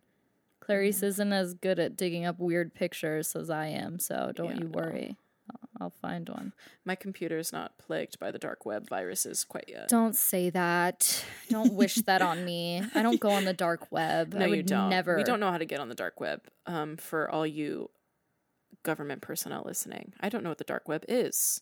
Clarisse 0.61 1.03
isn't 1.03 1.31
as 1.33 1.53
good 1.53 1.77
at 1.79 1.95
digging 1.95 2.25
up 2.25 2.39
weird 2.39 2.73
pictures 2.73 3.35
as 3.35 3.49
I 3.51 3.67
am, 3.67 3.99
so 3.99 4.31
don't 4.35 4.49
Yeah, 4.55 4.61
you 4.61 4.67
worry. 4.67 5.15
I'll, 5.51 5.69
I'll 5.79 5.89
find 6.01 6.27
one. 6.27 6.53
my 6.85 6.95
computer's 6.95 7.53
not 7.53 7.77
plagued 7.77 8.17
by 8.17 8.31
the 8.31 8.39
dark 8.39 8.65
web 8.65 8.89
viruses 8.89 9.43
quite 9.43 9.65
yet. 9.67 9.89
Don't 9.89 10.15
say 10.15 10.49
that. 10.49 11.23
Don't 11.49 11.73
wish 11.73 11.95
that 12.07 12.23
on 12.23 12.43
me. 12.43 12.81
I 12.95 13.03
don't 13.03 13.19
go 13.19 13.29
on 13.29 13.45
the 13.45 13.53
dark 13.53 13.87
web. 13.91 14.33
no, 14.33 14.43
I 14.43 14.47
would 14.47 14.57
you 14.57 14.63
don't. 14.63 14.89
never. 14.89 15.15
We 15.17 15.23
don't 15.23 15.39
know 15.39 15.51
how 15.51 15.59
to 15.59 15.65
get 15.65 15.79
on 15.79 15.87
the 15.89 15.93
dark 15.93 16.19
web. 16.19 16.41
Um, 16.65 16.97
for 16.97 17.29
all 17.29 17.45
you 17.45 17.91
government 18.85 19.21
personnel 19.21 19.63
listening, 19.65 20.13
I 20.21 20.29
don't 20.29 20.43
know 20.43 20.49
what 20.49 20.59
the 20.59 20.63
dark 20.63 20.87
web 20.87 21.03
is. 21.09 21.61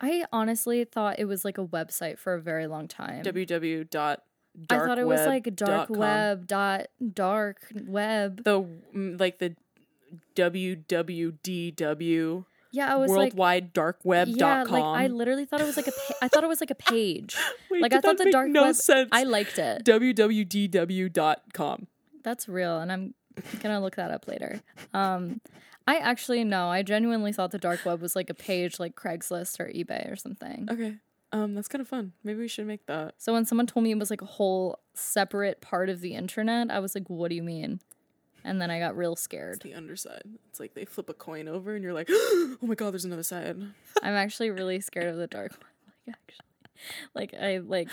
I 0.00 0.24
honestly 0.32 0.84
thought 0.84 1.18
it 1.18 1.26
was 1.26 1.44
like 1.44 1.58
a 1.58 1.66
website 1.66 2.18
for 2.18 2.34
a 2.34 2.40
very 2.40 2.66
long 2.66 2.88
time. 2.88 3.24
www. 3.24 4.18
I 4.70 4.78
thought 4.78 4.98
it 4.98 5.06
was 5.06 5.26
like 5.26 5.54
dark 5.54 5.90
web 5.90 6.46
dot 6.46 6.86
dark 7.14 7.58
web. 7.86 8.44
The 8.44 8.62
mm, 8.94 9.20
like 9.20 9.38
the 9.38 9.54
www 10.34 12.44
Yeah, 12.70 12.92
I 12.92 12.96
was 12.96 13.10
like 13.10 13.18
worldwide 13.18 13.72
dark 13.72 13.98
web 14.04 14.28
yeah, 14.28 14.36
dot 14.38 14.66
com. 14.66 14.74
like 14.74 14.84
I 14.84 15.06
literally 15.08 15.44
thought 15.44 15.60
it 15.60 15.66
was 15.66 15.76
like 15.76 15.86
a 15.86 15.92
pa- 15.92 16.14
I 16.22 16.28
thought 16.28 16.44
it 16.44 16.48
was 16.48 16.60
like 16.60 16.70
a 16.70 16.74
page. 16.76 17.36
Wait, 17.70 17.82
like 17.82 17.92
I 17.92 18.00
thought 18.00 18.18
the 18.18 18.30
dark 18.30 18.50
no 18.50 18.62
web 18.62 18.76
sense. 18.76 19.08
I 19.12 19.24
liked 19.24 19.58
it. 19.58 19.84
www.com. 19.84 21.86
That's 22.22 22.48
real 22.48 22.80
and 22.80 22.92
I'm 22.92 23.14
going 23.60 23.74
to 23.74 23.80
look 23.80 23.96
that 23.96 24.10
up 24.10 24.26
later. 24.26 24.60
Um 24.92 25.40
I 25.88 25.96
actually 25.96 26.44
no, 26.44 26.68
I 26.68 26.82
genuinely 26.82 27.32
thought 27.32 27.50
the 27.50 27.58
dark 27.58 27.84
web 27.86 28.00
was 28.02 28.14
like 28.14 28.28
a 28.30 28.34
page 28.34 28.78
like 28.78 28.94
Craigslist 28.94 29.58
or 29.58 29.66
eBay 29.72 30.12
or 30.12 30.16
something. 30.16 30.68
Okay. 30.70 30.96
Um, 31.32 31.54
that's 31.54 31.68
kind 31.68 31.80
of 31.82 31.88
fun. 31.88 32.12
Maybe 32.22 32.40
we 32.40 32.48
should 32.48 32.66
make 32.66 32.84
that. 32.86 33.14
So 33.18 33.32
when 33.32 33.44
someone 33.46 33.66
told 33.66 33.84
me 33.84 33.90
it 33.90 33.98
was 33.98 34.10
like 34.10 34.22
a 34.22 34.26
whole 34.26 34.78
separate 34.94 35.60
part 35.60 35.88
of 35.88 36.00
the 36.00 36.14
internet, 36.14 36.70
I 36.70 36.78
was 36.78 36.94
like, 36.94 37.08
"What 37.08 37.28
do 37.30 37.34
you 37.36 37.42
mean?" 37.42 37.80
And 38.44 38.60
then 38.60 38.70
I 38.70 38.78
got 38.78 38.96
real 38.96 39.16
scared. 39.16 39.60
The 39.62 39.74
underside. 39.74 40.22
It's 40.48 40.60
like 40.60 40.74
they 40.74 40.84
flip 40.84 41.08
a 41.10 41.14
coin 41.14 41.48
over 41.48 41.74
and 41.74 41.82
you're 41.82 41.92
like, 41.92 42.08
oh 42.10 42.56
my 42.62 42.74
god, 42.74 42.92
there's 42.92 43.04
another 43.04 43.22
side. 43.22 43.56
I'm 44.02 44.14
actually 44.14 44.50
really 44.50 44.80
scared 44.80 45.06
of 45.08 45.16
the 45.16 45.26
dark 45.26 45.52
web. 45.52 45.60
Like 46.06 46.14
actually, 46.14 46.46
like 47.14 47.34
I 47.34 47.58
like 47.58 47.88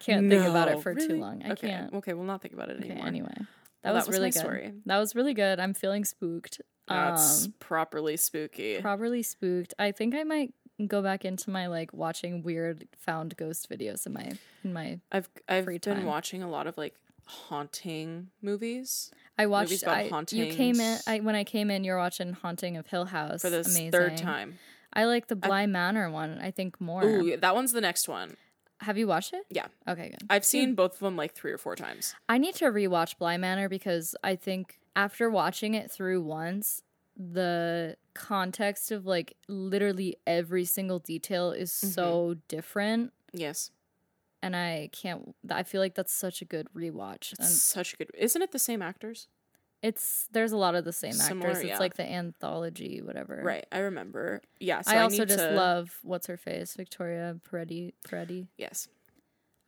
can't 0.00 0.28
think 0.30 0.44
about 0.46 0.68
it 0.68 0.76
No, 0.76 0.80
for 0.80 0.94
too 0.94 1.20
long. 1.20 1.42
I 1.44 1.50
okay. 1.52 1.68
can't. 1.68 1.92
Okay, 1.94 2.14
we'll 2.14 2.24
not 2.24 2.40
think 2.42 2.54
about 2.54 2.70
it 2.70 2.78
Okay, 2.78 2.90
anymore. 2.90 3.06
anyway, 3.06 3.34
that 3.36 3.46
Well, 3.84 3.94
was 3.94 4.04
that 4.04 4.08
was 4.08 4.18
really 4.18 4.30
good. 4.30 4.38
story. 4.40 4.72
That 4.86 4.98
was 4.98 5.14
really 5.14 5.34
good. 5.34 5.60
I'm 5.60 5.74
feeling 5.74 6.04
spooked. 6.04 6.60
That's 6.90 7.46
Um, 7.46 7.54
properly 7.60 8.16
spooky. 8.16 8.80
properly 8.80 9.22
spooked. 9.22 9.72
I 9.78 9.92
think 9.92 10.14
I 10.14 10.24
might 10.24 10.52
go 10.86 11.02
back 11.02 11.24
into 11.24 11.50
my 11.50 11.66
like 11.66 11.92
watching 11.92 12.42
weird 12.42 12.86
found 12.96 13.36
ghost 13.36 13.68
videos 13.70 14.06
in 14.06 14.12
my 14.12 14.32
in 14.64 14.72
my. 14.72 15.00
I've 15.12 15.28
I've 15.48 15.64
free 15.64 15.78
been 15.78 15.96
time. 15.96 16.04
watching 16.04 16.42
a 16.42 16.48
lot 16.50 16.66
of 16.66 16.76
like 16.76 16.94
haunting 17.26 18.28
movies 18.42 19.10
I 19.38 19.46
watched. 19.46 19.70
Movies 19.70 19.82
about 19.84 19.96
I, 20.32 20.36
you 20.36 20.52
came 20.52 20.80
in. 20.80 20.98
I 21.06 21.20
when 21.20 21.34
I 21.34 21.44
came 21.44 21.70
in, 21.70 21.84
you're 21.84 21.96
watching 21.96 22.32
Haunting 22.34 22.76
of 22.76 22.86
Hill 22.88 23.06
House. 23.06 23.40
for 23.42 23.48
this 23.50 23.68
Amazing. 23.68 23.92
third 23.92 24.16
time. 24.18 24.58
I 24.92 25.04
like 25.04 25.28
the 25.28 25.36
Bly 25.36 25.66
Manor 25.66 26.10
one. 26.10 26.38
I 26.42 26.50
think 26.50 26.80
more. 26.80 27.04
Ooh, 27.04 27.36
that 27.36 27.54
one's 27.54 27.72
the 27.72 27.80
next 27.80 28.08
one. 28.08 28.36
Have 28.80 28.98
you 28.98 29.06
watched 29.06 29.32
it? 29.34 29.44
Yeah. 29.50 29.66
Okay, 29.86 30.08
good. 30.10 30.26
I've 30.30 30.44
seen 30.44 30.74
both 30.74 30.94
of 30.94 31.00
them 31.00 31.14
like 31.16 31.34
three 31.34 31.52
or 31.52 31.58
four 31.58 31.76
times. 31.76 32.14
I 32.28 32.38
need 32.38 32.54
to 32.56 32.64
rewatch 32.66 33.16
Bly 33.18 33.36
Manor 33.36 33.68
because 33.68 34.16
I 34.24 34.34
think 34.36 34.79
after 34.96 35.30
watching 35.30 35.74
it 35.74 35.90
through 35.90 36.22
once, 36.22 36.82
the 37.16 37.96
context 38.14 38.90
of 38.90 39.06
like 39.06 39.36
literally 39.48 40.16
every 40.26 40.64
single 40.64 40.98
detail 40.98 41.52
is 41.52 41.70
Mm-hmm. 41.72 41.88
so 41.90 42.36
different. 42.48 43.12
Yes. 43.32 43.70
And 44.42 44.56
I 44.56 44.88
can't, 44.92 45.34
I 45.50 45.62
feel 45.64 45.80
like 45.82 45.94
that's 45.94 46.12
such 46.14 46.40
a 46.40 46.46
good 46.46 46.68
rewatch. 46.74 47.34
And 47.38 47.46
Such 47.46 47.92
a 47.92 47.96
good. 47.98 48.10
Isn't 48.16 48.40
it 48.42 48.52
the 48.52 48.58
same 48.58 48.80
actors? 48.82 49.28
it's, 49.82 50.28
there's 50.32 50.52
a 50.52 50.58
lot 50.58 50.74
of 50.74 50.84
the 50.84 50.92
same 50.92 51.12
Similar, 51.14 51.48
actors. 51.50 51.62
It's 51.64 51.68
yeah. 51.70 51.78
like 51.78 51.94
the 51.96 52.04
anthology, 52.10 53.00
whatever. 53.00 53.40
Right. 53.42 53.64
I 53.72 53.78
remember. 53.78 54.42
Yeah. 54.58 54.82
So 54.82 54.92
I 54.92 54.96
I, 54.96 55.00
also 55.02 55.24
just 55.24 55.38
to- 55.38 55.52
love, 55.52 55.98
what's 56.02 56.26
her 56.26 56.36
face? 56.36 56.74
Victoria 56.74 57.36
Pedretti. 57.50 57.92
Pedretti. 58.06 58.48
Yes. 58.58 58.88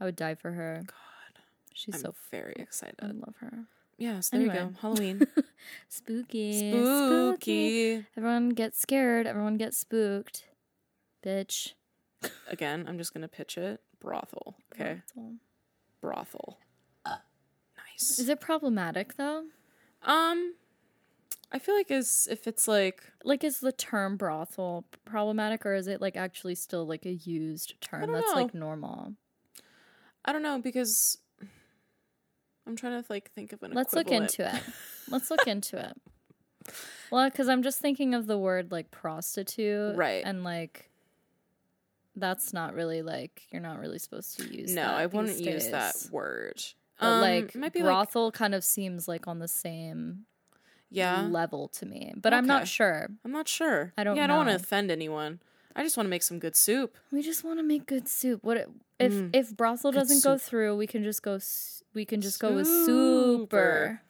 I 0.01 0.05
would 0.05 0.16
die 0.16 0.35
for 0.35 0.53
her. 0.53 0.83
God. 0.87 1.43
She's 1.73 1.95
I'm 1.95 2.01
so, 2.03 2.14
very 2.31 2.55
excited. 2.59 2.97
I 3.01 3.07
love 3.07 3.37
her. 3.41 3.64
Yeah. 3.99 4.20
So 4.20 4.36
there 4.36 4.47
you 4.47 4.53
go. 4.53 4.72
Halloween. 4.80 5.27
Spooky. 5.89 6.70
Spooky. 6.70 8.05
Everyone 8.16 8.51
gets 8.51 8.81
scared. 8.81 9.27
Everyone 9.27 9.56
gets 9.56 9.78
spooked. 9.78 10.44
Bitch. 11.24 11.73
Again, 12.48 12.86
I'm 12.89 12.98
just 12.98 13.14
gonna 13.14 13.28
pitch 13.28 13.59
it. 13.59 13.81
Brothel. 14.01 14.56
Okay. 14.74 15.01
Brothel. 16.01 16.59
Nice. 17.06 18.19
Is 18.19 18.28
it 18.28 18.40
problematic 18.40 19.16
though? 19.16 19.44
Um, 20.05 20.55
I 21.52 21.59
feel 21.59 21.74
like 21.74 21.90
as 21.90 22.27
if 22.31 22.47
it's 22.47 22.66
like 22.66 23.02
Like, 23.24 23.44
is 23.44 23.60
the 23.60 23.73
term 23.73 24.16
brothel 24.16 24.86
problematic, 25.05 25.64
or 25.66 25.74
is 25.74 25.86
it 25.86 26.01
like 26.01 26.16
actually 26.16 26.55
still 26.55 26.86
like 26.86 27.06
a 27.06 27.12
used 27.12 27.81
term 27.81 28.12
that's 28.12 28.35
know. 28.35 28.43
like 28.43 28.55
normal? 28.55 29.14
I 30.24 30.32
don't 30.32 30.43
know 30.43 30.60
because 30.60 31.19
I'm 32.66 32.76
trying 32.76 33.02
to 33.02 33.06
like 33.10 33.30
think 33.32 33.52
of 33.52 33.62
an. 33.62 33.72
Let's 33.72 33.94
look 33.94 34.10
into 34.10 34.47
it. 34.55 34.62
Let's 35.10 35.30
look 35.30 35.47
into 35.47 35.78
it. 35.78 35.97
Well, 37.10 37.28
because 37.28 37.48
I'm 37.48 37.62
just 37.62 37.80
thinking 37.80 38.14
of 38.14 38.26
the 38.26 38.39
word 38.39 38.70
like 38.70 38.90
prostitute, 38.90 39.97
Right. 39.97 40.22
And 40.24 40.44
like, 40.44 40.90
that's 42.14 42.52
not 42.52 42.74
really 42.74 43.02
like 43.02 43.43
you're 43.51 43.62
not 43.62 43.78
really 43.78 43.98
supposed 43.98 44.39
to 44.39 44.47
use. 44.47 44.74
No, 44.74 44.84
I 44.84 45.06
wouldn't 45.06 45.36
these 45.39 45.47
use 45.47 45.68
that 45.68 45.94
word. 46.10 46.62
Um, 47.01 47.20
like 47.20 47.55
might 47.56 47.72
be 47.72 47.80
like 47.80 47.89
brothel 47.89 48.30
kind 48.30 48.55
of 48.55 48.62
seems 48.62 49.09
like 49.09 49.26
on 49.26 49.40
the 49.40 49.48
same 49.48 50.26
yeah. 50.90 51.26
level 51.28 51.68
to 51.68 51.86
me, 51.86 52.14
but 52.16 52.32
I'm 52.32 52.47
not 52.47 52.68
sure. 52.68 53.09
I'm 53.24 53.32
not 53.32 53.48
sure. 53.48 53.93
I 53.97 54.05
don't 54.05 54.16
Yeah, 54.16 54.24
I 54.24 54.26
don't 54.28 54.36
want 54.39 54.51
to 54.51 54.56
offend 54.56 54.90
anyone. 54.90 55.40
I 55.74 55.82
just 55.82 55.97
want 55.97 56.07
to 56.07 56.11
make 56.11 56.23
some 56.23 56.39
good 56.39 56.57
soup. 56.57 56.97
We 57.11 57.23
just 57.23 57.44
want 57.44 57.59
to 57.59 57.62
make 57.62 57.86
good 57.86 58.09
soup. 58.09 58.43
What 58.43 58.69
if 58.99 59.12
Mm. 59.12 59.31
if 59.35 59.57
brothel 59.57 59.90
Good 59.90 59.99
doesn't 60.01 60.23
go 60.23 60.39
through? 60.39 60.77
We 60.77 60.86
can 60.86 61.03
just 61.03 61.23
go. 61.23 61.39
We 61.94 62.05
can 62.05 62.20
just 62.20 62.39
go 62.40 62.53
with 62.53 62.66
Super. 62.66 62.86
super. 62.86 64.03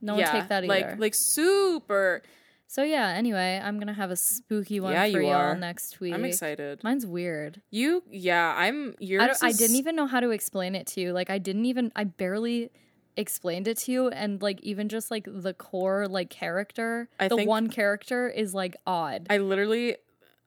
No 0.00 0.14
one 0.14 0.24
take 0.30 0.48
that 0.48 0.64
either. 0.64 0.68
Like 0.68 0.98
like 0.98 1.14
super. 1.14 2.22
So 2.68 2.82
yeah. 2.82 3.08
Anyway, 3.08 3.60
I'm 3.62 3.78
gonna 3.78 3.92
have 3.94 4.10
a 4.10 4.16
spooky 4.16 4.80
one 4.80 4.92
Yeah, 4.92 5.02
for 5.10 5.20
you 5.20 5.28
y'all 5.28 5.32
are. 5.34 5.56
next 5.56 5.98
week. 6.00 6.14
I'm 6.14 6.24
excited. 6.24 6.82
Mine's 6.84 7.06
weird. 7.06 7.62
You, 7.70 8.02
yeah, 8.10 8.54
I'm. 8.56 8.94
Yours. 8.98 9.22
I, 9.22 9.26
don't, 9.26 9.44
I 9.44 9.52
didn't 9.52 9.76
even 9.76 9.96
know 9.96 10.06
how 10.06 10.20
to 10.20 10.30
explain 10.30 10.74
it 10.74 10.86
to 10.88 11.00
you. 11.00 11.12
Like 11.12 11.30
I 11.30 11.38
didn't 11.38 11.66
even. 11.66 11.92
I 11.96 12.04
barely 12.04 12.70
explained 13.16 13.66
it 13.66 13.78
to 13.78 13.92
you, 13.92 14.08
and 14.08 14.42
like 14.42 14.60
even 14.62 14.88
just 14.88 15.10
like 15.10 15.26
the 15.26 15.54
core 15.54 16.06
like 16.08 16.28
character, 16.30 17.08
I 17.18 17.28
the 17.28 17.44
one 17.44 17.68
character 17.68 18.28
is 18.28 18.52
like 18.54 18.76
odd. 18.86 19.26
I 19.30 19.38
literally 19.38 19.96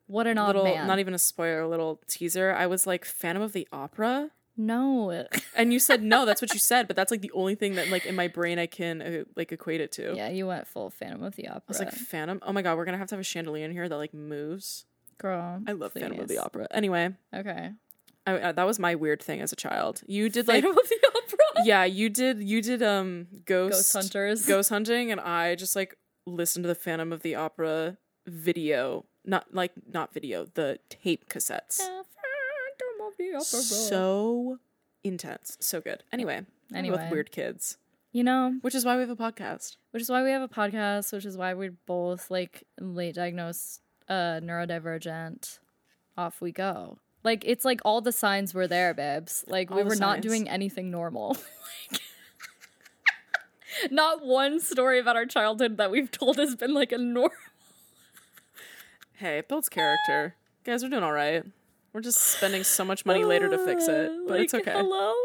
what 0.10 0.28
an 0.28 0.38
odd 0.38 0.48
little, 0.56 0.64
man. 0.66 0.88
not 0.88 1.00
even 1.00 1.14
a 1.14 1.20
spoiler, 1.20 1.62
a 1.62 1.68
little 1.70 2.02
teaser. 2.08 2.52
I 2.54 2.66
was 2.68 2.86
like 2.88 3.06
Phantom 3.06 3.42
of 3.44 3.54
the 3.54 3.68
Opera, 3.72 4.32
no. 4.58 5.26
and 5.56 5.72
you 5.72 5.80
said 5.80 6.02
no. 6.04 6.26
That's 6.26 6.42
what 6.42 6.52
you 6.54 6.60
said, 6.60 6.88
but 6.88 6.96
that's 6.96 7.12
like 7.12 7.22
the 7.22 7.32
only 7.34 7.56
thing 7.56 7.76
that 7.76 7.90
like 7.90 8.06
in 8.06 8.16
my 8.16 8.28
brain 8.28 8.60
I 8.60 8.66
can 8.66 9.02
uh, 9.02 9.24
like 9.36 9.52
equate 9.52 9.82
it 9.82 9.92
to. 9.94 10.14
yeah, 10.16 10.30
you 10.30 10.48
went 10.48 10.68
full 10.68 10.90
Phantom 10.90 11.24
of 11.24 11.36
the 11.36 11.48
Opera. 11.48 11.62
I 11.68 11.70
was 11.70 11.80
like 11.80 11.92
Phantom. 11.92 12.40
Oh 12.44 12.52
my 12.52 12.62
god, 12.62 12.78
we're 12.78 12.86
gonna 12.86 12.98
have 12.98 13.08
to 13.10 13.16
have 13.16 13.22
a 13.22 13.24
chandelier 13.24 13.64
in 13.66 13.72
here 13.72 13.88
that 13.88 13.98
like 13.98 14.14
moves. 14.14 14.86
girl. 15.18 15.62
I 15.68 15.72
love 15.74 15.94
Phantom 15.94 16.20
of 16.20 16.28
the. 16.28 16.40
Opera. 16.40 16.68
Anyway, 16.72 17.12
Okay. 17.34 17.72
I, 18.28 18.34
uh, 18.34 18.52
that 18.52 18.66
was 18.68 18.80
my 18.80 18.96
weird 18.96 19.22
thing 19.24 19.42
as 19.42 19.52
a 19.54 19.56
child. 19.56 20.02
You 20.06 20.30
did 20.30 20.48
like 20.48 20.64
Phantom 20.64 20.78
of 20.78 20.90
the 20.90 21.08
Opera. 21.08 21.38
yeah, 21.66 21.84
you 21.86 22.10
did 22.10 22.44
you 22.44 22.62
did 22.62 22.82
um 22.84 23.28
ghost 23.46 23.74
Ghost 23.74 23.94
hunters. 23.94 24.46
ghost 24.46 24.70
hunting, 24.70 25.12
and 25.12 25.22
I 25.22 25.56
just 25.56 25.76
like 25.76 25.96
listened 26.26 26.64
to 26.64 26.68
the 26.68 26.76
Phantom 26.76 27.12
of 27.14 27.22
the 27.22 27.36
Opera 27.36 27.98
video, 28.30 29.06
not 29.26 29.54
like 29.54 29.72
not 29.92 30.14
video, 30.14 30.46
the 30.54 30.80
tape 30.90 31.28
cassettes. 31.30 31.78
Phantom 31.78 33.08
of 33.08 33.18
the 33.18 33.30
Opera. 33.36 33.44
So 33.44 34.60
intense, 35.04 35.58
so 35.60 35.82
good. 35.82 36.04
Anyway, 36.12 36.46
Anyway. 36.74 36.98
with 36.98 37.12
weird 37.12 37.32
kids, 37.32 37.78
you 38.12 38.24
know, 38.24 38.56
which 38.62 38.76
is 38.76 38.86
why 38.86 38.96
we 38.96 39.02
have 39.02 39.10
a 39.10 39.16
podcast. 39.16 39.78
which 39.92 40.02
is 40.02 40.10
why 40.10 40.24
we 40.24 40.32
have 40.32 40.42
a 40.42 40.48
podcast, 40.48 41.12
which 41.14 41.26
is 41.26 41.36
why 41.38 41.54
we're 41.54 41.76
both 41.86 42.30
like 42.32 42.64
late 42.80 43.16
diagnosed 43.16 43.82
uh 44.08 44.40
neurodivergent. 44.42 45.60
Off 46.18 46.42
we 46.42 46.52
go. 46.52 46.98
Like 47.24 47.44
it's 47.46 47.64
like 47.66 47.82
all 47.86 48.02
the 48.02 48.12
signs 48.12 48.54
were 48.54 48.68
there, 48.68 48.94
babes. 48.94 49.44
Like 49.48 49.70
we 49.70 49.78
All 49.78 49.84
the 49.84 49.90
were 49.90 49.96
not 49.96 50.22
doing 50.22 50.48
anything 50.50 50.90
normal. 50.92 51.38
Like, 51.92 52.02
not 53.92 54.26
one 54.26 54.60
story 54.60 55.00
about 55.00 55.16
our 55.16 55.26
childhood 55.26 55.78
that 55.78 55.92
we've 55.92 56.12
told 56.12 56.38
has 56.38 56.56
been 56.56 56.74
like 56.74 56.92
a 56.92 56.98
normal. 56.98 57.32
Hey, 59.20 59.40
it 59.40 59.48
builds 59.48 59.68
character. 59.70 60.36
Guys, 60.64 60.82
we're 60.84 60.90
doing 60.90 61.04
all 61.04 61.12
right. 61.12 61.44
We're 61.92 62.02
just 62.02 62.20
spending 62.20 62.64
so 62.64 62.86
much 62.86 63.06
money 63.06 63.24
later 63.24 63.50
to 63.50 63.58
fix 63.66 63.88
it, 63.88 64.12
but 64.28 64.40
it's 64.40 64.54
okay. 64.54 64.72
Hello. 64.72 65.14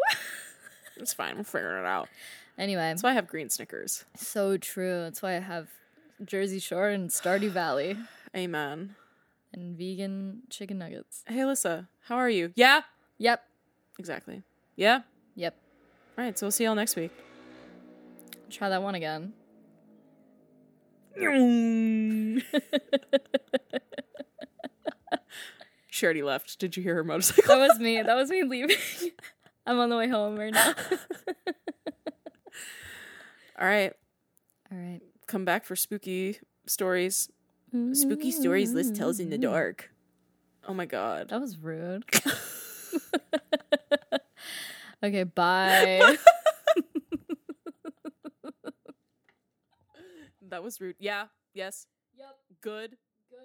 It's 0.96 1.12
fine. 1.12 1.36
We're 1.36 1.42
figuring 1.42 1.82
it 1.82 1.86
out. 1.88 2.08
Anyway, 2.56 2.80
That's 2.82 3.02
why 3.02 3.10
I 3.10 3.14
have 3.14 3.26
green 3.26 3.50
Snickers. 3.50 4.04
so 4.16 4.56
true. 4.56 5.00
That's 5.02 5.20
why 5.22 5.34
I 5.34 5.40
have 5.40 5.66
Jersey 6.24 6.60
Shore 6.60 6.88
and 6.88 7.10
Stardew 7.10 7.50
Valley 7.50 7.96
Amen. 8.36 8.94
and 9.52 9.76
vegan 9.76 10.42
chicken 10.50 10.78
nuggets. 10.78 11.24
Hey, 11.26 11.38
Alyssa, 11.38 11.88
how 12.02 12.14
are 12.14 12.30
you? 12.30 12.52
Yeah, 12.54 12.82
Yep. 13.18 13.42
exactly. 13.98 14.44
Yeah. 14.76 15.00
Yep. 15.34 15.56
All 16.16 16.24
right, 16.24 16.38
so 16.38 16.46
we'll 16.46 16.52
see 16.52 16.62
y'all 16.62 16.76
next 16.76 16.94
week. 16.94 17.10
Try 18.48 18.68
that 18.68 18.80
one 18.80 18.94
again. 18.94 19.32
she 25.88 26.06
already 26.06 26.22
left. 26.22 26.58
Did 26.58 26.76
you 26.76 26.82
hear 26.82 26.96
her 26.96 27.04
motorcycle? 27.04 27.56
That 27.56 27.68
was 27.68 27.78
me. 27.78 28.02
That 28.02 28.14
was 28.14 28.30
me 28.30 28.42
leaving. 28.44 28.76
I'm 29.66 29.78
on 29.78 29.88
the 29.88 29.96
way 29.96 30.08
home 30.08 30.36
right 30.36 30.52
now. 30.52 30.74
All 33.58 33.66
right, 33.66 33.92
All 34.72 34.78
right. 34.78 35.00
come 35.26 35.44
back 35.44 35.64
for 35.64 35.76
spooky 35.76 36.38
stories. 36.66 37.30
Spooky 37.92 38.30
stories 38.30 38.72
Liz 38.72 38.92
tells 38.92 39.18
in 39.18 39.30
the 39.30 39.36
mm-hmm. 39.36 39.50
dark. 39.52 39.90
Oh 40.68 40.74
my 40.74 40.86
god. 40.86 41.30
That 41.30 41.40
was 41.40 41.58
rude. 41.58 42.04
okay, 45.02 45.24
bye. 45.24 46.16
That 50.54 50.62
was 50.62 50.80
rude. 50.80 50.94
Yeah. 51.00 51.26
Yes. 51.52 51.86
Yep. 52.64 52.74
Good. 52.74 52.96
Good. 53.30 53.38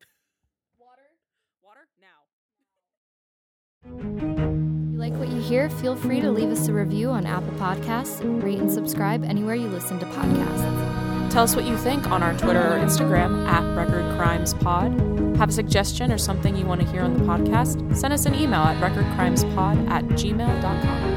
Water. 0.78 1.10
Water 1.62 1.88
now. 2.00 2.22
If 3.84 4.92
you 4.92 4.98
like 4.98 5.12
what 5.14 5.28
you 5.28 5.40
hear, 5.40 5.68
feel 5.68 5.96
free 5.96 6.20
to 6.20 6.30
leave 6.30 6.50
us 6.50 6.68
a 6.68 6.72
review 6.72 7.10
on 7.10 7.26
Apple 7.26 7.52
Podcasts, 7.58 8.20
rate 8.42 8.58
and 8.58 8.70
subscribe 8.70 9.24
anywhere 9.24 9.54
you 9.54 9.68
listen 9.68 9.98
to 9.98 10.06
podcasts. 10.06 11.30
Tell 11.32 11.44
us 11.44 11.56
what 11.56 11.64
you 11.64 11.76
think 11.78 12.10
on 12.10 12.22
our 12.22 12.36
Twitter 12.36 12.60
or 12.60 12.78
Instagram 12.78 13.46
at 13.46 13.76
Record 13.76 14.04
Crimes 14.18 14.52
Pod. 14.54 14.92
Have 15.38 15.48
a 15.48 15.52
suggestion 15.52 16.12
or 16.12 16.18
something 16.18 16.54
you 16.54 16.66
want 16.66 16.82
to 16.82 16.86
hear 16.88 17.00
on 17.00 17.14
the 17.14 17.24
podcast? 17.24 17.96
Send 17.96 18.12
us 18.12 18.26
an 18.26 18.34
email 18.34 18.60
at 18.60 18.76
recordcrimespod 18.82 19.88
at 19.88 20.04
gmail.com. 20.04 21.11